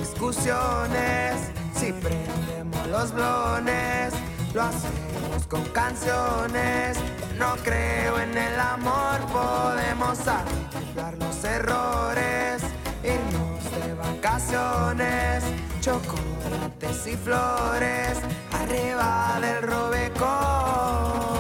discusiones. 0.01 1.51
Si 1.74 1.93
prendemos 1.93 2.86
los 2.89 3.12
blones, 3.12 4.15
lo 4.55 4.62
hacemos 4.62 5.47
con 5.48 5.64
canciones. 5.70 6.97
No 7.39 7.56
creo 7.64 8.20
en 8.20 8.39
el 8.39 8.59
amor, 8.60 9.20
podemos 9.32 10.18
arreglar 10.28 11.18
los 11.18 11.44
errores, 11.44 12.62
irnos 13.02 13.85
de 13.85 13.94
vacaciones, 13.94 15.44
chocolates 15.81 17.06
y 17.09 17.16
flores, 17.16 18.18
arriba 18.52 19.39
del 19.40 19.62
Robecón. 19.62 21.34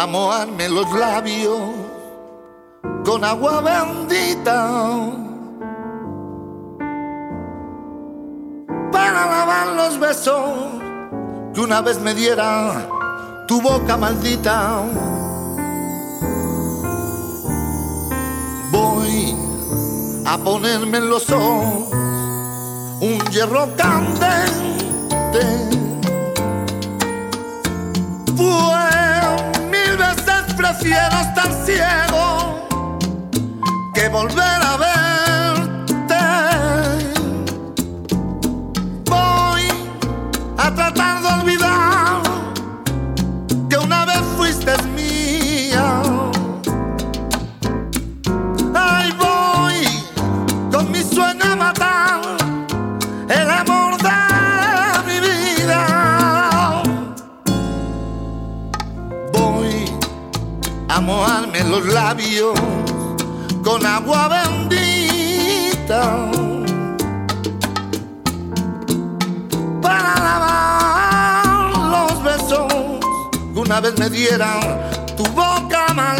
A 0.00 0.06
mojarme 0.06 0.66
los 0.66 0.90
labios 0.92 1.60
con 3.04 3.22
agua 3.22 3.60
bendita 3.60 4.58
para 8.90 9.26
lavar 9.26 9.66
los 9.76 10.00
besos 10.00 10.80
que 11.52 11.60
una 11.60 11.82
vez 11.82 12.00
me 12.00 12.14
diera 12.14 12.88
tu 13.46 13.60
boca 13.60 13.98
maldita. 13.98 14.84
Voy 18.72 19.36
a 20.24 20.38
ponerme 20.38 20.96
en 20.96 21.10
los 21.10 21.28
ojos 21.28 21.92
un 23.02 23.18
hierro 23.30 23.68
candente. 23.76 25.44
Pues 28.34 29.09
prefiero 30.60 31.20
estar 31.20 31.50
ciego 31.64 32.66
que 33.94 34.08
volver 34.08 34.62
a 34.62 34.76
verte. 34.76 35.09
Los 61.70 61.86
labios 61.86 62.58
con 63.62 63.86
agua 63.86 64.28
bendita. 64.28 66.02
Para 69.80 70.14
lavar 70.18 71.76
los 71.94 72.22
besos 72.24 72.72
que 73.54 73.60
una 73.60 73.80
vez 73.80 73.96
me 73.98 74.10
dieran 74.10 74.60
tu 75.16 75.22
boca 75.26 75.86
maldita. 75.94 76.19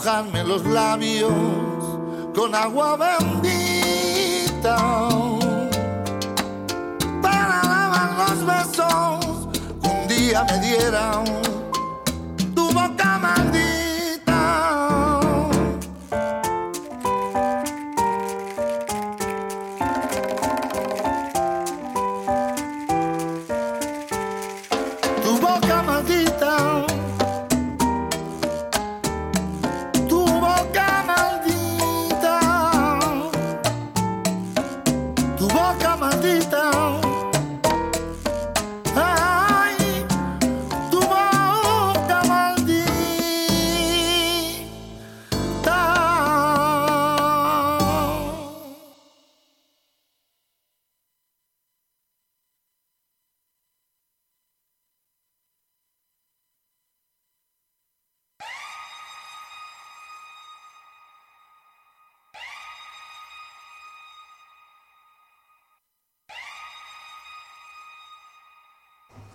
Mojarme 0.00 0.42
los 0.44 0.64
labios 0.64 1.30
con 2.34 2.54
agua 2.54 2.96
bendita 2.96 4.76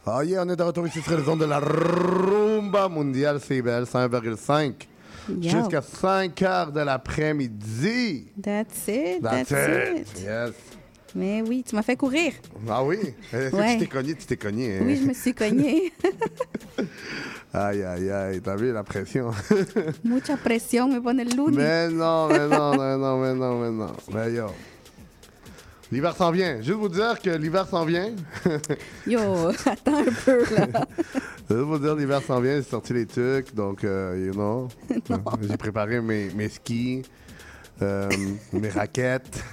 Ah 0.08 0.24
yeah, 0.24 0.44
on 0.46 0.50
est 0.50 0.56
de 0.56 0.62
retour 0.64 0.86
ici 0.88 1.02
sur 1.02 1.18
les 1.18 1.28
ondes 1.28 1.40
de 1.40 1.46
la 1.46 1.60
Rumba 1.60 2.88
mondiale 2.90 3.40
CBL 3.40 3.84
101,5. 3.86 4.74
Yo. 5.28 5.50
Jusqu'à 5.50 5.82
5 5.82 6.42
heures 6.44 6.72
de 6.72 6.82
l'après-midi. 6.82 8.28
That's 8.42 8.88
it, 8.88 9.24
That's, 9.24 9.50
it. 9.50 10.22
Yes. 10.22 10.52
Mais 11.16 11.42
oui, 11.42 11.64
tu 11.68 11.76
m'as 11.76 11.82
fait 11.82 11.96
courir. 11.96 12.34
Ah 12.70 12.84
oui? 12.84 12.98
Est-ce 13.34 13.56
Ouais. 13.56 13.74
tu 13.74 13.80
t'es 13.80 13.88
cogné? 13.88 14.14
Tu 14.16 14.26
t'es 14.28 14.38
cogné. 14.38 14.78
hein? 14.78 14.82
Oui, 14.86 14.98
je 15.02 15.08
me 15.08 15.14
suis 15.14 15.34
cognée. 15.34 15.92
Aïe, 17.54 17.84
aïe, 17.84 18.12
aïe. 18.12 18.42
T'as 18.42 18.58
vu 18.58 18.74
la 18.74 18.84
pression? 18.84 19.32
Mucha 20.04 20.36
presión 20.36 20.90
me 20.94 21.00
pone 21.02 21.22
el 21.22 21.30
lunes. 21.30 21.56
mais 21.56 21.88
non, 21.88 22.28
mais 22.28 22.48
non, 22.50 22.72
mais 22.76 22.98
non, 22.98 23.18
mais 23.22 23.34
non, 23.34 23.60
mais 23.62 23.72
non. 23.72 23.94
Mais 24.14 24.34
yo. 24.34 24.48
L'hiver 25.92 26.16
s'en 26.16 26.32
vient. 26.32 26.58
Juste 26.62 26.78
vous 26.78 26.90
dire 26.90 27.20
que 27.22 27.30
l'hiver 27.30 27.68
s'en 27.68 27.86
vient. 27.86 28.10
Yo, 29.08 29.20
attends 29.66 30.00
un 30.00 30.12
peu, 30.26 30.44
là. 30.56 30.68
Juste 31.50 31.62
vous 31.62 31.78
dire, 31.78 31.96
l'hiver 31.96 32.22
s'en 32.24 32.40
vient. 32.40 32.56
J'ai 32.56 32.64
sorti 32.64 32.94
les 32.94 33.06
trucs. 33.06 33.54
Donc, 33.54 33.84
euh, 33.84 34.26
you 34.26 34.34
know. 34.34 34.68
J'ai 35.48 35.58
préparé 35.58 36.02
mes, 36.02 36.32
mes 36.32 36.50
skis, 36.50 37.04
euh, 37.82 38.10
mes 38.52 38.70
raquettes. 38.70 39.44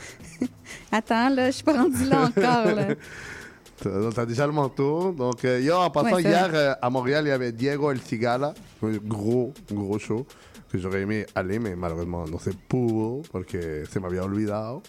Attends, 0.90 1.28
là, 1.28 1.46
je 1.46 1.56
suis 1.56 1.64
pas 1.64 1.74
rendue 1.74 2.04
là 2.04 2.22
encore, 2.22 2.74
là. 2.74 2.86
T'as 3.76 4.12
t'as 4.14 4.26
déjà 4.26 4.46
le 4.46 4.52
manteau. 4.52 5.12
Donc, 5.12 5.44
euh, 5.44 5.60
yo, 5.60 5.74
en 5.74 5.90
passant, 5.90 6.14
Ouais, 6.14 6.22
hier, 6.22 6.50
euh, 6.54 6.72
à 6.80 6.88
Montréal, 6.88 7.24
il 7.26 7.28
y 7.28 7.32
avait 7.32 7.52
Diego 7.52 7.90
El 7.90 8.00
Cigala. 8.00 8.54
Gros, 8.82 9.52
gros 9.70 9.98
show. 9.98 10.26
Que 10.70 10.78
j'aurais 10.78 11.02
aimé 11.02 11.26
aller, 11.34 11.58
mais 11.58 11.76
malheureusement, 11.76 12.24
no 12.26 12.38
se 12.38 12.50
pudo. 12.68 13.20
Porque 13.30 13.84
se 13.90 14.00
me 14.00 14.06
había 14.06 14.24
olvidado 14.24 14.82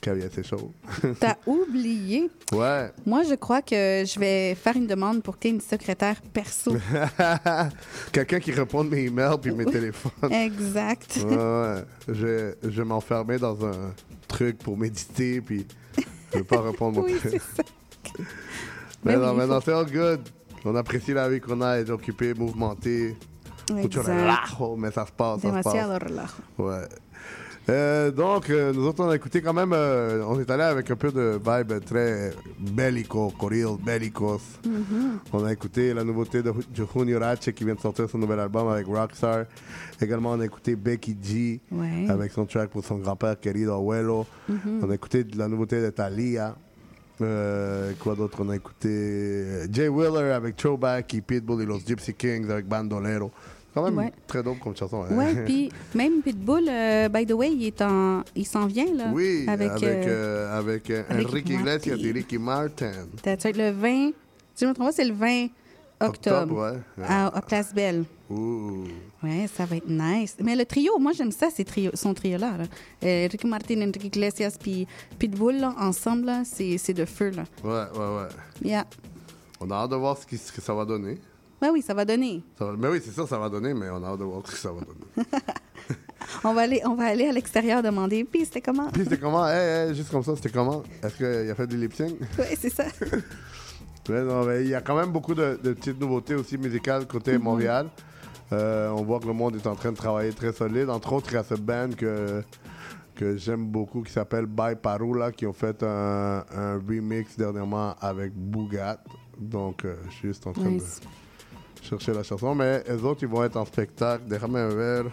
T'as 1.20 1.36
oublié. 1.46 2.30
ouais. 2.52 2.90
Moi, 3.06 3.22
je 3.24 3.34
crois 3.34 3.60
que 3.62 3.74
je 4.06 4.18
vais 4.18 4.54
faire 4.54 4.76
une 4.76 4.86
demande 4.86 5.22
pour 5.22 5.36
que 5.36 5.42
tu 5.42 5.48
une 5.48 5.60
secrétaire 5.60 6.20
perso. 6.32 6.74
Quelqu'un 8.12 8.40
qui 8.40 8.52
répond 8.52 8.84
mes 8.84 9.04
emails 9.04 9.36
puis 9.40 9.52
mes 9.52 9.66
téléphones. 9.66 10.32
Exact. 10.32 11.18
Ouais, 11.24 11.36
ouais. 11.36 11.84
Je, 12.08 12.54
je 12.62 12.68
vais 12.82 12.84
m'enfermer 12.84 13.38
dans 13.38 13.64
un 13.66 13.92
truc 14.28 14.58
pour 14.58 14.76
méditer 14.76 15.40
puis 15.40 15.66
je 16.32 16.38
vais 16.38 16.44
pas 16.44 16.60
répondre 16.62 17.02
Oui, 17.04 17.16
c'est 17.22 17.38
ça. 17.38 17.62
Mais 19.04 19.16
non, 19.16 19.30
oui, 19.30 19.36
mais 19.38 19.46
faut- 19.46 19.52
non, 19.52 19.60
c'est 19.64 19.72
all 19.72 19.90
good. 19.90 20.20
On 20.64 20.76
apprécie 20.76 21.14
la 21.14 21.26
vie 21.28 21.40
qu'on 21.40 21.60
a, 21.62 21.78
être 21.78 21.88
occupé, 21.90 22.34
mouvementé. 22.34 23.16
Mucho 23.72 24.02
relajo, 24.02 24.76
mais 24.76 24.90
ça 24.90 25.06
se 25.06 25.12
passe, 25.12 25.40
ça 25.40 25.42
se 25.42 25.46
Demasiado 25.46 25.98
passe. 25.98 26.08
relajo. 26.10 26.32
Ouais. 26.58 26.86
Euh, 27.70 28.10
donc, 28.10 28.50
euh, 28.50 28.72
nous 28.72 28.84
autres, 28.86 29.04
on 29.04 29.08
a 29.10 29.14
écouté 29.14 29.40
quand 29.40 29.52
même, 29.52 29.72
euh, 29.72 30.24
on 30.26 30.40
est 30.40 30.50
allé 30.50 30.64
avec 30.64 30.90
un 30.90 30.96
peu 30.96 31.12
de 31.12 31.38
vibe 31.42 31.84
très 31.84 32.32
bellico, 32.58 33.30
corrido, 33.38 33.76
bellicos. 33.76 34.40
Mhm. 34.66 35.20
On 35.32 35.44
a 35.44 35.52
écouté 35.52 35.94
la 35.94 36.02
nouveauté 36.02 36.42
de 36.42 36.52
Ju- 36.74 36.84
Junior 36.96 37.20
H 37.22 37.52
qui 37.52 37.64
vient 37.64 37.74
de 37.76 37.80
sortir 37.80 38.10
son 38.10 38.18
nouvel 38.18 38.40
album 38.40 38.66
avec 38.68 38.86
Rockstar. 38.88 39.44
Également, 40.00 40.32
on 40.32 40.40
a 40.40 40.46
écouté 40.46 40.74
Becky 40.74 41.16
G 41.22 41.60
Ouais. 41.70 42.06
avec 42.08 42.32
son 42.32 42.44
track 42.44 42.70
pour 42.70 42.84
son 42.84 42.96
grand-père 42.98 43.38
querido 43.38 43.72
abuelo. 43.74 44.26
Mhm. 44.48 44.80
On 44.82 44.90
a 44.90 44.94
écouté 44.94 45.22
de 45.22 45.38
la 45.38 45.46
nouveauté 45.46 45.80
de 45.80 45.90
Thalia. 45.90 46.56
Euh, 47.20 47.92
quoi 48.00 48.14
d'autre? 48.16 48.38
On 48.40 48.48
a 48.48 48.56
écouté 48.56 49.68
Jay 49.70 49.86
Wheeler 49.88 50.32
avec 50.32 50.56
Throwback 50.56 51.12
et 51.14 51.20
Pitbull 51.20 51.62
et 51.62 51.66
Los 51.66 51.80
Gypsy 51.86 52.14
Kings 52.14 52.50
avec 52.50 52.66
Bandolero. 52.66 53.30
Quand 53.74 53.84
même 53.84 53.96
Ouais. 53.98 54.12
très 54.26 54.42
dope 54.42 54.58
comme 54.58 54.76
chanson. 54.76 55.04
hein. 55.08 55.16
Ouais, 55.16 55.44
puis 55.44 55.70
même 55.94 56.22
Pitbull, 56.22 56.64
euh, 56.68 57.08
by 57.08 57.24
the 57.24 57.32
way, 57.32 57.52
il 57.52 57.66
est 57.66 57.80
en, 57.82 58.22
il 58.34 58.46
s'en 58.46 58.66
vient 58.66 58.92
là. 58.94 59.10
Oui, 59.12 59.44
avec, 59.48 59.70
avec, 59.70 59.82
euh, 59.84 60.04
euh, 60.08 60.58
avec, 60.58 60.90
euh, 60.90 61.02
avec 61.08 61.26
Enrique. 61.28 61.50
Iglesias 61.50 61.96
et 61.96 62.10
Ricky 62.12 62.38
Martin. 62.38 62.92
ça 63.24 63.30
va 63.30 63.32
être 63.50 63.56
le 63.56 63.70
20, 63.70 64.10
si 64.54 64.64
je 64.64 64.66
me 64.66 64.74
trompe 64.74 64.86
pas, 64.88 64.92
c'est 64.92 65.04
le 65.04 65.14
20 65.14 65.46
octobre, 66.00 66.52
Octobre, 66.52 66.72
ouais. 66.98 67.04
à, 67.06 67.26
à 67.26 67.42
Place 67.42 67.72
Belle. 67.74 68.04
Ouh. 68.30 68.84
Ouais, 69.22 69.46
ça 69.54 69.66
va 69.66 69.76
être 69.76 69.88
nice. 69.88 70.34
Mais 70.42 70.56
le 70.56 70.64
trio, 70.64 70.98
moi 70.98 71.12
j'aime 71.12 71.30
ça, 71.32 71.48
ces 71.54 71.64
trio, 71.64 71.90
son 71.94 72.14
trio-là. 72.14 72.56
Là. 72.58 72.64
Euh, 73.04 73.28
Ricky 73.30 73.46
Martin, 73.46 73.82
Enrique 73.82 74.04
Iglesias, 74.04 74.56
puis 74.60 74.86
Pitbull, 75.18 75.56
là, 75.60 75.74
ensemble, 75.78 76.26
là, 76.26 76.42
c'est 76.44 76.78
c'est 76.78 76.94
de 76.94 77.04
feu. 77.04 77.30
Là. 77.30 77.44
Ouais, 77.62 77.98
ouais, 77.98 78.06
ouais. 78.16 78.68
Yeah. 78.70 78.86
On 79.60 79.70
a 79.70 79.74
hâte 79.74 79.90
de 79.90 79.96
voir 79.96 80.16
ce 80.18 80.26
que 80.52 80.60
ça 80.60 80.72
va 80.74 80.84
donner. 80.86 81.18
Ouais, 81.62 81.68
oui, 81.70 81.82
ça 81.82 81.92
va 81.94 82.04
donner. 82.04 82.42
Ça 82.58 82.64
va- 82.66 82.74
mais 82.78 82.88
oui, 82.88 83.00
c'est 83.04 83.10
ça, 83.12 83.26
ça 83.26 83.38
va 83.38 83.48
donner, 83.48 83.74
mais 83.74 83.88
on 83.90 84.02
a 84.02 84.08
hâte 84.08 84.18
de 84.18 84.24
voir 84.24 84.42
ce 84.46 84.52
que 84.52 84.58
ça 84.58 84.70
va 84.72 84.80
donner. 84.80 85.26
On 86.44 86.54
va 86.54 86.60
aller, 86.62 86.80
on 86.86 86.94
va 86.94 87.06
aller 87.06 87.26
à 87.26 87.32
l'extérieur 87.32 87.82
demander. 87.82 88.22
Puis 88.24 88.44
c'était 88.44 88.60
comment? 88.60 88.88
Puis 88.90 89.02
c'était 89.02 89.18
comment? 89.18 89.46
Hey, 89.48 89.88
hey, 89.88 89.94
juste 89.94 90.10
comme 90.10 90.22
ça, 90.22 90.36
c'était 90.36 90.50
comment? 90.50 90.82
Est-ce 91.02 91.16
qu'il 91.16 91.50
a 91.50 91.54
fait 91.54 91.66
des 91.66 91.76
lip 91.76 91.92
sync? 91.92 92.14
Oui, 92.38 92.44
c'est 92.58 92.70
ça. 92.70 92.84
Ouais, 94.08 94.22
non, 94.22 94.44
mais 94.44 94.62
il 94.62 94.68
y 94.68 94.74
a 94.74 94.80
quand 94.80 94.96
même 94.96 95.10
beaucoup 95.12 95.34
de, 95.34 95.58
de 95.62 95.72
petites 95.72 96.00
nouveautés 96.00 96.34
aussi 96.34 96.56
musicales 96.56 97.06
côté 97.06 97.36
Mhm. 97.36 97.42
Montréal. 97.44 97.88
Euh, 98.52 98.88
on 98.90 99.02
voit 99.02 99.20
que 99.20 99.26
le 99.26 99.32
monde 99.32 99.56
est 99.56 99.66
en 99.66 99.74
train 99.76 99.92
de 99.92 99.96
travailler 99.96 100.32
très 100.32 100.52
solide. 100.52 100.88
Entre 100.90 101.12
autres, 101.12 101.28
il 101.30 101.34
y 101.34 101.38
a 101.38 101.44
ce 101.44 101.54
band 101.54 101.90
que, 101.96 102.42
que 103.14 103.36
j'aime 103.36 103.66
beaucoup 103.66 104.02
qui 104.02 104.10
s'appelle 104.12 104.46
By 104.46 104.74
Parula 104.80 105.30
qui 105.32 105.46
ont 105.46 105.52
fait 105.52 105.82
un, 105.82 106.44
un 106.52 106.74
remix 106.76 107.36
dernièrement 107.36 107.94
avec 108.00 108.32
Bougat. 108.34 108.98
Donc, 109.38 109.84
euh, 109.84 109.96
je 110.08 110.14
suis 110.14 110.28
juste 110.28 110.46
en 110.46 110.52
train 110.52 110.70
Nice. 110.70 111.00
Chercher 111.82 112.12
la 112.12 112.22
chanson, 112.22 112.54
mais 112.54 112.82
les 112.88 113.02
autres, 113.02 113.22
ils 113.22 113.28
vont 113.28 113.42
être 113.44 113.56
en 113.56 113.64
spectacle. 113.64 114.24
Déjame 114.28 114.68
ver. 114.74 115.04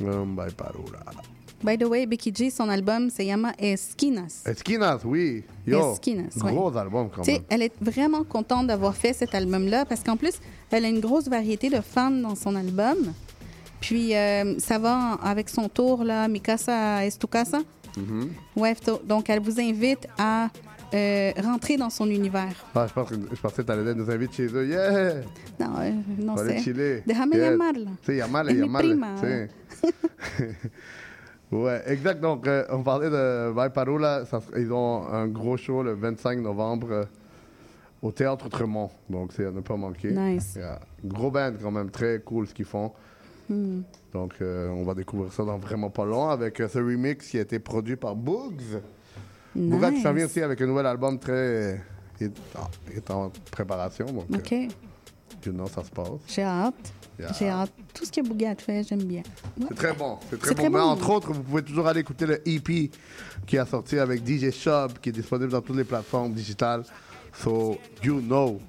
Um, 0.00 0.34
by 0.34 0.50
Parula. 0.54 1.00
By 1.62 1.76
the 1.76 1.84
way, 1.84 2.06
Becky 2.06 2.32
G, 2.34 2.48
son 2.50 2.70
album 2.70 3.10
se 3.10 3.22
llama 3.22 3.52
Esquinas. 3.58 4.44
Esquinas, 4.46 5.00
oui. 5.04 5.44
Yo, 5.66 5.92
Esquinas, 5.92 6.34
ouais. 6.42 6.52
gros 6.54 6.74
album 6.74 7.10
quand 7.14 7.26
même. 7.26 7.42
elle 7.50 7.62
est 7.62 7.74
vraiment 7.82 8.24
contente 8.24 8.66
d'avoir 8.68 8.94
fait 8.94 9.12
cet 9.12 9.34
album-là 9.34 9.84
parce 9.84 10.02
qu'en 10.02 10.16
plus, 10.16 10.40
elle 10.70 10.86
a 10.86 10.88
une 10.88 11.00
grosse 11.00 11.28
variété 11.28 11.68
de 11.68 11.82
fans 11.82 12.10
dans 12.10 12.34
son 12.34 12.56
album. 12.56 12.96
Puis, 13.78 14.14
euh, 14.16 14.58
ça 14.58 14.78
va 14.78 15.18
avec 15.22 15.50
son 15.50 15.68
tour, 15.68 16.02
là, 16.02 16.28
Mi 16.28 16.40
Casa 16.40 17.04
es 17.04 17.10
tu 17.18 17.26
casa. 17.26 17.58
Mhm. 17.96 18.30
Ouais, 18.56 18.74
to- 18.76 19.00
donc 19.04 19.28
elle 19.28 19.40
vous 19.40 19.60
invite 19.60 20.06
à 20.16 20.48
euh, 20.92 21.32
rentrer 21.42 21.76
dans 21.76 21.90
son 21.90 22.08
univers. 22.08 22.52
Ah, 22.74 22.86
je, 22.88 22.92
pense 22.92 23.08
que, 23.08 23.14
je 23.14 23.40
pensais 23.40 23.62
que 23.62 23.62
tu 23.62 23.72
allais 23.72 23.94
nous 23.94 24.10
inviter 24.10 24.48
chez 24.48 24.54
eux. 24.54 24.66
Yeah! 24.66 25.14
Non, 25.58 25.74
euh, 25.78 25.90
no 26.18 26.34
Faut 26.34 26.40
aller 26.40 26.58
sé. 26.58 26.64
chiller. 26.64 27.02
Déjame 27.06 27.30
Yeah. 27.34 27.50
llamarla. 27.50 27.90
Sí, 28.04 28.16
llamarla, 28.16 28.52
llamarla. 28.52 28.88
prima. 28.88 29.16
sí. 29.22 30.44
ouais, 31.52 31.82
exact. 31.86 32.20
Donc, 32.20 32.46
euh, 32.46 32.64
on 32.70 32.82
parlait 32.82 33.10
de. 33.10 34.24
Ça 34.26 34.40
sera- 34.40 34.58
ils 34.58 34.72
ont 34.72 35.06
un 35.08 35.26
gros 35.28 35.56
show 35.56 35.82
le 35.82 35.92
25 35.94 36.40
novembre 36.40 36.88
euh, 36.90 37.04
au 38.02 38.10
Théâtre 38.12 38.48
Tremont. 38.48 38.90
Donc, 39.08 39.32
c'est 39.32 39.46
à 39.46 39.50
ne 39.50 39.60
pas 39.60 39.76
manquer. 39.76 40.10
Nice. 40.10 40.54
Yeah. 40.56 40.80
Gros 41.04 41.30
band 41.30 41.52
quand 41.62 41.70
même, 41.70 41.90
très 41.90 42.20
cool 42.20 42.46
ce 42.46 42.54
qu'ils 42.54 42.64
font. 42.64 42.92
Hmm. 43.48 43.82
Donc, 44.12 44.34
on 44.40 44.84
va 44.84 44.94
découvrir 44.94 45.32
ça 45.32 45.44
dans 45.44 45.58
vraiment 45.58 45.90
pas 45.90 46.04
long 46.04 46.28
avec 46.30 46.58
ce 46.58 46.78
remix 46.78 47.28
qui 47.28 47.38
a 47.38 47.42
été 47.42 47.58
produit 47.58 47.96
par 47.96 48.14
Boogs. 48.14 48.80
Boogs 49.54 49.94
qui 49.94 50.02
s'en 50.02 50.12
vient 50.12 50.24
Nice. 50.24 50.30
aussi 50.30 50.40
avec 50.42 50.60
un 50.60 50.66
nouvel 50.66 50.86
album 50.86 51.18
très. 51.18 51.80
Il 52.20 52.26
est, 52.26 52.32
ah, 52.56 52.68
il 52.90 52.96
est 52.98 53.10
en 53.10 53.30
préparation. 53.50 54.06
Donc, 54.06 54.26
OK. 54.32 54.52
euh, 54.52 54.68
you 55.46 55.52
know, 55.52 55.66
ça 55.66 55.82
se 55.82 55.90
passe. 55.90 56.08
J'ai 56.28 56.42
hâte. 56.42 56.92
Yeah. 57.18 57.32
J'ai 57.38 57.48
hâte. 57.48 57.70
Tout 57.94 58.04
ce 58.04 58.12
que 58.12 58.20
Bougat 58.26 58.54
fait, 58.56 58.82
j'aime 58.82 59.02
bien. 59.04 59.22
Ouais. 59.58 59.66
C'est 59.68 59.74
très 59.74 59.92
bon. 59.92 60.18
C'est 60.30 60.38
très 60.38 60.54
bon. 60.54 60.62
très 60.62 60.70
Mais 60.70 60.80
entre 60.80 61.10
autres, 61.10 61.32
vous 61.32 61.42
pouvez 61.42 61.62
toujours 61.62 61.86
aller 61.86 62.00
écouter 62.00 62.26
le 62.26 62.48
EP 62.48 62.90
qui 63.46 63.58
a 63.58 63.66
sorti 63.66 63.98
avec 63.98 64.26
DJ 64.26 64.50
Shop, 64.50 64.88
qui 65.02 65.08
est 65.08 65.12
disponible 65.12 65.50
dans 65.50 65.60
toutes 65.60 65.76
les 65.76 65.84
plateformes 65.84 66.32
digitales. 66.32 66.84
So, 67.34 67.78
you 68.02 68.20
know. 68.20 68.60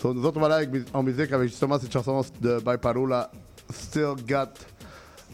So, 0.00 0.14
nous 0.14 0.24
autres, 0.24 0.38
on 0.38 0.40
va 0.46 0.54
aller 0.54 0.66
avec 0.66 0.86
en 0.94 1.02
musique 1.02 1.32
avec 1.32 1.48
justement 1.48 1.78
cette 1.78 1.92
chanson 1.92 2.22
de 2.40 2.58
By 2.58 2.78
Parula, 2.80 3.30
Still 3.70 4.14
Got 4.26 4.52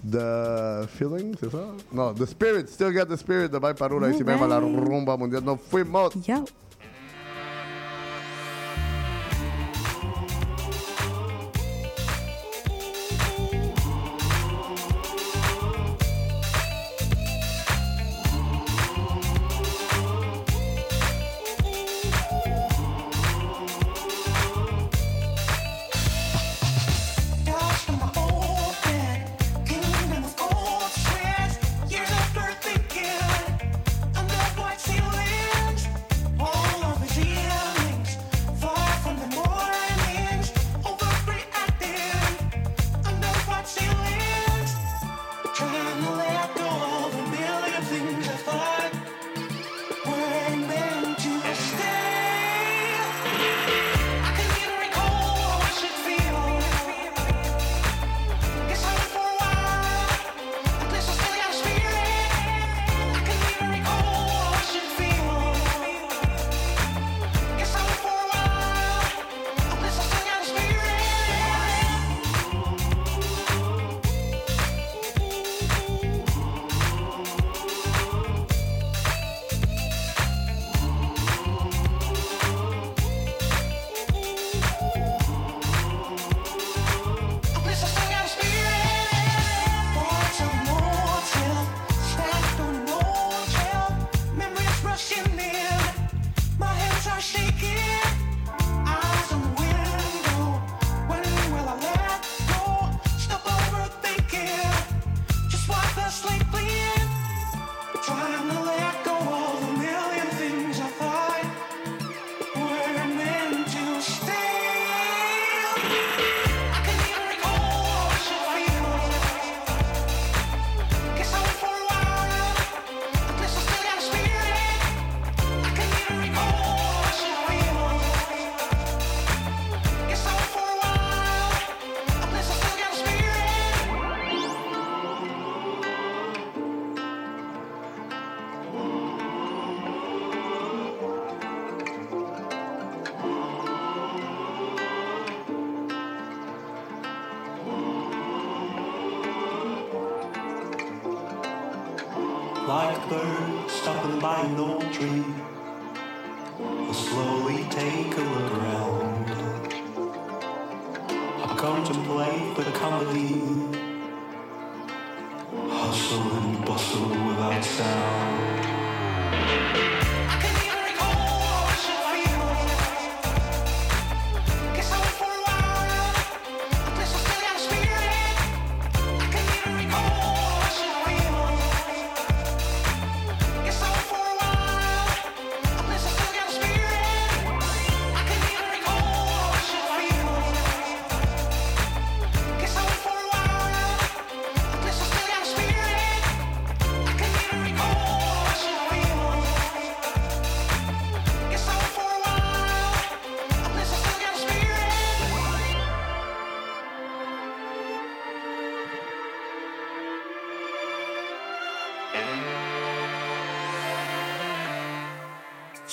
the 0.05 0.87
Feeling, 0.89 1.35
c'est 1.41 1.51
ça? 1.51 1.67
Non, 1.93 2.13
The 2.13 2.27
Spirit, 2.27 2.69
Still 2.69 2.93
Got 2.93 3.07
the 3.07 3.17
Spirit 3.17 3.49
de 3.49 3.59
By 3.59 3.75
Parula, 3.75 4.11
ici 4.11 4.25
même 4.25 4.43
à 4.43 4.47
la 4.47 4.59
rumba 4.59 5.17
mondiale. 5.17 5.45
Nos 5.45 5.57
fuimos! 5.57 6.11
Yo. 6.27 6.45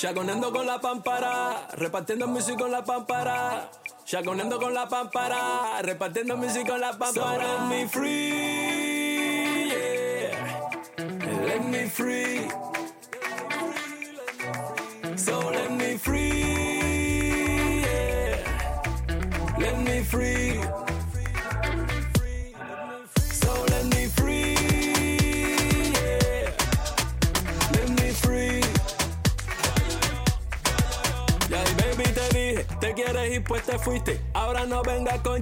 Chagoneando 0.03 0.51
con 0.51 0.65
la 0.65 0.81
pámpara, 0.81 1.69
repartiendo 1.75 2.27
music 2.27 2.59
con 2.59 2.69
la 2.69 2.83
pámpara. 2.83 3.69
Chaconeando 4.03 4.59
con 4.59 4.73
la 4.73 4.89
pámpara, 4.89 5.81
repartiendo 5.81 6.35
music 6.35 6.67
con 6.67 6.81
la 6.81 6.91
pámpara. 6.91 7.59
So 7.59 7.67
me 7.67 7.87
free, 7.87 8.52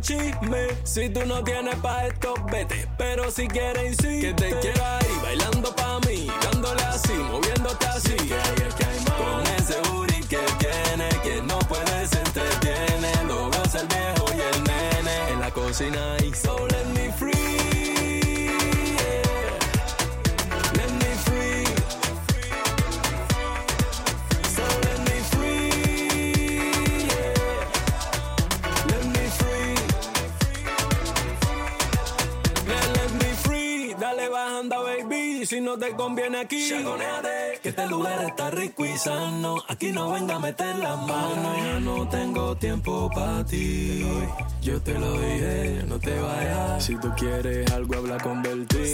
Si 0.04 1.10
tú 1.10 1.26
no 1.28 1.44
tienes 1.44 1.76
pa' 1.76 2.08
esto, 2.08 2.34
vete. 2.52 2.88
Pero 2.98 3.30
si 3.30 3.48
quieres 3.48 3.92
insiste. 3.94 4.22
Que 4.22 4.34
te 4.34 4.60
quiero 4.60 4.84
ahí 4.84 5.20
bailando 5.22 5.76
pa' 5.76 6.00
mí. 6.08 6.28
Dándole 6.42 6.82
así, 6.84 7.14
moviéndote 7.14 7.86
así. 7.86 8.18
Con 9.18 9.48
ese 9.58 9.80
booty 9.90 10.22
que 10.24 10.40
tiene, 10.58 11.10
que 11.24 11.42
no 11.44 11.60
puede 11.60 12.08
se 12.08 12.18
entretiene. 12.18 13.12
Lo 13.28 13.46
goza 13.46 13.82
el 13.82 13.88
viejo 13.88 14.26
y 14.36 14.42
el 14.42 14.64
nene. 14.64 15.34
En 15.34 15.40
la 15.40 15.52
cocina 15.52 16.18
y 16.26 16.34
so 16.34 16.68
te 35.82 35.96
conviene 35.96 36.42
aquí, 36.42 36.70
Chagoneate, 36.70 37.60
que 37.64 37.70
este 37.70 37.88
lugar 37.88 38.24
está 38.24 38.52
rico 38.52 38.86
y 38.86 38.96
sano. 39.00 39.56
Aquí 39.68 39.92
no 39.92 40.12
venga 40.12 40.36
a 40.36 40.40
meter 40.40 40.76
la 40.76 40.96
mano. 40.96 41.58
Ya 41.58 41.80
no 41.80 42.08
tengo 42.08 42.56
tiempo 42.56 43.10
para 43.14 43.44
ti. 43.44 44.06
Yo 44.62 44.80
te 44.80 44.94
lo 44.94 45.12
dije, 45.14 45.84
no 45.88 46.00
te 46.00 46.20
vayas. 46.20 46.86
Si 46.86 46.96
tú 46.98 47.10
quieres 47.18 47.72
algo, 47.72 47.96
habla 47.96 48.20
con 48.20 48.44
Bertie. 48.44 48.94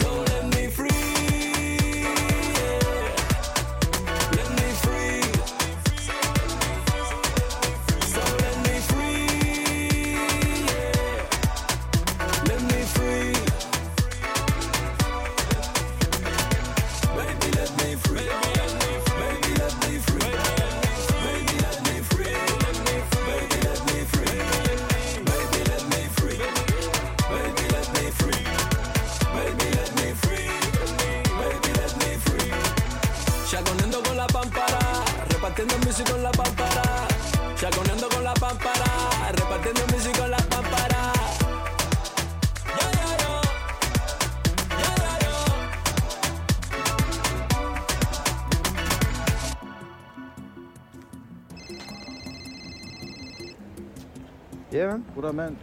Yeah, 55.18 55.32
man. 55.34 55.56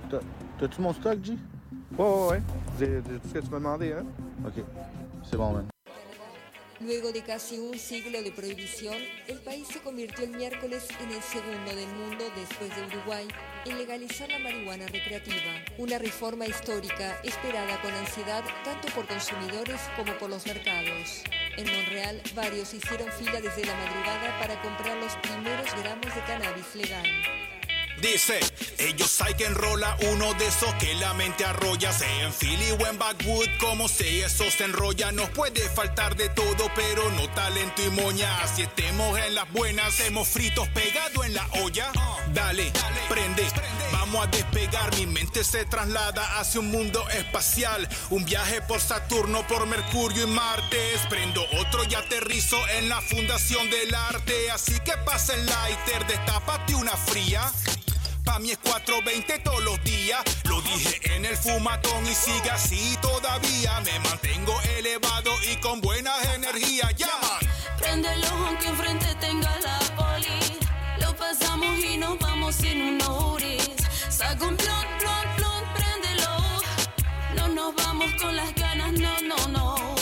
T'as-tu 0.58 0.80
mon 0.80 0.92
stock, 0.92 1.18
G? 1.22 1.38
Ouais, 1.96 2.04
ouais, 2.04 2.28
ouais. 2.28 2.42
J'ai 2.78 3.00
tout 3.00 3.28
ce 3.28 3.34
que 3.34 3.38
tu 3.38 3.50
m'as 3.50 3.58
demandé, 3.58 3.92
hein? 3.92 4.04
Ok. 4.44 4.64
C'est 5.22 5.36
bon, 5.36 5.52
man. 5.52 5.68
Luego 6.80 7.12
de 7.12 7.20
casi 7.20 7.56
un 7.58 7.78
siglo 7.78 8.20
de 8.22 8.32
prohibición, 8.32 8.94
el 9.28 9.38
país 9.38 9.68
se 9.68 9.78
convirtió 9.78 10.24
el 10.24 10.32
miércoles 10.32 10.88
en 11.00 11.12
el 11.12 11.22
segundo 11.22 11.70
del 11.70 11.88
mundo 11.94 12.24
después 12.36 12.68
de 12.74 12.82
Uruguay 12.96 13.28
en 13.64 13.78
legalizar 13.78 14.28
la 14.28 14.40
marihuana 14.40 14.86
recreativa, 14.88 15.54
una 15.78 15.98
reforma 15.98 16.46
histórica 16.46 17.16
esperada 17.22 17.80
con 17.80 17.92
ansiedad 17.94 18.42
tanto 18.64 18.88
por 18.88 19.06
consumidores 19.06 19.80
como 19.96 20.12
por 20.18 20.28
los 20.28 20.44
mercados. 20.46 21.22
En 21.56 21.64
Monreal, 21.64 22.20
varios 22.34 22.74
hicieron 22.74 23.08
fila 23.12 23.40
desde 23.40 23.64
la 23.64 23.74
madrugada 23.76 24.38
para 24.40 24.60
comprar 24.60 24.98
los 24.98 25.14
primeros 25.18 25.68
gramos 25.80 26.12
de 26.12 26.20
cannabis 26.26 26.74
legal. 26.74 27.06
Dice, 28.12 28.38
ellos 28.76 29.18
hay 29.22 29.32
que 29.32 29.46
enrola 29.46 29.96
uno 30.12 30.34
de 30.34 30.46
esos 30.46 30.74
que 30.74 30.92
la 30.96 31.14
mente 31.14 31.42
arrolla, 31.42 31.90
sea 31.90 32.24
en 32.24 32.34
Philly 32.34 32.72
o 32.72 32.86
en 32.86 32.98
Backwood, 32.98 33.48
como 33.58 33.88
si 33.88 34.20
eso 34.20 34.44
se 34.50 34.64
enrolla. 34.64 35.10
Nos 35.10 35.30
puede 35.30 35.66
faltar 35.70 36.14
de 36.14 36.28
todo, 36.28 36.70
pero 36.74 37.10
no 37.12 37.26
talento 37.30 37.82
y 37.82 37.88
moña. 37.88 38.46
Si 38.54 38.60
estemos 38.60 39.18
en 39.18 39.34
las 39.34 39.50
buenas, 39.52 39.98
hemos 40.00 40.28
fritos 40.28 40.68
pegados 40.68 41.24
en 41.24 41.32
la 41.32 41.48
olla. 41.62 41.92
Dale, 42.34 42.70
prende, 43.08 43.42
vamos 43.90 44.26
a 44.26 44.28
despegar. 44.28 44.94
Mi 44.96 45.06
mente 45.06 45.42
se 45.42 45.64
traslada 45.64 46.38
hacia 46.38 46.60
un 46.60 46.70
mundo 46.70 47.08
espacial. 47.08 47.88
Un 48.10 48.26
viaje 48.26 48.60
por 48.60 48.80
Saturno, 48.80 49.46
por 49.46 49.66
Mercurio 49.66 50.24
y 50.24 50.26
Marte. 50.26 50.92
Prendo 51.08 51.42
otro 51.58 51.84
y 51.84 51.94
aterrizo 51.94 52.58
en 52.68 52.90
la 52.90 53.00
fundación 53.00 53.70
del 53.70 53.94
arte. 53.94 54.50
Así 54.50 54.78
que 54.84 54.92
pasa 55.06 55.32
el 55.32 55.46
lighter, 55.46 56.06
destápate 56.06 56.74
una 56.74 56.94
fría. 56.98 57.50
Pa' 58.24 58.38
mí 58.38 58.50
es 58.50 58.60
4.20 58.60 59.42
todos 59.42 59.62
los 59.62 59.82
días. 59.84 60.22
Lo 60.44 60.60
dije 60.62 60.98
en 61.14 61.24
el 61.26 61.36
fumatón 61.36 62.06
y 62.06 62.14
sigue 62.14 62.50
así 62.50 62.96
todavía. 63.02 63.80
Me 63.80 63.98
mantengo 64.00 64.58
elevado 64.78 65.30
y 65.50 65.56
con 65.56 65.80
buenas 65.80 66.16
energías. 66.34 66.94
Llaman. 66.96 67.40
Préndelo 67.78 68.26
aunque 68.46 68.68
enfrente 68.68 69.14
tenga 69.16 69.50
la 69.60 69.78
poli. 69.94 70.58
Lo 71.00 71.14
pasamos 71.16 71.78
y 71.78 71.98
nos 71.98 72.18
vamos 72.18 72.54
sin 72.54 72.80
un 72.82 73.02
uris. 73.02 73.68
Saca 74.08 74.44
un 74.46 74.56
blon, 74.56 74.86
blon, 75.00 75.36
blon, 75.36 75.64
préndelo. 75.74 76.30
No 77.36 77.48
nos 77.48 77.74
vamos 77.74 78.10
con 78.20 78.34
las 78.34 78.54
ganas, 78.54 78.92
no, 78.92 79.20
no, 79.20 79.48
no. 79.48 79.94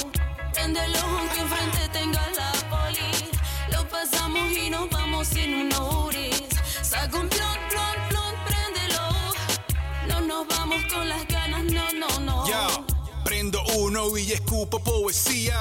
Préndelo 0.55 0.99
aunque 0.99 1.41
enfrente 1.41 1.89
tenga 1.92 2.23
la 2.36 2.52
poli. 2.70 3.31
Lo 3.73 3.89
pasamos 3.89 4.52
y 4.52 4.70
nos 4.70 4.89
vamos 4.91 5.26
sin 5.26 5.55
un 5.55 5.73
uris. 5.75 6.49
Saca 6.83 7.18
un 7.18 7.28
blon, 7.28 7.59
nos 10.33 10.49
vamos 10.49 10.83
con 10.93 11.09
las 11.09 11.27
ganas, 11.28 11.65
no, 11.65 11.93
no, 11.93 12.20
no. 12.20 12.49
Ya, 12.49 12.67
prendo 13.25 13.62
uno 13.77 14.17
y 14.17 14.33
escupo 14.33 14.83
poesía. 14.83 15.59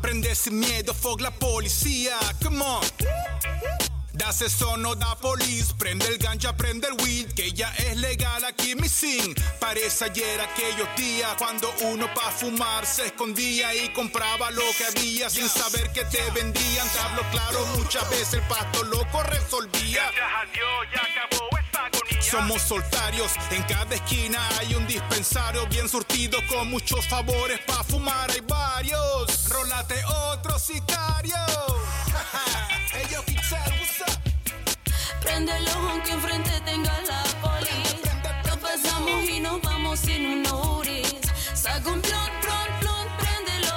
Prende 0.00 0.34
sin 0.34 0.60
miedo, 0.60 0.94
fuck 0.94 1.20
la 1.20 1.30
policía. 1.30 2.16
Come 2.42 2.62
on. 2.62 3.87
Das 4.18 4.42
eso, 4.42 4.76
no 4.76 4.96
da 4.96 5.14
police. 5.14 5.72
Prende 5.78 6.04
el 6.06 6.18
ganja, 6.18 6.52
prende 6.52 6.88
el 6.88 6.94
weed, 7.04 7.32
que 7.34 7.52
ya 7.52 7.72
es 7.76 7.96
legal 7.96 8.44
aquí 8.44 8.74
mi 8.74 8.88
sin. 8.88 9.32
Parece 9.60 10.06
ayer 10.06 10.40
aquellos 10.40 10.88
días 10.96 11.32
cuando 11.38 11.72
uno 11.82 12.12
pa' 12.12 12.32
fumar 12.32 12.84
se 12.84 13.06
escondía 13.06 13.72
y 13.76 13.90
compraba 13.90 14.50
lo 14.50 14.64
que 14.76 14.86
había 14.86 15.30
sin 15.30 15.48
saber 15.48 15.92
que 15.92 16.04
te 16.06 16.20
vendían. 16.32 16.88
Te 16.90 16.98
hablo 16.98 17.22
claro, 17.30 17.64
muchas 17.76 18.10
veces 18.10 18.34
el 18.34 18.42
pasto 18.42 18.82
loco 18.82 19.22
resolvía. 19.22 20.10
Gracias 20.10 20.32
a 20.36 20.44
Dios 20.52 20.86
ya 20.92 21.02
acabó 21.02 21.48
esta 21.58 21.86
agonía. 21.86 22.22
Somos 22.22 22.62
soltarios, 22.62 23.32
en 23.52 23.62
cada 23.62 23.94
esquina 23.94 24.40
hay 24.58 24.74
un 24.74 24.84
dispensario 24.88 25.64
bien 25.68 25.88
surtido 25.88 26.40
con 26.48 26.68
muchos 26.68 27.06
favores 27.06 27.60
pa' 27.60 27.84
fumar 27.84 28.28
hay 28.32 28.40
varios. 28.40 29.48
Rólate 29.48 30.04
otro 30.04 30.58
sicario. 30.58 31.36
Préndelo 35.28 35.70
aunque 35.90 36.12
enfrente 36.12 36.58
tenga 36.64 36.94
la 37.02 37.22
poli. 37.42 37.82
Lo 38.48 38.56
pasamos 38.60 39.28
y 39.28 39.40
nos 39.40 39.60
vamos 39.60 40.00
sin 40.00 40.24
un 40.26 40.46
uris. 40.46 41.20
Saca 41.52 41.90
un 41.90 42.00
blon, 42.00 42.30
blon, 42.42 42.68
blon, 42.80 43.06
préndelo. 43.18 43.76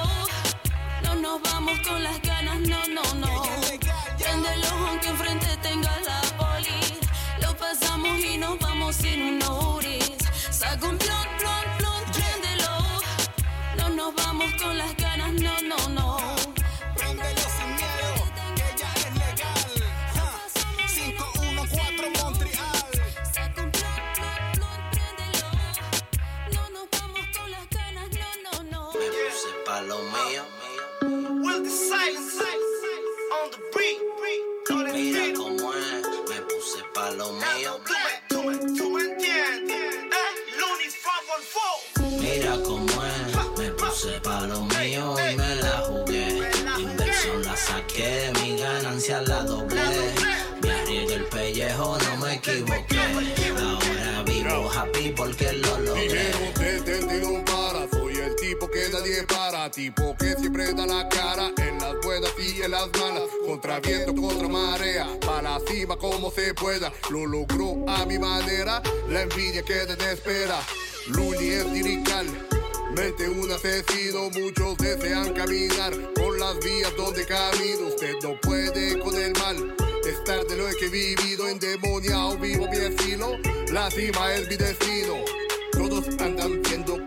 No 1.04 1.16
nos 1.16 1.42
vamos 1.42 1.78
con 1.86 2.02
las 2.02 2.22
ganas, 2.22 2.58
no, 2.62 2.88
no, 2.88 3.04
no. 3.16 3.44
Préndelo 4.18 4.68
aunque 4.88 5.10
enfrente 5.10 5.58
tenga 5.62 5.92
la 6.10 6.22
poli. 6.40 6.80
Lo 7.42 7.54
pasamos 7.58 8.18
y 8.20 8.38
nos 8.38 8.58
vamos 8.58 8.96
sin 8.96 9.22
un 9.22 9.44
uris. 9.44 10.20
Saca 10.50 10.88
un 10.88 10.98
blon, 10.98 11.28
blon, 11.38 11.66
blon, 11.80 12.02
préndelo. 12.14 12.72
No 13.78 13.90
nos 13.90 14.16
vamos 14.16 14.50
con 14.62 14.78
las 14.78 14.96
ganas, 14.96 15.34
no, 15.34 15.62
no, 15.62 15.90
no. 15.90 16.41
Mira 35.02 35.32
cómo 35.36 35.74
es, 35.74 36.08
me 36.30 36.42
puse 36.42 36.84
pa' 36.94 37.12
lo 37.12 37.32
mío. 37.34 37.80
Mira 42.20 42.58
es, 43.06 43.58
me 43.58 43.72
puse 43.72 44.20
y 45.20 45.36
me 45.36 45.56
la 45.56 45.78
jugué. 45.88 46.52
Inversión 46.80 47.44
la 47.44 47.56
saqué, 47.56 48.32
mi 48.42 48.58
ganancia 48.58 49.22
la 49.22 49.44
doblé. 49.44 50.14
Me 50.62 50.72
arriesgué 50.72 51.14
el 51.16 51.26
pellejo, 51.26 51.98
no 51.98 52.18
me 52.18 52.36
equivoqué. 52.36 53.00
Ahora 53.58 54.24
vivo 54.24 54.72
happy 54.72 55.14
porque 55.16 55.54
lo 55.54 55.78
logré. 55.80 56.02
Dijeron 56.02 56.54
que 56.54 57.44
para, 57.46 57.90
soy 57.90 58.16
el 58.18 58.36
tipo 58.36 58.70
que 58.70 58.90
nadie 58.90 59.24
para 59.24 59.41
tipo 59.72 60.16
que 60.18 60.36
siempre 60.36 60.74
da 60.74 60.86
la 60.86 61.08
cara 61.08 61.52
en 61.58 61.80
las 61.80 61.96
buenas 62.04 62.32
y 62.38 62.62
en 62.62 62.72
las 62.72 62.90
malas, 63.00 63.24
contra 63.46 63.80
viento, 63.80 64.14
contra 64.14 64.48
marea, 64.48 65.08
para 65.26 65.42
la 65.42 65.60
cima 65.68 65.96
como 65.98 66.30
se 66.30 66.54
pueda, 66.54 66.92
lo 67.10 67.26
logró 67.26 67.84
a 67.88 68.06
mi 68.06 68.20
manera, 68.20 68.82
la 69.10 69.22
envidia 69.22 69.64
que 69.64 69.86
desespera, 69.86 70.60
Luli 71.08 71.50
es 71.50 71.66
lirical. 71.68 72.28
Mente 72.96 73.30
un 73.30 73.50
asesino, 73.50 74.30
muchos 74.32 74.78
desean 74.78 75.34
caminar 75.34 75.94
por 76.14 76.38
las 76.38 76.60
vías 76.60 76.94
donde 76.98 77.26
camino. 77.26 77.88
Usted 77.88 78.16
no 78.22 78.40
puede 78.42 79.00
con 79.00 79.16
el 79.16 79.32
mal. 79.40 79.76
Estar 80.06 80.46
de 80.46 80.58
lo 80.58 80.68
que 80.78 80.88
he 80.88 80.90
vivido, 80.90 81.48
endemoniado, 81.48 82.38
vivo 82.38 82.68
mi 82.70 82.78
estilo. 82.78 83.38
La 83.72 83.90
cima 83.90 84.36
es 84.36 84.50
mi 84.50 84.58
destino. 84.58 85.16
Todos 85.72 86.06
andan 86.20 86.62
viendo 86.64 86.98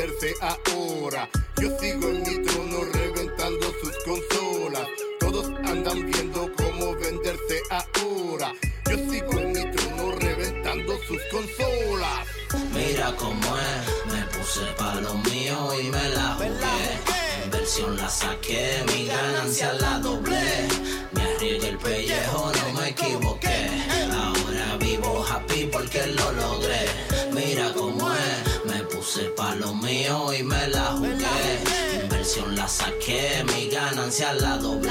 cómo 0.00 0.06
venderse 0.06 0.34
ahora. 0.40 1.28
Yo 1.60 1.78
sigo 1.78 2.08
en 2.08 2.22
mi 2.22 2.46
trono 2.46 2.80
reventando 2.92 3.72
sus 3.82 3.96
consolas. 4.04 4.86
Todos 5.18 5.46
andan 5.64 6.10
viendo 6.10 6.50
cómo 6.56 6.94
venderse 6.94 7.62
ahora. 7.70 8.52
Yo 8.88 8.96
sigo 8.96 9.38
en 9.40 9.52
mi 9.52 9.70
trono 9.70 10.12
reventando 10.18 10.96
sus 11.06 11.20
consolas. 11.30 12.26
Mira 12.74 13.14
cómo 13.16 13.56
es, 13.58 14.12
me 14.12 14.22
puse 14.38 14.64
pa' 14.78 14.94
lo 14.96 15.14
mío 15.14 15.80
y 15.80 15.90
me 15.90 16.08
la 16.10 16.34
jugué. 16.34 17.44
Inversión 17.44 17.96
la 17.96 18.08
saqué, 18.08 18.82
mi 18.86 19.06
ganancia 19.06 19.72
la 19.74 19.98
doblé. 19.98 20.68
Me 21.12 21.22
arriesgué 21.22 21.68
el 21.68 21.78
pellejo, 21.78 22.49
mío 30.00 30.32
y 30.32 30.42
me 30.42 30.68
la 30.68 30.92
jugué. 30.92 32.02
Inversión 32.02 32.56
la 32.56 32.66
saqué, 32.68 33.44
mi 33.52 33.68
ganancia 33.68 34.32
la 34.34 34.56
doblé. 34.56 34.90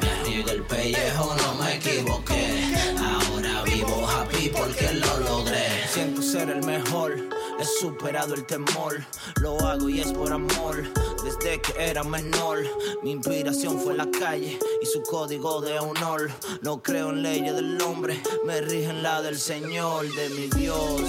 Me 0.00 0.08
arriesgué 0.08 0.52
el 0.52 0.62
pellejo, 0.62 1.34
no 1.36 1.54
me 1.54 1.76
equivoqué. 1.76 2.74
Ahora 2.98 3.62
vivo 3.62 4.08
happy 4.08 4.48
porque 4.48 4.92
lo 4.94 5.20
logré. 5.20 5.86
Siento 5.92 6.22
ser 6.22 6.50
el 6.50 6.64
mejor, 6.64 7.16
he 7.58 7.64
superado 7.64 8.34
el 8.34 8.44
temor. 8.44 9.04
Lo 9.40 9.58
hago 9.60 9.88
y 9.88 10.00
es 10.00 10.12
por 10.12 10.32
amor. 10.32 10.84
Desde 11.24 11.60
que 11.60 11.72
era 11.78 12.02
menor, 12.04 12.58
mi 13.02 13.12
inspiración 13.12 13.80
fue 13.80 13.96
la 13.96 14.08
calle 14.10 14.58
y 14.82 14.86
su 14.86 15.02
código 15.02 15.60
de 15.60 15.78
honor. 15.78 16.30
No 16.62 16.82
creo 16.82 17.10
en 17.10 17.22
leyes 17.22 17.54
del 17.54 17.80
hombre, 17.82 18.20
me 18.44 18.60
rigen 18.60 19.02
la 19.02 19.22
del 19.22 19.38
Señor, 19.38 20.12
de 20.14 20.28
mi 20.30 20.46
Dios. 20.48 21.00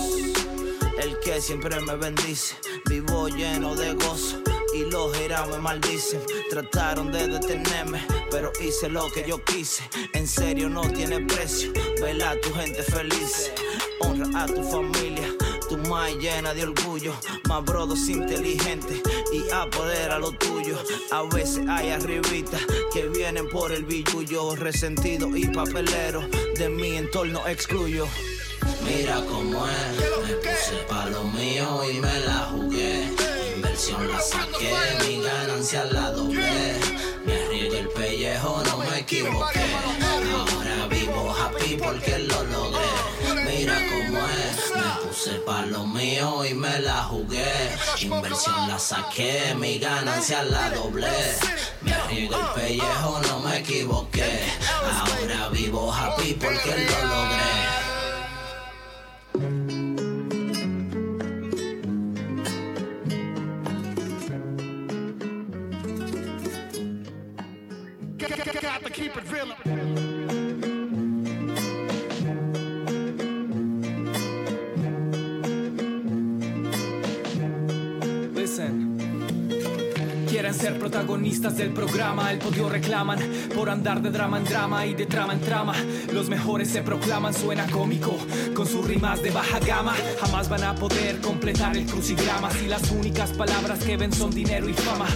El 1.00 1.19
que 1.19 1.40
siempre 1.42 1.80
me 1.82 1.95
bendice, 1.95 2.56
vivo 2.90 3.27
lleno 3.27 3.76
de 3.76 3.93
gozo. 3.93 4.42
Y 4.74 4.90
los 4.90 5.16
giras 5.16 5.48
me 5.48 5.58
maldicen, 5.59 6.22
trataron 6.50 7.11
de 7.11 7.27
detenerme, 7.27 8.06
pero 8.30 8.51
hice 8.59 8.90
lo 8.90 9.11
que 9.11 9.24
yo 9.27 9.43
quise. 9.43 9.84
En 10.14 10.27
serio 10.27 10.69
no 10.69 10.82
tiene 10.82 11.19
precio, 11.22 11.72
vela 12.01 12.32
a 12.32 12.42
tu 12.42 12.53
gente 12.53 12.84
feliz, 12.84 13.51
honra 14.01 14.43
a 14.43 14.45
tu 14.48 14.64
familia, 14.64 15.34
tu 15.69 15.77
más 15.90 16.16
llena 16.16 16.53
de 16.53 16.64
orgullo, 16.64 17.14
más 17.48 17.64
brodos 17.64 18.09
inteligentes 18.09 19.01
y 19.32 19.50
apodera 19.51 20.19
lo 20.19 20.32
tuyo. 20.32 20.77
A 21.11 21.24
veces 21.24 21.61
hay 21.69 21.90
arribitas 21.90 22.61
que 22.93 23.08
vienen 23.08 23.48
por 23.50 23.72
el 23.72 23.85
billullo, 23.85 24.56
resentido 24.56 25.35
y 25.35 25.48
papelero, 25.48 26.27
de 26.58 26.69
mi 26.69 26.98
entorno 26.98 27.48
excluyo. 27.48 28.08
Mira 28.84 29.16
cómo 29.28 29.68
es, 29.68 29.98
me 30.28 30.34
puse 30.36 30.78
pa' 30.88 31.06
lo 31.08 31.24
mío 31.26 31.84
y 31.90 32.00
me 32.00 32.20
la 32.22 32.50
jugué. 32.52 33.10
Inversión 33.56 34.08
la 34.08 34.20
saqué, 34.20 34.74
mi 35.06 35.22
ganancia 35.22 35.86
la 35.86 36.12
doblé. 36.12 36.74
Me 37.26 37.34
arriesgué 37.34 37.80
el 37.80 37.90
pellejo, 37.90 38.64
no 38.66 38.78
me 38.78 39.00
equivoqué. 39.00 39.66
Ahora 40.34 40.88
vivo 40.90 41.36
happy 41.36 41.78
porque 41.78 42.20
lo 42.20 42.44
logré. 42.44 43.46
Mira 43.46 43.76
cómo 43.90 44.20
es, 44.28 44.72
me 44.76 45.08
puse 45.08 45.34
pa' 45.46 45.66
lo 45.66 45.86
mío 45.86 46.46
y 46.46 46.54
me 46.54 46.80
la 46.80 47.04
jugué. 47.04 47.76
Inversión 48.02 48.68
la 48.68 48.80
saqué, 48.80 49.56
mi 49.56 49.80
ganancia 49.80 50.44
la 50.44 50.70
doblé. 50.72 51.36
Me 51.82 51.94
arriesgué 51.94 52.36
el 52.36 52.48
pellejo, 52.56 53.20
no 53.28 53.40
me 53.40 53.58
equivoqué. 53.58 54.42
Ahora 54.84 55.50
vivo 55.50 55.92
happy 55.92 56.34
porque 56.34 56.88
lo 56.90 57.08
logré. 57.08 57.57
Got. 68.27 68.57
Quieren 80.30 80.53
ser 80.53 80.77
protagonistas 80.77 81.57
del 81.57 81.73
programa, 81.73 82.31
el 82.31 82.38
podio 82.39 82.69
reclaman 82.69 83.19
por 83.56 83.69
andar 83.69 84.01
de 84.01 84.11
drama 84.11 84.38
en 84.38 84.43
drama 84.43 84.85
y 84.85 84.93
de 84.93 85.06
trama 85.06 85.33
en 85.33 85.41
trama. 85.41 85.73
Los 86.14 86.30
mejores 86.30 86.69
se 86.69 86.81
proclaman, 86.83 87.33
suena 87.33 87.65
cómico, 87.72 88.15
con 88.53 88.67
sus 88.67 88.85
rimas 88.85 89.22
de 89.23 89.31
baja 89.31 89.59
gama. 89.59 89.95
Jamás 90.19 90.47
van 90.47 90.64
a 90.64 90.75
poder 90.75 91.22
completar 91.22 91.75
el 91.75 91.85
crucigrama 91.85 92.51
si 92.51 92.67
las 92.67 92.91
únicas 92.91 93.31
palabras 93.31 93.80
que 93.80 93.97
ven 93.97 94.11
son 94.11 94.31
dinero 94.31 94.69
y 94.69 94.73
fama. 94.73 95.07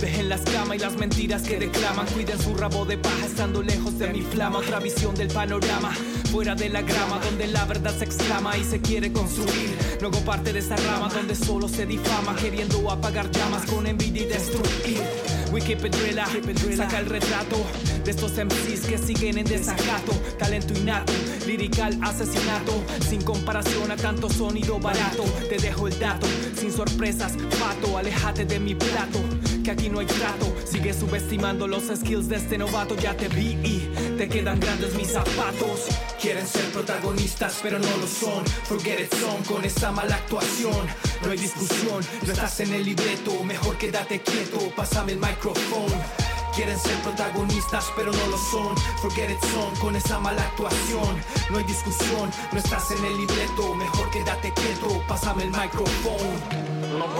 Dejen 0.00 0.28
las 0.28 0.42
camas 0.42 0.76
y 0.76 0.78
las 0.78 0.96
mentiras 0.96 1.42
que 1.42 1.58
declaman, 1.58 2.06
cuiden 2.06 2.40
su 2.40 2.54
rabo 2.54 2.84
de 2.84 2.98
paja 2.98 3.26
estando 3.26 3.62
lejos 3.62 3.98
de 3.98 4.08
mi 4.12 4.20
flama. 4.22 4.58
Otra 4.58 4.78
visión 4.78 5.14
del 5.16 5.28
panorama, 5.28 5.90
fuera 6.30 6.54
de 6.54 6.68
la 6.68 6.82
grama, 6.82 7.18
donde 7.24 7.48
la 7.48 7.64
verdad 7.64 7.92
se 7.98 8.04
exclama 8.04 8.56
y 8.56 8.62
se 8.62 8.80
quiere 8.80 9.12
construir. 9.12 9.76
Luego 10.00 10.20
parte 10.20 10.52
de 10.52 10.60
esa 10.60 10.76
rama 10.76 11.08
donde 11.12 11.34
solo 11.34 11.68
se 11.68 11.84
difama, 11.84 12.36
queriendo 12.36 12.90
apagar 12.90 13.28
llamas 13.30 13.66
con 13.66 13.86
envidia 13.88 14.22
y 14.22 14.26
destruir. 14.26 15.00
We 15.52 15.60
keep 15.60 15.84
it 15.84 15.94
real, 15.96 16.28
saca 16.76 17.00
el 17.00 17.06
retrato 17.06 17.56
de 18.04 18.10
estos 18.10 18.32
MCs 18.32 18.86
que 18.86 18.98
siguen 18.98 19.38
en 19.38 19.46
desacato. 19.46 20.12
Talento 20.38 20.74
innato, 20.78 21.12
lirical 21.46 21.98
asesinato, 22.02 22.84
sin 23.08 23.22
comparación 23.22 23.90
a 23.90 23.96
tanto 23.96 24.28
sonido 24.28 24.78
barato. 24.78 25.24
Te 25.48 25.56
dejo 25.56 25.88
el 25.88 25.98
dato, 25.98 26.26
sin 26.54 26.70
sorpresas, 26.70 27.32
pato, 27.58 27.96
aléjate 27.96 28.44
de 28.44 28.60
mi 28.60 28.74
plato. 28.74 29.18
Que 29.68 29.72
aquí 29.72 29.90
no 29.90 29.98
hay 29.98 30.06
trato, 30.06 30.46
sigue 30.64 30.94
subestimando 30.94 31.68
los 31.68 31.88
skills 31.94 32.26
de 32.30 32.36
este 32.36 32.56
novato. 32.56 32.96
Ya 32.96 33.14
te 33.14 33.28
vi 33.28 33.48
y 33.62 33.92
te 34.16 34.26
quedan 34.26 34.58
grandes 34.58 34.94
mis 34.94 35.08
zapatos. 35.08 35.88
Quieren 36.18 36.46
ser 36.46 36.64
protagonistas, 36.72 37.60
pero 37.62 37.78
no 37.78 37.96
lo 37.98 38.06
son. 38.06 38.46
Forget 38.64 38.98
it 38.98 39.14
son 39.14 39.42
con 39.44 39.62
esa 39.66 39.92
mala 39.92 40.14
actuación. 40.14 40.86
No 41.22 41.32
hay 41.32 41.36
discusión, 41.36 42.02
no 42.22 42.32
estás 42.32 42.60
en 42.60 42.72
el 42.72 42.82
libreto. 42.82 43.44
Mejor 43.44 43.76
quédate 43.76 44.22
quieto, 44.22 44.58
pásame 44.74 45.12
el 45.12 45.18
micrófono. 45.18 46.02
Quieren 46.56 46.78
ser 46.78 46.96
protagonistas, 47.02 47.92
pero 47.94 48.10
no 48.10 48.26
lo 48.26 48.38
son. 48.38 48.74
Forget 49.02 49.32
it 49.32 49.44
son 49.52 49.76
con 49.82 49.94
esa 49.96 50.18
mala 50.18 50.44
actuación. 50.44 51.14
No 51.50 51.58
hay 51.58 51.64
discusión, 51.64 52.30
no 52.52 52.58
estás 52.58 52.90
en 52.92 53.04
el 53.04 53.18
libreto. 53.18 53.74
Mejor 53.74 54.10
quédate 54.12 54.50
quieto, 54.54 55.04
pásame 55.06 55.42
el 55.42 55.50
micrófono. 55.50 56.67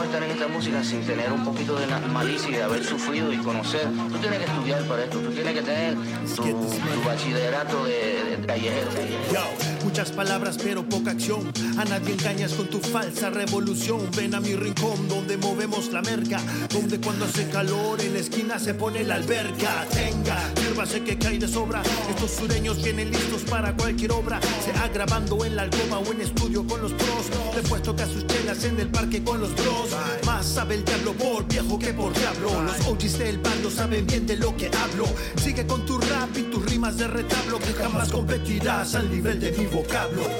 Estar 0.05 0.23
en 0.23 0.31
esta 0.31 0.49
música 0.49 0.83
sin 0.83 1.05
tener 1.05 1.31
un 1.31 1.45
poquito 1.45 1.77
de 1.77 1.87
malicia 2.13 2.49
y 2.49 2.53
de 2.55 2.63
haber 2.63 2.83
sufrido 2.83 3.31
y 3.33 3.37
conocer. 3.39 3.87
Tú 4.11 4.19
tienes 4.19 4.39
que 4.39 4.45
estudiar 4.47 4.83
para 4.85 5.05
esto, 5.05 5.19
tú 5.19 5.31
tienes 5.31 5.53
que 5.53 5.63
tener 5.63 5.95
tu, 6.35 6.43
tu 6.43 7.05
bachillerato 7.05 7.85
de, 7.85 8.37
de 8.37 9.78
muchas 9.85 10.13
palabras 10.13 10.59
pero 10.63 10.83
poca 10.85 11.13
acción. 11.13 11.53
A 11.79 11.85
nadie 11.85 12.15
engañas 12.15 12.53
con 12.53 12.69
tu 12.69 12.81
falsa 12.81 13.31
revolución. 13.31 14.01
Ven 14.17 14.35
a 14.35 14.41
mi 14.41 14.55
rincón 14.55 15.09
donde 15.09 15.37
movemos 15.37 15.93
la 15.93 16.03
merca. 16.03 16.41
Donde 16.71 17.01
cuando 17.01 17.25
hace 17.25 17.49
calor 17.49 18.01
en 18.01 18.15
la 18.15 18.21
esquina 18.21 18.59
se 18.59 18.75
pone 18.75 19.05
la 19.05 19.17
alberca. 19.17 19.87
Tenga, 19.93 20.39
sírvase 20.57 21.03
que 21.03 21.19
cae 21.19 21.39
de 21.39 21.49
sobra. 21.49 21.83
Estos 22.11 22.31
sureños 22.33 22.83
vienen 22.83 23.11
listos 23.11 23.43
para 23.43 23.75
cualquier 23.77 24.13
obra. 24.13 24.41
Sea 24.65 24.89
grabando 24.89 25.45
en 25.45 25.57
la 25.57 25.63
alcoba 25.63 25.99
o 25.99 26.13
en 26.13 26.21
estudio 26.21 26.67
con 26.67 26.81
los 26.83 26.93
pros. 26.93 27.27
Después 27.55 27.83
toca 27.83 28.07
sus 28.07 28.27
chelas 28.27 28.65
en 28.65 28.79
el 28.81 28.89
parque 28.89 29.23
con 29.23 29.41
los 29.41 29.55
bros. 29.55 29.91
Más 30.27 30.47
sabe 30.47 30.77
el 30.77 30.85
diablo 30.85 31.13
por 31.15 31.47
viejo 31.47 31.79
que 31.79 31.93
por 31.93 32.13
diablo. 32.13 32.63
Los 32.63 32.87
OGs 32.87 33.19
del 33.19 33.39
bando 33.39 33.71
saben 33.71 34.07
bien 34.07 34.27
de 34.27 34.37
lo 34.37 34.57
que 34.57 34.67
hablo. 34.67 35.07
Sigue 35.43 35.67
con 35.67 35.85
tu 35.87 35.99
rap 35.99 36.37
y 36.37 36.43
tus 36.43 36.65
rimas 36.65 36.97
de 36.97 37.09
retablo 37.09 37.59
que 37.59 37.73
jamás 37.73 38.11
competirás 38.11 38.95
al 38.95 39.11
nivel 39.11 39.41
de 39.41 39.53
mi 39.53 39.68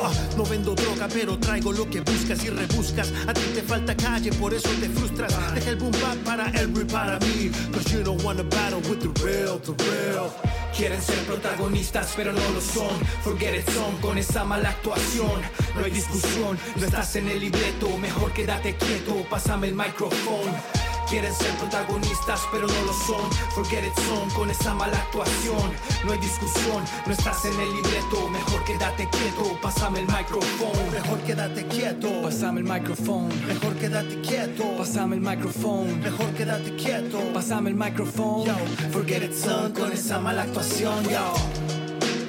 Ah, 0.03 0.13
no 0.37 0.45
vendo 0.45 0.75
droga, 0.75 1.07
pero 1.13 1.39
traigo 1.39 1.73
lo 1.73 1.89
que 1.89 2.01
buscas 2.01 2.43
y 2.45 2.51
rebuscas. 2.51 3.13
A 3.27 3.35
ti 3.35 3.43
te 3.55 3.63
falta 3.63 3.95
calle, 3.95 4.33
por 4.33 4.55
eso 4.55 4.69
te 4.81 4.89
frustras. 4.89 5.33
Deja 5.55 5.71
el 5.71 5.77
boom 5.77 5.93
bap 5.93 6.17
para 6.25 6.49
y 6.49 6.85
para 6.85 7.19
mí. 7.21 7.51
Cause 7.73 7.93
you 7.93 8.03
don't 8.03 8.23
wanna 8.25 8.43
battle 8.45 8.81
with 8.89 9.01
the 9.01 9.25
real, 9.25 9.59
the 9.59 9.73
real. 9.85 10.31
Quieren 10.75 11.03
ser 11.03 11.19
protagonistas, 11.27 12.13
pero 12.17 12.33
no 12.33 12.51
lo 12.51 12.61
son. 12.61 12.99
Forget 13.23 13.61
it 13.61 13.71
son 13.71 13.97
con 14.01 14.17
esa 14.17 14.45
mala 14.45 14.71
actuación. 14.71 15.41
No 15.77 15.85
hay 15.85 15.91
discusión, 15.91 16.59
no 16.77 16.85
estás 16.85 17.17
en 17.17 17.29
el 17.29 17.41
libreto. 17.41 17.99
Mejor 17.99 18.33
quédate 18.33 18.77
quieto, 18.77 19.27
pásame 19.29 19.69
el 19.69 19.75
micrófono. 19.75 20.88
Quieren 21.09 21.33
ser 21.35 21.51
protagonistas, 21.57 22.41
pero 22.53 22.67
no 22.67 22.83
lo 22.83 22.93
son. 22.93 23.31
Forget 23.55 23.83
it 23.87 23.99
son 24.01 24.29
con 24.31 24.51
esa 24.51 24.75
mala 24.75 24.99
actuación. 24.99 25.73
No 26.05 26.13
hay 26.13 26.19
discusión, 26.19 26.85
no 27.07 27.13
estás 27.13 27.47
en 27.47 27.59
el 27.59 27.73
libreto. 27.73 28.29
Mejor 28.29 28.63
quédate 28.65 29.09
quieto, 29.09 29.59
pásame 29.63 30.01
el 30.01 30.07
micrófono. 30.07 30.91
Mejor 30.93 31.19
quédate 31.21 31.67
quieto. 31.67 32.21
Pásame 32.23 32.61
el 32.61 32.67
micrófono. 32.67 33.29
Mejor 33.47 33.75
quédate 33.77 34.21
quieto. 34.21 34.65
Pásame 34.77 35.17
el 35.17 35.23
micrófono. 35.23 35.97
Mejor 35.97 36.35
quédate 36.35 36.77
quieto. 36.77 37.19
Pásame 37.33 37.71
el 37.71 37.77
micrófono. 37.77 38.45
Yo, 38.45 38.57
Forget 38.93 39.23
it 39.23 39.33
son 39.33 39.73
con 39.73 39.91
esa 39.91 40.19
mala 40.19 40.43
actuación. 40.43 41.05
Yo. 41.09 41.33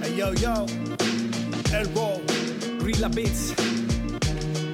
Hey, 0.01 0.15
yo, 0.17 0.33
yo. 0.35 0.65
El 1.73 1.93
Raw. 1.93 2.21
Rila 2.79 3.09
Beats. 3.09 3.53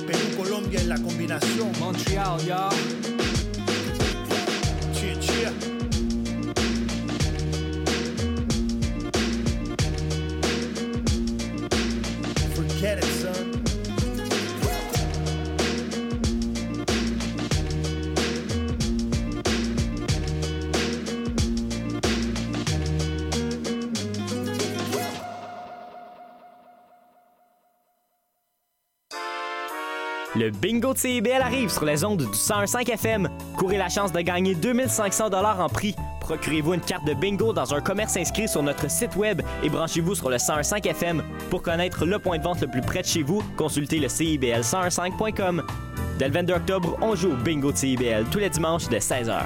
Perú, 0.06 0.38
Colombia 0.38 0.80
en 0.80 0.90
la 0.90 0.96
combinación. 0.96 1.72
Montreal, 1.80 2.40
yo. 2.46 2.70
Le 30.38 30.50
bingo 30.50 30.94
de 30.94 30.98
CIBL 30.98 31.42
arrive 31.42 31.70
sur 31.70 31.86
les 31.86 32.04
ondes 32.04 32.18
du 32.20 32.26
101.5 32.26 32.92
FM. 32.92 33.30
Courez 33.58 33.78
la 33.78 33.88
chance 33.88 34.12
de 34.12 34.20
gagner 34.20 34.54
2500 34.54 35.30
dollars 35.30 35.62
en 35.62 35.70
prix. 35.70 35.96
Procurez-vous 36.20 36.74
une 36.74 36.82
carte 36.82 37.08
de 37.08 37.14
bingo 37.14 37.54
dans 37.54 37.74
un 37.74 37.80
commerce 37.80 38.18
inscrit 38.18 38.50
sur 38.50 38.62
notre 38.62 38.92
site 38.92 39.16
web 39.16 39.42
et 39.64 39.70
branchez-vous 39.70 40.14
sur 40.14 40.30
le 40.30 40.36
101.5 40.36 40.88
FM. 40.90 41.24
Pour 41.50 41.62
connaître 41.62 42.06
le 42.06 42.20
point 42.20 42.38
de 42.38 42.44
vente 42.44 42.60
le 42.60 42.68
plus 42.68 42.82
près 42.82 43.02
de 43.02 43.08
chez 43.08 43.24
vous, 43.24 43.44
consultez 43.56 43.98
le 44.00 44.08
CIBL1015.com. 44.08 45.64
Dès 46.20 46.28
le 46.28 46.34
22 46.34 46.54
octobre, 46.54 46.98
on 47.02 47.16
joue 47.16 47.32
au 47.32 47.38
bingo 47.38 47.72
de 47.72 47.78
CIBL 47.78 48.26
tous 48.30 48.40
les 48.40 48.50
dimanches 48.50 48.90
dès 48.90 49.00
16h. 49.00 49.40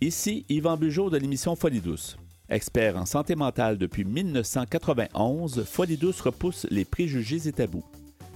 Ici 0.00 0.46
Yvan 0.48 0.78
Bugeaud 0.78 1.10
de 1.10 1.18
l'émission 1.18 1.56
Folie 1.56 1.80
Douce. 1.80 2.16
Expert 2.48 2.96
en 2.96 3.06
santé 3.06 3.34
mentale 3.34 3.76
depuis 3.76 4.04
1991, 4.04 5.64
Folie 5.64 5.96
Douce 5.96 6.20
repousse 6.20 6.66
les 6.70 6.84
préjugés 6.84 7.48
et 7.48 7.52
tabous. 7.52 7.84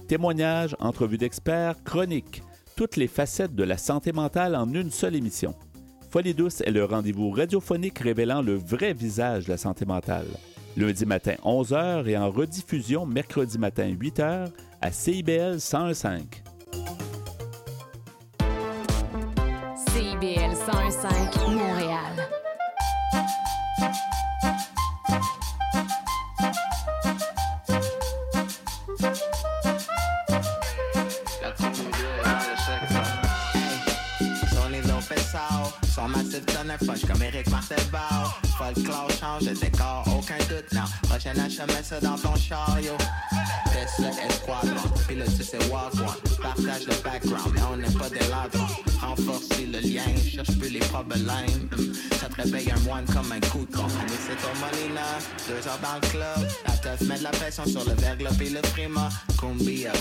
Témoignages, 0.09 0.75
entrevues 0.79 1.17
d'experts, 1.17 1.81
chroniques, 1.85 2.43
toutes 2.75 2.97
les 2.97 3.07
facettes 3.07 3.55
de 3.55 3.63
la 3.63 3.77
santé 3.77 4.11
mentale 4.11 4.57
en 4.57 4.71
une 4.73 4.91
seule 4.91 5.15
émission. 5.15 5.55
Folie 6.09 6.33
Douce 6.33 6.59
est 6.59 6.71
le 6.71 6.83
rendez-vous 6.83 7.31
radiophonique 7.31 7.99
révélant 7.99 8.41
le 8.41 8.55
vrai 8.55 8.93
visage 8.93 9.45
de 9.45 9.51
la 9.51 9.57
santé 9.57 9.85
mentale. 9.85 10.27
Lundi 10.75 11.05
matin 11.05 11.35
11h 11.43 12.05
et 12.07 12.17
en 12.17 12.29
rediffusion 12.29 13.05
mercredi 13.05 13.57
matin 13.57 13.89
8h 13.89 14.49
à 14.81 14.91
CIBL 14.91 15.55
101.5. 15.55 16.21
CIBL 19.87 20.53
101.5 20.53 21.49
Montréal. 21.49 22.50
Tonner 36.77 36.91
punch 36.91 37.05
comme 37.05 37.23
Eric 37.23 37.49
Martelbao. 37.49 38.33
Folklore 38.57 39.09
change 39.19 39.45
de 39.45 39.53
décor, 39.53 40.03
aucun 40.07 40.37
doute, 40.49 40.71
non. 40.73 40.83
Prochain 41.03 41.37
achat, 41.37 41.65
mets 41.67 41.83
ça 41.83 41.99
dans 41.99 42.17
ton 42.17 42.35
chariot. 42.35 42.97
Tesla 43.65 44.09
Esquadron, 44.27 44.89
pilote 45.07 45.69
walk 45.71 45.93
one. 45.95 46.37
Partage 46.41 46.87
le 46.87 46.95
background, 47.03 47.53
mais 47.53 47.61
on 47.71 47.77
n'est 47.77 47.97
pas 47.97 48.09
des 48.09 48.27
ladrons. 48.29 48.67
Renforcer 49.01 49.65
le 49.65 49.79
lien, 49.79 50.03
cherche 50.23 50.57
plus 50.57 50.69
les 50.69 50.79
problèmes. 50.79 51.69
Ça 52.19 52.27
te 52.27 52.41
réveille 52.41 52.71
un 52.71 52.79
moine 52.81 53.05
comme 53.05 53.31
un 53.31 53.39
coup 53.49 53.65
de 53.65 53.75
con. 53.75 53.87
Mais 53.87 54.17
c'est 54.25 54.41
Molina, 54.59 55.01
deux 55.47 55.67
heures 55.67 55.79
dans 55.81 55.95
le 55.95 56.07
club. 56.09 56.51
La 56.67 56.73
teuf 56.77 57.01
met 57.01 57.17
de 57.17 57.23
la 57.23 57.31
pression 57.31 57.65
sur 57.65 57.83
le 57.85 57.95
verglas 57.95 58.31
et 58.41 58.49
le 58.49 58.61
prima. 58.61 59.09
Cumbia, 59.39 59.91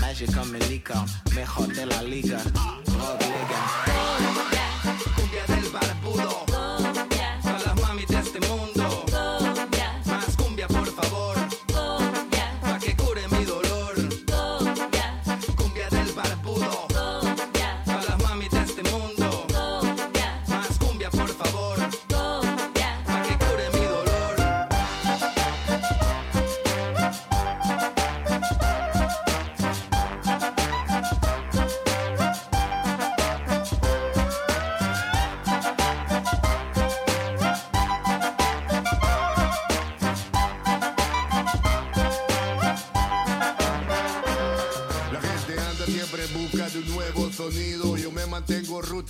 magique 0.00 0.34
comme 0.34 0.54
une 0.54 0.68
licorne. 0.68 1.08
Mejor 1.34 1.66
de 1.66 1.88
la 1.88 2.02
liga. 2.04 2.38
Rob 2.86 4.57
pudo. 6.26 6.57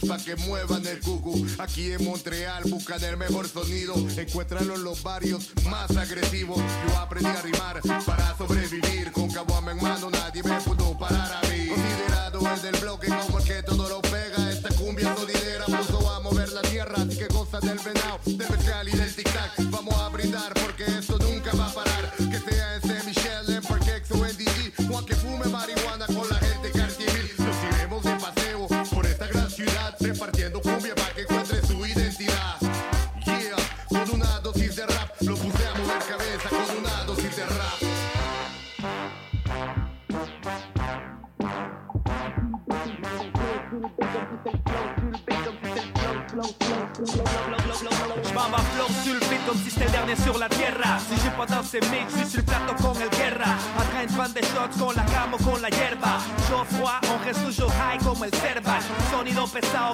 Pa' 0.07 0.19
que 0.19 0.37
muevan 0.37 0.87
el 0.87 1.01
cucu. 1.01 1.47
Aquí 1.59 1.93
en 1.93 2.05
Montreal 2.05 2.65
buscan 2.67 3.03
el 3.05 3.17
mejor 3.17 3.49
sonido. 3.49 3.95
Encuéntralo 4.17 4.75
en 4.75 4.85
los 4.85 5.03
barrios 5.03 5.51
más 5.65 5.97
agresivos. 5.97 6.59
Yo 6.59 6.99
aprendí 6.99 7.29
a 7.29 7.43
rimar 7.43 7.81
para 8.07 8.37
sobrevivir. 8.37 9.13
Con 9.13 9.31
caguama 9.31 9.73
en 9.73 9.83
mano 9.83 10.11
nadie 10.11 10.43
me 10.43 10.61
pudo 10.61 10.97
parar 10.99 11.33
a 11.33 11.49
mí. 11.49 11.69
Considerado 11.69 12.41
el 12.55 12.63
del 12.63 12.77
bloque 12.81 13.09
como 13.09 13.38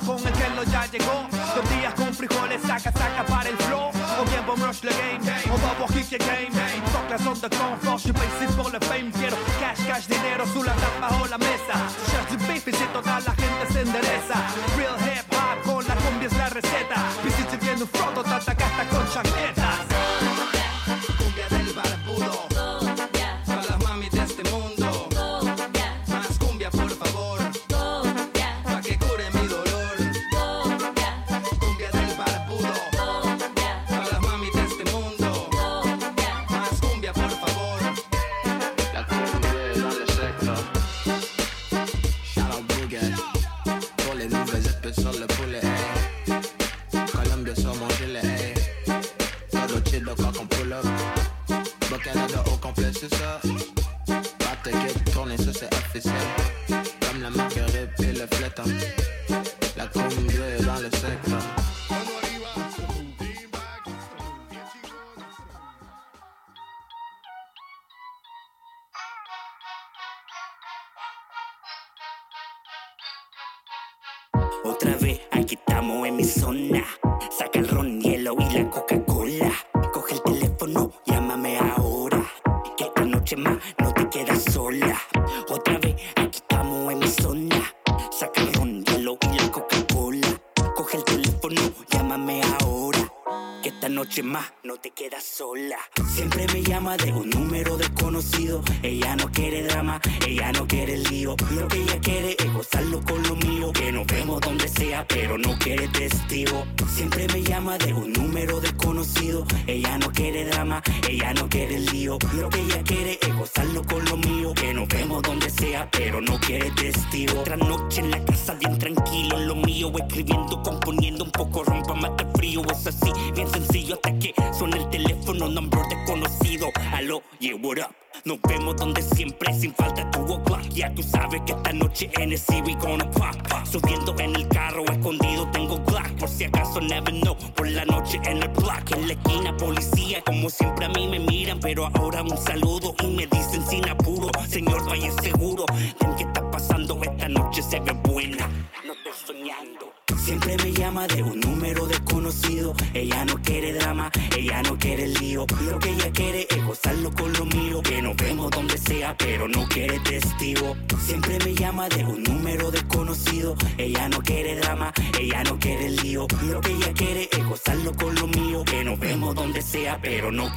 con 0.05 0.19
el 0.19 0.33
que 0.33 0.51
lo 0.51 0.65
ya 0.65 0.87
llegó. 0.87 1.27
Dos 1.31 1.71
días 1.71 1.95
con 1.95 2.15
frijoles, 2.15 2.61
saca, 2.63 2.93
saca 2.93 3.25
para 3.27 3.49
el 3.49 3.57
flow. 3.57 3.89
O 3.89 4.25
bien 4.25 4.45
Rush 4.47 4.81
the 4.81 4.89
game, 4.89 5.21
o 5.51 5.57
Bobo 5.59 5.89
Hit 5.93 6.09
the 6.11 6.19
game. 6.19 6.53
Fuck 6.93 7.11
on 7.27 7.41
the 7.41 8.14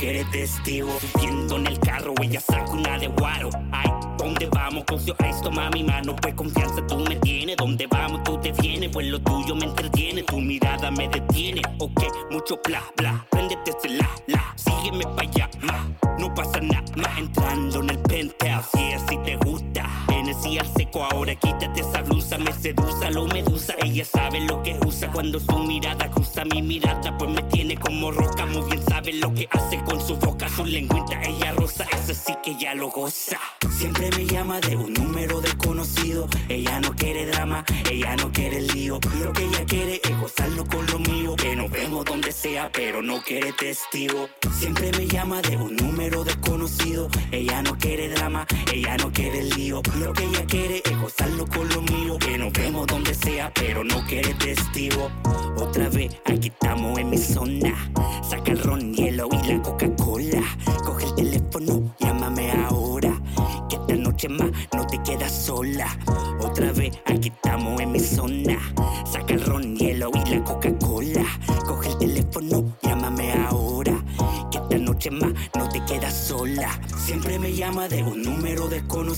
eres 0.08 0.32
testigo. 0.32 0.98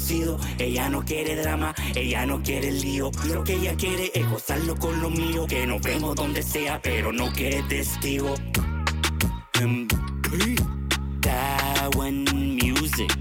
Desconocido. 0.10 0.38
Ella 0.58 0.90
no 0.90 1.04
quiere 1.04 1.36
drama, 1.36 1.74
ella 1.96 2.26
no 2.26 2.42
quiere 2.42 2.72
lío. 2.72 3.12
Lo 3.28 3.44
que 3.44 3.54
ella 3.54 3.76
quiere 3.76 4.12
es 4.14 4.30
gozarlo 4.30 4.76
con 4.76 5.00
lo 5.02 5.10
mío. 5.10 5.46
Que 5.48 5.66
nos 5.66 5.82
vemos 5.82 6.16
donde 6.16 6.44
sea, 6.44 6.80
pero 6.82 7.12
no 7.12 7.32
quiere 7.32 7.64
testigo. 7.64 8.34
MP, 9.62 10.56
Taiwan 11.22 12.26
Music. 12.34 13.12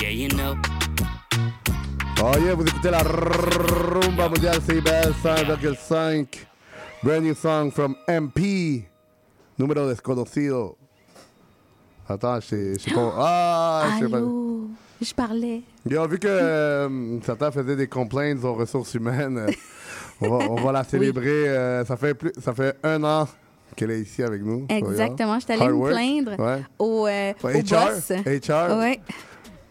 Yeah, 0.00 0.10
you 0.10 0.28
know. 0.28 0.56
Oh 2.22 2.38
yeah, 2.38 2.54
vous 2.54 2.66
écoutez 2.66 2.90
la 2.90 3.02
rumba 3.02 4.28
mondiale 4.28 4.60
CBL 4.60 5.14
100,5. 5.22 6.46
Brand 7.02 7.22
new 7.22 7.34
song 7.34 7.70
from 7.70 7.96
MP. 8.06 8.88
Número 9.56 9.86
desconocido. 9.88 10.76
Sais 12.06 12.18
pas. 12.18 13.14
Ah, 13.16 13.98
je 15.02 15.14
parlais. 15.14 15.62
Yo, 15.88 16.06
vu 16.08 16.18
que 16.18 16.26
euh, 16.28 17.20
certains 17.22 17.50
faisaient 17.50 17.76
des 17.76 17.88
complaints 17.88 18.36
aux 18.42 18.54
ressources 18.54 18.94
humaines, 18.94 19.38
euh, 19.38 19.50
on, 20.20 20.28
va, 20.30 20.50
on 20.50 20.54
va 20.56 20.72
la 20.72 20.84
célébrer. 20.84 21.48
euh, 21.48 21.84
ça, 21.84 21.96
fait 21.96 22.14
plus, 22.14 22.32
ça 22.42 22.54
fait 22.54 22.76
un 22.82 23.02
an 23.04 23.28
qu'elle 23.76 23.90
est 23.90 24.00
ici 24.00 24.22
avec 24.22 24.42
nous. 24.42 24.66
Exactement, 24.68 25.38
je 25.40 25.44
suis 25.44 25.52
allée 25.52 25.62
Hard 25.62 25.74
me 25.74 25.88
plaindre 25.90 26.38
Ouais. 26.38 26.62
au, 26.78 27.06
euh, 27.06 27.32
au 27.42 27.48
HR, 27.48 27.90
boss. 27.92 28.12
HR. 28.24 28.78
Ouais. 28.78 29.00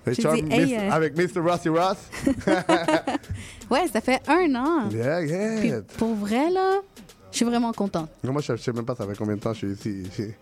HR, 0.05 0.33
dit, 0.33 0.43
hey, 0.51 0.65
Miss- 0.65 0.73
euh, 0.77 0.89
Avec 0.91 1.17
Mr. 1.17 1.39
Rossy 1.39 1.69
Ross. 1.69 1.97
Ouais, 3.71 3.87
ça 3.91 4.01
fait 4.01 4.21
un 4.27 4.53
an. 4.55 4.89
yeah, 4.91 5.21
yeah. 5.23 5.59
Puis 5.59 5.71
pour 5.97 6.13
vrai, 6.15 6.49
là, 6.51 6.81
je 7.31 7.37
suis 7.37 7.45
vraiment 7.45 7.71
contente. 7.71 8.09
Moi, 8.23 8.41
je, 8.41 8.55
je 8.55 8.61
sais 8.61 8.73
même 8.73 8.85
pas 8.85 8.93
ça 8.95 9.07
fait 9.07 9.17
combien 9.17 9.35
de 9.35 9.39
temps 9.39 9.53
je 9.53 9.73
suis 9.73 9.91
ici. 9.93 10.33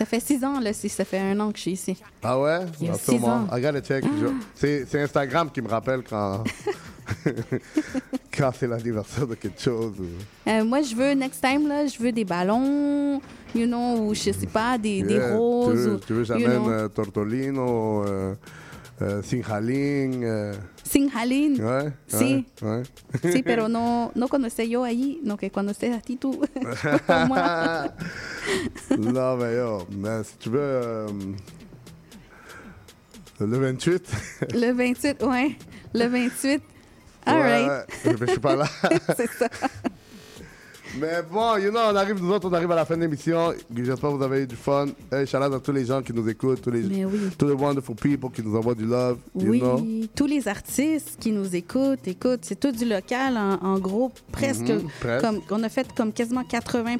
Ça 0.00 0.06
fait 0.06 0.20
six 0.20 0.42
ans, 0.42 0.58
là, 0.60 0.72
si 0.72 0.88
ça 0.88 1.04
fait 1.04 1.18
un 1.18 1.38
an 1.40 1.50
que 1.52 1.58
je 1.58 1.60
suis 1.60 1.70
ici. 1.72 1.94
Ah 2.22 2.40
ouais? 2.40 2.60
Il 2.80 2.86
y 2.86 2.88
a 2.88 2.94
Ah, 2.94 2.98
six 2.98 3.22
ans. 3.22 3.46
Gotta 3.52 3.82
check. 3.82 4.02
Je- 4.58 4.82
C'est 4.86 5.02
Instagram 5.02 5.50
qui 5.52 5.60
me 5.60 5.68
rappelle 5.68 6.02
quand, 6.08 6.42
quand 8.36 8.50
c'est 8.58 8.66
l'anniversaire 8.66 9.26
de 9.26 9.34
quelque 9.34 9.60
chose. 9.60 9.92
Euh, 10.48 10.64
moi, 10.64 10.80
je 10.80 10.94
veux, 10.94 11.12
next 11.12 11.42
time, 11.44 11.68
là, 11.68 11.86
je 11.86 11.98
veux 12.02 12.12
des 12.12 12.24
ballons, 12.24 13.20
you 13.54 13.66
know, 13.66 14.06
ou 14.08 14.14
je 14.14 14.32
sais 14.32 14.46
pas, 14.50 14.78
des, 14.78 15.02
roses. 15.34 15.68
Tu 15.68 15.76
veux, 15.76 15.94
ou, 15.94 15.98
tu 15.98 16.12
veux 16.14 16.18
you 16.20 16.24
j'amène 16.24 16.62
know. 16.62 16.70
euh, 16.70 16.88
Tortolino, 16.88 18.04
euh, 18.06 18.34
euh, 19.02 19.22
Sinjaling. 19.22 20.24
euh, 20.24 20.54
Singhalin. 20.84 21.54
ouais. 21.60 21.92
Sí. 22.08 22.46
Ouais. 22.62 22.82
ouais. 23.22 23.32
Sí, 23.32 23.42
pero 23.42 23.68
no, 23.68 24.10
no 24.14 24.28
cuando 24.28 24.48
esté 24.48 24.68
yo 24.68 24.82
ahí, 24.84 25.20
no 25.22 25.36
que 25.36 25.50
cuando 25.50 25.72
estés 25.72 25.92
a 25.94 26.00
ti 26.00 26.16
tú. 26.16 26.40
Non, 28.98 29.36
mais 29.38 29.54
yo, 29.56 29.86
mais 29.90 30.24
si 30.26 30.36
tu 30.38 30.50
veux. 30.50 30.58
euh, 30.60 31.06
le 33.40 33.58
28. 33.58 34.02
Le 34.54 34.72
28, 34.72 35.22
ouais. 35.22 35.56
Le 35.94 36.06
28. 36.06 36.62
All 37.26 37.36
Ouais, 37.36 37.66
right. 37.66 38.18
je 38.18 38.26
suis 38.26 38.38
pas 38.40 38.56
là. 38.56 38.66
C'est 39.16 39.30
ça. 39.30 39.48
Mais 40.98 41.22
bon, 41.30 41.56
you 41.56 41.70
know, 41.70 41.78
on 41.92 41.96
arrive, 41.96 42.20
nous 42.22 42.32
autres, 42.32 42.48
on 42.48 42.52
arrive 42.52 42.70
à 42.72 42.74
la 42.74 42.84
fin 42.84 42.96
de 42.96 43.02
l'émission. 43.02 43.52
J'espère 43.74 44.10
que 44.10 44.16
vous 44.16 44.22
avez 44.22 44.42
eu 44.42 44.46
du 44.46 44.56
fun. 44.56 44.86
Hey, 45.12 45.26
shout 45.26 45.36
out 45.36 45.54
à 45.54 45.60
tous 45.60 45.72
les 45.72 45.84
gens 45.84 46.02
qui 46.02 46.12
nous 46.12 46.28
écoutent, 46.28 46.60
tous 46.62 46.70
les, 46.70 46.82
oui. 46.84 47.06
tous 47.38 47.46
les 47.46 47.54
wonderful 47.54 47.94
people 47.94 48.30
qui 48.30 48.42
nous 48.42 48.56
envoient 48.56 48.74
du 48.74 48.86
love, 48.86 49.18
you 49.38 49.50
Oui, 49.50 49.60
know. 49.60 49.80
tous 50.16 50.26
les 50.26 50.48
artistes 50.48 51.16
qui 51.20 51.30
nous 51.30 51.54
écoutent, 51.54 52.06
écoute, 52.08 52.40
c'est 52.42 52.58
tout 52.58 52.72
du 52.72 52.84
local, 52.84 53.36
en, 53.36 53.54
en 53.64 53.78
gros, 53.78 54.10
presque. 54.32 54.62
Mhm, 54.68 54.88
presque. 55.00 55.24
comme, 55.24 55.40
on 55.50 55.62
a 55.62 55.68
fait 55.68 55.86
comme 55.94 56.12
quasiment 56.12 56.42
80 56.44 56.96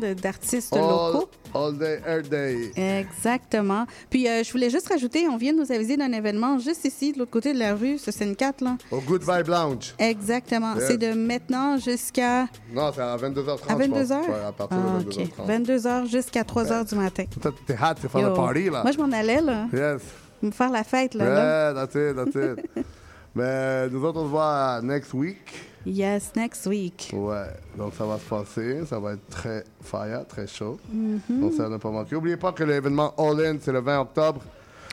de- 0.00 0.14
d'artistes 0.14 0.74
locaux. 0.74 1.28
All 1.54 1.76
day, 1.78 2.00
every 2.06 2.28
day. 2.28 2.72
Exactement. 2.76 3.86
Puis, 4.10 4.26
euh, 4.28 4.42
je 4.42 4.50
voulais 4.50 4.70
juste 4.70 4.88
rajouter, 4.88 5.28
on 5.28 5.36
vient 5.36 5.52
de 5.52 5.58
nous 5.58 5.70
aviser 5.70 5.96
d'un 5.96 6.10
événement 6.12 6.58
juste 6.58 6.84
ici, 6.84 7.12
de 7.12 7.18
l'autre 7.20 7.30
côté 7.30 7.52
de 7.52 7.58
la 7.58 7.74
rue, 7.74 7.98
ce 7.98 8.10
N4, 8.10 8.64
là. 8.64 8.76
Au 8.90 8.98
Good 9.00 9.22
Vibe 9.22 9.48
Lounge. 9.48 9.94
Exactement. 9.98 10.74
Yes. 10.74 10.84
C'est 10.88 10.98
de 10.98 11.12
maintenant 11.12 11.76
jusqu'à... 11.78 12.46
Non, 12.72 12.90
c'est 12.94 13.02
à 13.02 13.16
22h30. 13.34 13.68
À 13.68 13.74
22h? 13.76 13.78
je 13.78 13.86
pense. 13.86 14.28
Ouais, 14.28 14.44
à 14.48 14.52
partir 14.52 14.78
Ah, 14.80 15.02
de 15.02 15.06
OK. 15.06 15.14
22h30. 15.46 15.66
22h 15.66 16.06
jusqu'à 16.10 16.42
3h 16.42 16.88
du 16.88 16.94
matin. 16.94 17.24
Toi, 17.40 17.52
t'es 17.66 17.76
hâte 17.76 18.02
de 18.02 18.08
faire 18.08 18.28
le 18.28 18.34
party, 18.34 18.70
là. 18.70 18.82
Moi, 18.82 18.92
je 18.92 18.98
m'en 18.98 19.12
allais, 19.12 19.40
là. 19.40 19.66
Yes. 19.72 20.02
Me 20.42 20.50
faire 20.50 20.70
la 20.70 20.84
fête, 20.84 21.14
là. 21.14 21.24
là. 21.24 21.72
Yeah, 21.72 21.74
that's 21.86 21.94
it, 21.94 22.16
that's 22.16 22.34
it. 22.76 22.86
Mais 23.34 23.88
nous 23.88 24.04
autres, 24.04 24.20
on 24.20 24.24
se 24.24 24.28
voit 24.30 24.80
next 24.82 25.12
week. 25.14 25.38
Yes, 25.86 26.30
next 26.36 26.66
week. 26.66 27.10
Ouais, 27.12 27.46
donc 27.76 27.92
ça 27.94 28.04
va 28.06 28.18
se 28.18 28.24
passer. 28.24 28.86
Ça 28.86 28.98
va 28.98 29.12
être 29.14 29.28
très 29.28 29.64
fire, 29.82 30.24
très 30.26 30.46
chaud. 30.46 30.78
Mhm. 30.90 31.20
Donc 31.40 31.52
ça 31.54 31.68
ne 31.68 31.76
pas 31.76 31.90
manquer. 31.90 32.14
N'oubliez 32.14 32.36
pas 32.38 32.52
que 32.52 32.64
l'événement 32.64 33.12
All 33.18 33.44
In, 33.44 33.56
c'est 33.60 33.72
le 33.72 33.80
20 33.80 34.00
octobre. 34.00 34.40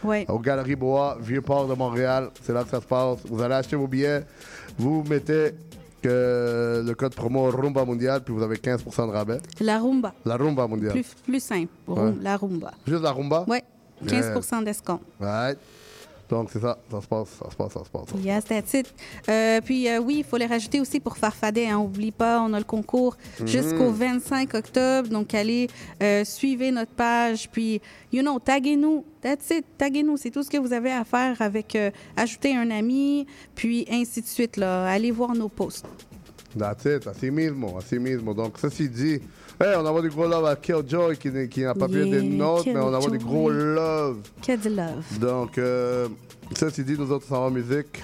Ouais. 0.03 0.25
Au 0.27 0.39
Galerie 0.39 0.75
Bois, 0.75 1.17
Vieux-Port 1.21 1.67
de 1.67 1.75
Montréal. 1.75 2.29
C'est 2.43 2.51
là 2.51 2.63
que 2.63 2.69
ça 2.71 2.81
se 2.81 2.85
passe. 2.87 3.19
Vous 3.25 3.41
allez 3.41 3.53
acheter 3.55 3.75
vos 3.75 3.87
billets. 3.87 4.23
Vous 4.77 5.03
mettez 5.07 5.51
que 6.01 6.83
le 6.85 6.93
code 6.95 7.15
promo 7.15 7.49
Rumba 7.49 7.85
Mondial, 7.85 8.23
puis 8.23 8.33
vous 8.33 8.43
avez 8.43 8.57
15% 8.57 9.07
de 9.07 9.11
rabais. 9.11 9.39
La 9.59 9.79
rumba. 9.79 10.13
La 10.25 10.37
Rumba 10.37 10.67
Mondiale. 10.67 10.93
Plus, 10.93 11.15
plus 11.23 11.43
simple. 11.43 11.71
Ouais. 11.87 12.13
La 12.21 12.37
rumba. 12.37 12.71
Juste 12.87 13.03
la 13.03 13.11
Rumba? 13.11 13.45
Ouais. 13.47 13.63
15% 14.05 14.63
d'escompte. 14.63 15.03
Right. 15.19 15.57
Donc 16.31 16.49
c'est 16.51 16.61
ça. 16.61 16.77
Ça 16.89 17.01
se 17.01 17.07
passe, 17.07 17.27
ça 17.43 17.51
se 17.51 17.55
passe, 17.55 17.73
ça 17.73 17.83
se 17.83 17.89
passe. 17.89 18.05
Yes, 18.23 18.45
that's 18.45 18.73
it. 18.73 18.91
Euh, 19.29 19.59
puis 19.61 19.87
euh, 19.89 19.99
oui, 19.99 20.15
il 20.19 20.23
faut 20.23 20.37
les 20.37 20.45
rajouter 20.47 20.79
aussi 20.79 20.99
pour 20.99 21.17
Farfadet. 21.17 21.67
Hein. 21.67 21.77
Oublie 21.79 22.11
pas, 22.11 22.41
on 22.41 22.53
a 22.53 22.57
le 22.57 22.63
concours 22.65 23.17
Mhm. 23.39 23.47
jusqu'au 23.47 23.91
25 23.91 24.53
octobre. 24.55 25.09
Donc 25.09 25.33
allez, 25.35 25.67
euh, 26.01 26.23
suivez 26.23 26.71
notre 26.71 26.93
page. 26.93 27.49
Puis, 27.51 27.81
you 28.13 28.21
know, 28.21 28.39
taguez-nous. 28.39 29.03
That's 29.21 29.49
it. 29.51 29.65
Taguez-nous. 29.77 30.17
C'est 30.17 30.31
tout 30.31 30.41
ce 30.41 30.49
que 30.49 30.57
vous 30.57 30.73
avez 30.73 30.91
à 30.91 31.03
faire 31.03 31.39
avec 31.41 31.77
ajouter 32.15 32.55
un 32.55 32.71
ami, 32.71 33.27
puis 33.53 33.85
ainsi 33.91 34.21
de 34.21 34.27
suite. 34.27 34.57
Là. 34.57 34.85
Allez 34.89 35.11
voir 35.11 35.35
nos 35.35 35.49
posts. 35.49 35.85
That's 36.57 36.83
it, 36.85 37.07
así 37.07 37.29
mismo, 37.31 37.77
así 37.77 37.97
mismo. 37.99 38.33
Donc, 38.33 38.57
ceci 38.57 38.89
dit, 38.89 39.21
hey, 39.61 39.75
on 39.77 39.85
envoie 39.85 40.01
du 40.01 40.09
gros 40.09 40.27
love 40.27 40.45
à 40.45 40.55
Killjoy 40.55 41.17
qui, 41.17 41.31
qui 41.49 41.61
n'a 41.61 41.73
pas 41.73 41.87
pu 41.87 42.01
être 42.01 42.09
des 42.11 42.21
nôtres, 42.23 42.65
mais 42.67 42.79
on 42.79 42.93
envoie 42.93 43.11
du 43.11 43.17
gros 43.19 43.49
love. 43.49 44.17
Que 44.45 44.55
du 44.55 44.69
love. 44.69 45.19
Donc, 45.19 45.57
euh, 45.57 46.07
ceci 46.57 46.83
dit, 46.83 46.95
nous 46.97 47.11
autres, 47.11 47.25
on 47.27 47.35
s'en 47.35 47.41
va 47.41 47.47
en 47.47 47.51
musique. 47.51 48.03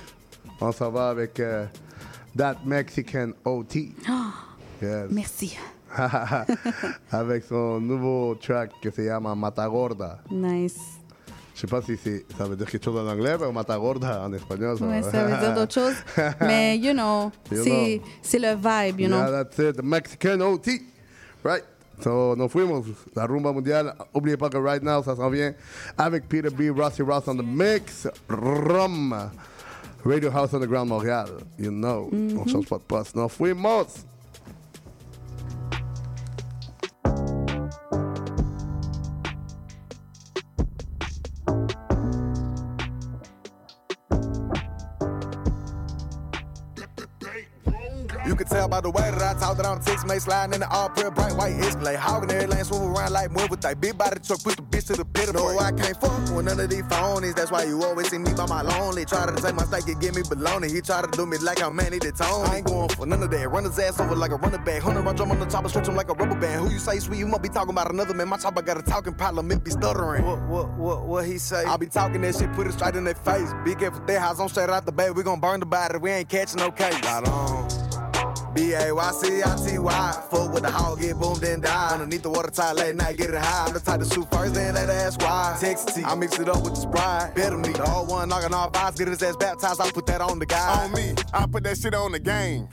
On 0.62 0.72
s'en 0.72 0.90
va 0.92 1.10
avec 1.10 1.40
euh, 1.40 1.66
That 2.38 2.58
Mexican 2.66 3.32
OT. 3.46 3.90
Ah, 4.08 4.32
Yes. 4.82 5.08
merci. 5.10 5.58
avec 7.12 7.44
son 7.46 7.80
nouveau 7.80 8.36
track 8.36 8.72
qui 8.82 8.92
se 8.92 9.02
llama 9.02 9.34
Matagorda. 9.36 10.20
Nice. 10.30 10.78
Je 11.56 11.62
sais 11.62 11.68
pas 11.68 11.82
si 11.82 11.98
c'est- 11.98 12.24
ça 12.38 12.44
veut 12.46 12.56
dire 12.56 12.68
quelque 12.70 12.84
chose 12.86 13.00
en 13.00 13.08
anglais, 13.10 13.36
mais 13.40 13.52
Matagorda 13.52 14.22
en 14.24 14.34
espagnol. 14.34 14.78
Ouais, 14.82 15.02
ça 15.02 15.24
veut 15.26 15.38
dire 15.40 15.56
d'autres 15.56 15.74
choses. 15.74 15.96
Mais, 16.42 16.78
you 16.78 16.94
know, 16.94 17.32
c'est 17.50 18.00
know. 18.40 18.40
le 18.48 18.56
vibe, 18.56 19.00
you 19.00 19.08
know. 19.08 19.18
Yeah, 19.18 19.44
that's 19.44 19.58
it. 19.58 19.78
The 19.78 19.84
Mexican 19.84 20.40
OT. 20.42 20.68
Right. 21.48 21.64
So, 22.04 22.36
nos 22.36 22.52
fuimos. 22.52 22.86
La 23.16 23.26
rumba 23.26 23.52
mundial. 23.54 23.94
Oubliez 24.14 24.38
pas 24.38 24.50
que 24.50 24.58
right 24.60 24.84
now, 24.84 25.02
ça 25.02 25.16
s'en 25.16 25.30
vient 25.32 25.54
avec 25.98 26.28
Peter 26.28 26.50
B. 26.50 26.70
Rossi 26.78 27.02
Ross 27.02 27.28
on 27.28 27.38
the 27.38 27.42
mix. 27.46 28.06
Rum. 28.30 29.14
Radio 30.06 30.30
House 30.30 30.54
Underground 30.54 30.90
Montréal. 30.90 31.30
You 31.58 31.72
know. 31.72 32.10
On 32.12 32.44
Mhm. 32.44 32.48
change 32.50 32.68
pas 32.68 32.78
de 32.78 32.84
poste. 32.84 33.16
Nos 33.16 33.30
fuimos. 33.30 34.06
By 48.68 48.82
the 48.82 48.90
way 48.90 49.10
that 49.12 49.22
I 49.22 49.40
talk 49.40 49.58
that 49.58 49.66
I'm 49.66 49.82
six 49.82 50.06
mate 50.06 50.22
sliding 50.22 50.56
in 50.56 50.60
the 50.62 50.70
all 50.70 50.90
prayer 50.90 51.12
bright 51.12 51.34
white 51.34 51.54
Escalade. 51.54 51.98
Hogging 51.98 52.32
every 52.32 52.48
lane, 52.48 52.64
swivel 52.64 52.90
around 52.90 53.14
like 53.14 53.32
mud 53.32 53.50
with 53.50 53.62
that 53.62 53.80
big 53.80 53.98
body 53.98 54.20
truck, 54.20 54.44
push 54.44 54.56
the 54.56 54.62
bitch 54.62 54.88
to 54.88 54.94
the 54.94 55.06
pit 55.06 55.30
of 55.30 55.36
No, 55.36 55.58
I 55.60 55.72
can't 55.72 55.96
fuck 56.00 56.12
with 56.36 56.46
none 56.46 56.60
of 56.60 56.70
these 56.70 56.84
phonies. 56.84 57.36
That's 57.36 57.52
why 57.52 57.64
you 57.64 57.84
always 57.84 58.10
see 58.10 58.18
me 58.18 58.34
by 58.34 58.46
my 58.48 58.62
lonely. 58.62 59.06
Try 59.06 59.26
to 59.26 59.42
take 59.42 59.56
my 59.56 59.64
steak 59.64 59.88
and 59.88 60.02
give 60.02 60.16
me 60.16 60.22
baloney. 60.24 60.72
He 60.72 60.82
try 60.82 61.02
to 61.02 61.08
do 61.12 61.26
me 61.26 61.38
like 61.38 61.62
I'm 61.62 61.76
Manny 61.76 62.00
the 62.00 62.12
Tone. 62.12 62.46
I 62.48 62.58
ain't 62.58 62.66
going 62.66 62.90
for 62.90 63.06
none 63.06 63.24
of 63.24 63.32
that. 63.32 63.50
Run 63.50 63.64
his 63.64 63.80
ass 63.80 64.00
over 64.00 64.16
like 64.16 64.32
a 64.32 64.36
running 64.36 64.64
back. 64.64 64.82
Hundred 64.82 65.02
round 65.02 65.18
drum 65.18 65.32
on 65.32 65.40
the 65.40 65.46
top 65.46 65.62
and 65.62 65.70
stretch 65.70 65.88
him 65.88 65.96
like 65.96 66.10
a 66.10 66.14
rubber 66.14 66.40
band. 66.40 66.66
Who 66.66 66.72
you 66.72 66.80
say 66.80 67.00
sweet? 67.00 67.20
You 67.20 67.28
must 67.28 67.42
be 67.42 67.50
talking 67.50 67.72
about 67.72 67.92
another 67.92 68.14
man. 68.14 68.28
My 68.28 68.38
chopper 68.38 68.62
got 68.62 68.78
a 68.78 68.82
talking 68.82 69.14
parliament 69.14 69.64
be 69.64 69.72
stuttering. 69.72 70.26
What, 70.26 70.42
what, 70.48 70.70
what, 70.78 71.08
what 71.08 71.26
he 71.26 71.38
say? 71.38 71.66
I 71.66 71.78
be 71.78 71.88
talking 71.88 72.22
that 72.22 72.36
shit, 72.36 72.52
put 72.54 72.68
it 72.68 72.74
straight 72.74 72.96
in 72.96 73.04
their 73.04 73.16
face. 73.16 73.52
Be 73.64 73.76
careful, 73.76 74.06
their 74.06 74.20
house 74.20 74.40
on 74.40 74.50
straight 74.50 74.70
out 74.70 74.86
the 74.86 74.92
bed. 74.92 75.16
We 75.16 75.24
gon' 75.24 75.40
burn 75.40 75.60
the 75.60 75.66
body. 75.66 75.98
We 75.98 76.12
ain't 76.12 76.30
catching 76.30 76.60
no 76.60 76.72
case. 76.72 76.94
Right 77.04 77.28
on. 77.28 77.87
B-A-Y-C-I-T-Y. 78.54 80.24
Fuck 80.30 80.54
with 80.54 80.64
the 80.64 80.72
hog, 80.72 81.00
get 81.00 81.20
boomed 81.20 81.44
and 81.44 81.64
die. 81.64 81.90
Underneath 81.94 82.24
the 82.24 82.30
water 82.30 82.52
tide, 82.52 82.76
late 82.76 82.96
night, 82.96 83.18
get 83.18 83.30
it 83.30 83.36
high. 83.36 83.68
I'm 83.68 83.74
the 83.74 83.80
type 83.80 84.00
to 84.00 84.06
shoot 84.06 84.30
first, 84.32 84.54
then 84.54 84.76
let 84.76 84.90
ask 84.90 85.20
why. 85.22 85.58
Text 85.60 85.96
T, 85.96 86.04
I 86.04 86.16
mix 86.16 86.40
it 86.40 86.50
up 86.50 86.64
with 86.64 86.76
the 86.76 86.82
Sprite. 86.82 87.36
Better 87.36 87.58
me, 87.58 87.70
the 87.74 87.90
old 87.92 88.10
one 88.10 88.30
knocking 88.30 88.54
off 88.54 88.72
vibes, 88.72 88.98
get 88.98 89.08
his 89.08 89.22
ass 89.24 89.36
baptized. 89.36 89.82
I 89.82 89.92
put 89.92 90.06
that 90.08 90.22
on 90.22 90.40
the 90.40 90.46
guy. 90.46 90.84
On 90.84 90.92
me, 90.94 91.14
I 91.34 91.46
put 91.46 91.64
that 91.64 91.78
shit 91.78 91.94
on 91.94 92.12
the 92.12 92.20
game. 92.20 92.68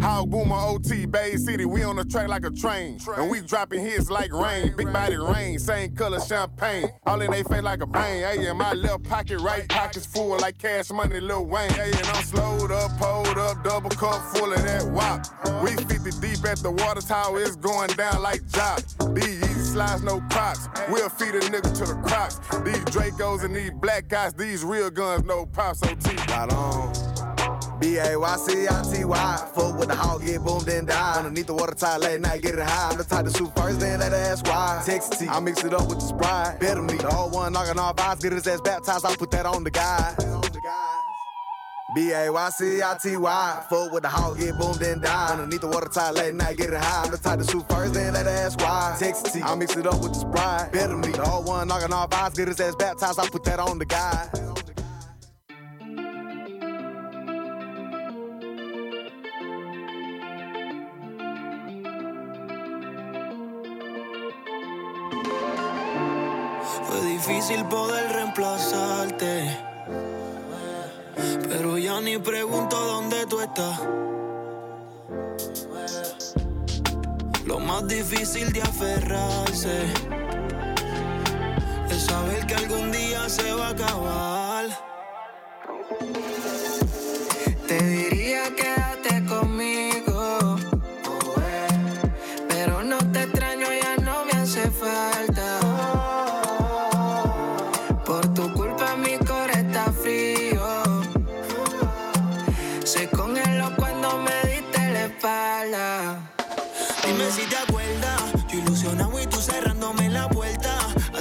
Hog 0.00 0.30
Boomer 0.30 0.56
OT, 0.56 1.06
Bay 1.06 1.36
City, 1.36 1.64
we 1.66 1.82
on 1.82 1.96
the 1.96 2.04
track 2.04 2.28
like 2.28 2.44
a 2.44 2.50
train. 2.50 2.98
And 3.16 3.30
we 3.30 3.40
dropping 3.40 3.80
hits 3.80 4.10
like 4.10 4.32
rain. 4.32 4.74
Big 4.76 4.92
body 4.92 5.16
rain, 5.16 5.58
same 5.58 5.94
color 5.94 6.20
champagne. 6.20 6.88
All 7.06 7.20
in 7.20 7.30
they 7.30 7.42
face 7.42 7.62
like 7.62 7.82
a 7.82 7.86
bang. 7.86 8.22
Hey, 8.22 8.48
in 8.48 8.56
my 8.56 8.72
left 8.72 9.04
pocket, 9.04 9.38
right 9.40 9.68
pocket's 9.68 10.06
full 10.06 10.38
like 10.38 10.58
cash 10.58 10.90
money, 10.90 11.20
Lil 11.20 11.46
Wayne. 11.46 11.70
Hey, 11.70 11.92
and 11.92 12.06
I'm 12.06 12.24
slowed 12.24 12.70
up, 12.70 12.96
pulled 12.98 13.38
up, 13.38 13.62
double 13.62 13.90
cup 13.90 14.22
full 14.34 14.52
of 14.52 14.62
that 14.62 14.86
wop. 14.86 15.19
We 15.62 15.76
50 15.76 16.20
deep 16.20 16.44
at 16.44 16.58
the 16.58 16.70
water 16.70 17.00
tower, 17.00 17.40
it's 17.40 17.56
going 17.56 17.90
down 17.90 18.22
like 18.22 18.46
jock. 18.48 18.82
These 19.14 19.42
easy 19.42 19.60
slides, 19.72 20.02
no 20.02 20.20
crocs. 20.30 20.68
We'll 20.88 21.08
feed 21.08 21.34
a 21.34 21.40
nigga 21.40 21.72
to 21.78 21.84
the 21.84 22.00
crocs. 22.02 22.38
These 22.64 22.84
Dracos 22.86 23.44
and 23.44 23.54
these 23.54 23.70
black 23.72 24.08
guys, 24.08 24.32
these 24.34 24.64
real 24.64 24.90
guns, 24.90 25.24
no 25.24 25.46
pops, 25.46 25.82
OT. 25.82 26.16
Right 26.16 26.52
on. 26.52 26.92
B-A-Y-C-I-T-Y. 27.80 29.50
Fuck 29.54 29.78
with 29.78 29.88
the 29.88 29.94
hog, 29.94 30.24
get 30.24 30.44
boomed 30.44 30.68
and 30.68 30.86
die. 30.86 31.14
Underneath 31.16 31.46
the 31.46 31.54
water 31.54 31.74
tide, 31.74 32.00
late 32.00 32.20
night, 32.20 32.42
get 32.42 32.54
it 32.54 32.60
high. 32.60 32.90
I'm 32.90 32.98
the 32.98 33.04
type 33.04 33.24
to 33.24 33.32
shoot 33.32 33.54
first, 33.56 33.80
then 33.80 34.00
let 34.00 34.12
ask 34.12 34.46
why. 34.46 34.82
Text 34.84 35.18
T, 35.18 35.26
I 35.28 35.40
mix 35.40 35.64
it 35.64 35.72
up 35.72 35.88
with 35.88 36.00
the 36.00 36.06
Sprite. 36.06 36.60
Better 36.60 36.82
me, 36.82 36.94
the 36.94 37.14
old 37.14 37.32
one 37.32 37.52
knocking 37.52 37.78
off 37.78 37.96
vibes, 37.96 38.20
get 38.20 38.32
his 38.32 38.46
ass 38.46 38.60
baptized. 38.60 39.06
I'll 39.06 39.16
put 39.16 39.30
that 39.30 39.46
on 39.46 39.64
the 39.64 39.70
guy. 39.70 40.14
B-A-Y-C-I-T-Y. 41.94 43.64
Fuck 43.68 43.92
with 43.92 44.02
the 44.02 44.08
hog, 44.08 44.38
get 44.38 44.56
boomed 44.56 44.76
then 44.76 45.00
die. 45.00 45.32
Underneath 45.32 45.60
the 45.60 45.68
water 45.68 45.88
tide, 45.88 46.14
late 46.14 46.34
night, 46.34 46.56
get 46.56 46.70
it 46.70 46.80
high. 46.80 47.04
I'm 47.04 47.10
the 47.10 47.18
type 47.18 47.38
to 47.40 47.44
shoot 47.44 47.68
first, 47.68 47.94
then 47.94 48.14
let 48.14 48.26
ask 48.26 48.58
why. 48.60 48.96
Text 48.98 49.32
T, 49.32 49.42
I 49.42 49.54
mix 49.56 49.76
it 49.76 49.86
up 49.86 50.00
with 50.00 50.12
the 50.12 50.20
Sprite. 50.20 50.72
Better 50.72 50.96
me, 50.96 51.10
the 51.10 51.28
old 51.28 51.46
one 51.46 51.66
knocking 51.68 51.92
off 51.92 52.10
vibes, 52.10 52.36
get 52.36 52.48
his 52.48 52.60
ass 52.60 52.76
baptized. 52.76 53.18
I 53.18 53.28
put 53.28 53.44
that 53.44 53.58
on 53.58 53.78
the 53.78 53.86
guy. 53.86 54.30
Fue 66.86 67.00
difícil 67.02 67.68
poder 67.68 68.12
reemplazarte. 68.12 69.69
Ni 72.02 72.18
pregunto 72.18 72.76
dónde 72.76 73.26
tú 73.26 73.40
estás. 73.40 73.78
Lo 77.44 77.58
más 77.60 77.86
difícil 77.86 78.50
de 78.52 78.62
aferrarse 78.62 79.84
es 81.90 82.02
saber 82.02 82.46
que 82.46 82.54
algún 82.54 82.90
día 82.90 83.28
se 83.28 83.52
va 83.52 83.68
a 83.68 83.70
acabar. 83.70 84.89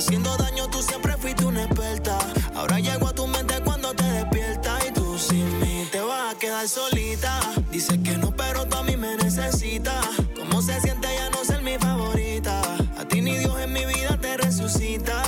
haciendo 0.10 0.36
daño, 0.38 0.68
tú 0.72 0.82
siempre 0.82 1.16
fuiste 1.18 1.46
una 1.46 1.66
experta. 1.66 2.18
Ahora 2.56 2.80
llego 2.80 3.08
a 3.10 3.14
tu 3.14 3.28
mente 3.28 3.54
cuando 3.64 3.94
te 3.94 4.04
despiertas 4.06 4.88
y 4.88 4.92
tú 4.92 5.20
sin 5.20 5.60
mí 5.60 5.88
te 5.92 6.00
vas 6.00 6.34
a 6.34 6.40
quedar 6.40 6.68
solita. 6.68 7.40
Dices 7.72 8.00
que 8.04 8.18
no, 8.18 8.36
pero 8.36 8.66
tú 8.66 8.78
a 8.78 8.84
mí 8.84 8.98
me 8.98 9.16
necesitas. 9.18 10.04
¿Cómo 10.36 10.64
se 10.64 10.82
siente 10.82 11.08
ya 11.14 11.30
no 11.30 11.46
ser 11.46 11.62
mi 11.62 11.78
favorita? 11.78 12.60
A 12.98 13.06
ti 13.08 13.22
ni 13.22 13.38
Dios 13.38 13.56
en 13.60 13.72
mi 13.72 13.86
vida 13.86 14.18
te 14.20 14.36
resucita. 14.38 15.22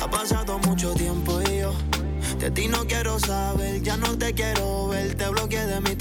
Ha 0.00 0.10
pasado 0.10 0.58
mucho 0.60 0.94
tiempo 0.94 1.38
y 1.42 1.58
yo 1.58 1.74
de 2.38 2.50
ti 2.50 2.68
no 2.68 2.86
quiero 2.86 3.18
saber, 3.18 3.82
ya 3.82 3.98
no 3.98 4.16
te 4.16 4.32
quiero 4.32 4.88
ver, 4.88 5.14
te 5.14 5.28
bloqueé 5.28 5.66
de 5.66 5.80
mi 5.80 5.94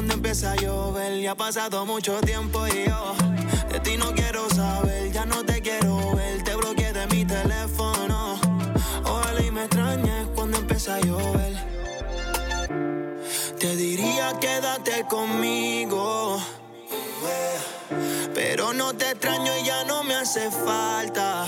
cuando 0.00 0.14
empiece 0.14 0.46
a 0.46 0.56
llover. 0.56 1.20
Ya 1.20 1.32
ha 1.32 1.34
pasado 1.34 1.84
mucho 1.84 2.18
tiempo 2.22 2.66
y 2.66 2.88
yo 2.88 3.14
de 3.70 3.80
ti 3.80 3.98
no 3.98 4.14
quiero 4.14 4.48
saber, 4.48 5.12
ya 5.12 5.26
no 5.26 5.44
te 5.44 5.60
quiero 5.60 6.16
ver, 6.16 6.42
te 6.42 6.54
bloqueé 6.56 6.90
de 6.94 7.06
mi 7.08 7.26
teléfono. 7.26 8.40
Ojalá 9.04 9.42
y 9.42 9.50
me 9.50 9.64
extrañes 9.64 10.26
cuando 10.34 10.56
empiece 10.56 10.90
a 10.90 11.00
llover. 11.00 11.52
Te 13.58 13.76
diría 13.76 14.32
quédate 14.40 15.04
conmigo. 15.06 16.40
Pero 18.32 18.72
no 18.72 18.94
te 18.94 19.10
extraño 19.10 19.52
y 19.60 19.66
ya 19.66 19.84
no 19.84 20.02
me 20.02 20.14
hace 20.14 20.50
falta. 20.50 21.44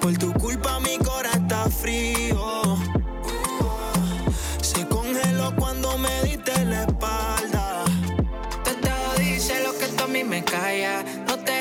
Por 0.00 0.18
tu 0.18 0.32
culpa 0.32 0.80
mi 0.80 0.98
corazón 0.98 1.42
está 1.44 1.70
frío. 1.70 2.63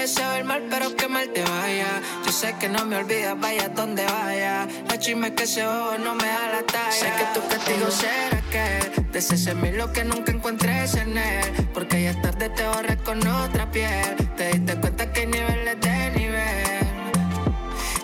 Te 0.03 0.09
deseo 0.09 0.33
el 0.33 0.43
mal, 0.43 0.63
pero 0.69 0.93
que 0.97 1.07
mal 1.07 1.29
te 1.29 1.41
vaya. 1.43 2.01
Yo 2.25 2.31
sé 2.33 2.53
que 2.59 2.67
no 2.67 2.83
me 2.83 2.97
olvidas, 2.97 3.39
vaya 3.39 3.69
donde 3.69 4.03
vaya. 4.03 4.67
La 4.89 4.99
chisme 4.99 5.33
que 5.33 5.47
se 5.47 5.65
bobo 5.65 5.97
no 5.97 6.13
me 6.13 6.27
da 6.27 6.49
la 6.55 6.63
talla. 6.63 6.91
Sé 6.91 7.05
que 7.05 7.25
tu 7.33 7.47
castigo 7.47 7.89
será 7.89 8.41
que 8.51 9.01
desees 9.13 9.55
mí 9.55 9.71
lo 9.71 9.93
que 9.93 10.03
nunca 10.03 10.33
encuentres 10.33 10.95
en 10.95 11.17
él. 11.17 11.69
Porque 11.73 12.03
ya 12.03 12.21
tarde 12.21 12.49
te 12.49 12.67
borré 12.67 12.97
con 12.97 13.25
otra 13.25 13.71
piel. 13.71 14.13
Te 14.35 14.49
diste 14.49 14.75
cuenta 14.75 15.09
que 15.09 15.21
hay 15.21 15.27
niveles 15.27 15.79
de 15.79 16.11
nivel. 16.19 16.87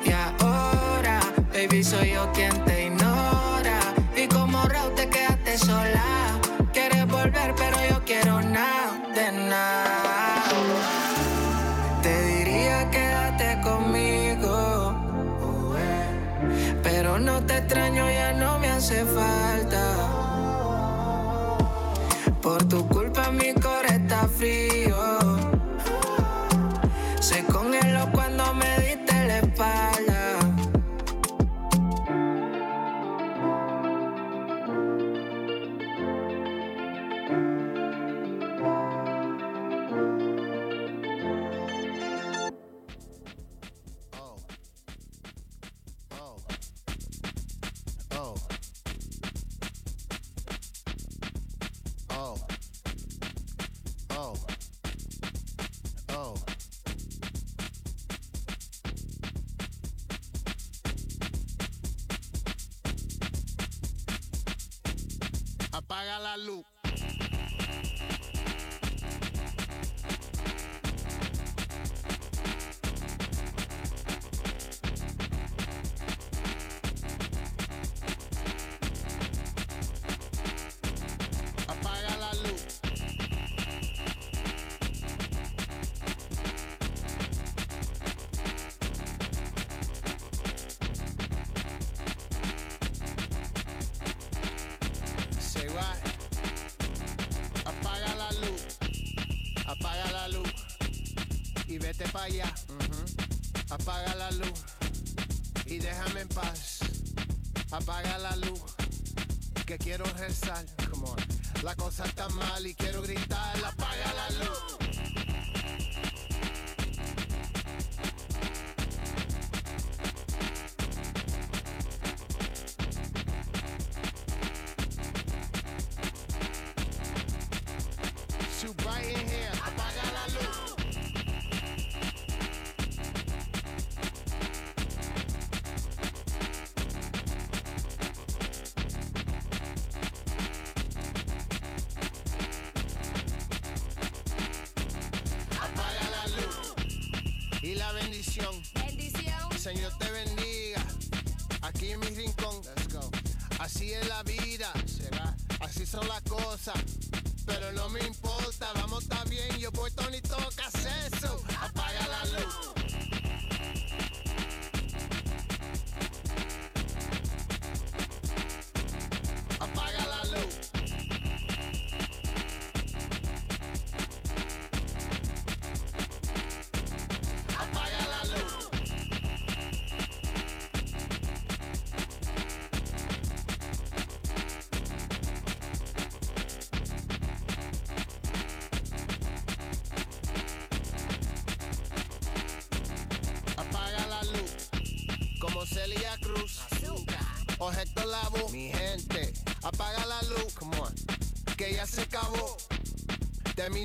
Y 0.06 0.11
ahora, 0.14 1.19
baby, 1.52 1.84
soy 1.84 2.11
yo 2.11 2.32
quien 2.32 2.64
te 2.64 2.86
ignora. 2.86 3.78
Y 4.16 4.26
como 4.28 4.64
Raúl 4.64 4.95
te 4.95 5.10
quedaste 5.10 5.58
sola. 5.58 6.40
Quieres 6.72 7.06
volver, 7.08 7.53
pero 7.58 7.78
yo 7.90 8.06
quiero 8.06 8.42
nada 8.42 9.03
de 9.14 9.32
nada. 9.34 9.89
No 17.19 17.41
te 17.41 17.57
extraño, 17.57 18.09
ya 18.09 18.31
no 18.31 18.59
me 18.59 18.69
hace 18.69 19.03
falta. 19.03 19.83
Por 22.41 22.64
tu 22.65 22.88
culpa 22.88 22.99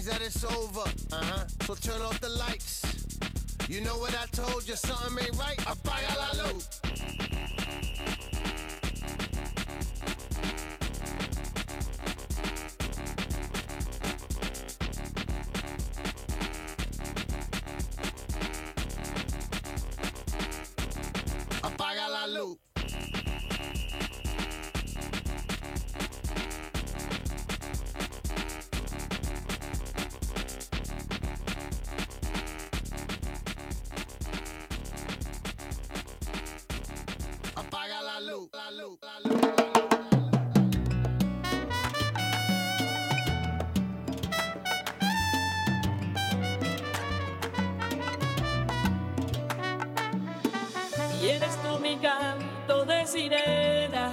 that 0.04 0.20
it's 0.20 0.44
over. 0.44 0.88
Uh-huh. 1.12 1.44
So 1.62 1.74
turn 1.74 2.02
off 2.02 2.20
the 2.20 2.28
lights. 2.28 2.82
You 3.68 3.80
know 3.80 3.96
sirena, 53.14 54.12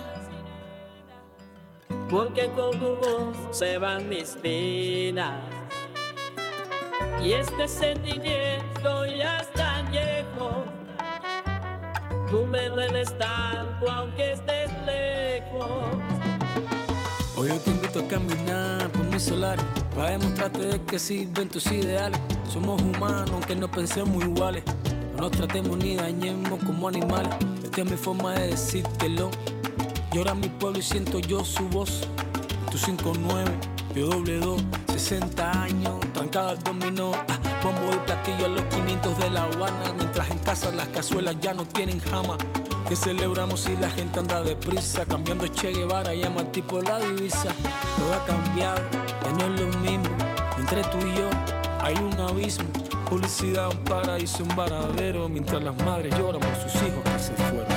porque 2.07 2.47
con 2.51 2.71
tu 2.79 2.95
voz 2.97 3.35
se 3.49 3.79
van 3.79 4.07
mis 4.07 4.35
penas. 4.35 5.41
Y 7.23 7.33
este 7.33 7.67
sentimiento 7.67 9.05
ya 9.07 9.39
es 9.39 9.51
tan 9.53 9.89
viejo, 9.89 10.63
tú 12.29 12.45
me 12.45 12.69
dueles 12.69 13.17
tanto 13.17 13.91
aunque 13.91 14.33
estés 14.33 14.69
lejos. 14.85 15.67
Hoy 17.37 17.49
yo 17.49 17.57
te 17.57 17.71
invito 17.71 17.99
a 18.01 18.07
caminar 18.07 18.87
por 18.91 19.05
mi 19.05 19.19
solar 19.19 19.57
para 19.95 20.11
demostrarte 20.11 20.59
de 20.59 20.81
que 20.83 20.99
sirven 20.99 21.49
tus 21.49 21.65
ideales. 21.71 22.19
Somos 22.47 22.79
humanos 22.79 23.31
aunque 23.31 23.55
no 23.55 23.69
pensemos 23.69 24.23
iguales. 24.23 24.63
No 25.15 25.21
nos 25.23 25.31
tratemos 25.31 25.75
ni 25.77 25.95
dañemos 25.95 26.63
como 26.63 26.87
animales. 26.87 27.33
Es 27.77 27.89
mi 27.89 27.95
forma 27.95 28.33
de 28.33 28.47
decírtelo. 28.47 29.31
Llora 30.11 30.35
mi 30.35 30.49
pueblo 30.49 30.77
y 30.79 30.81
siento 30.81 31.19
yo 31.19 31.43
su 31.45 31.67
voz. 31.69 32.01
Tu 32.69 32.77
5-9, 32.77 33.45
yo 33.95 34.07
doble 34.07 34.39
2, 34.39 34.61
60 34.87 35.63
años, 35.63 35.99
trancada 36.13 36.51
al 36.51 36.59
dominó. 36.59 37.11
Ah, 37.29 37.39
bombo 37.63 37.93
y 37.93 37.97
platillo 38.05 38.45
a 38.45 38.49
los 38.49 38.63
500 38.65 39.17
de 39.17 39.29
La 39.31 39.43
Habana. 39.45 39.93
Mientras 39.97 40.29
en 40.29 40.37
casa 40.39 40.69
las 40.71 40.89
cazuelas 40.89 41.37
ya 41.39 41.53
no 41.53 41.65
tienen 41.65 41.99
jama. 42.01 42.37
Que 42.87 42.95
celebramos 42.95 43.61
si 43.61 43.75
la 43.77 43.89
gente 43.89 44.19
anda 44.19 44.43
deprisa, 44.43 45.05
cambiando 45.05 45.47
Che 45.47 45.71
Guevara, 45.71 46.13
llama 46.13 46.41
al 46.41 46.51
tipo 46.51 46.81
la 46.81 46.99
divisa. 46.99 47.55
Todo 47.97 48.13
ha 48.13 48.25
cambiado, 48.25 48.81
ya 49.23 49.31
no 49.31 49.55
es 49.55 49.61
lo 49.61 49.67
mismo. 49.79 50.09
Entre 50.57 50.83
tú 50.83 50.97
y 50.99 51.15
yo 51.17 51.29
hay 51.81 51.95
un 51.95 52.19
abismo. 52.19 52.69
Publicidad, 53.11 53.69
un 53.69 53.83
paraíso, 53.83 54.41
un 54.41 54.55
varadero. 54.55 55.27
Mientras 55.27 55.61
las 55.61 55.75
madres 55.83 56.17
lloran 56.17 56.39
por 56.39 56.55
sus 56.55 56.73
hijos 56.75 57.03
que 57.03 57.19
se 57.19 57.33
fueron. 57.33 57.70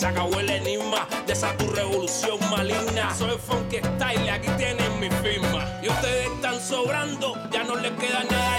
Se 0.00 0.06
acabó 0.06 0.40
el 0.40 0.48
enigma 0.48 1.06
de 1.26 1.34
esa 1.34 1.54
tu 1.58 1.70
revolución 1.72 2.38
maligna. 2.50 3.14
Soy 3.14 3.36
funk 3.36 3.74
style, 3.74 4.30
aquí 4.30 4.48
tienen 4.56 4.98
mi 4.98 5.10
firma. 5.10 5.78
Y 5.82 5.90
ustedes 5.90 6.26
están 6.36 6.58
sobrando, 6.58 7.34
ya 7.50 7.64
no 7.64 7.76
les 7.76 7.92
queda 7.92 8.24
nada, 8.24 8.49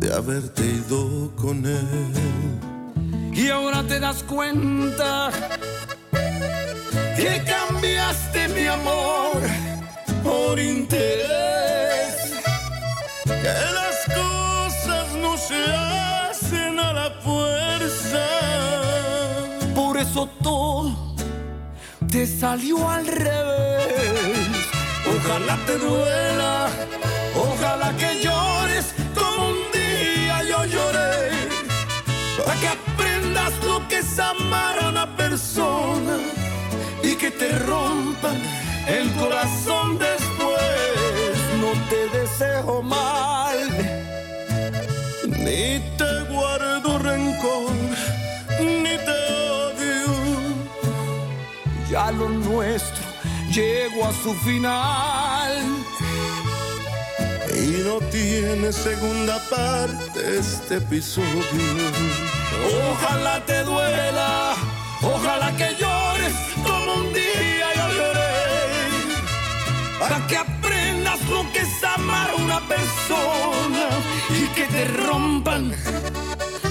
de 0.00 0.12
haberte 0.12 0.62
ido 0.64 1.30
con 1.36 1.64
él. 1.64 2.12
Y 3.32 3.48
ahora 3.50 3.84
te 3.84 4.00
das 4.00 4.24
cuenta 4.24 5.30
que 7.16 7.44
cambiaste 7.44 8.48
mi 8.48 8.66
amor 8.66 9.40
por 10.24 10.58
interés. 10.58 12.32
Que 13.24 13.54
las 13.78 13.96
cosas 14.12 15.14
no 15.20 15.36
se 15.36 15.64
hacen 15.72 16.80
a 16.80 16.92
la 16.92 17.10
fuerza. 17.22 18.26
Por 19.72 19.98
eso 19.98 20.28
todo 20.42 21.14
te 22.10 22.26
salió 22.26 22.90
al 22.90 23.06
revés. 23.06 23.92
Ojalá 25.06 25.56
te 25.66 25.78
duela, 25.78 26.68
ojalá 27.72 27.96
que 27.96 28.20
llores 28.22 28.94
como 29.14 29.48
un 29.48 29.58
día 29.72 30.42
yo 30.44 30.64
lloré. 30.64 31.30
Para 32.44 32.60
que 32.60 32.68
aprendas 32.68 33.52
lo 33.64 33.86
que 33.88 33.98
es 33.98 34.18
amar 34.18 34.78
a 34.78 34.88
una 34.88 35.16
persona 35.16 36.16
y 37.02 37.14
que 37.14 37.30
te 37.30 37.58
rompan 37.60 38.36
el 38.86 39.10
corazón 39.12 39.98
después. 39.98 41.34
No 41.60 41.70
te 41.88 42.18
deseo 42.18 42.82
mal, 42.82 43.58
Ni 45.28 45.80
te 45.98 46.12
guardo 46.30 46.98
rencor, 46.98 47.72
ni 48.60 48.96
te 49.06 49.18
odio. 49.60 50.12
ya 51.90 52.10
lo 52.10 52.28
nuestro 52.28 53.06
llegó 53.50 54.06
a 54.06 54.12
su 54.12 54.34
final. 54.46 55.81
Y 57.62 57.84
no 57.84 58.00
tiene 58.10 58.72
segunda 58.72 59.38
parte 59.48 60.38
este 60.38 60.78
episodio. 60.78 61.30
Ojalá 62.90 63.40
te 63.46 63.62
duela, 63.62 64.54
ojalá 65.00 65.52
que 65.56 65.76
llores 65.78 66.34
como 66.64 66.94
un 66.94 67.12
día 67.12 67.66
yo 67.76 67.88
lloré. 67.98 68.30
Para 70.00 70.26
que 70.26 70.36
aprendas 70.38 71.20
lo 71.28 71.42
que 71.52 71.60
es 71.60 71.84
amar 71.84 72.30
a 72.30 72.34
una 72.34 72.60
persona 72.66 73.88
y 74.30 74.46
que 74.56 74.64
te 74.66 74.84
rompan 75.06 75.72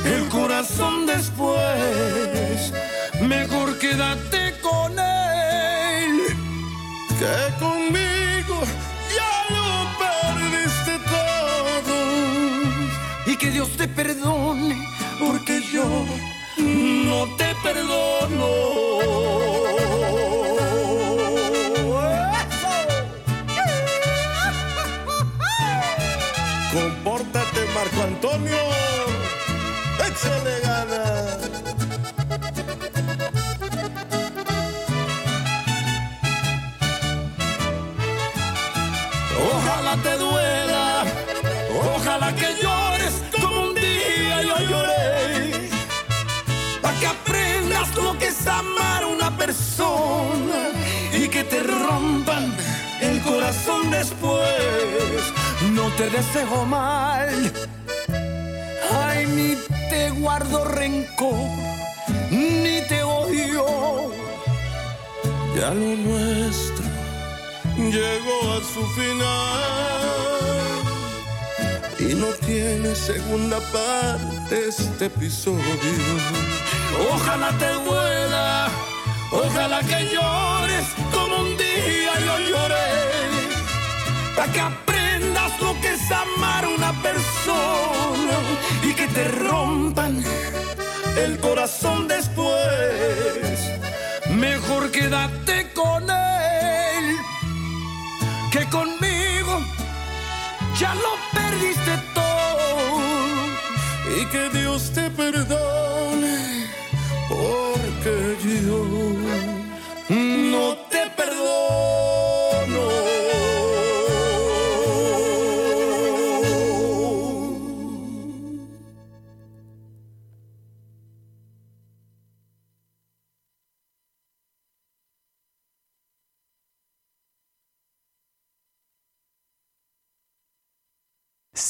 el 0.03 0.27
corazón 0.27 1.05
después. 1.05 2.73
Mejor 3.21 3.79
quédate 3.79 4.55
con 4.61 4.99
él 4.99 6.19
que 7.17 7.59
conmigo 7.59 7.80
Dios 13.63 13.77
te 13.77 13.87
perdone 13.87 14.75
porque 15.19 15.61
yo 15.71 15.85
no 16.57 17.27
te 17.37 17.53
perdono. 17.61 18.47
Compórtate, 26.73 27.59
Marco 27.75 28.01
Antonio. 28.01 28.57
Échale 30.09 30.70
después. 54.01 55.23
No 55.73 55.85
te 55.97 56.09
deseo 56.09 56.65
mal, 56.65 57.29
ay, 59.05 59.27
ni 59.27 59.49
te 59.89 60.09
guardo 60.21 60.65
rencor, 60.65 61.49
ni 62.31 62.81
te 62.89 63.03
odio. 63.03 63.65
Ya 65.55 65.69
lo 65.81 65.91
nuestro 66.07 66.85
llegó 67.77 68.37
a 68.55 68.59
su 68.73 68.83
final. 68.97 69.61
Y 71.99 72.15
no 72.15 72.29
tiene 72.47 72.95
segunda 72.95 73.59
parte 73.71 74.55
este 74.67 75.05
episodio. 75.05 75.93
Ojalá 77.13 77.49
te 77.59 77.71
duela, 77.85 78.69
ojalá 79.31 79.79
que 79.81 79.99
llores 80.13 80.87
como 81.13 81.35
un 81.43 81.57
día 81.57 82.13
yo 82.25 82.39
lloré. 82.49 83.00
Para 84.35 84.51
que 84.51 84.59
aprendas 84.59 85.59
lo 85.61 85.79
que 85.81 85.93
es 85.93 86.11
amar 86.11 86.67
una 86.67 86.93
persona 87.01 88.37
y 88.83 88.93
que 88.93 89.07
te 89.07 89.27
rompan 89.27 90.23
el 91.17 91.39
corazón 91.39 92.07
después. 92.07 92.51
Mejor 94.29 94.91
quédate 94.91 95.71
con 95.73 96.09
él 96.09 97.17
que 98.51 98.65
conmigo. 98.69 99.59
Ya 100.79 100.93
lo 100.95 101.13
perdiste 101.33 101.93
todo. 102.13 103.01
Y 104.17 104.25
que 104.25 104.49
Dios 104.57 104.91
te 104.93 105.09
perdone, 105.09 106.67
porque 107.29 108.37
yo 108.43 108.85
no 110.19 110.75
te 110.89 111.09
perdono. 111.15 112.10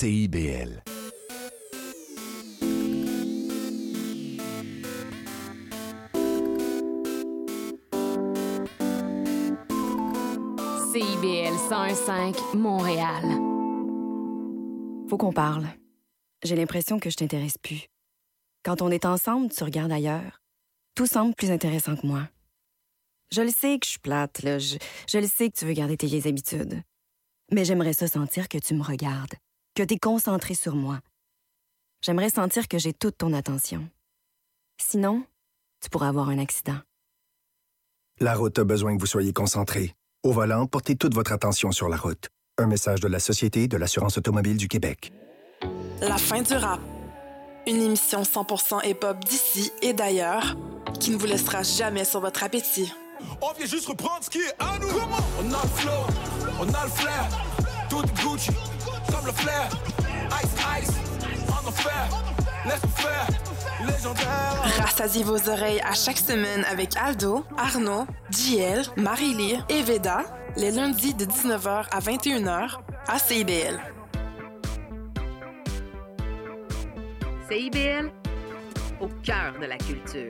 CIBL. 0.01 0.81
CIBL 10.91 11.53
101.5 11.69 12.57
Montréal. 12.57 13.23
Faut 15.07 15.17
qu'on 15.17 15.31
parle. 15.31 15.67
J'ai 16.43 16.55
l'impression 16.55 16.97
que 16.97 17.11
je 17.11 17.17
t'intéresse 17.17 17.59
plus. 17.59 17.85
Quand 18.63 18.81
on 18.81 18.89
est 18.89 19.05
ensemble, 19.05 19.51
tu 19.51 19.63
regardes 19.63 19.91
ailleurs. 19.91 20.41
Tout 20.95 21.05
semble 21.05 21.35
plus 21.35 21.51
intéressant 21.51 21.95
que 21.95 22.07
moi. 22.07 22.27
Je 23.31 23.43
le 23.43 23.51
sais 23.51 23.77
que 23.77 23.85
je 23.85 23.91
suis 23.91 23.99
plate, 23.99 24.41
là. 24.41 24.57
Je, 24.57 24.77
je 25.07 25.19
le 25.19 25.27
sais 25.27 25.51
que 25.51 25.59
tu 25.59 25.65
veux 25.65 25.73
garder 25.73 25.95
tes 25.95 26.07
vieilles 26.07 26.27
habitudes. 26.27 26.81
Mais 27.51 27.65
j'aimerais 27.65 27.93
ça 27.93 28.07
sentir 28.07 28.49
que 28.49 28.57
tu 28.57 28.73
me 28.73 28.81
regardes, 28.81 29.35
que 29.75 29.83
tu 29.83 29.93
es 29.93 29.98
concentré 29.98 30.53
sur 30.53 30.75
moi. 30.75 31.00
J'aimerais 32.01 32.30
sentir 32.30 32.67
que 32.67 32.77
j'ai 32.77 32.93
toute 32.93 33.17
ton 33.17 33.33
attention. 33.33 33.88
Sinon, 34.77 35.24
tu 35.82 35.90
pourrais 35.90 36.08
avoir 36.08 36.30
un 36.30 36.40
accident. 36.40 36.80
La 38.19 38.35
route 38.35 38.58
a 38.59 38.64
besoin 38.64 38.95
que 38.95 39.00
vous 39.00 39.08
soyez 39.08 39.33
concentré. 39.33 39.95
Au 40.24 40.32
volant, 40.32 40.67
portez 40.67 40.95
toute 40.95 41.14
votre 41.14 41.32
attention 41.32 41.72
sur 41.72 41.90
la 41.90 41.98
route. 41.98 42.30
Un 42.58 42.67
message 42.67 43.00
de 43.00 43.08
la 43.08 43.19
Société 43.19 43.67
de 43.67 43.77
l'assurance 43.77 44.17
automobile 44.17 44.58
du 44.58 44.67
Québec. 44.67 45.11
La 46.01 46.17
fin 46.17 46.41
du 46.41 46.53
rap. 46.53 46.82
Une 47.67 47.82
émission 47.82 48.24
100% 48.24 48.88
hip-hop 48.88 49.24
d'ici 49.25 49.72
et 49.82 49.93
d'ailleurs 49.93 50.56
qui 51.00 51.11
ne 51.11 51.17
vous 51.17 51.27
laissera 51.27 51.64
jamais 51.64 52.03
sur 52.03 52.19
votre 52.19 52.43
appétit. 52.43 52.91
On 53.41 53.53
vient 53.53 53.66
juste 53.66 53.88
reprendre 53.88 54.24
ce 54.24 54.30
qui 54.30 54.40
est 54.40 54.53
à 54.59 54.77
nous. 54.80 54.88
On 54.88 55.53
a 55.53 55.61
le 55.61 55.69
flow, 55.69 55.91
on 56.59 56.74
a 56.74 56.83
le 56.85 56.91
flair. 56.91 57.30
Tout 57.90 58.03
est 58.03 58.24
Gucci, 58.24 58.51
comme 59.22 59.27
le 59.27 59.33
flair. 59.33 59.69
Ice, 60.43 60.56
ice, 60.82 60.91
on 61.48 61.69
the 61.69 61.74
fair. 61.74 62.08
Laisse 62.66 62.82
faire, 62.95 63.27
légendaire. 63.85 64.82
Rassasiez 64.82 65.24
vos 65.24 65.50
oreilles 65.50 65.82
à 65.82 65.93
chaque 65.93 66.17
semaine 66.17 66.64
avec 66.72 66.95
Aldo, 66.95 67.43
Arnaud, 67.58 68.06
JL, 68.30 68.83
Marie-Lee 68.98 69.59
et 69.69 69.82
Veda, 69.82 70.24
les 70.56 70.72
lundis 70.72 71.14
de 71.14 71.25
19h 71.25 71.85
à 71.91 72.00
21h 72.00 72.77
à 73.08 73.19
CIBL. 73.19 73.80
CIBL, 77.50 78.11
au 79.00 79.08
cœur 79.24 79.53
de 79.59 79.66
la 79.66 79.77
culture. 79.77 80.30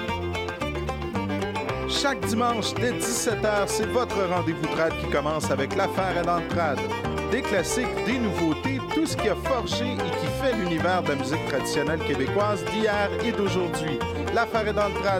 Chaque 1.91 2.25
dimanche 2.25 2.73
dès 2.75 2.93
17h, 2.93 3.67
c'est 3.67 3.85
votre 3.87 4.15
rendez-vous 4.29 4.65
trad 4.67 4.93
qui 5.01 5.09
commence 5.09 5.51
avec 5.51 5.75
l'affaire 5.75 6.17
à 6.17 6.23
l'entrade. 6.23 6.79
Des 7.31 7.41
classiques, 7.41 8.05
des 8.05 8.17
nouveautés, 8.17 8.79
tout 8.95 9.05
ce 9.05 9.17
qui 9.17 9.27
a 9.27 9.35
forgé 9.35 9.85
et 9.93 10.19
qui 10.19 10.27
fait 10.41 10.55
l'univers 10.55 11.03
de 11.03 11.09
la 11.09 11.15
musique 11.15 11.45
traditionnelle 11.47 11.99
québécoise 11.99 12.63
d'hier 12.65 13.09
et 13.25 13.31
d'aujourd'hui. 13.33 13.99
L'affaire 14.33 14.67
est 14.69 14.73
dans 14.73 14.89